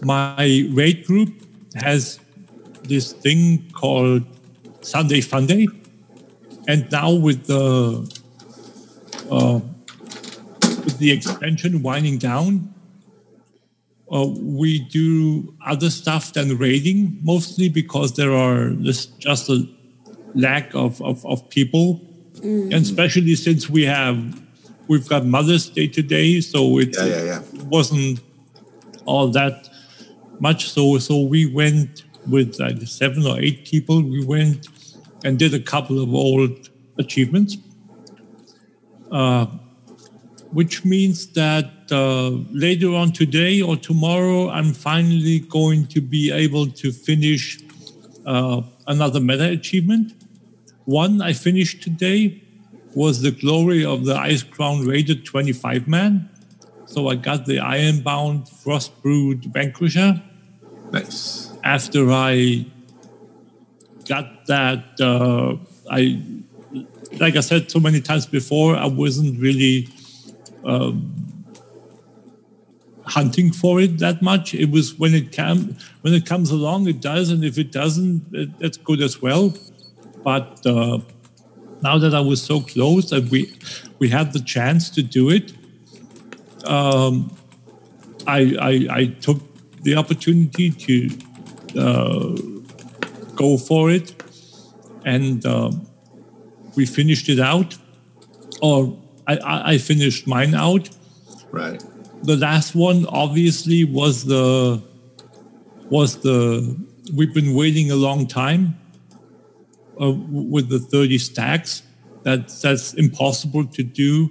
My 0.03 0.69
raid 0.71 1.07
group 1.07 1.31
has 1.77 2.19
this 2.83 3.13
thing 3.13 3.71
called 3.73 4.25
Sunday 4.81 5.21
Funday, 5.21 5.69
and 6.67 6.91
now 6.91 7.13
with 7.13 7.47
the 7.47 8.09
uh, 9.31 9.61
with 10.85 10.99
the 10.99 11.13
expansion 11.13 11.83
winding 11.83 12.19
down, 12.19 12.72
uh, 14.13 14.27
we 14.41 14.81
do 14.91 15.55
other 15.67 15.89
stuff 15.91 16.33
than 16.35 16.57
raiding, 16.59 17.19
mostly 17.23 17.69
because 17.69 18.15
there 18.15 18.33
are 18.33 18.71
there's 18.71 19.07
just 19.07 19.49
a 19.49 19.67
lack 20.35 20.75
of, 20.75 21.01
of, 21.03 21.25
of 21.27 21.49
people. 21.51 22.01
And 22.43 22.73
especially 22.75 23.35
since 23.37 23.71
we 23.71 23.85
have 23.85 24.17
we've 24.89 25.09
got 25.09 25.25
Mother's 25.25 25.69
Day 25.71 25.87
today, 25.87 26.41
so 26.41 26.79
it 26.79 26.95
Yeah, 26.97 27.07
yeah, 27.07 27.25
yeah. 27.25 27.43
wasn't 27.65 28.21
all 29.07 29.29
that 29.29 29.69
much. 30.41 30.71
So 30.71 30.99
so 30.99 31.21
we 31.21 31.47
went 31.47 32.05
with 32.29 32.59
like 32.59 32.81
seven 32.83 33.27
or 33.27 33.39
eight 33.41 33.65
people. 33.65 34.03
We 34.03 34.25
went 34.25 34.69
and 35.25 35.39
did 35.39 35.55
a 35.55 35.61
couple 35.61 36.03
of 36.03 36.13
old 36.15 36.69
achievements. 36.99 37.57
Uh, 39.11 39.47
which 40.53 40.85
means 40.85 41.29
that 41.33 41.71
uh, 41.91 42.29
later 42.53 42.95
on 42.95 43.11
today 43.13 43.63
or 43.63 43.77
tomorrow, 43.77 44.51
I'm 44.51 44.75
finally 44.75 45.41
going 45.41 45.87
to 45.89 46.01
be 46.01 46.31
able 46.31 46.67
to 46.71 46.93
finish 46.93 47.59
uh, 48.27 48.61
another 48.87 49.19
meta 49.19 49.49
achievement. 49.49 50.13
One 50.85 51.23
I 51.23 51.33
finished 51.33 51.83
today 51.83 52.43
was 52.95 53.23
the 53.23 53.31
glory 53.31 53.85
of 53.85 54.05
the 54.05 54.15
Icecrown 54.15 54.87
Raider 54.87 55.15
25 55.15 55.89
man. 55.89 56.29
So 56.87 57.09
I 57.09 57.15
got 57.15 57.47
the 57.47 57.59
Ironbound 57.59 58.45
Frostbrood 58.45 59.47
Vanquisher. 59.47 60.23
Nice. 60.91 61.51
After 61.65 62.11
I 62.11 62.67
got 64.07 64.45
that, 64.47 65.01
uh, 65.01 65.57
I, 65.91 66.21
like 67.19 67.37
I 67.37 67.41
said 67.41 67.71
so 67.71 67.81
many 67.81 68.03
times 68.03 68.27
before, 68.27 68.77
I 68.77 68.87
wasn't 68.87 69.41
really 69.41 69.89
hunting 73.05 73.53
for 73.53 73.81
it 73.81 73.99
that 73.99 74.23
much. 74.23 74.55
It 74.55 74.71
was 74.71 74.99
when 74.99 75.15
it 75.15 75.33
came 75.33 75.77
when 76.03 76.15
it 76.15 76.27
comes 76.27 76.51
along, 76.51 76.89
it 76.89 77.01
does, 77.01 77.31
and 77.31 77.45
if 77.45 77.59
it 77.59 77.73
doesn't, 77.73 78.25
it, 78.33 78.59
that's 78.59 78.77
good 78.77 79.01
as 79.01 79.21
well. 79.21 79.55
But 80.25 80.65
uh, 80.67 80.99
now 81.83 81.99
that 81.99 82.15
I 82.15 82.21
was 82.21 82.43
so 82.43 82.61
close 82.61 83.13
and 83.13 83.31
we 83.31 83.53
we 83.99 84.09
had 84.09 84.33
the 84.33 84.41
chance 84.41 84.91
to 84.91 85.03
do 85.03 85.31
it, 85.31 85.53
um, 86.67 87.37
I, 88.27 88.57
I 88.61 88.73
I 88.91 89.07
took 89.21 89.41
the 89.83 89.97
opportunity 89.97 90.71
to 90.71 90.95
uh, 91.79 92.37
go 93.35 93.59
for 93.59 93.91
it, 93.91 94.15
and 95.05 95.45
um, 95.45 95.87
we 96.77 96.87
finished 96.87 97.29
it 97.29 97.41
out, 97.41 97.77
or 98.61 98.97
I, 99.39 99.73
I 99.73 99.79
finished 99.79 100.27
mine 100.27 100.55
out. 100.55 100.89
Right. 101.51 101.83
The 102.23 102.37
last 102.37 102.75
one 102.75 103.07
obviously 103.07 103.85
was 103.85 104.25
the 104.25 104.83
was 105.91 106.19
the 106.19 106.77
we've 107.15 107.35
been 107.35 107.55
waiting 107.55 107.91
a 107.91 107.97
long 107.97 108.27
time 108.27 108.79
uh, 110.01 110.11
with 110.11 110.69
the 110.69 110.79
30 110.79 111.19
stacks. 111.19 111.83
That 112.23 112.49
that's 112.49 112.95
impossible 112.95 113.67
to 113.67 113.83
do 113.83 114.31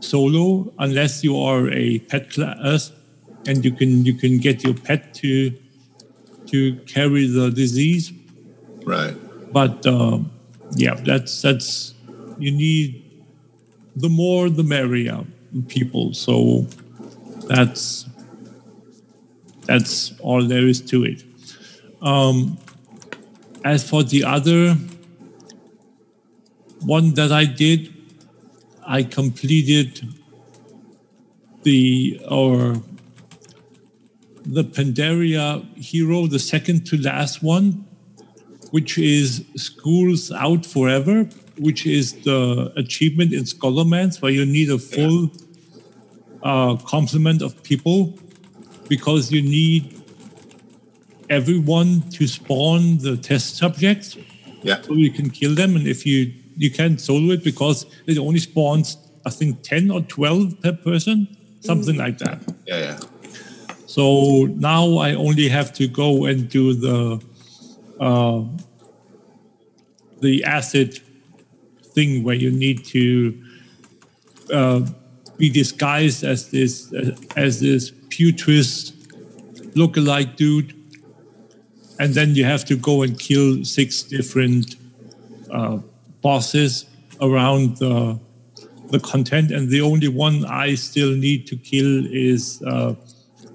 solo 0.00 0.72
unless 0.78 1.24
you 1.24 1.36
are 1.36 1.68
a 1.70 1.98
pet 1.98 2.30
class 2.30 2.92
and 3.46 3.64
you 3.64 3.72
can 3.72 4.04
you 4.04 4.14
can 4.14 4.38
get 4.38 4.62
your 4.62 4.74
pet 4.74 5.14
to 5.14 5.50
to 6.46 6.76
carry 6.86 7.26
the 7.26 7.50
disease. 7.50 8.12
Right. 8.84 9.14
But 9.52 9.84
um, 9.86 10.30
yeah, 10.76 10.94
that's 10.94 11.42
that's 11.42 11.94
you 12.38 12.52
need 12.52 13.07
the 13.96 14.08
more 14.08 14.48
the 14.48 14.62
merrier 14.62 15.24
people. 15.68 16.14
So 16.14 16.66
that's 17.48 18.06
that's 19.66 20.14
all 20.20 20.44
there 20.44 20.66
is 20.66 20.80
to 20.82 21.04
it. 21.04 21.24
Um, 22.00 22.58
as 23.64 23.88
for 23.88 24.02
the 24.02 24.24
other 24.24 24.74
one 26.80 27.14
that 27.14 27.32
I 27.32 27.44
did, 27.44 27.92
I 28.86 29.02
completed 29.02 30.08
the 31.62 32.20
or 32.28 32.82
the 34.46 34.64
Pandaria 34.64 35.62
hero, 35.76 36.26
the 36.26 36.38
second 36.38 36.86
to 36.86 36.96
last 36.96 37.42
one, 37.42 37.84
which 38.70 38.96
is 38.96 39.44
Schools 39.56 40.32
Out 40.32 40.64
Forever, 40.64 41.28
which 41.58 41.86
is 41.86 42.12
the 42.22 42.72
achievement 42.76 43.32
in 43.32 43.44
Scholomance 43.44 44.22
where 44.22 44.32
you 44.32 44.46
need 44.46 44.70
a 44.70 44.78
full 44.78 45.30
uh, 46.42 46.76
complement 46.76 47.42
of 47.42 47.62
people 47.62 48.18
because 48.88 49.30
you 49.32 49.42
need 49.42 50.00
everyone 51.28 52.02
to 52.10 52.26
spawn 52.26 52.98
the 52.98 53.16
test 53.16 53.56
subjects. 53.56 54.16
Yeah. 54.62 54.80
So 54.82 54.94
you 54.94 55.10
can 55.10 55.30
kill 55.30 55.54
them, 55.54 55.76
and 55.76 55.86
if 55.86 56.04
you 56.06 56.32
you 56.56 56.70
can't 56.70 57.00
solo 57.00 57.32
it 57.32 57.44
because 57.44 57.86
it 58.06 58.18
only 58.18 58.40
spawns 58.40 58.96
I 59.24 59.30
think 59.30 59.62
ten 59.62 59.90
or 59.90 60.00
twelve 60.02 60.60
per 60.62 60.72
person, 60.72 61.28
something 61.60 61.96
like 61.96 62.18
that. 62.18 62.42
Yeah, 62.66 62.78
yeah. 62.78 63.00
So 63.86 64.46
now 64.56 64.98
I 64.98 65.14
only 65.14 65.48
have 65.48 65.72
to 65.74 65.86
go 65.86 66.26
and 66.26 66.48
do 66.48 66.74
the 66.74 67.22
uh, 68.00 68.44
the 70.20 70.44
acid 70.44 71.00
thing 71.98 72.10
where 72.24 72.38
you 72.44 72.50
need 72.64 72.78
to 72.96 73.02
uh, 74.58 74.80
be 75.36 75.48
disguised 75.50 76.20
as 76.32 76.50
this 76.54 76.72
as 77.36 77.60
this 77.60 77.82
putrid 78.14 78.70
lookalike 79.78 80.32
dude, 80.36 80.70
and 82.00 82.14
then 82.14 82.28
you 82.38 82.44
have 82.44 82.64
to 82.70 82.76
go 82.76 83.02
and 83.04 83.18
kill 83.18 83.64
six 83.64 84.02
different 84.02 84.76
uh, 85.56 85.78
bosses 86.22 86.86
around 87.20 87.76
the 87.82 88.18
the 88.94 89.00
content, 89.12 89.50
and 89.50 89.68
the 89.68 89.82
only 89.90 90.08
one 90.26 90.36
I 90.46 90.76
still 90.76 91.12
need 91.26 91.40
to 91.50 91.56
kill 91.56 91.92
is 92.32 92.62
uh, 92.72 92.94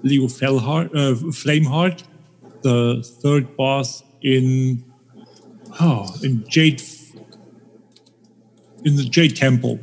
Liu 0.02 0.26
Fellheart, 0.38 0.88
uh, 1.02 1.14
Flameheart, 1.40 1.98
the 2.62 2.78
third 3.22 3.44
boss 3.56 3.88
in 4.22 4.84
oh 5.80 6.06
in 6.22 6.32
Jade 6.54 6.80
in 8.84 8.96
the 8.96 9.04
Jade 9.04 9.36
Temple. 9.36 9.80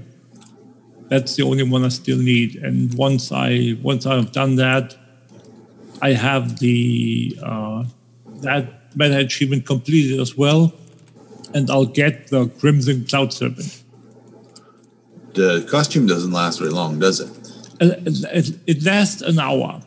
That's 1.09 1.35
the 1.35 1.43
only 1.43 1.63
one 1.63 1.83
I 1.83 1.89
still 1.89 2.17
need, 2.17 2.55
and 2.57 2.93
once 2.93 3.31
I 3.31 3.77
once 3.81 4.05
I've 4.05 4.31
done 4.31 4.55
that, 4.55 4.95
I 6.01 6.13
have 6.13 6.59
the 6.59 7.37
uh, 7.43 7.83
that 8.41 8.95
meta 8.95 9.19
achievement 9.19 9.65
completed 9.65 10.19
as 10.19 10.37
well, 10.37 10.73
and 11.53 11.69
I'll 11.69 11.85
get 11.85 12.27
the 12.27 12.47
Crimson 12.59 13.05
Cloud 13.05 13.33
Serpent. 13.33 13.83
the 15.33 15.67
costume 15.69 16.07
doesn't 16.07 16.31
last 16.31 16.59
very 16.59 16.71
long, 16.71 16.99
does 16.99 17.19
it? 17.19 17.41
it, 17.81 18.23
it, 18.31 18.59
it 18.67 18.83
lasts 18.83 19.21
an 19.21 19.39
hour. 19.39 19.81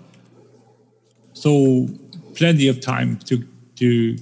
So 1.32 1.88
plenty 2.34 2.68
of 2.68 2.80
time 2.80 3.18
to 3.28 3.46
to 3.76 4.16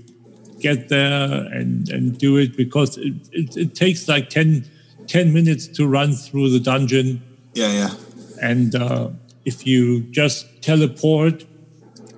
get 0.63 0.89
there 0.89 1.47
and, 1.53 1.89
and 1.91 2.17
do 2.17 2.37
it 2.37 2.57
because 2.57 2.97
it, 2.97 3.15
it, 3.33 3.57
it 3.57 3.75
takes 3.75 4.09
like 4.09 4.31
10, 4.31 4.65
10 5.07 5.33
minutes 5.33 5.67
to 5.69 5.87
run 5.87 6.13
through 6.15 6.51
the 6.51 6.61
dungeon. 6.61 7.23
Yeah, 7.55 7.73
yeah. 7.73 7.95
And 8.41 8.75
uh, 8.75 9.11
if 9.45 9.67
you 9.67 10.01
just 10.11 10.63
teleport 10.63 11.45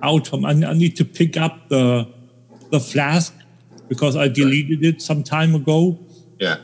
out 0.01 0.27
from, 0.27 0.45
I, 0.45 0.51
I 0.51 0.73
need 0.73 0.95
to 0.97 1.05
pick 1.05 1.37
up 1.37 1.69
the 1.69 2.07
the 2.71 2.79
flask 2.79 3.33
because 3.87 4.15
I 4.15 4.27
deleted 4.27 4.83
it 4.83 5.01
some 5.01 5.23
time 5.23 5.55
ago. 5.55 5.99
Yeah. 6.39 6.57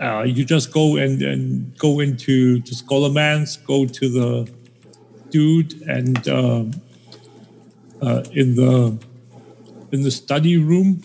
Uh, 0.00 0.22
you 0.22 0.44
just 0.44 0.72
go 0.72 0.96
and, 0.96 1.22
and 1.22 1.78
go 1.78 2.00
into 2.00 2.60
to 2.60 2.74
Scholomance, 2.74 3.64
go 3.64 3.86
to 3.86 4.08
the 4.08 4.52
dude, 5.30 5.80
and 5.82 6.28
uh, 6.28 6.64
uh, 8.02 8.24
in 8.32 8.56
the 8.56 8.98
in 9.92 10.02
the 10.02 10.10
study 10.10 10.56
room, 10.56 11.02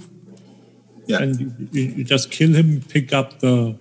yeah. 1.05 1.19
and 1.21 1.39
you, 1.39 1.53
you, 1.71 1.83
you 1.97 2.03
just 2.03 2.31
kill 2.31 2.53
him, 2.53 2.81
pick 2.81 3.13
up 3.13 3.39
the 3.39 3.77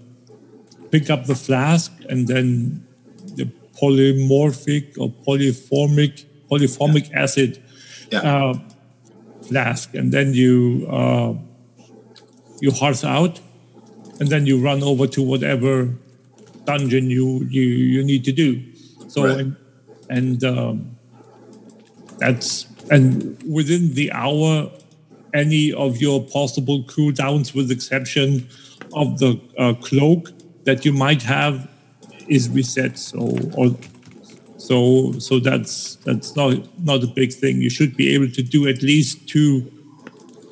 pick 0.97 1.11
up 1.11 1.26
the 1.26 1.34
flask, 1.34 1.92
and 2.09 2.26
then 2.26 2.86
the 3.36 3.47
polymorphic 3.78 4.97
or 4.99 5.09
polyformic 5.26 6.24
polyformic 6.51 7.11
yeah. 7.11 7.22
acid 7.22 7.62
yeah. 8.11 8.20
uh, 8.20 8.55
flask, 9.49 9.94
and 9.94 10.11
then 10.12 10.32
you 10.32 10.86
uh, 10.90 11.34
you 12.61 12.70
hearth 12.70 13.05
out, 13.05 13.40
and 14.20 14.28
then 14.28 14.47
you 14.47 14.59
run 14.59 14.82
over 14.82 15.07
to 15.07 15.20
whatever 15.22 15.92
dungeon 16.64 17.11
you 17.11 17.47
you, 17.51 17.62
you 17.62 18.03
need 18.05 18.24
to 18.24 18.32
do. 18.32 18.62
So 19.09 19.24
Right. 19.24 19.40
and, 19.40 19.57
and 20.09 20.44
um, 20.44 20.97
that's 22.18 22.66
and 22.90 23.36
within 23.59 23.94
the 23.94 24.12
hour, 24.12 24.70
any 25.34 25.72
of 25.72 26.01
your 26.01 26.24
possible 26.24 26.84
cooldowns, 26.84 27.55
with 27.55 27.70
exception 27.70 28.49
of 28.94 29.18
the 29.18 29.38
uh, 29.59 29.74
cloak 29.74 30.30
that 30.67 30.85
you 30.85 30.93
might 30.93 31.23
have, 31.23 31.69
is 32.29 32.49
reset. 32.51 32.99
So 32.99 33.21
or 33.57 33.75
so 34.59 35.12
so 35.19 35.39
that's 35.39 35.97
that's 36.05 36.37
not 36.37 36.53
not 36.85 37.03
a 37.03 37.07
big 37.07 37.33
thing. 37.33 37.62
You 37.62 37.71
should 37.71 37.97
be 37.97 38.14
able 38.14 38.31
to 38.31 38.43
do 38.43 38.69
at 38.69 38.83
least 38.83 39.29
two 39.29 39.73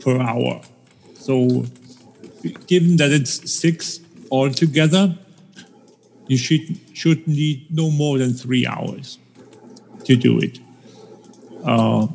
per 0.00 0.20
hour. 0.20 0.62
So 1.14 1.66
given 2.66 2.96
that 2.96 3.10
it's 3.10 3.52
six 3.52 4.00
altogether, 4.30 5.18
you 6.28 6.36
should 6.36 6.78
should 6.92 7.26
need 7.26 7.66
no 7.70 7.90
more 7.90 8.18
than 8.18 8.34
three 8.34 8.66
hours 8.66 9.18
to 10.04 10.16
do 10.16 10.38
it. 10.38 10.58
Uh, 11.64 12.06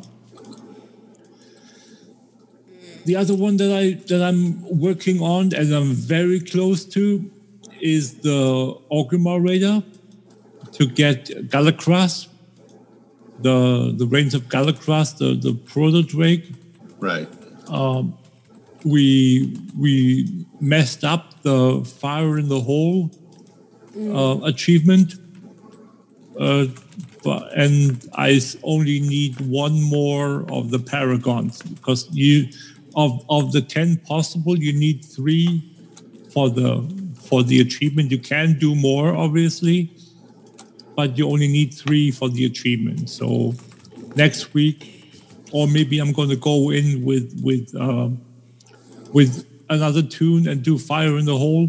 the 3.06 3.16
other 3.16 3.36
one 3.36 3.58
that 3.58 3.72
I 3.76 3.94
that 4.08 4.22
I'm 4.22 4.44
working 4.80 5.22
on 5.22 5.54
and 5.54 5.74
I'm 5.74 5.94
very 5.94 6.40
close 6.40 6.86
to 6.96 7.30
is 7.82 8.20
the 8.20 8.76
Orgrimmar 8.92 9.46
Raider 9.46 9.84
to 10.74 10.86
get 10.86 11.26
Galakras, 11.50 12.28
the 13.40 13.94
the 13.96 14.06
reins 14.06 14.34
of 14.34 14.44
Galakras, 14.44 15.18
the 15.18 15.36
the 15.36 15.54
proto 15.54 16.04
drake. 16.04 16.52
Right. 17.00 17.28
Um, 17.68 18.18
we 18.86 19.58
we 19.78 20.46
messed 20.60 21.04
up 21.04 21.42
the 21.44 21.84
fire 21.86 22.38
in 22.38 22.50
the 22.50 22.60
hole 22.60 23.12
uh, 23.98 24.40
achievement, 24.44 25.16
uh, 26.40 26.66
but, 27.24 27.52
and 27.58 28.08
I 28.14 28.40
only 28.64 29.00
need 29.02 29.40
one 29.42 29.82
more 29.82 30.50
of 30.52 30.72
the 30.72 30.80
paragons 30.80 31.62
because 31.62 32.08
you 32.12 32.50
of 32.96 33.24
of 33.30 33.52
the 33.52 33.62
ten 33.62 33.98
possible, 33.98 34.58
you 34.58 34.74
need 34.74 35.04
three 35.04 35.76
for 36.34 36.50
the 36.50 36.82
for 37.30 37.44
the 37.44 37.60
achievement. 37.62 38.12
You 38.12 38.20
can 38.20 38.58
do 38.60 38.76
more, 38.76 39.16
obviously, 39.16 39.92
but 40.96 41.18
you 41.18 41.30
only 41.30 41.48
need 41.48 41.74
three 41.74 42.12
for 42.12 42.28
the 42.30 42.46
achievement. 42.46 43.10
So 43.10 43.54
next 44.16 44.54
week, 44.54 44.80
or 45.52 45.68
maybe 45.68 46.00
I'm 46.00 46.12
going 46.12 46.30
to 46.30 46.36
go 46.52 46.72
in 46.72 47.04
with 47.06 47.28
with. 47.44 47.76
Um, 47.76 48.22
with 49.12 49.46
another 49.72 50.04
tune 50.04 50.48
and 50.48 50.62
do 50.62 50.78
Fire 50.78 51.18
in 51.18 51.26
the 51.26 51.36
Hole, 51.36 51.68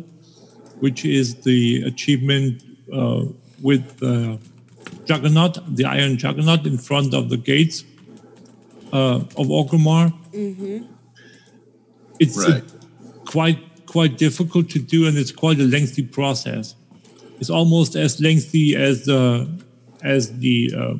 which 0.80 1.06
is 1.06 1.36
the 1.36 1.82
achievement 1.84 2.62
uh, 2.92 3.24
with 3.62 3.96
the 3.98 4.38
Juggernaut, 5.06 5.56
the 5.74 5.86
Iron 5.86 6.18
Juggernaut 6.18 6.66
in 6.66 6.76
front 6.76 7.14
of 7.14 7.30
the 7.30 7.38
gates 7.38 7.84
uh, 8.92 9.20
of 9.40 9.46
Orgrimmar. 9.48 10.12
Mm-hmm. 10.34 10.84
It's 12.18 12.36
Right. 12.36 12.62
quite 13.24 13.58
quite 13.90 14.16
difficult 14.16 14.70
to 14.70 14.78
do, 14.78 15.08
and 15.08 15.18
it's 15.18 15.32
quite 15.32 15.58
a 15.58 15.64
lengthy 15.64 16.02
process. 16.02 16.76
It's 17.40 17.50
almost 17.50 17.96
as 17.96 18.20
lengthy 18.20 18.76
as 18.76 19.04
the 19.04 19.48
as 20.02 20.38
the 20.38 20.72
uh, 20.76 20.94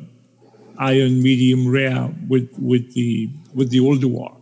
Iron 0.77 1.23
Medium 1.23 1.71
Rare 1.71 2.13
with 2.27 2.49
with 2.59 2.93
the 2.93 3.29
with 3.53 3.69
the 3.69 3.79
Ulduar 3.79 4.35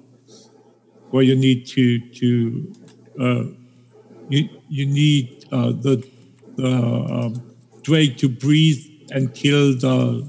where 1.11 1.23
you 1.23 1.35
need 1.35 1.67
to 1.67 1.99
to 2.21 2.73
uh, 3.19 3.43
you 4.29 4.49
you 4.67 4.85
need 4.87 5.45
uh, 5.51 5.71
the 5.85 6.03
the 6.55 6.73
um, 6.73 7.55
drake 7.83 8.17
to 8.17 8.27
breathe 8.29 8.83
and 9.11 9.33
kill 9.35 9.77
the 9.77 10.27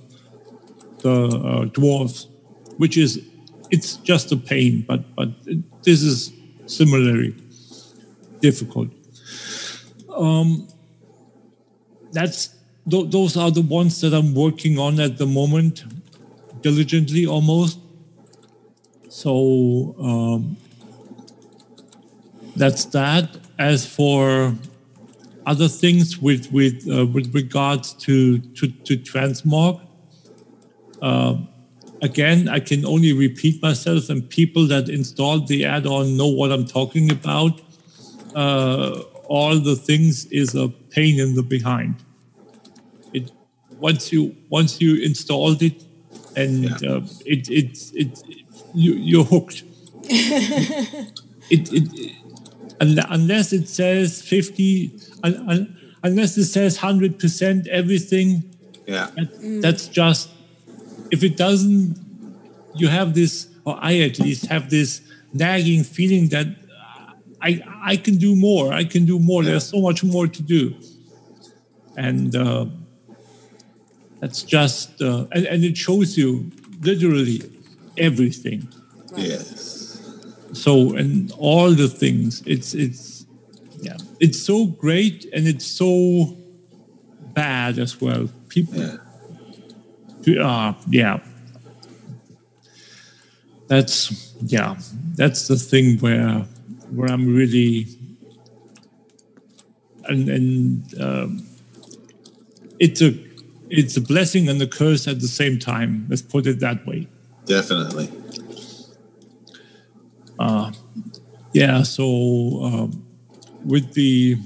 the 0.99 1.12
uh, 1.12 1.64
dwarves, 1.77 2.27
which 2.77 2.99
is 2.99 3.25
it's 3.71 3.97
just 3.97 4.31
a 4.31 4.37
pain, 4.37 4.85
but 4.87 5.14
but 5.14 5.29
this 5.85 6.03
is 6.03 6.33
similarly 6.66 7.35
difficult. 8.41 8.88
Um, 10.14 10.68
that's 12.12 12.55
th- 12.91 13.11
those 13.11 13.36
are 13.36 13.51
the 13.51 13.62
ones 13.62 14.01
that 14.01 14.12
I'm 14.12 14.34
working 14.34 14.78
on 14.78 15.01
at 15.01 15.18
the 15.18 15.26
moment, 15.26 15.84
diligently 16.62 17.26
almost. 17.26 17.78
So 19.09 19.95
um, 19.99 20.57
that's 22.57 22.84
that. 22.86 23.38
As 23.59 23.86
for 23.86 24.55
other 25.47 25.68
things 25.68 26.18
with 26.18 26.51
with 26.51 26.88
uh, 26.91 27.07
with 27.07 27.34
regards 27.34 27.93
to 27.95 28.38
to, 28.38 28.68
to 28.68 28.97
transmog, 28.97 29.80
uh, 31.03 31.36
again, 32.03 32.49
I 32.49 32.61
can 32.61 32.86
only 32.86 33.12
repeat 33.12 33.62
myself, 33.62 34.09
and 34.09 34.28
people 34.28 34.66
that 34.68 34.88
installed 34.88 35.49
the 35.49 35.64
add-on 35.64 36.16
know 36.16 36.28
what 36.28 36.53
I'm 36.53 36.66
talking 36.66 37.11
about. 37.11 37.61
Uh, 38.35 39.03
all 39.28 39.59
the 39.59 39.76
things 39.76 40.26
is 40.26 40.55
a 40.55 40.68
pain 40.91 41.18
in 41.20 41.35
the 41.35 41.43
behind. 41.43 41.95
It 43.12 43.31
once 43.78 44.12
you 44.12 44.37
once 44.49 44.81
you 44.81 44.97
installed 44.97 45.62
it, 45.62 45.83
and 46.37 46.66
uh, 46.85 47.01
it 47.26 47.49
it 47.51 47.78
it 47.95 48.22
you 48.74 48.93
you're 48.95 49.24
hooked. 49.24 49.64
it, 51.51 51.72
it 51.72 52.12
un- 52.81 52.99
unless 53.11 53.53
it 53.53 53.68
says 53.68 54.22
50 54.22 54.91
un- 55.24 55.45
un- 55.49 55.76
unless 56.03 56.37
it 56.39 56.47
says 56.47 56.78
100% 56.78 57.66
everything 57.68 58.43
Yeah. 58.87 59.11
that- 59.16 59.61
that's 59.62 59.87
just 59.89 60.31
if 61.11 61.22
it 61.22 61.37
doesn't 61.37 61.97
you 62.74 62.89
have 62.89 63.14
this 63.14 63.49
or 63.64 63.76
i 63.83 63.99
at 64.01 64.18
least 64.18 64.47
have 64.47 64.70
this 64.70 65.01
nagging 65.33 65.85
feeling 65.85 66.28
that 66.31 66.47
i 67.43 67.62
i 67.82 67.97
can 67.97 68.16
do 68.16 68.34
more. 68.36 68.72
I 68.72 68.84
can 68.84 69.05
do 69.07 69.18
more. 69.18 69.43
There's 69.43 69.66
so 69.66 69.80
much 69.80 70.05
more 70.05 70.26
to 70.26 70.43
do. 70.43 70.74
And 71.97 72.34
uh, 72.36 72.66
that's 74.20 74.43
just 74.43 75.03
uh, 75.03 75.26
and, 75.32 75.47
and 75.47 75.64
it 75.64 75.76
shows 75.76 76.16
you 76.16 76.51
literally 76.82 77.43
everything. 77.97 78.68
Yes. 79.16 79.78
so 80.53 80.95
and 80.95 81.32
all 81.38 81.70
the 81.72 81.88
things. 81.88 82.43
It's 82.47 82.74
it's 82.74 83.26
yeah. 83.80 83.97
It's 84.18 84.41
so 84.43 84.66
great 84.66 85.26
and 85.32 85.47
it's 85.47 85.66
so 85.66 86.36
bad 87.34 87.78
as 87.78 88.01
well. 88.01 88.28
People 88.49 88.99
uh, 90.41 90.74
yeah. 90.88 91.20
That's 93.68 94.34
yeah. 94.43 94.76
That's 95.14 95.49
the 95.49 95.57
thing 95.57 95.99
where 95.99 96.45
where 96.93 97.11
i'm 97.11 97.34
really 97.34 97.86
and 100.07 100.28
and 100.28 101.01
um, 101.01 101.47
it's 102.78 103.01
a 103.03 103.14
it's 103.68 103.97
a 103.97 104.01
blessing 104.01 104.49
and 104.49 104.61
a 104.62 104.66
curse 104.66 105.07
at 105.07 105.20
the 105.20 105.28
same 105.28 105.59
time 105.59 106.07
let's 106.09 106.22
put 106.22 106.47
it 106.47 106.61
that 106.61 106.86
way 106.86 107.07
Definitely. 107.47 108.09
uh, 110.38 110.70
yeah, 111.53 111.82
so 111.82 112.62
um, 112.62 113.07
with 113.64 113.95
the 113.95 114.36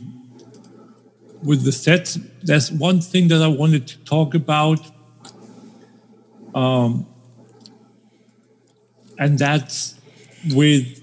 with 1.43 1.65
the 1.65 1.73
sets, 1.73 2.19
there's 2.43 2.73
one 2.73 3.01
thing 3.03 3.29
that 3.29 3.43
I 3.43 3.49
wanted 3.49 3.87
to 3.89 3.99
talk 4.05 4.35
about, 4.35 4.81
um, 6.55 7.07
and 9.19 9.39
that's 9.39 10.01
with 10.55 11.03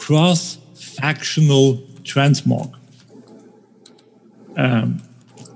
cross-factional 0.00 1.76
transmog. 2.02 2.74
Um, 4.56 5.02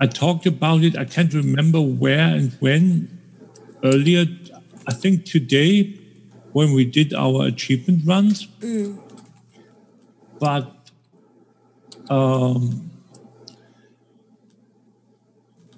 I 0.01 0.07
talked 0.07 0.45
about 0.47 0.83
it. 0.85 0.99
I 0.99 1.07
can't 1.07 1.33
remember 1.33 1.81
where 1.81 2.29
and 2.39 2.53
when. 2.61 3.09
Earlier, 3.83 4.27
I 4.87 4.93
think 4.93 5.25
today, 5.25 5.99
when 6.53 6.75
we 6.75 6.85
did 6.85 7.15
our 7.15 7.47
achievement 7.47 8.03
runs. 8.07 8.47
Mm. 8.61 8.99
But 10.39 10.71
um, 12.11 12.91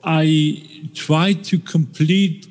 I 0.02 0.88
tried 0.92 1.44
to 1.44 1.58
complete 1.58 2.48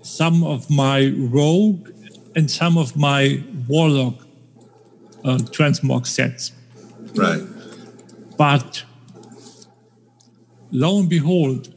some 0.00 0.42
of 0.42 0.70
my 0.70 1.12
rogue 1.16 1.90
and 2.34 2.50
some 2.50 2.78
of 2.78 2.96
my 2.96 3.44
warlock 3.68 4.19
uh, 5.24 5.38
transmog 5.38 6.06
sets. 6.06 6.52
Right. 7.14 7.42
But 8.36 8.84
lo 10.70 10.98
and 11.00 11.08
behold, 11.08 11.74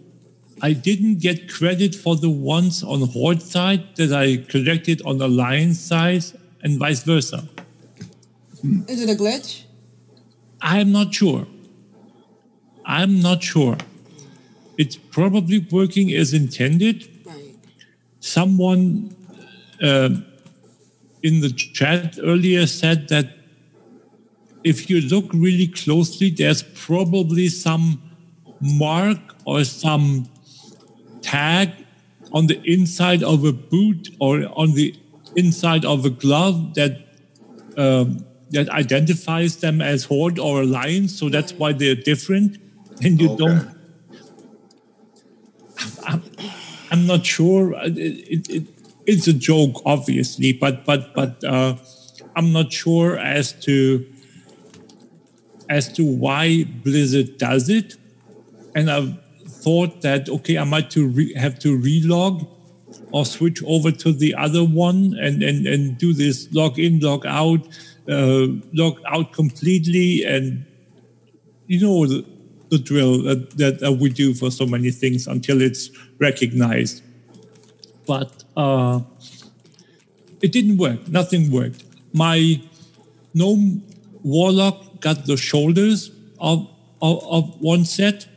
I 0.61 0.73
didn't 0.73 1.19
get 1.19 1.51
credit 1.51 1.93
for 1.93 2.15
the 2.15 2.29
ones 2.29 2.83
on 2.83 3.01
Horde 3.09 3.41
side 3.41 3.95
that 3.97 4.13
I 4.13 4.37
collected 4.49 5.01
on 5.05 5.21
Alliance 5.21 5.79
side 5.79 6.23
and 6.61 6.79
vice 6.79 7.03
versa. 7.03 7.49
Is 8.87 9.01
it 9.01 9.09
a 9.09 9.21
glitch? 9.21 9.63
I'm 10.61 10.93
not 10.93 11.13
sure. 11.13 11.45
I'm 12.85 13.21
not 13.21 13.43
sure. 13.43 13.77
It's 14.77 14.95
probably 14.95 15.59
working 15.59 16.13
as 16.13 16.33
intended. 16.33 17.09
Right. 17.25 17.55
Someone 18.21 19.13
uh, 19.81 20.09
in 21.23 21.39
the 21.39 21.49
chat 21.49 22.19
earlier 22.21 22.67
said 22.67 23.07
that 23.09 23.37
if 24.63 24.89
you 24.89 25.01
look 25.01 25.31
really 25.33 25.67
closely, 25.67 26.29
there's 26.29 26.63
probably 26.63 27.49
some 27.49 28.01
mark 28.61 29.19
or 29.45 29.63
some 29.63 30.29
tag 31.21 31.71
on 32.31 32.47
the 32.47 32.61
inside 32.63 33.23
of 33.23 33.43
a 33.45 33.51
boot 33.51 34.09
or 34.19 34.45
on 34.55 34.73
the 34.73 34.95
inside 35.35 35.85
of 35.85 36.05
a 36.05 36.09
glove 36.09 36.73
that 36.75 36.99
um, 37.77 38.25
that 38.51 38.69
identifies 38.69 39.57
them 39.57 39.81
as 39.81 40.05
horde 40.05 40.37
or 40.37 40.61
alliance. 40.61 41.17
So 41.17 41.29
that's 41.29 41.53
why 41.53 41.73
they're 41.73 41.95
different, 41.95 42.57
and 43.01 43.19
you 43.19 43.35
don't. 43.35 43.75
I'm, 46.05 46.23
I'm 46.91 47.07
not 47.07 47.25
sure. 47.25 47.73
It, 47.83 47.97
it, 47.97 48.49
it, 48.49 48.63
it's 49.05 49.27
a 49.27 49.33
joke, 49.33 49.81
obviously, 49.85 50.53
but 50.53 50.85
but 50.85 51.13
but 51.13 51.43
uh, 51.43 51.75
I'm 52.35 52.51
not 52.51 52.71
sure 52.71 53.17
as 53.17 53.53
to 53.65 54.05
as 55.69 55.91
to 55.93 56.05
why 56.05 56.65
Blizzard 56.83 57.37
does 57.37 57.69
it, 57.69 57.95
and 58.75 58.89
I've 58.89 59.17
thought 59.45 60.01
that 60.01 60.29
okay, 60.29 60.57
I 60.57 60.63
might 60.63 60.89
to 60.91 61.07
re- 61.07 61.33
have 61.35 61.59
to 61.59 61.77
relog 61.77 62.47
or 63.11 63.25
switch 63.25 63.63
over 63.63 63.91
to 63.91 64.11
the 64.11 64.35
other 64.35 64.63
one 64.63 65.17
and 65.19 65.43
and 65.43 65.67
and 65.67 65.97
do 65.97 66.13
this 66.13 66.47
log 66.53 66.79
in, 66.79 66.99
log 66.99 67.25
out, 67.25 67.67
uh, 68.09 68.47
log 68.73 68.99
out 69.07 69.33
completely, 69.33 70.23
and 70.23 70.65
you 71.67 71.79
know 71.81 72.05
the, 72.05 72.25
the 72.69 72.77
drill 72.77 73.21
that, 73.23 73.57
that 73.57 73.97
we 73.99 74.09
do 74.09 74.33
for 74.33 74.49
so 74.49 74.65
many 74.65 74.91
things 74.91 75.27
until 75.27 75.61
it's 75.61 75.89
recognized. 76.19 77.03
But 78.05 78.43
uh, 78.57 79.01
it 80.41 80.51
didn't 80.51 80.77
work. 80.77 81.07
Nothing 81.07 81.51
worked. 81.51 81.83
My 82.13 82.61
gnome 83.33 83.83
warlock 84.23 84.99
got 84.99 85.25
the 85.25 85.37
shoulders 85.37 86.11
of, 86.39 86.67
of, 87.01 87.23
of 87.25 87.61
one 87.61 87.85
set, 87.85 88.27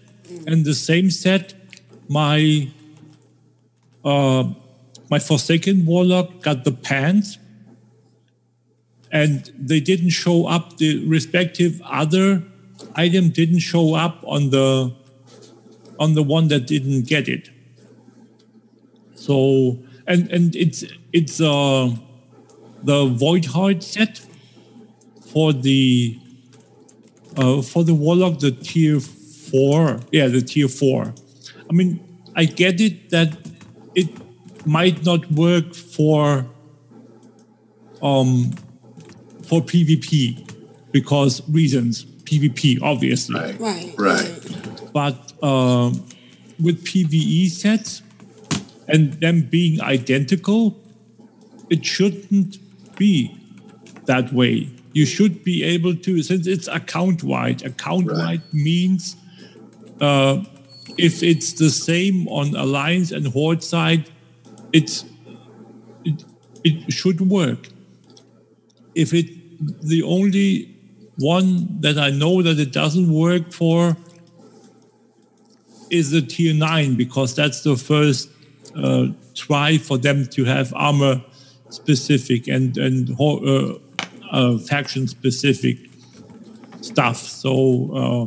and 0.46 0.64
the 0.64 0.74
same 0.74 1.10
set, 1.10 1.54
my 2.08 2.68
uh, 4.04 4.44
my 5.10 5.18
Forsaken 5.18 5.86
warlock 5.86 6.42
got 6.42 6.64
the 6.64 6.72
pants, 6.72 7.38
and 9.12 9.50
they 9.58 9.80
didn't 9.80 10.10
show 10.10 10.46
up. 10.46 10.78
The 10.78 11.06
respective 11.06 11.80
other 11.84 12.42
item 12.94 13.30
didn't 13.30 13.60
show 13.60 13.94
up 13.94 14.22
on 14.24 14.50
the 14.50 14.94
on 15.98 16.14
the 16.14 16.22
one 16.22 16.48
that 16.48 16.66
didn't 16.66 17.06
get 17.06 17.28
it. 17.28 17.50
So 19.26 19.78
and 20.06 20.30
and 20.30 20.54
it's 20.54 20.84
it's 21.12 21.40
uh 21.40 21.90
the 22.84 23.06
void 23.06 23.44
heart 23.46 23.82
set 23.82 24.20
for 25.32 25.52
the 25.52 26.16
uh 27.36 27.60
for 27.62 27.82
the 27.82 27.94
warlock 27.94 28.38
the 28.38 28.52
tier 28.52 29.00
four 29.00 30.00
yeah 30.12 30.28
the 30.28 30.42
tier 30.42 30.68
four. 30.68 31.12
I 31.68 31.72
mean 31.72 31.90
I 32.36 32.44
get 32.44 32.80
it 32.80 33.10
that 33.10 33.30
it 33.94 34.08
might 34.66 35.04
not 35.04 35.22
work 35.32 35.74
for 35.74 36.46
um 38.02 38.52
for 39.48 39.60
PvP 39.60 40.48
because 40.92 41.42
reasons 41.48 42.04
PvP 42.28 42.80
obviously 42.82 43.40
Right. 43.58 43.92
Right. 43.98 44.92
but 44.92 45.32
um, 45.42 46.06
with 46.62 46.84
PVE 46.84 47.48
sets 47.50 48.02
and 48.88 49.14
them 49.14 49.42
being 49.42 49.80
identical, 49.80 50.80
it 51.70 51.84
shouldn't 51.84 52.58
be 52.96 53.36
that 54.04 54.32
way. 54.32 54.70
You 54.92 55.04
should 55.04 55.44
be 55.44 55.62
able 55.62 55.94
to, 55.96 56.22
since 56.22 56.46
it's 56.46 56.68
account 56.68 57.22
wide, 57.22 57.64
account 57.64 58.10
wide 58.10 58.42
means 58.52 59.16
uh, 60.00 60.42
if 60.96 61.22
it's 61.22 61.52
the 61.52 61.70
same 61.70 62.28
on 62.28 62.54
Alliance 62.54 63.12
and 63.12 63.26
Horde 63.26 63.62
side, 63.62 64.10
it's 64.72 65.04
it, 66.04 66.24
it 66.64 66.92
should 66.92 67.20
work. 67.20 67.68
If 68.94 69.12
it 69.12 69.26
the 69.82 70.02
only 70.02 70.74
one 71.18 71.80
that 71.80 71.98
I 71.98 72.10
know 72.10 72.42
that 72.42 72.58
it 72.58 72.72
doesn't 72.72 73.12
work 73.12 73.52
for 73.52 73.96
is 75.90 76.10
the 76.10 76.20
tier 76.20 76.54
nine 76.54 76.96
because 76.96 77.34
that's 77.34 77.62
the 77.62 77.76
first 77.76 78.28
uh, 78.76 79.06
try 79.34 79.78
for 79.78 79.98
them 79.98 80.26
to 80.26 80.44
have 80.44 80.72
armor 80.74 81.22
specific 81.70 82.48
and 82.48 82.76
and 82.78 83.18
uh, 83.20 83.78
uh, 84.30 84.58
faction 84.58 85.06
specific 85.08 85.78
stuff. 86.80 87.16
So 87.16 87.52
uh, 87.94 88.26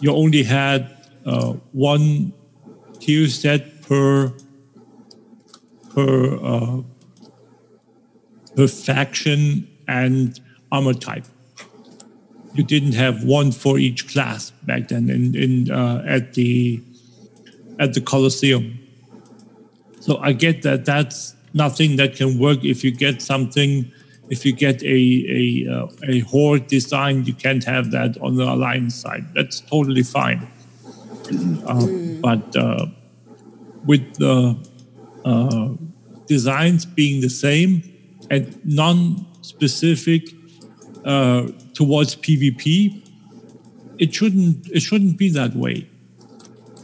you 0.00 0.12
only 0.12 0.42
had 0.42 0.90
uh, 1.24 1.54
one 1.72 2.32
tier 3.00 3.28
set 3.28 3.82
per 3.82 4.32
per 5.94 6.84
per 8.56 8.66
faction 8.66 9.68
and 9.86 10.40
armor 10.72 10.94
type 10.94 11.26
you 12.56 12.64
didn't 12.64 12.92
have 12.92 13.22
one 13.22 13.52
for 13.52 13.78
each 13.78 14.08
class 14.08 14.50
back 14.62 14.88
then 14.88 15.10
in, 15.10 15.34
in 15.34 15.70
uh, 15.70 16.02
at 16.06 16.32
the 16.34 16.82
at 17.78 17.94
the 17.94 18.00
Colosseum. 18.00 18.78
So 20.00 20.18
I 20.18 20.32
get 20.32 20.62
that 20.62 20.84
that's 20.84 21.34
nothing 21.52 21.96
that 21.96 22.14
can 22.14 22.38
work 22.38 22.64
if 22.64 22.84
you 22.84 22.90
get 22.90 23.22
something. 23.22 23.90
If 24.28 24.44
you 24.44 24.52
get 24.52 24.82
a 24.82 24.98
a 25.40 25.72
uh, 25.74 25.86
a 26.08 26.20
horde 26.20 26.66
design, 26.66 27.24
you 27.24 27.34
can't 27.34 27.64
have 27.64 27.90
that 27.92 28.16
on 28.20 28.36
the 28.36 28.44
alliance 28.44 28.94
side. 28.94 29.24
That's 29.34 29.60
totally 29.60 30.02
fine. 30.02 30.46
Uh, 31.66 31.86
but 32.20 32.56
uh, 32.56 32.86
with 33.84 34.14
the 34.14 34.56
uh, 35.24 35.68
designs 36.26 36.84
being 36.84 37.20
the 37.20 37.28
same 37.28 37.82
and 38.30 38.64
non-specific 38.64 40.22
uh, 41.04 41.48
towards 41.74 42.16
PvP, 42.16 43.02
it 43.98 44.14
shouldn't 44.14 44.68
it 44.70 44.80
shouldn't 44.80 45.18
be 45.18 45.30
that 45.30 45.54
way. 45.54 45.88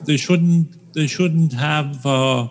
They 0.04 0.16
shouldn't 0.16 0.74
they 0.94 1.06
shouldn't 1.06 1.52
have 1.54 2.04
uh, 2.06 2.48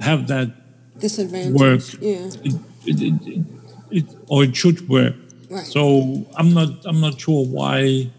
have 0.00 0.26
that 0.28 0.50
Disadvantage. 0.98 1.54
work. 1.60 1.82
Yeah. 2.00 2.30
It, 2.44 2.54
it, 2.86 3.26
it, 3.26 3.46
it, 3.90 4.04
or 4.28 4.44
it 4.44 4.56
should 4.56 4.88
work. 4.88 5.14
Right. 5.50 5.64
So 5.66 6.26
I'm 6.36 6.54
not 6.54 6.70
I'm 6.84 7.00
not 7.00 7.20
sure 7.20 7.44
why. 7.44 8.10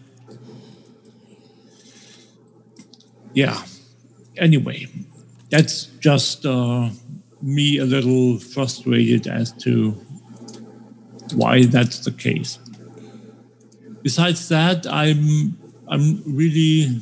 Yeah. 3.32 3.62
Anyway, 4.36 4.86
that's 5.50 5.86
just 6.00 6.46
uh, 6.46 6.90
me 7.42 7.78
a 7.78 7.84
little 7.84 8.38
frustrated 8.38 9.26
as 9.26 9.52
to 9.64 9.92
why 11.34 11.64
that's 11.64 11.98
the 12.04 12.12
case. 12.12 12.58
besides 14.02 14.48
that, 14.48 14.86
I'm 14.86 15.58
I'm 15.88 16.22
really 16.26 17.00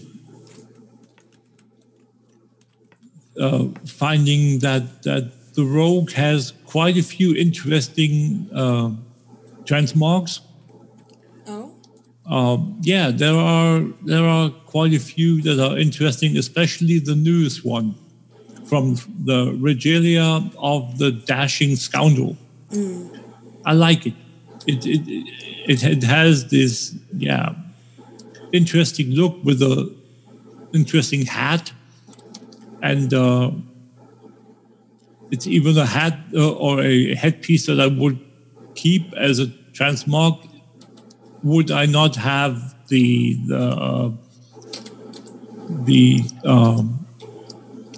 uh, 3.42 3.64
finding 3.84 4.60
that 4.60 5.02
that 5.02 5.32
the 5.54 5.64
Rogue 5.64 6.12
has 6.12 6.52
quite 6.66 6.96
a 6.96 7.02
few 7.02 7.34
interesting 7.34 8.48
uh, 8.54 8.90
transmogs. 9.64 10.40
Oh. 11.46 11.74
Um, 12.26 12.78
yeah, 12.82 13.10
there 13.10 13.34
are 13.34 13.84
there 14.04 14.24
are 14.24 14.50
quite 14.66 14.94
a 14.94 15.00
few 15.00 15.42
that 15.42 15.58
are 15.60 15.78
interesting, 15.78 16.36
especially 16.36 16.98
the 16.98 17.14
newest 17.14 17.64
one 17.64 17.94
from 18.64 18.96
the 19.24 19.54
Regalia 19.58 20.50
of 20.58 20.98
the 20.98 21.10
Dashing 21.12 21.76
Scoundrel. 21.76 22.36
I 23.64 23.72
like 23.74 24.06
it. 24.06 24.14
It, 24.66 24.86
it 24.86 25.02
it 25.68 25.82
it 25.82 26.02
has 26.04 26.48
this 26.48 26.96
yeah 27.16 27.54
interesting 28.52 29.10
look 29.10 29.44
with 29.44 29.60
a 29.62 29.94
interesting 30.72 31.26
hat, 31.26 31.72
and 32.82 33.14
uh, 33.14 33.50
it's 35.30 35.46
even 35.46 35.78
a 35.78 35.86
hat 35.86 36.18
uh, 36.34 36.52
or 36.52 36.82
a 36.82 37.14
headpiece 37.14 37.66
that 37.66 37.80
I 37.80 37.86
would 37.86 38.18
keep 38.74 39.12
as 39.14 39.38
a 39.38 39.46
transmog. 39.72 40.48
Would 41.42 41.70
I 41.70 41.86
not 41.86 42.16
have 42.16 42.74
the 42.88 43.38
the 43.46 43.58
uh, 43.58 44.10
the 45.84 46.20
um, 46.44 47.06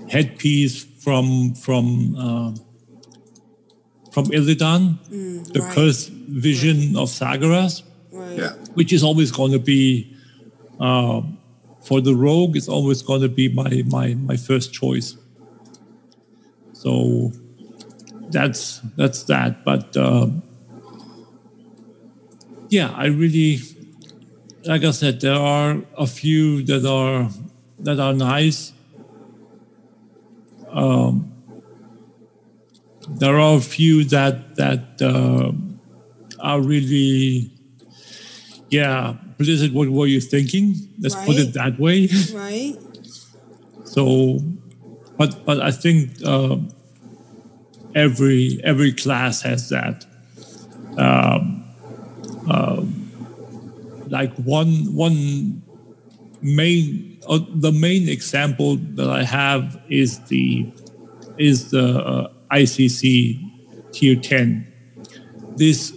headpiece 0.08 0.84
from 1.00 1.54
from 1.54 2.16
uh, 2.16 2.54
from 4.12 4.26
Illidan, 4.26 4.98
the 5.52 5.60
right. 5.60 5.74
cursed 5.74 6.10
vision 6.10 6.96
of 6.96 7.08
Sargeras, 7.08 7.82
Right. 8.12 8.38
Yeah. 8.38 8.52
which 8.74 8.92
is 8.92 9.02
always 9.02 9.32
going 9.32 9.52
to 9.52 9.58
be 9.58 10.14
uh, 10.78 11.22
for 11.84 12.00
the 12.00 12.14
rogue. 12.14 12.56
It's 12.56 12.68
always 12.68 13.02
going 13.02 13.20
to 13.22 13.28
be 13.28 13.48
my 13.48 13.84
my 13.86 14.14
my 14.14 14.36
first 14.36 14.72
choice. 14.72 15.16
So 16.72 17.32
that's 18.30 18.80
that's 18.96 19.24
that. 19.24 19.64
But 19.64 19.96
uh, 19.96 20.28
yeah, 22.68 22.90
I 22.96 23.06
really, 23.06 23.60
like 24.64 24.82
I 24.84 24.90
said, 24.90 25.20
there 25.20 25.34
are 25.36 25.82
a 25.96 26.06
few 26.06 26.62
that 26.64 26.84
are 26.84 27.30
that 27.80 28.00
are 28.00 28.14
nice. 28.14 28.72
Um, 30.70 31.32
there 33.08 33.38
are 33.38 33.56
a 33.56 33.60
few 33.60 34.04
that 34.04 34.56
that 34.56 35.00
uh, 35.00 35.52
are 36.40 36.60
really, 36.60 37.50
yeah. 38.70 39.16
Blizzard, 39.38 39.72
what 39.72 39.88
were 39.88 40.06
you 40.06 40.20
thinking? 40.20 40.74
Let's 41.00 41.14
put 41.14 41.36
it 41.36 41.54
that 41.54 41.78
way. 41.78 42.08
Right. 42.34 42.76
So, 43.84 44.40
but 45.16 45.44
but 45.44 45.60
I 45.60 45.70
think 45.70 46.10
uh, 46.24 46.56
every 47.94 48.60
every 48.64 48.92
class 48.92 49.42
has 49.42 49.68
that. 49.68 50.04
Um, 50.96 51.64
um, 52.50 53.10
like 54.08 54.34
one 54.36 54.94
one 54.94 55.62
main 56.42 57.18
uh, 57.28 57.38
the 57.54 57.72
main 57.72 58.08
example 58.08 58.76
that 58.76 59.08
I 59.08 59.22
have 59.22 59.80
is 59.88 60.18
the 60.26 60.72
is 61.38 61.70
the 61.70 62.04
uh, 62.04 62.32
ICC 62.50 63.92
tier 63.92 64.16
ten. 64.16 64.72
This 65.56 65.92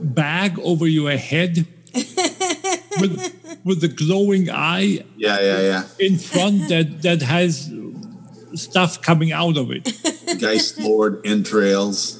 bag 0.00 0.58
over 0.58 0.86
your 0.86 1.16
head 1.16 1.66
with 1.94 3.60
with 3.64 3.80
the 3.80 3.88
glowing 3.88 4.50
eye 4.50 5.04
Yeah, 5.16 5.40
yeah, 5.40 5.60
yeah. 5.60 5.82
in 5.98 6.18
front 6.18 6.68
that 6.68 7.02
that 7.02 7.22
has 7.22 7.70
stuff 8.54 9.00
coming 9.02 9.32
out 9.32 9.56
of 9.56 9.70
it. 9.70 9.84
Geist 10.40 10.78
Lord 10.80 11.20
entrails. 11.24 12.18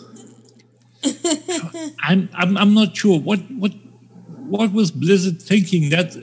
I'm 2.03 2.29
I'm 2.35 2.57
I'm 2.57 2.75
not 2.75 2.97
sure 2.97 3.19
what 3.19 3.41
what 3.51 3.73
what 4.49 4.73
was 4.73 4.91
Blizzard 4.91 5.41
thinking 5.43 5.91
that 5.91 6.15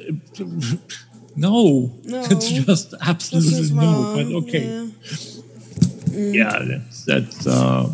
no, 1.36 1.92
No. 2.04 2.24
it's 2.30 2.50
just 2.52 2.94
absolutely 3.02 3.72
no. 3.76 4.14
But 4.16 4.28
okay, 4.46 4.90
Yeah. 6.12 6.32
yeah, 6.34 6.60
that's 6.68 7.06
that's 7.06 7.48
uh, 7.48 7.90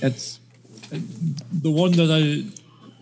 that's 0.00 0.40
the 1.52 1.70
one 1.70 1.92
that 1.92 2.10
I 2.10 2.44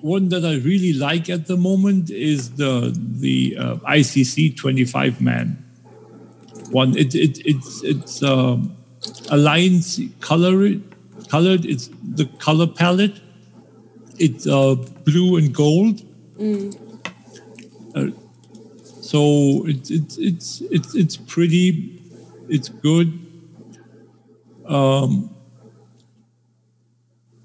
one 0.01 0.29
that 0.29 0.45
I 0.45 0.57
really 0.57 0.93
like 0.93 1.29
at 1.29 1.47
the 1.47 1.57
moment 1.57 2.11
is 2.11 2.53
the 2.53 2.97
the 2.97 3.57
uh, 3.59 3.77
ICC 3.77 4.57
25 4.57 5.21
man 5.21 5.65
one. 6.71 6.97
It 6.97 7.15
it 7.15 7.39
it's 7.45 7.83
it's 7.83 8.23
um, 8.23 8.77
alliance 9.31 10.01
color 10.21 10.75
colored. 11.29 11.65
It's 11.65 11.91
the 12.03 12.27
color 12.39 12.67
palette. 12.67 13.21
It's 14.19 14.47
uh, 14.47 14.75
blue 15.05 15.37
and 15.37 15.55
gold. 15.55 16.03
Uh, 17.95 18.09
so 18.83 19.65
it's 19.67 19.91
it's 19.91 20.19
it's 20.19 20.61
it's 20.71 20.95
it's 20.95 21.17
pretty. 21.17 21.95
It's 22.49 22.69
good. 22.69 23.13
Um, 24.67 25.35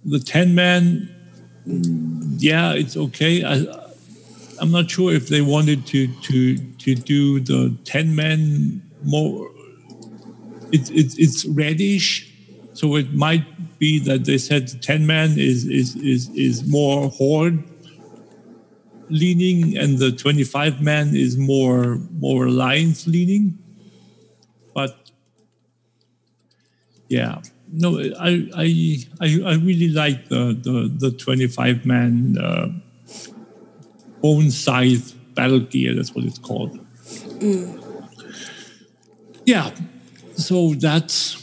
the 0.05 0.19
ten 0.19 0.55
man, 0.55 1.12
yeah, 1.65 2.73
it's 2.73 2.97
okay. 2.97 3.43
I, 3.43 3.65
I'm 4.59 4.71
not 4.71 4.89
sure 4.89 5.13
if 5.13 5.27
they 5.27 5.41
wanted 5.41 5.85
to 5.87 6.07
to 6.07 6.57
to 6.57 6.95
do 6.95 7.39
the 7.39 7.75
ten 7.85 8.15
man 8.15 8.81
more. 9.03 9.49
It's 10.71 10.89
it's 10.89 11.17
it's 11.17 11.45
reddish, 11.45 12.31
so 12.73 12.95
it 12.95 13.13
might 13.13 13.45
be 13.79 13.99
that 13.99 14.25
they 14.25 14.37
said 14.37 14.81
ten 14.81 15.05
man 15.05 15.37
is 15.37 15.65
is 15.65 15.95
is 15.95 16.29
is 16.29 16.67
more 16.67 17.09
horde 17.09 17.63
leaning, 19.09 19.77
and 19.77 19.99
the 19.99 20.11
twenty 20.11 20.43
five 20.43 20.81
man 20.81 21.15
is 21.15 21.37
more 21.37 21.99
more 22.19 22.45
alliance 22.47 23.07
leaning. 23.07 23.57
But 24.73 24.97
yeah, 27.07 27.41
no, 27.73 27.99
I 27.99 28.47
I 28.55 28.97
I, 29.19 29.39
I 29.45 29.53
really 29.55 29.89
like 29.89 30.29
the 30.29 30.53
the 30.53 30.91
the 30.95 31.11
twenty 31.11 31.47
five 31.47 31.85
man 31.85 32.37
uh, 32.37 32.69
bone 34.21 34.51
scythe 34.51 35.13
battle 35.33 35.59
gear. 35.59 35.95
That's 35.95 36.13
what 36.13 36.23
it's 36.23 36.37
called. 36.37 36.79
Yeah, 39.45 39.71
so 40.37 40.75
that's 40.75 41.41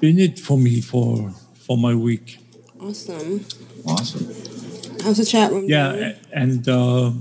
been 0.00 0.18
it 0.18 0.38
for 0.38 0.58
me 0.58 0.80
for 0.80 1.32
for 1.54 1.78
my 1.78 1.94
week. 1.94 2.38
Awesome. 2.80 3.44
Awesome. 3.86 4.26
How's 5.02 5.18
the 5.18 5.24
chat 5.24 5.52
room? 5.52 5.66
Yeah, 5.68 5.92
doing? 5.92 6.14
and 6.32 6.68
uh, 6.68 7.12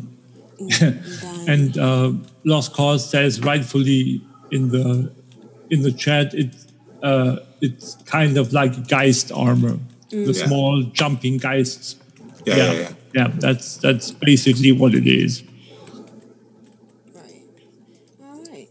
and 1.48 1.78
uh, 1.78 2.14
Lost 2.44 2.74
Cause 2.74 3.08
says 3.10 3.42
rightfully 3.42 4.22
in 4.52 4.70
the 4.70 5.14
in 5.70 5.84
the 5.84 5.92
chat 5.92 6.34
it 6.34 6.56
uh, 7.04 7.38
it's 7.62 7.96
kind 8.06 8.38
of 8.38 8.54
like 8.54 8.88
Geist 8.88 9.32
armor, 9.32 9.80
the 10.10 10.34
Yeah. 10.34 10.46
small 10.48 10.84
jumping 10.84 11.38
Geists. 11.38 11.96
Yeah, 12.46 12.56
yeah, 12.56 12.72
yeah. 12.74 12.92
yeah. 13.14 13.28
That's 13.40 13.78
that's 13.78 14.12
basically 14.12 14.72
what 14.72 14.94
it 14.96 15.08
is. 15.08 15.44
Right. 17.14 17.44
All 18.24 18.44
right. 18.52 18.70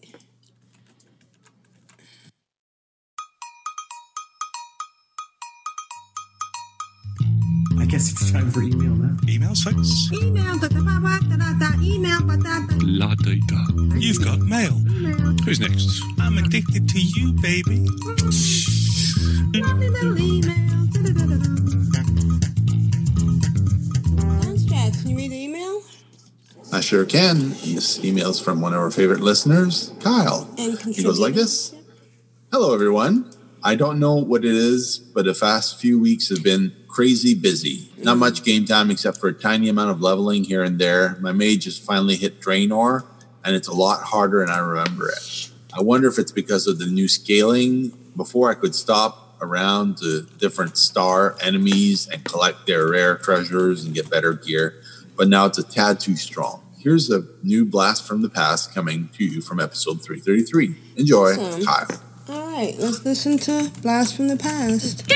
I 7.78 7.84
guess 7.86 8.10
it's 8.10 8.30
time 8.30 8.50
for 8.50 8.62
email 8.62 8.94
now. 8.94 9.16
Emails, 9.26 9.62
folks? 9.62 10.10
Email, 10.12 10.59
da 10.59 10.68
da 10.68 10.80
ba 10.82 10.96
ba 11.02 11.18
da 11.28 11.36
da 11.36 11.52
da, 11.59 11.70
email, 11.82 12.20
ba 12.22 12.36
da 12.36 12.66
da. 12.66 12.77
La 12.90 13.15
data. 13.16 13.66
You've 13.98 14.24
got 14.24 14.39
mail. 14.39 14.73
Who's 15.44 15.60
next? 15.60 16.02
I'm 16.19 16.39
addicted 16.39 16.89
to 16.89 16.98
you, 16.98 17.35
baby. 17.35 17.86
Email. 19.55 20.89
chat. 24.66 24.94
Can 24.94 25.10
you 25.10 25.16
read 25.19 25.31
the 25.31 25.36
email? 25.36 25.82
I 26.73 26.81
sure 26.81 27.05
can. 27.05 27.36
And 27.36 27.52
this 27.52 28.02
email's 28.02 28.40
from 28.40 28.62
one 28.62 28.73
of 28.73 28.81
our 28.81 28.90
favorite 28.90 29.20
listeners, 29.20 29.93
Kyle. 30.01 30.48
And 30.56 30.78
He 30.78 31.02
goes 31.02 31.20
like 31.20 31.35
this 31.35 31.74
Hello, 32.51 32.73
everyone. 32.73 33.31
I 33.62 33.74
don't 33.74 34.01
know 34.01 34.15
what 34.15 34.47
it 34.47 34.55
is, 34.55 34.98
but 34.98 35.27
the 35.27 35.35
past 35.35 35.78
few 35.78 35.98
weeks 35.98 36.31
have 36.31 36.43
been 36.43 36.74
crazy 36.89 37.35
busy. 37.35 37.90
Not 37.98 38.16
mm. 38.16 38.20
much 38.20 38.44
game 38.44 38.65
time 38.65 38.90
except 38.90 39.19
for 39.19 39.28
a 39.28 39.32
tiny 39.32 39.69
amount 39.69 39.90
of 39.90 40.01
leveling 40.01 40.44
here 40.44 40.65
and 40.65 40.78
there. 40.78 41.16
My 41.20 41.32
mage 41.32 41.65
just 41.65 41.85
finally 41.85 42.16
hit 42.16 42.40
Draenor, 42.40 43.05
and 43.44 43.55
it's 43.55 43.69
a 43.69 43.74
lot 43.74 44.02
harder 44.02 44.43
and 44.43 44.51
I 44.51 44.59
remember 44.59 45.09
it. 45.09 45.51
I 45.77 45.82
wonder 45.82 46.09
if 46.09 46.19
it's 46.19 46.32
because 46.32 46.66
of 46.66 46.78
the 46.78 46.86
new 46.86 47.09
scaling. 47.09 47.93
Before 48.16 48.51
I 48.51 48.55
could 48.55 48.74
stop 48.74 49.36
around 49.40 49.98
to 49.98 50.23
different 50.39 50.77
star 50.77 51.36
enemies 51.40 52.09
and 52.09 52.24
collect 52.24 52.66
their 52.66 52.89
rare 52.89 53.16
treasures 53.16 53.85
and 53.85 53.94
get 53.94 54.10
better 54.10 54.32
gear, 54.32 54.74
but 55.16 55.28
now 55.28 55.47
it's 55.47 55.59
a 55.59 55.62
tad 55.62 56.01
too 56.01 56.16
strong. 56.16 56.65
Here's 56.81 57.10
a 57.10 57.23
new 57.43 57.65
blast 57.65 58.06
from 58.06 58.23
the 58.23 58.28
past 58.28 58.74
coming 58.74 59.09
to 59.16 59.24
you 59.24 59.40
from 59.40 59.60
episode 59.60 60.02
333. 60.02 60.74
Enjoy, 60.97 61.32
Awesome. 61.32 61.65
Kyle. 61.65 62.07
All 62.30 62.46
right, 62.46 62.74
let's 62.78 63.06
listen 63.06 63.38
to 63.38 63.70
Blast 63.80 64.14
from 64.14 64.28
the 64.28 64.36
Past. 64.36 65.10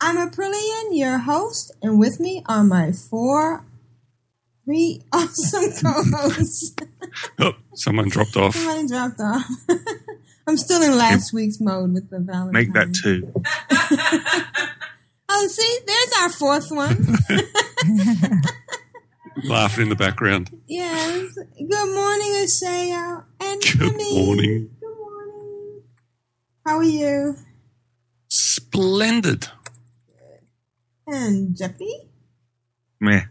I'm 0.00 0.16
Aprillian, 0.16 0.96
your 0.96 1.18
host, 1.18 1.72
and 1.82 1.98
with 1.98 2.18
me 2.18 2.42
are 2.46 2.64
my 2.64 2.92
four, 2.92 3.66
three 4.64 5.02
awesome 5.12 5.70
co-hosts. 5.82 6.74
Oh, 7.40 7.52
someone 7.74 8.08
dropped 8.08 8.36
off. 8.36 8.54
Someone 8.54 8.86
dropped 8.86 9.20
off. 9.20 9.44
I'm 10.46 10.56
still 10.56 10.82
in 10.82 10.96
last 10.96 11.32
week's 11.32 11.60
mode 11.60 11.92
with 11.92 12.10
the 12.10 12.20
Valentine. 12.20 12.52
Make 12.52 12.72
that 12.74 12.94
two. 12.94 13.32
Oh, 15.28 15.48
see, 15.48 15.78
there's 15.86 16.12
our 16.22 16.30
fourth 16.30 16.70
one. 16.70 17.16
Laughing 19.44 19.84
in 19.84 19.88
the 19.88 19.96
background. 19.96 20.50
yes. 20.66 21.34
Good 21.34 21.94
morning, 21.94 22.32
Asaya. 22.44 23.24
And 23.40 23.62
Good 23.62 23.80
morning. 24.12 24.70
Good 24.80 24.96
morning. 24.98 25.82
How 26.66 26.76
are 26.78 26.82
you? 26.84 27.36
Splendid. 28.28 29.48
And 31.06 31.56
Jeffy? 31.56 31.88
Meh. 33.00 33.22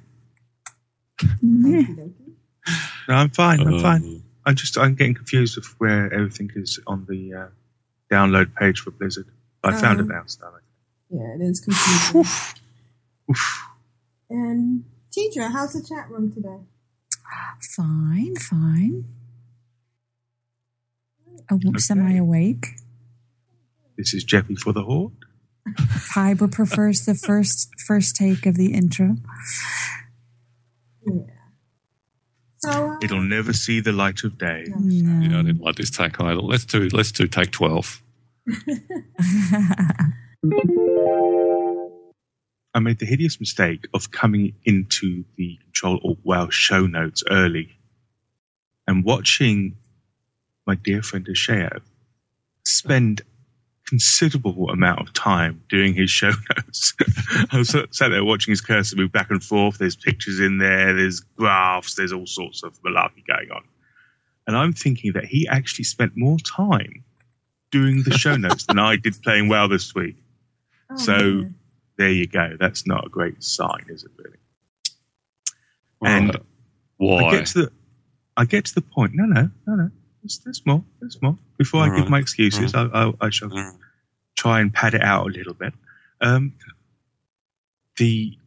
No, 1.42 3.14
I'm 3.16 3.30
fine. 3.30 3.60
I'm 3.62 3.80
fine. 3.80 4.24
I'm 4.46 4.56
just 4.56 4.78
I'm 4.78 4.96
getting 4.96 5.14
confused 5.14 5.56
with 5.58 5.68
where 5.80 6.12
everything 6.14 6.50
is 6.56 6.80
on 6.88 7.06
the 7.08 7.34
uh, 7.34 7.48
download 8.12 8.54
page 8.56 8.80
for 8.80 8.92
Blizzard. 8.92 9.28
I 9.64 9.74
found 9.80 10.00
it 10.00 10.04
Um, 10.04 10.08
now. 10.10 10.24
So 10.26 10.48
Yeah, 11.10 11.36
it 11.36 11.42
is 11.42 11.60
confusing. 11.60 12.26
and 14.30 14.84
Tidra, 15.18 15.52
how's 15.52 15.74
the 15.74 15.82
chat 15.82 16.10
room 16.12 16.32
today? 16.32 16.60
Fine, 17.76 18.36
fine. 18.36 19.06
Oh, 21.50 21.60
Semi 21.78 22.18
awake. 22.18 22.68
this 23.98 24.14
is 24.14 24.24
Jeffy 24.24 24.56
for 24.56 24.74
the 24.74 24.84
Horde. 24.84 25.14
Kyber 26.14 26.52
prefers 26.52 27.06
the 27.06 27.16
first 27.16 27.70
first 27.86 28.16
take 28.16 28.46
of 28.46 28.56
the 28.56 28.74
intro. 28.74 29.16
So, 32.60 32.70
uh, 32.70 32.98
It'll 33.02 33.22
never 33.22 33.54
see 33.54 33.80
the 33.80 33.92
light 33.92 34.24
of 34.24 34.38
day. 34.38 34.66
Yeah, 34.68 35.40
I 35.40 35.44
didn't 35.44 35.62
like 35.62 35.76
this 35.76 35.90
take 35.90 36.20
either. 36.22 36.42
Let's 36.42 36.66
do 36.66 36.90
let's 36.90 37.12
do 37.12 37.28
take 37.28 37.52
twelve. 37.52 38.02
I 42.78 42.80
made 42.80 43.00
the 43.00 43.08
hideous 43.08 43.40
mistake 43.40 43.88
of 43.96 44.12
coming 44.12 44.54
into 44.64 45.26
the 45.36 45.58
Control 45.64 46.00
Alt 46.04 46.20
Wow 46.24 46.50
show 46.50 46.86
notes 46.86 47.24
early 47.28 47.76
and 48.86 49.04
watching 49.04 49.78
my 50.68 50.76
dear 50.76 51.02
friend 51.02 51.26
Asheo 51.26 51.82
spend 52.68 53.24
considerable 53.88 54.70
amount 54.70 55.00
of 55.02 55.12
time 55.14 55.64
doing 55.70 55.96
his 55.96 56.12
show 56.12 56.30
notes. 56.56 56.94
I 57.50 57.58
was 57.58 57.70
sat 57.70 58.10
there 58.10 58.24
watching 58.24 58.52
his 58.52 58.62
cursor 58.62 58.96
move 58.96 59.12
back 59.12 59.32
and 59.32 59.44
forth. 59.44 59.80
There's 59.80 59.96
pictures 59.96 60.40
in 60.40 60.60
there, 60.60 60.94
there's 60.94 61.22
graphs, 61.22 61.96
there's 61.96 62.14
all 62.14 62.28
sorts 62.28 62.62
of 62.62 62.80
malarkey 62.84 63.26
going 63.26 63.50
on. 63.50 63.64
And 64.46 64.56
I'm 64.56 64.74
thinking 64.74 65.14
that 65.14 65.26
he 65.26 65.48
actually 65.48 65.86
spent 65.86 66.12
more 66.16 66.38
time 66.38 67.04
doing 67.72 68.04
the 68.04 68.16
show 68.16 68.36
notes 68.36 68.68
than 68.68 68.78
I 68.78 68.98
did 68.98 69.20
playing 69.24 69.50
well 69.50 69.68
this 69.68 69.96
week. 69.96 70.18
Oh, 70.92 70.96
so 70.96 71.46
there 71.98 72.12
you 72.12 72.28
go. 72.28 72.56
That's 72.60 72.86
not 72.88 73.06
a 73.06 73.10
great 73.10 73.44
sign, 73.44 73.86
is 73.90 74.04
it 74.04 74.12
really? 74.18 74.38
And 76.04 76.36
Uh, 76.36 76.40
why? 76.98 77.24
I 77.26 77.32
get 77.32 77.46
to 77.48 77.62
the 77.64 77.72
I 78.38 78.46
get 78.46 78.66
to 78.66 78.76
the 78.76 78.82
point. 78.82 79.14
No, 79.16 79.26
no, 79.26 79.50
no, 79.66 79.76
no. 79.76 79.92
There's, 80.22 80.40
there's 80.40 80.66
more. 80.66 80.84
There's 81.00 81.20
more. 81.22 81.38
Before 81.58 81.82
I 81.82 81.96
give 81.96 82.10
my 82.10 82.20
excuses, 82.20 82.76
I, 82.76 82.84
I, 82.86 83.14
I 83.22 83.30
shall 83.32 83.50
try 84.36 84.62
and 84.62 84.72
pad 84.74 84.94
it 84.94 85.02
out 85.02 85.26
a 85.28 85.30
little 85.32 85.54
bit. 85.56 85.74
Um, 86.22 86.54
the 87.98 88.38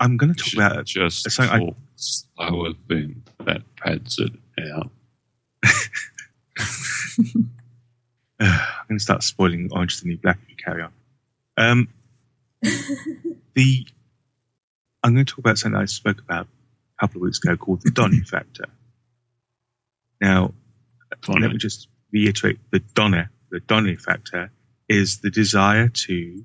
I'm 0.00 0.16
going 0.18 0.34
to 0.34 0.42
talk 0.42 0.52
about 0.54 0.84
just 0.84 1.30
something 1.30 1.54
I- 1.54 1.58
talk 1.66 1.76
slower 1.96 2.72
than 2.88 3.22
that 3.46 3.62
pads 3.76 4.18
it 4.18 4.32
out. 4.74 4.90
I'm 8.40 8.86
going 8.88 8.98
to 8.98 9.02
start 9.02 9.22
spoiling 9.22 9.68
Orange 9.72 9.94
is 9.94 10.00
the 10.02 10.08
New 10.08 10.18
Black 10.18 10.38
if 10.44 10.50
you 10.50 10.56
carry 10.56 10.82
on. 10.82 10.92
Um, 11.56 11.88
the 12.62 13.86
I'm 15.02 15.14
going 15.14 15.24
to 15.24 15.32
talk 15.32 15.38
about 15.38 15.58
something 15.58 15.80
I 15.80 15.84
spoke 15.84 16.20
about 16.20 16.46
a 16.46 17.00
couple 17.00 17.18
of 17.18 17.22
weeks 17.22 17.38
ago 17.38 17.56
called 17.56 17.82
the 17.82 17.90
Donny 17.90 18.20
factor. 18.26 18.66
Now, 20.20 20.52
let 21.28 21.50
me 21.50 21.58
just 21.58 21.88
reiterate 22.12 22.58
the 22.72 22.80
Donner, 22.94 23.30
the 23.50 23.60
Donny 23.60 23.96
factor 23.96 24.50
is 24.88 25.20
the 25.20 25.30
desire 25.30 25.88
to 25.88 26.44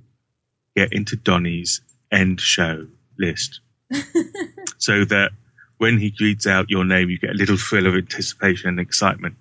get 0.76 0.94
into 0.94 1.16
Donny's 1.16 1.82
end 2.12 2.40
show 2.40 2.88
list. 3.18 3.62
so 4.78 5.06
that 5.06 5.32
when 5.78 5.98
he 5.98 6.14
reads 6.20 6.48
out 6.48 6.70
your 6.70 6.86
name, 6.86 7.10
you 7.10 7.18
get 7.18 7.32
a 7.32 7.34
little 7.34 7.58
thrill 7.58 7.88
of 7.88 7.96
anticipation 7.96 8.70
and 8.70 8.80
excitement, 8.80 9.36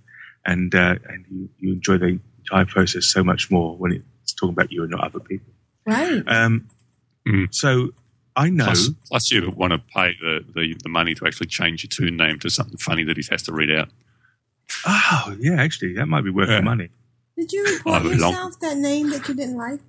and 0.44 0.74
uh, 0.74 0.96
and 1.08 1.24
you, 1.30 1.48
you 1.58 1.72
enjoy 1.74 1.98
the 1.98 2.18
entire 2.38 2.66
process 2.66 3.06
so 3.06 3.22
much 3.22 3.50
more 3.50 3.76
when 3.76 4.04
it's 4.22 4.32
talking 4.32 4.52
about 4.52 4.72
you 4.72 4.82
and 4.82 4.90
not 4.90 5.04
other 5.04 5.20
people. 5.20 5.52
Right. 5.86 6.22
Um, 6.26 6.68
So 7.50 7.90
I 8.34 8.48
know. 8.50 8.64
Plus, 8.64 8.90
plus 9.08 9.30
you 9.30 9.50
want 9.50 9.72
to 9.72 9.78
pay 9.78 10.14
the, 10.20 10.44
the, 10.54 10.74
the 10.82 10.88
money 10.88 11.14
to 11.14 11.26
actually 11.26 11.46
change 11.48 11.84
your 11.84 11.88
tune 11.90 12.16
name 12.16 12.38
to 12.40 12.50
something 12.50 12.78
funny 12.78 13.04
that 13.04 13.16
he 13.16 13.24
has 13.30 13.42
to 13.44 13.52
read 13.52 13.70
out. 13.70 13.88
Oh 14.86 15.36
yeah, 15.38 15.60
actually, 15.62 15.94
that 15.94 16.06
might 16.06 16.22
be 16.24 16.30
worth 16.30 16.48
Yeah. 16.48 16.56
the 16.56 16.62
money. 16.62 16.88
Did 17.36 17.52
you 17.52 17.64
report 17.64 18.02
Oh, 18.02 18.08
long- 18.08 18.12
yourself 18.32 18.58
that 18.60 18.76
name 18.78 19.10
that 19.10 19.28
you 19.28 19.34
didn't 19.34 19.56
like? 19.56 19.80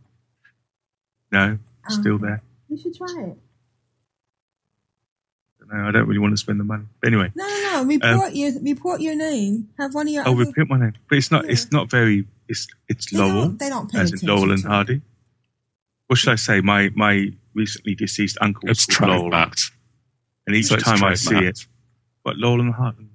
No, 1.32 1.40
Um, 1.40 1.60
still 1.90 2.18
there. 2.18 2.42
You 2.70 2.78
should 2.78 2.96
try 2.96 3.08
it. 3.18 3.38
No, 5.72 5.88
I 5.88 5.92
don't 5.92 6.06
really 6.08 6.20
want 6.20 6.34
to 6.34 6.38
spend 6.38 6.60
the 6.60 6.64
money. 6.66 6.84
But 7.02 7.08
anyway, 7.08 7.32
No, 7.36 7.48
no, 7.48 7.84
no. 7.84 7.86
Report 7.86 8.36
your 8.36 8.52
report 8.62 9.02
your 9.02 9.16
name. 9.16 9.70
Have 9.80 9.94
one 9.96 10.08
of 10.08 10.14
your 10.14 10.24
I'll 10.28 10.34
other- 10.34 10.46
repeat 10.46 10.70
my 10.70 10.78
name, 10.80 10.94
but 11.10 11.18
it's 11.18 11.32
not. 11.32 11.46
It's 11.50 11.72
not 11.72 11.90
very. 11.90 12.28
It's 12.48 12.68
it's 12.90 13.10
They 13.12 13.18
Lowell. 13.18 13.42
don't- 13.48 13.60
they 13.60 13.70
don't 13.70 13.90
pay 13.92 14.00
as 14.00 14.12
in 14.12 14.18
attention 14.18 14.36
Lowell 14.36 14.52
and 14.52 14.62
to 14.64 14.68
Hardy. 14.68 15.02
What 16.08 16.18
should 16.20 16.32
I 16.32 16.36
say? 16.36 16.62
My 16.62 16.90
my 16.96 17.32
recently 17.54 17.96
deceased 17.96 18.38
uncle. 18.42 18.70
It's 18.70 18.88
was 18.88 18.98
called 18.98 19.12
Lowell, 19.12 19.32
trademarked. 19.32 19.72
and 20.48 20.56
each 20.56 20.66
So 20.68 20.78
time 20.78 21.04
I 21.04 21.14
see 21.16 21.32
trademarked. 21.36 21.48
it, 21.50 21.68
but 22.24 22.38
Lowell 22.38 22.60
and 22.62 22.74
Hardy? 22.74 23.08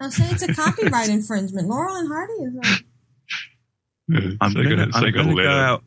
I'm 0.00 0.10
saying 0.10 0.32
it's 0.34 0.42
a 0.42 0.52
copyright 0.54 1.08
infringement. 1.08 1.68
Laurel 1.68 1.96
and 1.96 2.08
Hardy 2.08 2.32
is 2.34 2.54
a 2.56 4.20
hmm. 4.20 4.36
I'm 4.40 4.52
so 4.52 4.62
going 4.62 4.76
gonna- 4.76 4.92
so 4.92 4.98
I'm 4.98 5.12
gonna 5.12 5.24
gonna 5.30 5.42
go 5.42 5.48
out. 5.50 5.82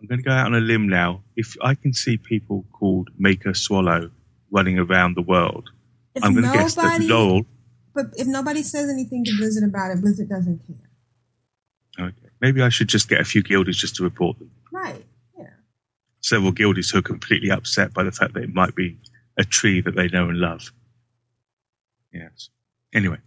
I'm 0.00 0.06
going 0.08 0.18
to 0.18 0.24
go 0.24 0.30
out 0.30 0.46
on 0.46 0.54
a 0.54 0.60
limb 0.60 0.88
now. 0.88 1.22
If 1.36 1.56
I 1.62 1.74
can 1.74 1.94
see 1.94 2.18
people 2.18 2.66
called 2.72 3.08
Maker 3.18 3.54
Swallow 3.54 4.10
running 4.50 4.78
around 4.78 5.16
the 5.16 5.22
world, 5.22 5.70
If 6.14 6.22
I'm 6.22 6.34
going 6.34 6.44
to 6.44 6.52
guess 6.52 6.74
that 6.74 7.00
nobody- 7.00 7.08
Lowell. 7.08 7.46
But 7.94 8.06
if 8.18 8.26
nobody 8.26 8.62
says 8.62 8.90
anything 8.90 9.24
to 9.24 9.34
Blizzard 9.38 9.64
about 9.64 9.90
it, 9.92 10.02
Blizzard 10.02 10.28
doesn't 10.28 10.60
care. 10.66 12.06
Okay, 12.08 12.28
maybe 12.42 12.60
I 12.60 12.68
should 12.68 12.88
just 12.88 13.08
get 13.08 13.20
a 13.22 13.24
few 13.24 13.42
guildies 13.42 13.76
just 13.76 13.96
to 13.96 14.02
report 14.04 14.38
them. 14.38 14.50
Right. 14.70 15.02
Several 16.26 16.50
guildies 16.50 16.90
who 16.90 16.98
are 16.98 17.02
completely 17.02 17.52
upset 17.52 17.94
by 17.94 18.02
the 18.02 18.10
fact 18.10 18.34
that 18.34 18.42
it 18.42 18.52
might 18.52 18.74
be 18.74 18.98
a 19.38 19.44
tree 19.44 19.80
that 19.80 19.94
they 19.94 20.08
know 20.08 20.28
and 20.28 20.40
love. 20.40 20.72
Yes. 22.12 22.50
Anyway, 22.92 23.18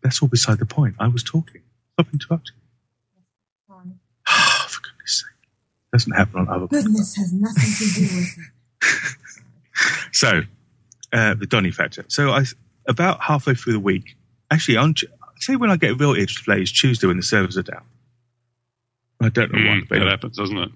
that's 0.00 0.22
all 0.22 0.28
beside 0.28 0.60
the 0.60 0.64
point. 0.64 0.94
I 1.00 1.08
was 1.08 1.24
talking. 1.24 1.62
Stop 1.94 2.06
interrupting. 2.12 2.54
Oh, 3.68 3.82
for 4.68 4.80
goodness 4.80 5.24
sake. 5.24 5.50
Doesn't 5.92 6.12
happen 6.12 6.38
on 6.38 6.48
other 6.48 6.68
Goodness 6.68 7.16
has 7.16 7.32
nothing 7.32 7.88
to 7.88 7.94
do 7.94 8.16
with 8.16 8.38
it. 8.38 9.16
So, 10.12 10.42
uh, 11.12 11.34
the 11.34 11.46
Donny 11.46 11.72
factor. 11.72 12.04
So, 12.06 12.30
I 12.30 12.44
about 12.86 13.20
halfway 13.20 13.54
through 13.54 13.72
the 13.72 13.80
week, 13.80 14.16
actually, 14.52 14.76
on 14.76 14.94
Tu- 14.94 15.08
I 15.20 15.40
say 15.40 15.56
when 15.56 15.68
I 15.68 15.76
get 15.76 15.90
a 15.90 15.94
real 15.96 16.14
itch 16.14 16.36
to 16.36 16.44
play 16.44 16.62
is 16.62 16.70
Tuesday 16.70 17.08
when 17.08 17.16
the 17.16 17.24
servers 17.24 17.58
are 17.58 17.64
down. 17.64 17.82
I 19.20 19.30
don't 19.30 19.52
know 19.52 19.58
why. 19.58 19.80
Mm, 19.80 19.88
that 19.88 20.02
happens, 20.02 20.36
doesn't 20.36 20.56
it? 20.56 20.70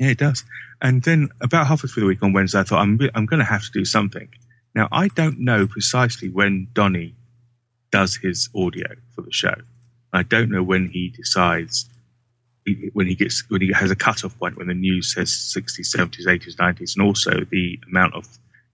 Yeah, 0.00 0.08
it 0.08 0.18
does. 0.18 0.44
And 0.80 1.02
then 1.02 1.28
about 1.42 1.66
halfway 1.66 1.88
through 1.88 2.00
the 2.00 2.06
week 2.06 2.22
on 2.22 2.32
Wednesday, 2.32 2.58
I 2.58 2.62
thought 2.64 2.80
I'm 2.80 2.98
I'm 3.14 3.26
going 3.26 3.38
to 3.38 3.44
have 3.44 3.62
to 3.62 3.70
do 3.72 3.84
something. 3.84 4.28
Now, 4.74 4.88
I 4.90 5.08
don't 5.08 5.38
know 5.38 5.66
precisely 5.66 6.30
when 6.30 6.68
Donny 6.72 7.14
does 7.92 8.16
his 8.16 8.48
audio 8.54 8.86
for 9.14 9.22
the 9.22 9.32
show. 9.32 9.54
I 10.12 10.22
don't 10.22 10.50
know 10.50 10.62
when 10.62 10.88
he 10.88 11.08
decides 11.08 11.88
when 12.94 13.06
he 13.06 13.14
gets 13.14 13.48
when 13.50 13.60
he 13.60 13.72
has 13.72 13.90
a 13.90 13.96
cutoff 13.96 14.38
point 14.38 14.56
when 14.56 14.68
the 14.68 14.74
news 14.74 15.14
says 15.14 15.28
60s, 15.28 15.94
70s, 15.94 16.26
80s, 16.26 16.56
90s, 16.56 16.96
and 16.96 17.06
also 17.06 17.44
the 17.50 17.78
amount 17.86 18.14
of 18.14 18.26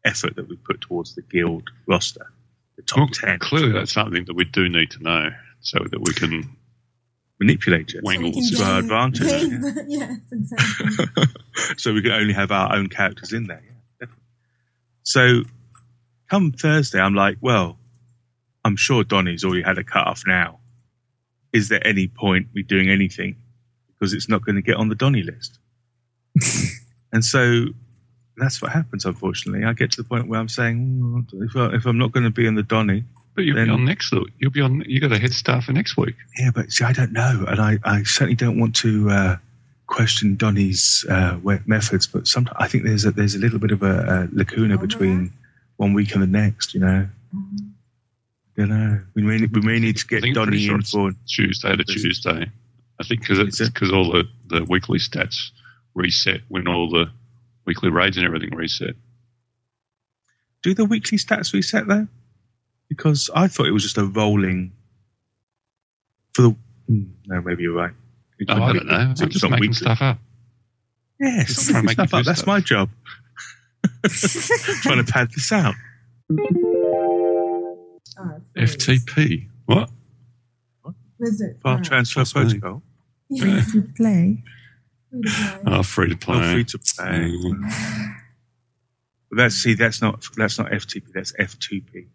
effort 0.04 0.36
that 0.36 0.48
we 0.48 0.56
put 0.56 0.80
towards 0.80 1.16
the 1.16 1.22
guild 1.22 1.64
roster, 1.86 2.30
the 2.76 2.82
top 2.82 2.98
Well, 2.98 3.08
ten. 3.08 3.38
Clearly, 3.40 3.72
that's 3.72 3.92
something 3.92 4.24
that 4.26 4.34
we 4.34 4.44
do 4.44 4.68
need 4.68 4.92
to 4.92 5.02
know 5.02 5.30
so 5.60 5.78
that 5.90 6.00
we 6.00 6.12
can 6.12 6.55
manipulate 7.38 7.94
it 7.94 8.02
wangle 8.02 8.32
can 8.32 8.42
to 8.42 8.62
our 8.62 8.82
system. 8.82 9.64
advantage. 9.64 9.88
yes, 9.88 10.18
exactly. 10.32 11.24
so 11.76 11.92
we 11.92 12.02
can 12.02 12.12
only 12.12 12.32
have 12.32 12.50
our 12.50 12.74
own 12.74 12.88
characters 12.88 13.32
in 13.32 13.46
there. 13.46 13.62
Yeah. 14.00 14.06
So 15.02 15.42
come 16.30 16.52
Thursday, 16.52 17.00
I'm 17.00 17.14
like, 17.14 17.38
well, 17.40 17.78
I'm 18.64 18.76
sure 18.76 19.04
Donny's 19.04 19.44
already 19.44 19.62
had 19.62 19.78
a 19.78 19.84
cut 19.84 20.06
off 20.06 20.22
now. 20.26 20.58
Is 21.52 21.68
there 21.68 21.86
any 21.86 22.08
point 22.08 22.48
me 22.54 22.62
doing 22.62 22.90
anything 22.90 23.36
because 23.88 24.12
it's 24.12 24.28
not 24.28 24.44
going 24.44 24.56
to 24.56 24.62
get 24.62 24.76
on 24.76 24.88
the 24.88 24.94
Donny 24.94 25.22
list? 25.22 25.58
and 27.12 27.24
so 27.24 27.66
that's 28.36 28.60
what 28.60 28.72
happens. 28.72 29.04
Unfortunately, 29.04 29.64
I 29.64 29.72
get 29.72 29.92
to 29.92 30.02
the 30.02 30.08
point 30.08 30.28
where 30.28 30.40
I'm 30.40 30.48
saying, 30.48 31.26
"Mm, 31.32 31.48
if, 31.48 31.56
I, 31.56 31.76
if 31.76 31.86
I'm 31.86 31.96
not 31.98 32.12
going 32.12 32.24
to 32.24 32.30
be 32.30 32.46
in 32.46 32.56
the 32.56 32.62
Donny, 32.62 33.04
But 33.36 33.44
you'll 33.44 33.56
then 33.56 33.66
be 33.66 33.72
on 33.72 33.84
next 33.84 34.12
week. 34.12 34.32
You'll 34.38 34.50
be 34.50 34.62
on. 34.62 34.82
You 34.86 34.98
got 34.98 35.12
a 35.12 35.18
head 35.18 35.32
start 35.32 35.64
for 35.64 35.72
next 35.72 35.96
week. 35.98 36.16
yeah, 36.38 36.50
but 36.54 36.72
see, 36.72 36.84
I 36.84 36.92
don't 36.92 37.12
know, 37.12 37.44
and 37.46 37.60
I, 37.60 37.78
I 37.84 38.02
certainly 38.02 38.34
don't 38.34 38.58
want 38.58 38.74
to 38.76 39.10
uh, 39.10 39.36
question 39.86 40.36
Donny's 40.36 41.04
uh, 41.10 41.38
methods. 41.66 42.06
But 42.06 42.26
sometimes 42.26 42.56
I 42.58 42.66
think 42.66 42.84
there's 42.84 43.04
a, 43.04 43.10
there's 43.10 43.34
a 43.34 43.38
little 43.38 43.58
bit 43.58 43.72
of 43.72 43.82
a, 43.82 44.28
a 44.32 44.36
lacuna 44.36 44.78
between 44.78 45.32
one 45.76 45.92
week 45.92 46.14
and 46.14 46.22
the 46.22 46.26
next. 46.26 46.72
You 46.72 46.80
know, 46.80 47.08
you 48.56 48.66
know, 48.66 49.00
we 49.14 49.22
may 49.22 49.44
we 49.44 49.60
may 49.60 49.78
need 49.78 49.98
to 49.98 50.06
get 50.06 50.22
think 50.22 50.34
Donny 50.34 50.52
pretty 50.52 50.64
sure 50.64 50.74
in 50.74 50.80
it's 50.80 50.90
for 50.90 51.12
Tuesday 51.28 51.76
to 51.76 51.84
Tuesday. 51.84 52.50
I 52.98 53.04
think 53.04 53.20
because 53.20 53.38
it's 53.38 53.58
because 53.58 53.92
all 53.92 54.10
the, 54.10 54.24
the 54.46 54.64
weekly 54.64 54.98
stats 54.98 55.50
reset 55.94 56.40
when 56.48 56.66
all 56.66 56.88
the 56.88 57.10
weekly 57.66 57.90
raids 57.90 58.16
and 58.16 58.24
everything 58.24 58.54
reset. 58.54 58.94
do 60.62 60.72
the 60.72 60.86
weekly 60.86 61.18
stats 61.18 61.52
reset 61.52 61.86
though, 61.86 62.06
because 62.88 63.30
I 63.34 63.48
thought 63.48 63.66
it 63.66 63.72
was 63.72 63.82
just 63.82 63.98
a 63.98 64.04
rolling 64.04 64.72
for 66.34 66.42
the. 66.42 66.56
hmm, 66.88 67.02
No, 67.26 67.40
maybe 67.42 67.62
you're 67.64 67.74
right. 67.74 67.92
It- 68.38 68.48
Oh, 68.50 68.62
I 68.62 68.72
don't 68.72 68.86
know. 68.86 68.94
I'm 68.94 69.14
just 69.14 69.42
making 69.44 69.60
weekly. 69.60 69.74
stuff 69.74 70.02
up. 70.02 70.18
Yeah, 71.18 71.44
Just 71.44 71.62
stop 71.62 71.72
trying 71.72 71.82
to 71.82 71.86
making 71.86 72.06
stuff 72.08 72.20
up. 72.20 72.24
That's 72.26 72.46
my 72.46 72.60
job. 72.60 72.90
Trying 74.82 75.04
to 75.04 75.10
pad 75.12 75.30
this 75.32 75.50
out. 75.52 75.74
FTP. 78.56 79.48
What? 79.66 79.90
Visit. 81.20 81.58
File 81.62 81.80
transfer 81.80 82.24
protocol. 82.24 82.82
Free 83.38 83.62
to 83.72 83.82
play. 83.96 84.42
Oh, 85.66 85.82
free 85.82 86.10
to 86.10 86.16
play. 86.16 86.36
Oh, 86.36 86.52
free 86.52 86.64
to 86.64 86.78
play. 86.78 87.32
But 89.30 89.36
that's 89.38 89.54
see, 89.54 89.72
that's 89.74 90.02
not 90.02 90.22
that's 90.36 90.58
not 90.58 90.70
FTP. 90.70 91.04
That's 91.14 91.32
F2P. 91.32 92.06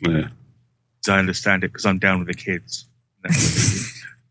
Yeah. 0.00 0.28
As 1.04 1.08
I 1.08 1.18
understand 1.18 1.64
it, 1.64 1.68
because 1.72 1.86
I'm 1.86 1.98
down 1.98 2.18
with 2.18 2.28
the 2.28 2.34
kids. 2.34 2.86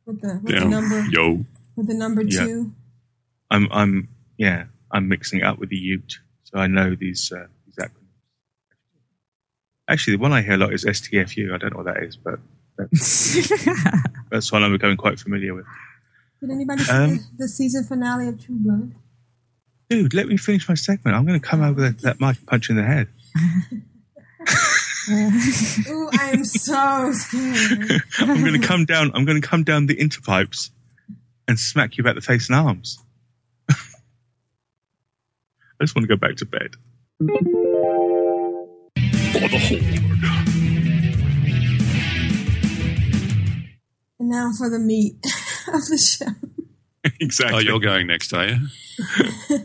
With 0.05 0.21
the, 0.21 0.39
with 0.43 0.59
the 0.59 0.65
number. 0.65 1.05
Yo. 1.11 1.45
With 1.75 1.85
the 1.87 1.93
number 1.93 2.23
Yeah. 2.23 2.45
two. 2.45 2.71
I'm 3.51 3.67
I'm 3.71 4.09
yeah, 4.37 4.65
I'm 4.91 5.07
mixing 5.07 5.39
it 5.41 5.43
up 5.45 5.59
with 5.59 5.69
the 5.69 5.75
Ute, 5.75 6.17
so 6.43 6.57
I 6.57 6.65
know 6.65 6.95
these 6.95 7.31
uh, 7.31 7.45
these 7.67 7.75
acronyms. 7.75 8.07
Actually, 9.87 10.15
the 10.17 10.21
one 10.21 10.33
I 10.33 10.41
hear 10.41 10.53
a 10.53 10.57
lot 10.57 10.73
is 10.73 10.83
STFU. 10.85 11.53
I 11.53 11.57
don't 11.59 11.73
know 11.73 11.83
what 11.83 11.93
that 11.93 12.01
is, 12.03 12.17
but 12.17 12.39
that's, 12.77 13.49
that's 14.31 14.51
one 14.51 14.63
I'm 14.63 14.71
becoming 14.71 14.97
quite 14.97 15.19
familiar 15.19 15.53
with. 15.53 15.65
Did 16.41 16.49
anybody 16.51 16.83
see 16.83 16.91
Um, 16.91 17.09
the, 17.09 17.23
the 17.39 17.47
season 17.47 17.83
finale 17.83 18.27
of 18.29 18.43
True 18.43 18.55
Blood? 18.57 18.93
Dude, 19.91 20.13
let 20.15 20.27
me 20.27 20.37
finish 20.37 20.67
my 20.69 20.75
segment. 20.75 21.15
I'm 21.17 21.25
going 21.27 21.39
to 21.39 21.45
come 21.47 21.61
over 21.61 21.81
that, 21.81 21.99
that 21.99 22.19
mic 22.19 22.37
and 22.37 22.45
punch 22.47 22.69
you 22.69 22.77
in 22.77 22.81
the 22.83 22.87
head. 22.87 23.07
Ooh, 25.09 26.09
I 26.13 26.31
am 26.33 26.43
so 26.43 27.11
scared. 27.13 28.03
I'm 28.19 28.41
going 28.41 28.59
to 28.59 28.67
come 28.67 28.85
down. 28.85 29.11
I'm 29.13 29.25
going 29.25 29.41
to 29.41 29.47
come 29.47 29.63
down 29.63 29.87
the 29.87 29.95
interpipes 29.95 30.69
and 31.47 31.59
smack 31.59 31.97
you 31.97 32.03
about 32.03 32.15
the 32.15 32.21
face 32.21 32.49
and 32.49 32.59
arms. 32.59 32.99
I 33.69 33.75
just 35.81 35.95
want 35.95 36.07
to 36.07 36.15
go 36.15 36.15
back 36.15 36.35
to 36.37 36.45
bed. 36.45 36.75
For 39.31 39.47
the 39.47 39.59
Horde. 39.59 39.99
And 44.19 44.29
now 44.29 44.51
for 44.57 44.69
the 44.69 44.79
meat 44.79 45.15
of 45.73 45.85
the 45.87 45.97
show. 45.97 46.27
exactly. 47.19 47.55
Oh, 47.55 47.59
you're 47.59 47.79
going 47.79 48.07
next, 48.07 48.33
are 48.33 48.47
you? 48.47 48.57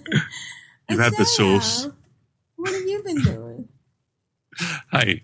You 0.90 0.98
have 0.98 1.16
the 1.16 1.24
sauce. 1.24 1.88
What 2.56 2.72
have 2.72 2.82
you 2.82 3.02
been 3.02 3.22
doing? 3.22 3.68
Hey, 4.92 5.22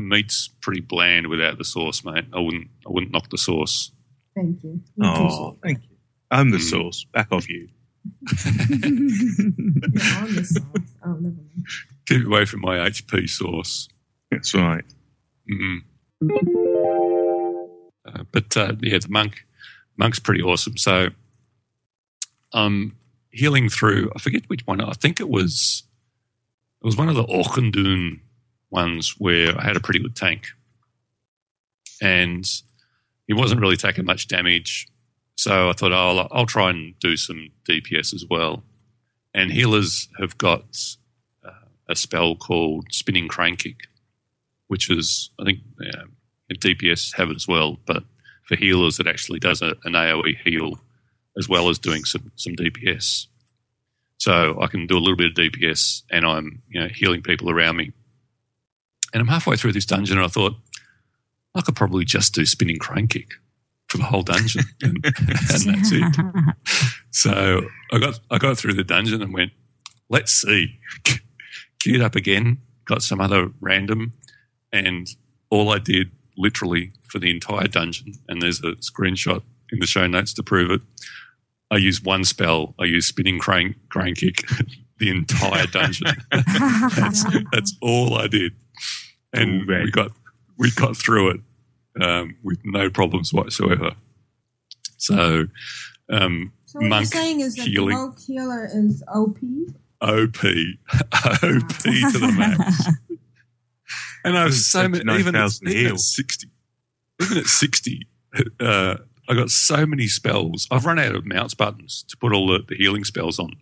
the 0.00 0.06
meat's 0.06 0.48
pretty 0.60 0.80
bland 0.80 1.26
without 1.28 1.58
the 1.58 1.64
sauce, 1.64 2.04
mate. 2.04 2.24
I 2.32 2.38
wouldn't. 2.40 2.68
I 2.86 2.90
wouldn't 2.90 3.12
knock 3.12 3.28
the 3.30 3.38
sauce. 3.38 3.92
Thank 4.34 4.62
you. 4.62 4.80
We 4.96 5.06
Oh, 5.06 5.58
thank 5.62 5.78
you. 5.82 5.96
I'm 6.30 6.50
the 6.50 6.58
Mm. 6.58 6.70
sauce. 6.70 7.04
Back 7.12 7.28
off 7.32 7.48
you. 7.48 7.68
You're 8.30 8.86
on 10.16 10.34
the 10.34 10.44
sauce. 10.44 10.94
Oh, 11.04 11.12
never 11.14 11.34
mind. 11.34 11.66
Keep 12.06 12.26
away 12.26 12.44
from 12.46 12.60
my 12.60 12.78
HP 12.78 13.28
sauce. 13.28 13.88
That's 14.30 14.54
right. 14.54 14.84
mm 15.50 15.78
Uh, 18.06 18.24
but 18.32 18.56
uh, 18.56 18.72
yeah, 18.80 18.98
the 18.98 19.08
monk, 19.08 19.44
monk's 19.96 20.18
pretty 20.18 20.42
awesome. 20.42 20.76
So 20.76 21.08
I'm 22.52 22.96
healing 23.30 23.68
through. 23.68 24.10
I 24.14 24.18
forget 24.18 24.44
which 24.48 24.66
one. 24.66 24.80
I 24.80 24.92
think 24.92 25.20
it 25.20 25.28
was. 25.28 25.82
It 26.82 26.86
was 26.86 26.96
one 26.96 27.08
of 27.10 27.14
the 27.16 27.24
Orkandun 27.24 28.20
ones 28.70 29.14
where 29.18 29.58
I 29.58 29.64
had 29.64 29.76
a 29.76 29.80
pretty 29.80 30.00
good 30.00 30.16
tank, 30.16 30.46
and 32.00 32.44
he 33.26 33.34
wasn't 33.34 33.60
really 33.60 33.76
taking 33.76 34.04
much 34.04 34.28
damage. 34.28 34.88
So 35.36 35.70
I 35.70 35.72
thought, 35.72 35.92
oh, 35.92 36.18
I'll, 36.18 36.28
I'll 36.30 36.46
try 36.46 36.70
and 36.70 36.98
do 36.98 37.16
some 37.16 37.50
DPS 37.68 38.14
as 38.14 38.24
well. 38.28 38.62
And 39.32 39.52
healers 39.52 40.08
have 40.18 40.36
got 40.36 40.64
uh, 41.44 41.66
a 41.88 41.96
spell 41.96 42.36
called 42.36 42.86
Spinning 42.90 43.28
Crane 43.28 43.56
Kick, 43.56 43.86
which 44.66 44.90
is, 44.90 45.30
I 45.40 45.44
think, 45.44 45.60
uh, 45.80 46.04
DPS 46.52 47.16
have 47.16 47.30
it 47.30 47.36
as 47.36 47.46
well. 47.46 47.78
But 47.86 48.02
for 48.44 48.56
healers, 48.56 48.98
it 48.98 49.06
actually 49.06 49.38
does 49.38 49.62
a, 49.62 49.76
an 49.84 49.92
AoE 49.92 50.36
heal 50.44 50.78
as 51.38 51.48
well 51.48 51.68
as 51.68 51.78
doing 51.78 52.04
some, 52.04 52.32
some 52.36 52.54
DPS. 52.54 53.26
So 54.18 54.60
I 54.60 54.66
can 54.66 54.86
do 54.86 54.98
a 54.98 55.00
little 55.00 55.16
bit 55.16 55.30
of 55.30 55.36
DPS 55.36 56.02
and 56.10 56.26
I'm 56.26 56.62
you 56.68 56.80
know 56.80 56.88
healing 56.88 57.22
people 57.22 57.50
around 57.50 57.76
me. 57.76 57.92
And 59.12 59.20
I'm 59.20 59.28
halfway 59.28 59.56
through 59.56 59.72
this 59.72 59.86
dungeon 59.86 60.18
and 60.18 60.24
I 60.24 60.28
thought, 60.28 60.54
I 61.54 61.62
could 61.62 61.76
probably 61.76 62.04
just 62.04 62.34
do 62.34 62.46
Spinning 62.46 62.78
Crane 62.78 63.08
Kick 63.08 63.32
for 63.88 63.98
the 63.98 64.04
whole 64.04 64.22
dungeon. 64.22 64.62
and, 64.82 65.04
and 65.04 65.14
that's 65.28 65.92
it. 65.92 66.16
So 67.12 67.62
I 67.92 67.98
got 67.98 68.20
I 68.30 68.38
got 68.38 68.56
through 68.56 68.74
the 68.74 68.84
dungeon 68.84 69.20
and 69.20 69.34
went, 69.34 69.50
let's 70.08 70.32
see. 70.32 70.78
Queued 71.80 72.00
up 72.00 72.14
again, 72.14 72.58
got 72.84 73.02
some 73.02 73.20
other 73.20 73.50
random, 73.60 74.12
and 74.72 75.08
all 75.50 75.70
I 75.70 75.78
did 75.78 76.12
literally 76.36 76.92
for 77.08 77.18
the 77.18 77.30
entire 77.30 77.66
dungeon, 77.66 78.14
and 78.28 78.40
there's 78.40 78.60
a 78.60 78.76
screenshot 78.76 79.42
in 79.72 79.80
the 79.80 79.86
show 79.86 80.06
notes 80.06 80.32
to 80.34 80.44
prove 80.44 80.70
it. 80.70 80.82
I 81.70 81.78
used 81.78 82.04
one 82.04 82.24
spell. 82.24 82.74
I 82.78 82.84
used 82.84 83.08
spinning 83.08 83.40
crane 83.40 83.74
crane 83.88 84.14
kick 84.14 84.44
the 84.98 85.10
entire 85.10 85.66
dungeon. 85.66 86.08
that's, 86.30 87.24
that's 87.52 87.76
all 87.80 88.14
I 88.14 88.28
did, 88.28 88.52
and 89.32 89.66
we 89.66 89.90
got 89.90 90.10
we 90.58 90.70
got 90.72 90.96
through 90.96 91.30
it 91.30 91.40
um, 92.02 92.36
with 92.42 92.58
no 92.64 92.90
problems 92.90 93.32
whatsoever. 93.32 93.92
So, 94.96 95.46
um, 96.10 96.52
So 96.66 96.80
what 96.80 96.88
monk 96.88 97.00
you're 97.14 97.22
saying 97.22 97.40
is 97.40 97.56
that 97.56 97.66
healing. 97.66 97.96
the 97.96 98.02
rogue 98.02 98.18
healer 98.18 98.68
is 98.72 99.02
OP? 99.08 99.38
OP, 100.02 100.08
OP 100.12 101.82
to 101.82 102.18
the 102.18 102.34
max. 102.38 102.86
and 104.24 104.36
I've 104.36 104.54
so 104.54 104.88
many, 104.88 105.02
even 105.18 105.34
at, 105.34 105.52
even 105.66 105.92
at 105.92 106.00
60, 106.00 106.48
even 107.22 107.38
at 107.38 107.46
60, 107.46 108.06
uh, 108.60 108.96
I 109.28 109.34
got 109.34 109.50
so 109.50 109.86
many 109.86 110.06
spells. 110.06 110.66
I've 110.70 110.84
run 110.84 110.98
out 110.98 111.14
of 111.14 111.24
mounts 111.26 111.54
buttons 111.54 112.04
to 112.08 112.16
put 112.16 112.32
all 112.32 112.46
the, 112.46 112.64
the 112.66 112.76
healing 112.76 113.04
spells 113.04 113.38
on. 113.38 113.52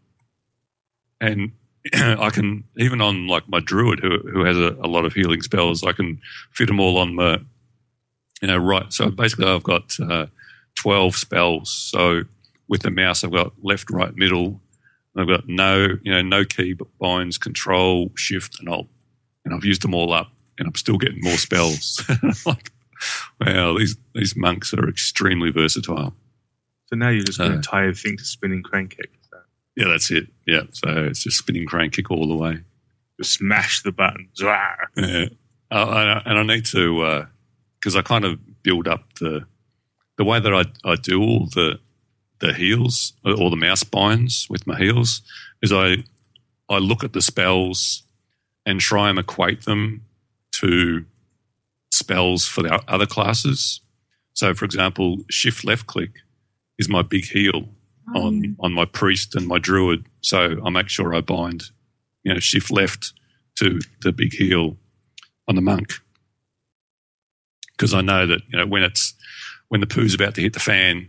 And 1.21 1.53
I 1.95 2.31
can, 2.31 2.65
even 2.77 3.01
on 3.01 3.27
like 3.27 3.49
my 3.49 3.61
druid 3.61 4.01
who, 4.01 4.19
who 4.19 4.45
has 4.45 4.57
a, 4.57 4.77
a 4.83 4.89
lot 4.89 5.05
of 5.05 5.13
healing 5.13 5.43
spells, 5.43 5.85
I 5.85 5.93
can 5.93 6.21
fit 6.53 6.67
them 6.67 6.81
all 6.81 6.99
on 6.99 7.17
the, 7.17 7.45
you 8.43 8.49
know, 8.49 8.59
right. 8.59 8.93
So 8.93 9.11
basically 9.11 9.47
I've 9.47 9.63
got 9.63 9.99
uh, 10.01 10.27
12 10.77 11.17
spells. 11.17 11.71
So 11.71 12.23
with 12.69 12.83
the 12.83 12.91
mouse, 12.91 13.25
I've 13.25 13.33
got 13.33 13.53
left, 13.63 13.91
right, 13.91 14.15
middle, 14.17 14.61
I've 15.17 15.27
got 15.27 15.49
no, 15.49 15.97
you 16.03 16.13
know, 16.13 16.23
no 16.23 16.45
key 16.45 16.75
but 16.75 16.87
binds, 16.99 17.39
control, 17.39 18.11
shift, 18.15 18.61
and 18.61 18.69
alt. 18.69 18.87
And 19.45 19.55
I've 19.55 19.65
used 19.65 19.83
them 19.83 19.95
all 19.95 20.13
up, 20.13 20.31
and 20.59 20.69
I'm 20.69 20.75
still 20.75 20.99
getting 20.99 21.21
more 21.23 21.37
spells. 21.37 22.01
like, 22.47 22.71
wow, 23.41 23.77
these 23.77 23.97
these 24.15 24.37
monks 24.37 24.73
are 24.75 24.89
extremely 24.89 25.51
versatile. 25.51 26.15
So 26.87 26.97
now 26.97 27.09
you're 27.09 27.25
just 27.25 27.39
going 27.39 27.53
Uh, 27.53 27.57
to 27.57 27.63
tie 27.63 27.83
everything 27.83 28.17
to 28.19 28.25
spinning 28.25 28.63
crane 28.63 28.89
kick. 28.89 29.11
Yeah, 29.79 29.87
that's 29.87 30.11
it. 30.11 30.27
Yeah, 30.45 30.63
so 30.73 31.05
it's 31.05 31.23
just 31.23 31.39
spinning 31.39 31.65
crane 31.65 31.91
kick 31.91 32.11
all 32.11 32.27
the 32.27 32.35
way. 32.35 32.59
Just 33.17 33.35
smash 33.35 33.83
the 33.85 33.93
buttons. 33.93 34.43
Ah. 34.43 34.75
Yeah. 34.97 35.27
Uh, 35.71 36.21
and, 36.25 36.37
I, 36.37 36.43
need 36.43 36.65
to 36.67 37.27
because 37.79 37.95
I 37.95 38.03
kind 38.03 38.25
of 38.25 38.41
build 38.65 38.89
up 38.89 39.05
the 39.21 39.47
the 40.17 40.25
way 40.25 40.41
that 40.41 40.53
I, 40.53 40.65
I 40.85 40.97
do 40.97 41.23
all 41.23 41.47
the 41.47 41.79
the 42.41 42.53
heals 42.53 43.13
or 43.25 43.51
the 43.51 43.57
mouse 43.57 43.85
binds 43.85 44.49
with 44.51 44.67
my 44.67 44.77
heels 44.77 45.23
is 45.63 45.73
I 45.73 45.99
I 46.69 46.79
look 46.79 47.05
at 47.05 47.13
the 47.13 47.23
spells 47.23 48.03
and 48.67 48.81
try 48.81 49.09
and 49.11 49.19
equate 49.19 49.65
them 49.65 50.05
to 50.53 51.05
spells 51.93 52.47
for 52.47 52.63
the 52.63 52.83
other 52.89 53.07
classes. 53.07 53.81
So, 54.35 54.55
for 54.55 54.65
example, 54.65 55.19
shift 55.31 55.65
left 55.65 55.87
click 55.87 56.11
is 56.79 56.89
my 56.89 57.03
big 57.03 57.27
heal 57.27 57.69
Oh, 58.15 58.27
on 58.27 58.43
mm. 58.43 58.57
on 58.61 58.73
my 58.73 58.85
priest 58.85 59.35
and 59.35 59.47
my 59.47 59.59
druid. 59.59 60.07
So 60.21 60.57
I 60.65 60.71
make 60.71 60.89
sure 60.89 61.15
I 61.15 61.21
bind, 61.21 61.65
you 62.23 62.33
know, 62.33 62.41
shift 62.41 62.71
left 62.71 63.13
to 63.57 63.81
the 64.03 64.13
big 64.13 64.33
heal 64.33 64.77
on 65.49 65.55
the 65.55 65.61
monk 65.61 65.95
because 67.79 67.95
I 67.95 68.01
know 68.01 68.27
that 68.27 68.43
you 68.49 68.59
know 68.59 68.67
when 68.67 68.83
it's 68.83 69.15
when 69.69 69.81
the 69.81 69.87
poo's 69.87 70.15
about 70.15 70.35
to 70.35 70.43
hit 70.43 70.53
the 70.53 70.61
fan, 70.61 71.09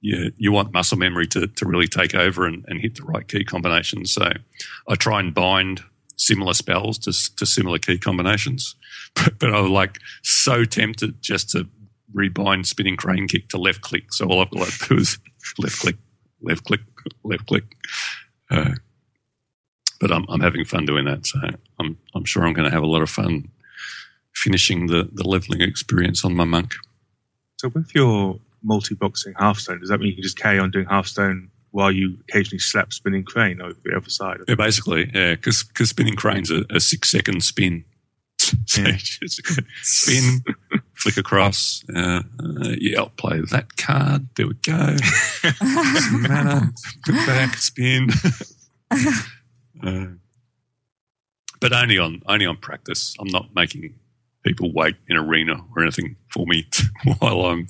you 0.00 0.32
you 0.36 0.52
want 0.52 0.72
muscle 0.72 0.96
memory 0.98 1.26
to 1.28 1.46
to 1.48 1.66
really 1.66 1.88
take 1.88 2.14
over 2.14 2.46
and, 2.46 2.64
and 2.68 2.80
hit 2.80 2.94
the 2.94 3.02
right 3.02 3.26
key 3.26 3.44
combinations. 3.44 4.12
So 4.12 4.30
I 4.88 4.94
try 4.94 5.20
and 5.20 5.34
bind 5.34 5.82
similar 6.16 6.54
spells 6.54 6.98
to 6.98 7.36
to 7.36 7.46
similar 7.46 7.78
key 7.78 7.98
combinations, 7.98 8.76
but, 9.14 9.38
but 9.38 9.54
I 9.54 9.60
was 9.60 9.70
like 9.70 9.98
so 10.22 10.64
tempted 10.64 11.20
just 11.20 11.50
to 11.50 11.68
rebind 12.14 12.66
spinning 12.66 12.96
crane 12.96 13.28
kick 13.28 13.48
to 13.48 13.58
left 13.58 13.80
click. 13.82 14.12
So 14.12 14.26
all 14.26 14.40
I've 14.40 14.50
got 14.50 14.68
to 14.68 14.88
do 14.88 14.96
is 14.96 15.18
left 15.58 15.80
click, 15.80 15.96
left 16.46 16.64
click, 16.64 16.80
left 17.24 17.46
click. 17.46 17.64
Uh, 18.50 18.74
but 20.00 20.12
I'm 20.12 20.24
I'm 20.28 20.40
having 20.40 20.64
fun 20.64 20.86
doing 20.86 21.04
that. 21.06 21.26
So 21.26 21.38
I'm 21.80 21.98
I'm 22.14 22.24
sure 22.24 22.46
I'm 22.46 22.54
going 22.54 22.68
to 22.68 22.74
have 22.74 22.82
a 22.82 22.86
lot 22.86 23.02
of 23.02 23.10
fun 23.10 23.48
finishing 24.34 24.86
the 24.86 25.08
the 25.12 25.26
leveling 25.26 25.62
experience 25.62 26.24
on 26.24 26.34
my 26.34 26.44
monk. 26.44 26.74
So 27.58 27.68
with 27.68 27.94
your 27.94 28.38
multi-boxing 28.62 29.34
halfstone, 29.34 29.80
does 29.80 29.88
that 29.88 29.98
mean 29.98 30.08
you 30.08 30.14
can 30.14 30.22
just 30.22 30.38
carry 30.38 30.58
on 30.58 30.70
doing 30.70 30.86
halfstone 30.86 31.48
while 31.70 31.90
you 31.90 32.18
occasionally 32.28 32.58
slap 32.58 32.92
spinning 32.92 33.24
crane 33.24 33.60
over 33.60 33.76
the 33.84 33.96
other 33.96 34.10
side? 34.10 34.38
Yeah, 34.46 34.54
basically, 34.54 35.10
yeah, 35.14 35.34
because 35.34 35.64
spinning 35.88 36.16
crane's 36.16 36.50
a, 36.50 36.64
a 36.70 36.80
six 36.80 37.10
second 37.10 37.42
spin. 37.42 37.84
So 38.66 38.82
Yeah. 38.82 38.92
just 38.96 39.40
spin, 39.82 40.42
flick 40.94 41.16
across. 41.16 41.84
Uh, 41.94 42.22
uh, 42.40 42.74
yeah, 42.78 42.98
I'll 43.00 43.10
play 43.10 43.40
that 43.50 43.76
card. 43.76 44.28
There 44.36 44.46
we 44.48 44.54
go. 44.54 44.96
Mana, 46.12 46.72
back, 47.26 47.56
spin. 47.56 48.08
uh, 49.82 50.06
but 51.60 51.72
only 51.72 51.98
on 51.98 52.22
only 52.26 52.46
on 52.46 52.56
practice. 52.58 53.14
I'm 53.18 53.28
not 53.28 53.54
making 53.54 53.94
people 54.44 54.72
wait 54.72 54.96
in 55.08 55.16
arena 55.16 55.64
or 55.74 55.82
anything 55.82 56.16
for 56.32 56.46
me 56.46 56.66
while 57.18 57.46
I'm 57.46 57.68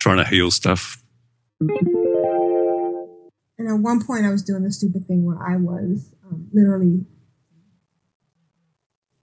trying 0.00 0.18
to 0.18 0.24
heal 0.24 0.50
stuff. 0.50 1.02
And 3.58 3.68
at 3.68 3.74
one 3.74 4.04
point, 4.04 4.24
I 4.26 4.30
was 4.30 4.42
doing 4.42 4.64
the 4.64 4.72
stupid 4.72 5.06
thing 5.06 5.24
where 5.24 5.40
I 5.40 5.56
was 5.56 6.10
um, 6.26 6.48
literally 6.52 7.04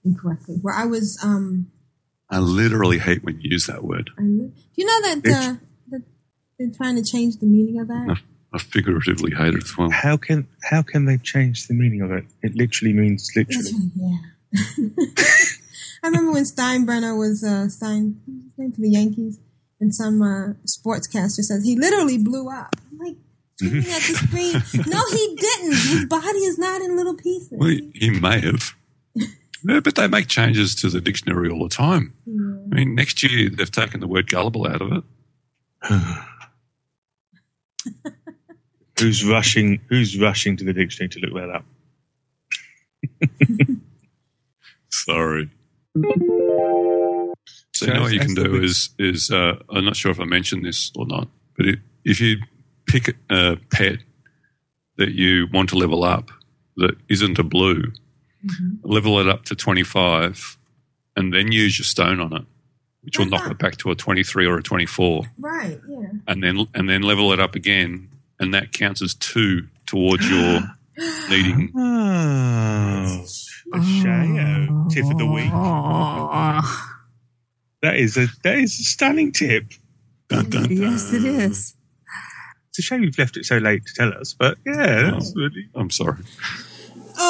incorrectly, 0.03 0.55
where 0.61 0.75
I 0.75 0.85
was. 0.85 1.19
Um, 1.23 1.71
I 2.29 2.39
literally 2.39 2.99
hate 2.99 3.23
when 3.23 3.41
you 3.41 3.49
use 3.51 3.65
that 3.65 3.83
word. 3.83 4.11
I 4.17 4.21
li- 4.21 4.51
do 4.53 4.81
you 4.81 4.85
know 4.85 5.01
that, 5.01 5.17
uh, 5.17 5.55
that 5.89 6.03
they're 6.59 6.71
trying 6.75 6.95
to 6.95 7.03
change 7.03 7.37
the 7.37 7.47
meaning 7.47 7.79
of 7.79 7.87
that? 7.87 8.17
I 8.53 8.57
figuratively 8.57 9.31
hate 9.35 9.53
it 9.53 9.63
as 9.63 9.77
well. 9.77 9.91
How 9.91 10.17
can 10.17 10.47
how 10.63 10.81
can 10.81 11.05
they 11.05 11.17
change 11.17 11.67
the 11.67 11.73
meaning 11.73 12.01
of 12.01 12.11
it? 12.11 12.25
It 12.41 12.55
literally 12.55 12.93
means 12.93 13.29
literally. 13.35 13.71
Yeah. 13.95 14.17
I 16.01 16.07
remember 16.07 16.31
when 16.31 16.43
Steinbrenner 16.45 17.17
was 17.17 17.43
uh, 17.43 17.67
Stein, 17.67 18.21
what 18.25 18.63
name 18.63 18.71
for 18.71 18.81
the 18.81 18.89
Yankees, 18.89 19.39
and 19.79 19.93
some 19.93 20.21
uh, 20.21 20.53
sportscaster 20.65 21.43
says 21.43 21.63
he 21.63 21.75
literally 21.75 22.17
blew 22.17 22.49
up. 22.49 22.75
I'm 22.91 22.97
like, 22.97 23.17
looking 23.61 23.79
at 23.79 24.01
the 24.01 24.63
screen. 24.63 24.85
No, 24.87 25.01
he 25.11 25.35
didn't. 25.35 25.71
His 25.71 26.05
body 26.05 26.39
is 26.39 26.57
not 26.57 26.81
in 26.81 26.95
little 26.95 27.15
pieces. 27.15 27.49
Well, 27.51 27.69
he, 27.69 27.91
he 27.93 28.09
may 28.09 28.39
have. 28.41 28.73
Yeah, 29.67 29.79
but 29.81 29.95
they 29.95 30.07
make 30.07 30.27
changes 30.27 30.73
to 30.75 30.89
the 30.89 31.01
dictionary 31.01 31.49
all 31.49 31.63
the 31.63 31.69
time. 31.75 32.13
I 32.27 32.75
mean, 32.75 32.95
next 32.95 33.21
year 33.23 33.49
they've 33.49 33.69
taken 33.69 33.99
the 33.99 34.07
word 34.07 34.29
gullible 34.29 34.67
out 34.67 34.81
of 34.81 34.91
it. 34.93 35.03
Who's 38.99 39.25
rushing? 39.25 39.79
Who's 39.89 40.19
rushing 40.19 40.57
to 40.57 40.63
the 40.63 40.73
dictionary 40.73 41.09
to 41.09 41.19
look 41.19 41.33
that 41.33 41.49
up? 41.49 41.65
Sorry. 44.89 45.49
So 47.73 47.85
So 47.85 47.93
you 47.93 48.01
what 48.01 48.11
you 48.11 48.19
can 48.19 48.33
do 48.35 48.51
big- 48.53 48.63
is 48.63 48.89
is 48.99 49.31
uh, 49.31 49.55
I'm 49.69 49.85
not 49.85 49.95
sure 49.95 50.11
if 50.11 50.19
I 50.19 50.25
mentioned 50.25 50.65
this 50.65 50.91
or 50.95 51.05
not, 51.05 51.27
but 51.57 51.65
it, 51.65 51.79
if 52.03 52.19
you 52.19 52.37
pick 52.87 53.15
a 53.29 53.57
pet 53.71 53.99
that 54.97 55.11
you 55.13 55.47
want 55.53 55.69
to 55.69 55.77
level 55.77 56.03
up 56.03 56.31
that 56.77 56.95
isn't 57.07 57.39
a 57.39 57.43
blue, 57.43 57.91
Mm-hmm. 58.45 58.89
level 58.89 59.19
it 59.19 59.27
up 59.27 59.43
to 59.45 59.55
25, 59.55 60.57
and 61.17 61.33
then 61.33 61.51
use 61.51 61.77
your 61.77 61.83
stone 61.85 62.21
on 62.21 62.33
it, 62.33 62.45
which 63.01 63.19
will 63.19 63.25
knock 63.25 63.51
it 63.51 63.57
back 63.57 63.75
to 63.77 63.91
a 63.91 63.95
23 63.95 64.45
or 64.45 64.57
a 64.57 64.63
24, 64.63 65.23
Right, 65.37 65.77
yeah. 65.89 66.07
and 66.27 66.41
then 66.41 66.65
and 66.73 66.87
then 66.87 67.01
level 67.01 67.33
it 67.33 67.39
up 67.41 67.55
again, 67.55 68.07
and 68.39 68.53
that 68.53 68.71
counts 68.71 69.01
as 69.01 69.13
two 69.15 69.67
towards 69.85 70.29
your 70.29 70.61
needing. 71.29 71.71
Oh, 71.75 73.25
a 73.73 73.77
Shayo 73.77 74.89
tip 74.89 75.05
of 75.05 75.17
the 75.17 75.25
week. 75.25 75.51
That 77.81 77.95
is 77.97 78.17
a 78.17 78.27
that 78.43 78.57
is 78.57 78.79
a 78.79 78.83
stunning 78.83 79.31
tip. 79.31 79.65
Yes, 80.31 81.13
it 81.13 81.25
is. 81.25 81.75
It's 82.69 82.79
a 82.79 82.81
shame 82.81 83.03
you've 83.03 83.17
left 83.17 83.35
it 83.35 83.45
so 83.45 83.57
late 83.57 83.85
to 83.85 83.93
tell 83.93 84.13
us, 84.13 84.33
but 84.37 84.57
yeah, 84.65 85.11
that's 85.11 85.33
oh, 85.35 85.41
really. 85.41 85.67
I'm 85.75 85.89
sorry. 85.89 86.17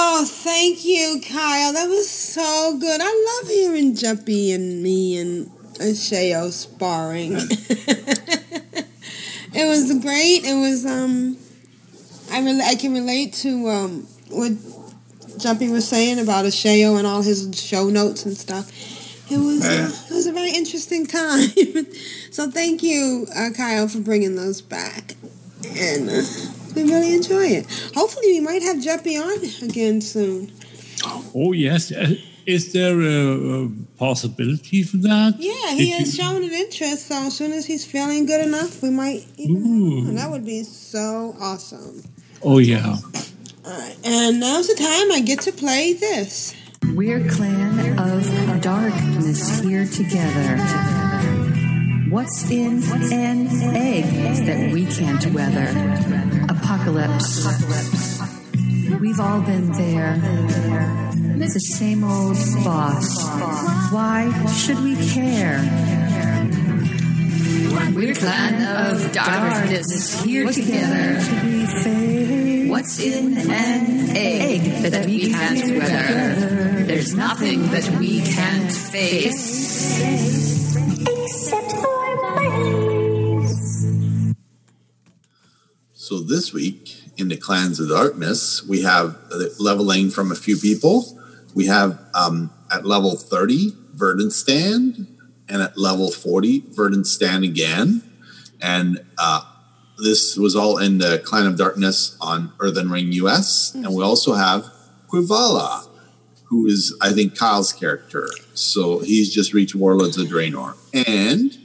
Oh, 0.02 0.24
thank 0.26 0.86
you, 0.86 1.20
Kyle. 1.28 1.74
That 1.74 1.90
was 1.90 2.10
so 2.10 2.78
good. 2.80 3.02
I 3.04 3.42
love 3.42 3.52
hearing 3.52 3.96
Jumpy 3.96 4.54
and 4.54 4.82
me 4.82 5.18
and 5.18 5.48
Shayo 5.76 6.52
sparring. 6.52 7.34
it 9.54 9.68
was 9.68 9.92
great. 10.00 10.46
It 10.46 10.56
was 10.56 10.86
um, 10.86 11.38
I 12.32 12.42
rel- 12.42 12.62
I 12.62 12.76
can 12.76 12.94
relate 12.94 13.34
to 13.44 13.68
um 13.68 14.08
what 14.30 14.54
Jumpy 15.38 15.68
was 15.68 15.86
saying 15.86 16.18
about 16.20 16.46
Shayo 16.46 16.98
and 16.98 17.06
all 17.06 17.22
his 17.22 17.50
show 17.62 17.90
notes 17.90 18.26
and 18.26 18.38
stuff. 18.38 18.72
It 19.30 19.38
was 19.38 19.68
uh, 19.68 19.92
it 20.10 20.14
was 20.14 20.28
a 20.28 20.32
very 20.32 20.52
interesting 20.52 21.08
time. 21.08 21.50
so 22.32 22.50
thank 22.50 22.84
you, 22.84 23.28
uh, 23.36 23.50
Kyle, 23.56 23.90
for 23.90 24.00
bringing 24.00 24.38
those 24.38 24.62
back, 24.62 25.16
and 25.76 26.10
uh, 26.10 26.24
we 26.76 26.84
really 26.84 27.14
enjoy 27.14 27.46
it. 27.46 27.66
Hopefully, 27.96 28.34
we 28.34 28.40
might 28.40 28.62
have 28.64 28.82
Jumpy 28.82 29.18
on 29.18 29.38
again 29.64 30.02
soon. 30.02 30.52
Oh 31.36 31.54
yes, 31.54 31.92
Uh, 31.92 32.16
is 32.46 32.74
there 32.74 33.00
a, 33.00 33.66
a 33.66 33.70
possibility 33.98 34.82
for 34.84 34.98
that? 34.98 35.36
Yeah, 35.38 35.76
he 35.76 35.92
Did 35.92 36.00
has 36.00 36.18
you- 36.18 36.24
shown 36.24 36.44
an 36.44 36.52
interest. 36.52 37.08
So 37.08 37.16
as 37.28 37.38
soon 37.38 37.52
as 37.52 37.66
he's 37.66 37.86
feeling 37.86 38.26
good 38.26 38.42
enough, 38.46 38.82
we 38.82 38.90
might 38.90 39.26
even 39.38 39.56
have 39.64 40.08
him. 40.10 40.16
That 40.16 40.30
would 40.32 40.46
be 40.46 40.64
so 40.64 41.36
awesome. 41.40 42.04
Oh 42.44 42.58
yeah. 42.58 42.96
All 43.66 43.72
right, 43.80 43.96
and 44.04 44.40
now's 44.40 44.68
the 44.68 44.76
time 44.76 45.12
I 45.12 45.22
get 45.22 45.42
to 45.42 45.52
play 45.52 45.94
this. 45.94 46.56
We're 46.96 47.28
clan 47.30 48.00
of 48.00 48.62
darkness 48.62 49.60
here 49.60 49.86
together. 49.86 50.58
What's 52.10 52.50
in 52.50 52.82
an 53.14 53.48
egg 53.76 54.46
that 54.48 54.72
we 54.74 54.86
can't 54.88 55.24
weather? 55.28 55.68
Apocalypse. 56.70 57.50
We've 59.02 59.20
all 59.20 59.42
been 59.42 59.72
there. 59.72 60.22
It's 61.42 61.56
the 61.56 61.60
same 61.60 62.04
old 62.04 62.38
boss. 62.64 63.28
Why 63.92 64.30
should 64.54 64.80
we 64.84 64.96
care? 65.10 65.62
We're 67.96 68.12
a 68.12 68.14
clan 68.14 68.86
of 68.86 69.12
darkness 69.12 70.22
here 70.22 70.46
together. 70.46 71.20
What's 72.70 73.00
in 73.00 73.36
an 73.36 74.16
egg 74.16 74.92
that 74.92 75.08
we 75.08 75.32
can't 75.32 75.76
weather? 75.76 76.84
There's 76.86 77.16
nothing 77.16 77.72
that 77.72 77.98
we 77.98 78.22
can't 78.22 78.72
face. 78.72 80.69
So 86.10 86.18
this 86.18 86.52
week 86.52 87.04
in 87.18 87.28
the 87.28 87.38
Clans 87.38 87.80
of 87.80 87.90
Darkness, 87.90 88.64
we 88.64 88.82
have 88.82 89.16
leveling 89.60 90.10
from 90.10 90.32
a 90.32 90.36
few 90.36 90.58
people. 90.58 91.06
We 91.54 91.68
have 91.68 92.00
um, 92.16 92.50
at 92.74 92.84
level 92.84 93.16
30, 93.16 93.76
Verdant 93.94 94.34
Stand, 94.34 95.06
and 95.48 95.62
at 95.62 95.78
level 95.78 96.10
40, 96.10 96.64
Verdant 96.72 97.06
Stand 97.06 97.44
again. 97.44 98.02
And 98.60 99.06
uh, 99.20 99.44
this 100.00 100.36
was 100.36 100.56
all 100.56 100.80
in 100.80 100.98
the 100.98 101.22
Clan 101.24 101.46
of 101.46 101.60
Darkness 101.60 102.18
on 102.20 102.54
Earthen 102.60 102.90
Ring 102.90 103.12
US. 103.12 103.76
And 103.76 103.94
we 103.94 104.02
also 104.02 104.34
have 104.34 104.66
Quivala, 105.10 105.88
who 106.46 106.66
is 106.66 106.98
I 107.04 107.12
think 107.12 107.38
Kyle's 107.38 107.72
character. 107.72 108.28
So 108.56 108.98
he's 108.98 109.32
just 109.32 109.54
reached 109.54 109.76
Warlords 109.76 110.18
of 110.18 110.26
Draenor, 110.26 110.76
and 111.08 111.56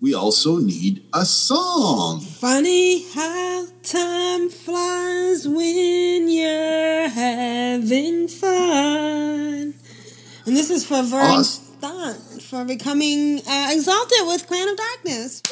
we 0.00 0.14
also 0.14 0.58
need 0.58 1.04
a 1.12 1.24
song. 1.24 2.20
Funny 2.20 3.04
how 3.12 3.66
time 3.82 4.48
flies 4.48 5.46
when 5.46 6.28
you're 6.28 7.08
having 7.08 8.28
fun. 8.28 9.74
And 10.46 10.56
this 10.56 10.70
is 10.70 10.86
for 10.86 11.02
Vern 11.02 11.44
for 12.50 12.64
becoming 12.64 13.40
uh, 13.46 13.68
exalted 13.70 14.18
with 14.26 14.46
Clan 14.46 14.68
of 14.68 14.76
Darkness. 14.76 15.42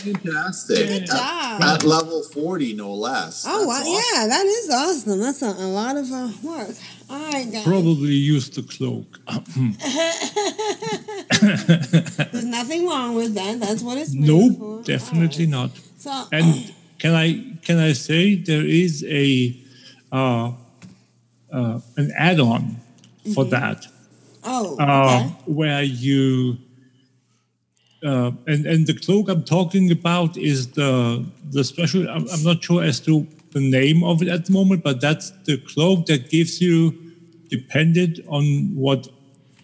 Fantastic. 0.00 0.88
Good 0.88 1.06
job. 1.06 1.62
At, 1.62 1.84
level 1.84 2.22
40, 2.22 2.74
no 2.74 2.92
less. 2.92 3.44
Oh, 3.46 3.66
wow. 3.66 3.74
awesome. 3.74 3.92
Yeah, 3.92 4.26
that 4.26 4.44
is 4.44 4.70
awesome. 4.70 5.20
That's 5.20 5.42
a, 5.42 5.46
a 5.46 5.68
lot 5.68 5.96
of 5.96 6.10
uh, 6.10 6.30
work. 6.42 6.70
All 7.08 7.32
right. 7.32 7.46
Probably 7.64 8.14
use 8.14 8.50
the 8.50 8.62
cloak. 8.62 9.20
There's 12.32 12.44
nothing 12.44 12.88
wrong 12.88 13.14
with 13.14 13.34
that. 13.34 13.60
That's 13.60 13.82
what 13.82 13.98
it's 13.98 14.14
for. 14.14 14.20
nope, 14.20 14.84
definitely 14.84 15.46
not. 15.46 15.70
So, 15.98 16.24
And 16.32 16.72
can 16.98 17.14
I 17.14 17.56
can 17.62 17.78
I 17.78 17.92
say 17.92 18.34
there 18.34 18.64
is 18.64 19.04
a 19.08 19.56
uh, 20.10 20.52
uh, 21.52 21.80
an 21.96 22.12
add-on 22.16 22.76
for 23.34 23.44
that 23.46 23.86
oh, 24.44 24.76
uh, 24.78 25.26
okay. 25.26 25.34
where 25.46 25.82
you 25.82 26.58
uh, 28.04 28.30
and 28.46 28.66
and 28.66 28.86
the 28.86 28.94
cloak 28.94 29.28
I'm 29.28 29.44
talking 29.44 29.90
about 29.90 30.36
is 30.36 30.68
the 30.68 31.24
the 31.50 31.64
special. 31.64 32.08
I'm, 32.08 32.28
I'm 32.30 32.42
not 32.42 32.62
sure 32.62 32.82
as 32.82 33.00
to 33.00 33.26
the 33.56 33.70
name 33.70 34.04
of 34.04 34.20
it 34.20 34.28
at 34.28 34.44
the 34.44 34.52
moment, 34.52 34.84
but 34.84 35.00
that's 35.00 35.30
the 35.44 35.56
cloak 35.56 36.04
that 36.06 36.28
gives 36.28 36.60
you, 36.60 36.92
dependent 37.48 38.20
on 38.28 38.44
what 38.74 39.08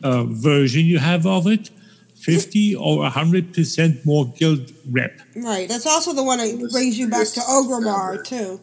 uh, 0.02 0.24
version 0.24 0.86
you 0.86 0.98
have 0.98 1.27
of 1.27 1.47
it, 1.47 1.69
fifty 2.14 2.74
or 2.74 3.05
hundred 3.10 3.52
percent 3.52 4.06
more 4.06 4.24
guild 4.39 4.73
rep. 4.90 5.20
Right. 5.36 5.69
That's 5.69 5.86
also 5.86 6.14
the 6.14 6.23
one 6.23 6.39
that 6.39 6.70
brings 6.73 6.98
you 6.98 7.09
back 7.09 7.28
to 7.36 7.40
Orgrimmar, 7.40 8.24
too. 8.24 8.60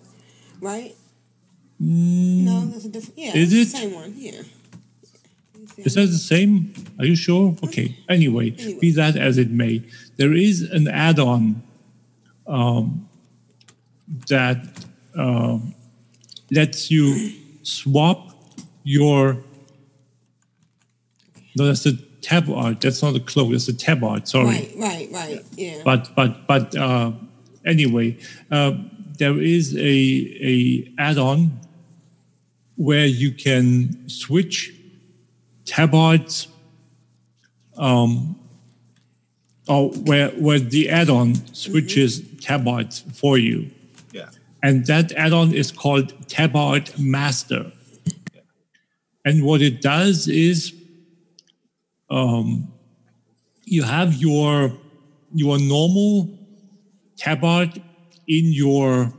Right? 0.61 0.95
No, 1.79 2.65
that's 2.65 2.85
a 2.85 2.89
different. 2.89 3.19
Yeah, 3.19 3.37
Is 3.37 3.53
it's 3.53 3.69
it? 3.69 3.73
the 3.73 3.77
same 3.81 3.93
one. 3.93 4.13
Yeah. 4.17 4.41
Is 5.77 5.93
that 5.93 6.07
the 6.07 6.17
same? 6.17 6.73
Are 6.97 7.05
you 7.05 7.15
sure? 7.15 7.55
Okay. 7.63 7.95
Anyway, 8.09 8.49
be 8.81 8.91
that 8.93 9.15
as 9.15 9.37
it 9.37 9.51
may, 9.51 9.83
there 10.17 10.33
is 10.33 10.63
an 10.63 10.87
add-on 10.87 11.61
um, 12.47 13.07
that 14.27 14.57
um 15.15 15.73
lets 16.51 16.89
you 16.89 17.31
swap 17.63 18.31
your. 18.83 19.37
No, 21.55 21.65
that's 21.65 21.83
the 21.83 21.99
tabard. 22.21 22.81
That's 22.81 23.01
not 23.01 23.15
a 23.15 23.19
cloak. 23.19 23.51
That's 23.51 23.67
a 23.67 23.73
tabard. 23.73 24.27
Sorry. 24.27 24.45
Right, 24.45 24.73
right, 24.77 25.09
right. 25.11 25.45
Yeah. 25.55 25.81
But 25.83 26.15
but 26.15 26.47
but 26.47 26.75
uh, 26.75 27.11
anyway, 27.65 28.17
uh, 28.51 28.73
there 29.17 29.39
is 29.39 29.75
a 29.75 29.79
a 29.79 30.93
add-on 30.97 31.59
where 32.75 33.05
you 33.05 33.31
can 33.31 34.07
switch 34.07 34.73
tabards, 35.65 36.47
um, 37.77 38.39
or 39.67 39.89
where 39.89 40.29
where 40.29 40.59
the 40.59 40.89
add-on 40.89 41.35
switches 41.53 42.21
tabards 42.41 43.03
for 43.13 43.37
you. 43.37 43.69
And 44.61 44.85
that 44.87 45.11
add-on 45.13 45.53
is 45.53 45.71
called 45.71 46.27
Tabard 46.27 46.91
Master. 46.99 47.71
And 49.25 49.43
what 49.43 49.61
it 49.61 49.81
does 49.81 50.27
is, 50.27 50.73
um, 52.09 52.71
you 53.65 53.83
have 53.83 54.15
your 54.15 54.73
your 55.33 55.59
normal 55.59 56.29
tabard 57.17 57.81
in 58.27 58.51
your 58.51 59.13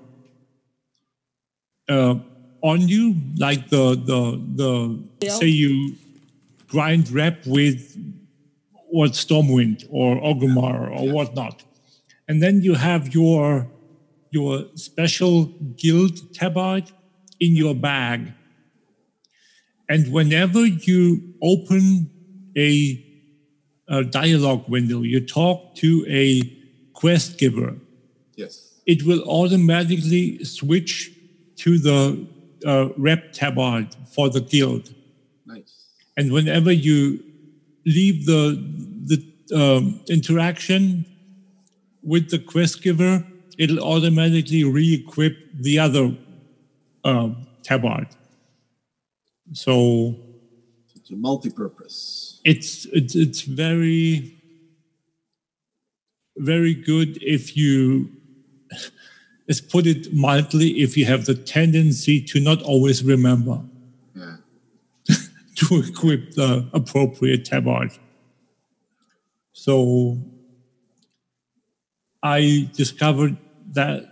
uh, 1.89 2.15
on 2.63 2.89
you, 2.89 3.15
like 3.37 3.69
the 3.69 3.95
the 3.95 4.43
the 4.57 5.31
say 5.31 5.47
you 5.47 5.97
grind 6.69 7.11
rep 7.11 7.47
with 7.47 7.97
what 8.91 9.13
Stormwind 9.13 9.87
or 9.91 10.17
Orgrimmar 10.17 10.91
or 10.99 11.13
whatnot, 11.13 11.63
and 12.27 12.43
then 12.43 12.63
you 12.63 12.75
have 12.75 13.15
your 13.15 13.69
your 14.31 14.65
special 14.77 15.47
guild 15.77 16.33
tabard 16.35 16.91
in 17.41 17.57
your 17.57 17.75
bag, 17.75 18.33
and 19.89 20.13
whenever 20.13 20.65
you 20.65 21.35
open 21.43 22.11
a, 22.57 23.05
a 23.89 24.05
dialogue 24.05 24.69
window, 24.69 25.03
you 25.03 25.25
talk 25.27 25.75
to 25.77 26.05
a 26.09 26.43
quest 26.93 27.39
giver 27.39 27.77
Yes. 28.37 28.81
it 28.87 29.03
will 29.05 29.23
automatically 29.25 30.45
switch 30.45 31.11
to 31.57 31.79
the 31.79 32.27
uh, 32.67 32.89
rep 32.97 33.33
tabard 33.33 33.95
for 34.15 34.29
the 34.31 34.41
guild. 34.41 34.95
Nice. 35.47 35.87
And 36.17 36.33
whenever 36.33 36.73
you 36.73 37.23
leave 37.87 38.27
the 38.27 38.57
the 39.11 39.19
um, 39.55 40.01
interaction 40.09 41.05
with 42.03 42.31
the 42.31 42.39
quest 42.39 42.83
giver, 42.83 43.25
it'll 43.61 43.81
automatically 43.95 44.65
re-equip 44.65 45.35
the 45.67 45.79
other 45.79 46.05
um, 47.05 47.47
tabard. 47.63 48.09
So 49.53 50.17
It's 50.97 51.11
a 51.11 51.17
multi-purpose. 51.29 52.41
it's 52.53 52.87
it's 52.99 53.15
it's 53.25 53.43
very 53.43 54.37
very 56.37 56.75
good 56.91 57.11
if 57.37 57.57
you 57.57 58.11
let's 59.49 59.61
put 59.75 59.85
it 59.87 60.03
mildly 60.27 60.69
if 60.87 60.97
you 60.97 61.05
have 61.13 61.23
the 61.31 61.35
tendency 61.35 62.17
to 62.31 62.37
not 62.41 62.63
always 62.63 62.99
remember 63.15 63.59
Yeah. 64.15 64.37
to 65.61 65.67
equip 65.89 66.23
the 66.41 66.51
appropriate 66.73 67.43
tabard 67.51 67.91
so 69.53 69.75
i 72.23 72.71
discovered 72.83 73.37
that 73.71 74.11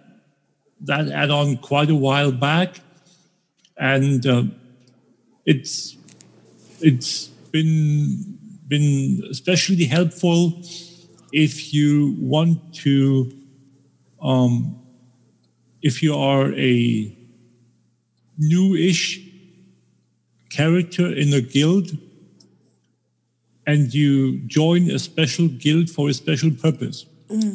that 0.80 1.08
add-on 1.08 1.56
quite 1.58 1.90
a 1.90 1.94
while 1.94 2.32
back. 2.32 2.80
And 3.76 4.24
uh, 4.26 4.44
it's 5.44 5.96
it's 6.80 7.28
been 7.52 8.38
been 8.66 9.22
especially 9.30 9.84
helpful 9.84 10.62
if 11.32 11.72
you 11.72 12.16
want 12.18 12.74
to 12.74 13.32
um, 14.20 14.78
if 15.82 16.02
you 16.02 16.14
are 16.14 16.52
a 16.54 17.16
newish 18.36 19.20
character 20.50 21.06
in 21.12 21.32
a 21.32 21.40
guild 21.40 21.96
and 23.66 23.92
you 23.92 24.38
join 24.46 24.90
a 24.90 24.98
special 24.98 25.46
guild 25.48 25.90
for 25.90 26.08
a 26.08 26.14
special 26.14 26.50
purpose 26.50 27.04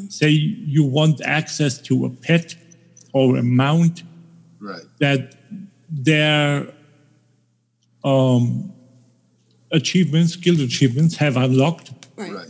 say 0.09 0.29
you 0.29 0.83
want 0.83 1.21
access 1.21 1.77
to 1.79 2.05
a 2.05 2.09
pet 2.09 2.55
or 3.13 3.37
a 3.37 3.43
mount 3.43 4.03
Right. 4.59 4.81
that 4.99 5.35
their 5.89 6.67
um, 8.05 8.71
achievements, 9.71 10.35
guild 10.37 10.59
achievements, 10.61 11.17
have 11.17 11.35
unlocked. 11.35 11.91
Right. 12.15 12.47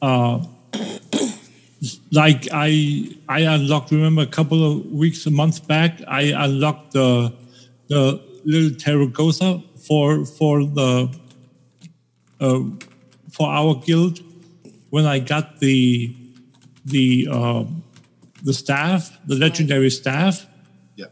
Uh, 0.00 0.44
like 2.12 2.48
I, 2.52 3.08
I 3.28 3.40
unlocked. 3.40 3.90
Remember, 3.90 4.22
a 4.22 4.26
couple 4.26 4.64
of 4.64 4.86
weeks, 4.92 5.26
a 5.26 5.30
month 5.30 5.66
back, 5.66 6.00
I 6.06 6.32
unlocked 6.36 6.92
the 6.92 7.32
the 7.88 8.20
little 8.44 8.70
Tarecgosa 8.70 9.62
for 9.78 10.24
for 10.24 10.64
the 10.64 11.12
uh, 12.40 12.60
for 13.30 13.48
our 13.48 13.74
guild 13.74 14.20
when 14.94 15.06
I 15.06 15.18
got 15.18 15.58
the 15.58 16.14
the 16.84 17.26
um, 17.38 17.82
the 18.44 18.52
staff, 18.52 19.00
the 19.26 19.34
legendary 19.34 19.90
staff. 19.90 20.46
Yeah. 20.94 21.06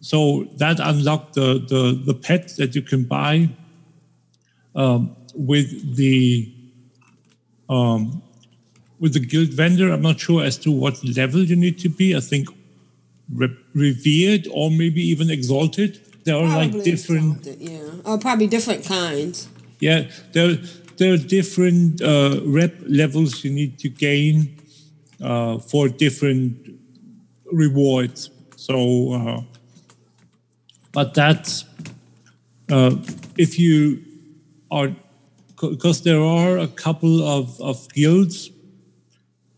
So 0.00 0.48
that 0.62 0.80
unlocked 0.80 1.34
the 1.34 1.48
the 1.72 1.82
the 2.08 2.14
pet 2.26 2.44
that 2.56 2.74
you 2.74 2.82
can 2.82 3.04
buy 3.04 3.50
um, 4.74 5.14
with 5.50 5.94
the 5.94 6.52
um, 7.68 8.20
with 8.98 9.12
the 9.12 9.24
guild 9.30 9.50
vendor. 9.50 9.92
I'm 9.92 10.02
not 10.02 10.18
sure 10.18 10.42
as 10.42 10.58
to 10.64 10.72
what 10.72 10.94
level 11.04 11.40
you 11.50 11.54
need 11.54 11.78
to 11.84 11.88
be. 11.88 12.16
I 12.16 12.20
think 12.20 12.48
re- 13.32 13.56
revered 13.74 14.48
or 14.50 14.72
maybe 14.72 15.02
even 15.12 15.30
exalted. 15.30 16.00
There 16.24 16.34
are 16.34 16.48
like 16.60 16.72
Probably 16.72 16.90
different 16.90 17.46
exalted, 17.46 17.60
yeah. 17.70 18.04
Oh, 18.04 18.18
probably 18.18 18.48
different 18.48 18.84
kinds. 18.84 19.48
yeah, 19.78 20.10
there 20.32 20.58
there 20.96 21.14
are 21.14 21.16
different 21.16 22.00
uh, 22.02 22.40
rep 22.44 22.74
levels 22.86 23.44
you 23.44 23.50
need 23.50 23.78
to 23.78 23.88
gain 23.88 24.56
uh, 25.22 25.58
for 25.58 25.88
different 25.88 26.78
rewards. 27.50 28.30
So, 28.56 29.12
uh, 29.12 29.40
but 30.92 31.14
that's 31.14 31.64
uh, 32.70 32.96
if 33.36 33.58
you 33.58 34.04
are, 34.70 34.94
because 35.60 36.02
there 36.02 36.20
are 36.20 36.58
a 36.58 36.68
couple 36.68 37.22
of, 37.22 37.60
of 37.60 37.92
guilds 37.92 38.50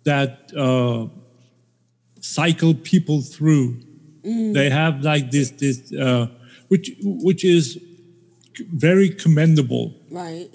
that 0.05 0.53
uh, 0.57 1.07
cycle 2.21 2.75
people 2.75 3.21
through. 3.21 3.81
They 4.23 4.71
have 4.71 5.03
like 5.03 5.31
this 5.31 5.51
this 5.51 5.93
uh, 5.93 6.29
which 6.69 6.93
which 7.03 7.45
is 7.45 7.79
very 8.73 9.11
commendable. 9.11 9.93
Right. 10.11 10.49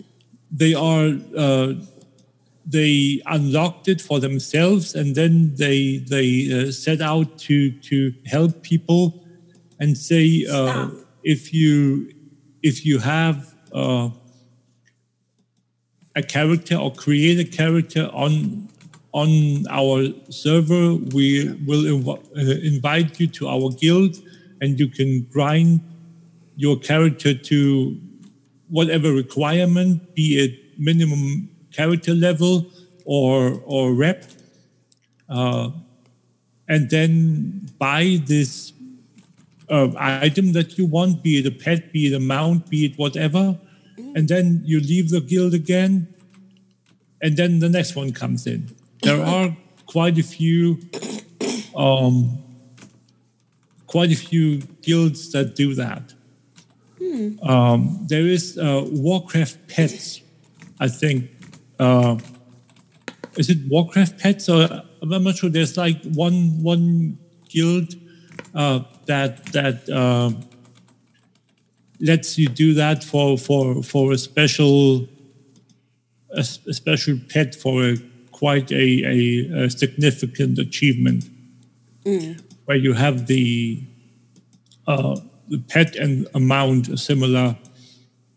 They 0.51 0.73
are 0.73 1.15
uh, 1.37 1.73
they 2.65 3.21
unlocked 3.25 3.87
it 3.87 4.01
for 4.01 4.19
themselves 4.19 4.93
and 4.93 5.15
then 5.15 5.55
they 5.55 5.97
they 5.97 6.49
uh, 6.51 6.71
set 6.71 7.01
out 7.01 7.37
to 7.39 7.71
to 7.71 8.13
help 8.25 8.61
people 8.61 9.25
and 9.79 9.97
say 9.97 10.45
uh, 10.51 10.89
if 11.23 11.53
you 11.53 12.13
if 12.61 12.85
you 12.85 12.99
have 12.99 13.55
uh, 13.73 14.09
a 16.15 16.21
character 16.21 16.75
or 16.75 16.93
create 16.93 17.39
a 17.39 17.49
character 17.49 18.09
on 18.13 18.67
on 19.13 19.65
our 19.69 20.03
server 20.29 20.93
we 21.15 21.49
will 21.65 21.83
inv- 21.83 22.23
uh, 22.37 22.67
invite 22.73 23.19
you 23.19 23.27
to 23.27 23.47
our 23.47 23.71
guild 23.71 24.15
and 24.61 24.79
you 24.79 24.87
can 24.87 25.23
grind 25.31 25.79
your 26.55 26.77
character 26.77 27.33
to 27.33 27.99
whatever 28.69 29.11
requirement 29.11 30.15
be 30.15 30.39
it 30.43 30.79
minimum 30.79 31.49
character 31.71 32.13
level 32.13 32.71
or 33.05 33.61
or 33.65 33.93
rep 33.93 34.25
uh, 35.29 35.69
and 36.67 36.89
then 36.89 37.69
buy 37.77 38.19
this 38.25 38.73
uh, 39.69 39.89
item 39.97 40.53
that 40.53 40.77
you 40.77 40.85
want 40.85 41.23
be 41.23 41.39
it 41.39 41.45
a 41.45 41.51
pet 41.51 41.91
be 41.91 42.07
it 42.07 42.13
a 42.13 42.19
mount 42.19 42.69
be 42.69 42.85
it 42.85 42.97
whatever 42.97 43.57
and 44.15 44.27
then 44.27 44.61
you 44.65 44.79
leave 44.79 45.09
the 45.09 45.21
guild 45.21 45.53
again 45.53 46.07
and 47.21 47.35
then 47.37 47.59
the 47.59 47.69
next 47.69 47.95
one 47.95 48.11
comes 48.11 48.47
in. 48.47 48.69
There 49.03 49.23
are 49.23 49.55
quite 49.85 50.17
a 50.17 50.23
few 50.23 50.79
um, 51.75 52.43
quite 53.87 54.11
a 54.11 54.15
few 54.15 54.57
guilds 54.81 55.31
that 55.31 55.55
do 55.55 55.73
that 55.75 56.13
Hmm. 56.99 57.39
um, 57.43 58.05
there 58.07 58.27
is 58.27 58.57
uh, 58.57 58.83
Warcraft 58.91 59.67
Pets, 59.69 60.21
I 60.79 60.87
think. 60.89 61.29
Uh, 61.79 62.17
is 63.37 63.49
it 63.49 63.57
Warcraft 63.69 64.19
Pets 64.19 64.49
or 64.49 64.67
I'm 65.01 65.23
not 65.23 65.37
sure. 65.37 65.49
There's 65.49 65.77
like 65.77 66.01
one 66.03 66.61
one 66.61 67.17
guild 67.47 67.95
uh, 68.53 68.81
that 69.05 69.45
that 69.53 69.89
uh, 69.89 70.31
lets 72.01 72.37
you 72.37 72.47
do 72.49 72.73
that 72.73 73.03
for 73.03 73.37
for 73.37 73.81
for 73.83 74.11
a 74.11 74.17
special 74.17 75.07
a, 76.31 76.39
a 76.41 76.73
special 76.73 77.17
pet 77.29 77.55
for 77.55 77.83
a 77.83 77.97
quite 78.31 78.71
a, 78.71 79.03
a, 79.05 79.65
a 79.65 79.69
significant 79.69 80.59
achievement 80.59 81.25
Mm. 82.05 82.41
where 82.65 82.77
you 82.77 82.93
have 82.93 83.27
the 83.27 83.83
uh, 84.87 85.19
the 85.49 85.57
pet 85.59 85.95
and 85.95 86.27
amount 86.33 86.99
similar, 86.99 87.57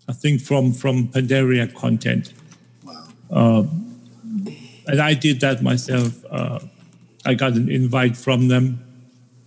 I 0.09 0.13
think 0.13 0.41
from 0.41 0.73
from 0.73 1.09
Pandaria 1.09 1.73
content. 1.75 2.33
Uh, 3.31 3.65
and 4.87 5.01
I 5.01 5.15
did 5.15 5.41
that 5.41 5.63
myself. 5.63 6.23
Uh, 6.31 6.59
I 7.25 7.35
got 7.35 7.53
an 7.53 7.71
invite 7.71 8.17
from 8.17 8.49
them, 8.49 8.83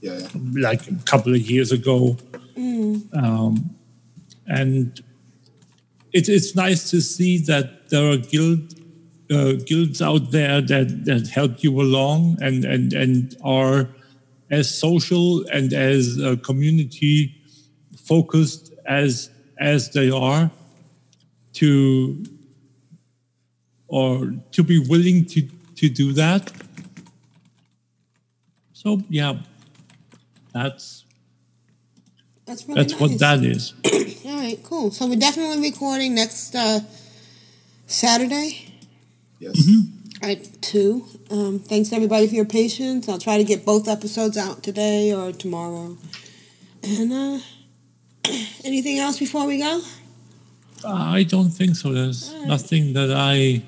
Yeah, 0.01 0.17
yeah. 0.19 0.27
like 0.69 0.87
a 0.87 0.95
couple 1.05 1.33
of 1.35 1.41
years 1.41 1.71
ago, 1.71 2.17
Mm. 2.57 3.13
um, 3.13 3.75
and 4.47 5.01
it, 6.13 6.29
it's 6.29 6.55
nice 6.55 6.89
to 6.91 7.01
see 7.01 7.37
that 7.39 7.89
there 7.89 8.09
are 8.11 8.17
guild 8.17 8.73
uh, 9.29 9.53
guilds 9.65 10.01
out 10.01 10.31
there 10.31 10.61
that 10.61 11.05
that 11.05 11.27
help 11.27 11.63
you 11.63 11.81
along 11.81 12.37
and 12.41 12.63
and 12.63 12.93
and 12.93 13.35
are 13.43 13.89
as 14.51 14.69
social 14.69 15.43
and 15.51 15.73
as 15.73 16.17
uh, 16.21 16.35
community 16.43 17.35
focused 18.05 18.73
as 18.85 19.29
as 19.59 19.89
they 19.91 20.09
are 20.09 20.51
to 21.53 22.23
or 23.87 24.33
to 24.51 24.63
be 24.63 24.79
willing 24.79 25.25
to 25.25 25.41
to 25.75 25.89
do 25.89 26.13
that 26.13 26.51
so 28.73 29.01
yeah 29.09 29.33
that's 30.53 31.03
That's 32.45 32.67
really 32.67 32.81
that's 32.81 32.99
what 32.99 33.19
that 33.19 33.43
is 33.43 33.73
All 34.25 34.41
right, 34.41 34.59
cool. 34.63 34.89
So 34.89 35.05
we're 35.05 35.19
definitely 35.19 35.61
recording 35.69 36.15
next 36.15 36.55
uh, 36.55 36.79
Saturday. 37.85 38.73
Yes. 39.37 39.69
At 40.19 40.61
two. 40.63 41.05
Um, 41.29 41.59
thanks 41.59 41.93
everybody 41.93 42.27
for 42.27 42.33
your 42.33 42.45
patience. 42.45 43.07
I'll 43.07 43.19
try 43.19 43.37
to 43.37 43.43
get 43.43 43.65
both 43.65 43.87
episodes 43.87 44.35
out 44.35 44.63
today 44.63 45.13
or 45.13 45.31
tomorrow. 45.31 45.95
And 46.81 47.13
uh, 47.13 47.39
anything 48.63 48.99
else 48.99 49.19
before 49.19 49.45
we 49.45 49.59
go? 49.59 49.81
I 50.85 51.23
don't 51.23 51.49
think 51.49 51.75
so. 51.75 51.93
There's 51.93 52.33
nothing 52.45 52.93
that 52.93 53.11
I 53.11 53.63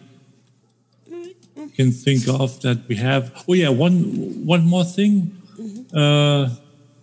can 1.75 1.91
think 1.91 2.27
of 2.27 2.61
that 2.61 2.87
we 2.87 2.95
have. 2.95 3.43
Oh 3.47 3.53
yeah, 3.53 3.69
one 3.69 4.45
one 4.45 4.65
more 4.65 4.83
thing. 4.83 5.33
Uh, 5.93 6.49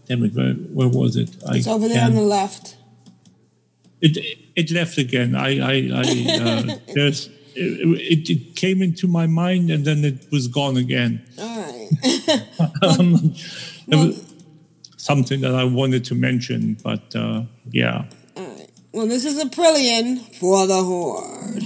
damn 0.06 0.24
it, 0.24 0.34
where, 0.34 0.52
where 0.52 0.88
was 0.88 1.16
it? 1.16 1.30
Mm-hmm. 1.30 1.54
It's 1.54 1.66
over 1.66 1.88
there 1.88 2.04
on 2.04 2.14
the 2.14 2.20
left. 2.20 2.76
It 4.00 4.18
it 4.54 4.70
left 4.70 4.98
again. 4.98 5.34
I 5.34 5.58
I, 5.58 5.74
I 5.92 6.04
uh, 6.40 6.76
there's 6.94 7.28
it, 7.56 8.28
it 8.28 8.56
came 8.56 8.82
into 8.82 9.06
my 9.06 9.26
mind 9.26 9.70
and 9.70 9.84
then 9.84 10.04
it 10.04 10.30
was 10.30 10.48
gone 10.48 10.76
again. 10.76 11.24
All 11.38 11.60
right. 11.60 11.90
Um, 12.82 13.34
there 13.88 13.98
was 13.98 14.23
something 15.04 15.42
that 15.42 15.54
I 15.54 15.64
wanted 15.64 16.02
to 16.06 16.14
mention, 16.14 16.78
but 16.82 17.14
uh, 17.14 17.42
yeah. 17.70 18.06
Well, 18.92 19.06
this 19.06 19.26
is 19.26 19.42
Aprillian 19.42 20.18
for 20.36 20.66
the 20.66 20.82
Horde. 20.82 21.62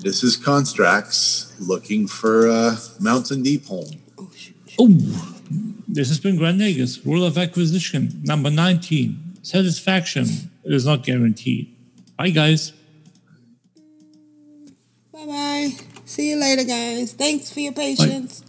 This 0.00 0.24
is 0.24 0.38
Constraxx 0.38 1.52
looking 1.60 2.06
for 2.08 2.48
uh, 2.48 2.76
Mountain 2.98 3.44
Deepholm. 3.44 3.98
Oh, 4.78 4.88
this 5.86 6.08
has 6.08 6.18
been 6.18 6.36
Grand 6.38 6.58
Nagus, 6.58 7.04
rule 7.04 7.24
of 7.24 7.36
acquisition, 7.36 8.22
number 8.24 8.48
19. 8.48 9.40
Satisfaction 9.42 10.26
is 10.64 10.86
not 10.86 11.02
guaranteed. 11.02 11.76
Bye, 12.16 12.30
guys. 12.30 12.72
Bye 15.12 15.26
bye. 15.26 15.70
See 16.06 16.30
you 16.30 16.36
later, 16.36 16.64
guys. 16.64 17.12
Thanks 17.12 17.52
for 17.52 17.60
your 17.60 17.72
patience. 17.72 18.42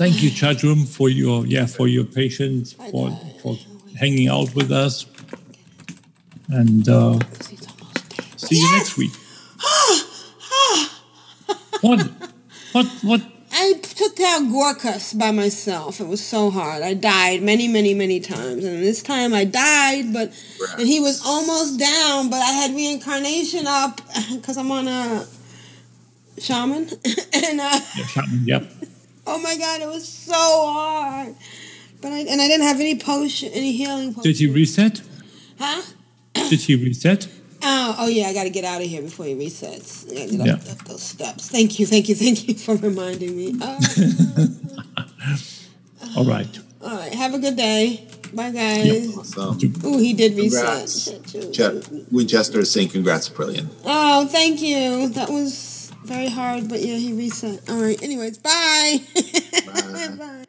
Thank 0.00 0.22
you, 0.22 0.30
chat 0.30 0.62
room, 0.62 0.86
for 0.86 1.10
your 1.10 1.44
yeah 1.44 1.66
for 1.66 1.86
your 1.86 2.04
patience, 2.04 2.72
for 2.72 3.10
for 3.42 3.58
hanging 3.98 4.28
out 4.28 4.54
with 4.54 4.72
us, 4.72 5.04
and 6.48 6.88
uh, 6.88 7.18
see 8.38 8.56
you 8.56 8.72
next 8.78 8.96
week. 8.96 9.12
what? 11.82 12.00
What? 12.72 12.86
What? 13.02 13.20
I 13.52 13.74
took 13.74 14.16
down 14.16 14.50
Galakras 14.50 15.18
by 15.18 15.32
myself. 15.32 16.00
It 16.00 16.06
was 16.06 16.24
so 16.24 16.48
hard. 16.48 16.82
I 16.82 16.94
died 16.94 17.42
many, 17.42 17.68
many, 17.68 17.92
many 17.92 18.20
times. 18.20 18.64
And 18.64 18.82
this 18.82 19.02
time 19.02 19.34
I 19.34 19.44
died, 19.44 20.14
but 20.14 20.32
and 20.78 20.88
he 20.88 20.98
was 21.00 21.20
almost 21.26 21.78
down, 21.78 22.30
but 22.30 22.38
I 22.38 22.52
had 22.52 22.74
reincarnation 22.74 23.66
up 23.66 24.00
because 24.32 24.56
I'm 24.56 24.72
on 24.72 24.88
a 24.88 25.26
shaman. 26.38 26.84
and 27.34 27.60
uh, 27.60 27.80
Yeah, 27.98 28.06
Chapman, 28.06 28.44
yep. 28.46 28.72
Oh 29.32 29.38
my 29.38 29.56
god, 29.56 29.80
it 29.80 29.86
was 29.88 30.06
so 30.08 30.32
hard. 30.34 31.34
But 32.00 32.12
I 32.12 32.18
and 32.20 32.40
I 32.40 32.48
didn't 32.48 32.66
have 32.66 32.80
any 32.80 32.98
potion, 32.98 33.50
any 33.52 33.72
healing 33.72 34.12
potion. 34.14 34.30
Did 34.32 34.38
he 34.38 34.46
reset? 34.48 35.02
Huh? 35.58 35.82
Did 36.34 36.60
he 36.60 36.74
reset? 36.76 37.28
Oh, 37.62 37.94
oh 38.00 38.08
yeah, 38.08 38.28
I 38.28 38.32
got 38.34 38.44
to 38.44 38.50
get 38.50 38.64
out 38.64 38.80
of 38.80 38.88
here 38.88 39.02
before 39.02 39.26
he 39.26 39.34
resets. 39.34 40.10
I 40.10 40.14
gotta 40.26 40.36
get 40.38 40.46
Yeah. 40.66 40.72
up 40.72 40.78
those 40.86 41.02
steps. 41.02 41.48
Thank 41.50 41.78
you, 41.78 41.84
thank 41.86 42.08
you, 42.08 42.14
thank 42.14 42.48
you 42.48 42.54
for 42.54 42.74
reminding 42.76 43.36
me. 43.36 43.54
Oh, 46.02 46.16
All 46.16 46.24
right. 46.24 46.58
all 46.82 46.96
right, 46.96 47.14
have 47.14 47.34
a 47.34 47.38
good 47.38 47.56
day. 47.56 48.08
Bye, 48.32 48.50
guys. 48.50 49.16
Awesome. 49.16 49.58
Ooh, 49.84 49.98
he 49.98 50.12
did 50.14 50.34
reset. 50.36 50.64
Congrats. 50.64 51.56
Ch- 51.56 52.10
Winchester 52.10 52.60
is 52.60 52.70
saying 52.70 52.88
congrats, 52.88 53.28
Aprillian. 53.28 53.68
Oh, 53.84 54.26
thank 54.26 54.60
you. 54.62 55.08
That 55.10 55.28
was 55.30 55.54
very 56.04 56.28
hard, 56.28 56.68
but 56.68 56.80
yeah, 56.80 56.96
he 56.96 57.12
reset. 57.12 57.68
All 57.68 57.80
right. 57.80 58.00
Anyways, 58.02 58.38
bye. 58.38 59.00
bye. 60.18 60.44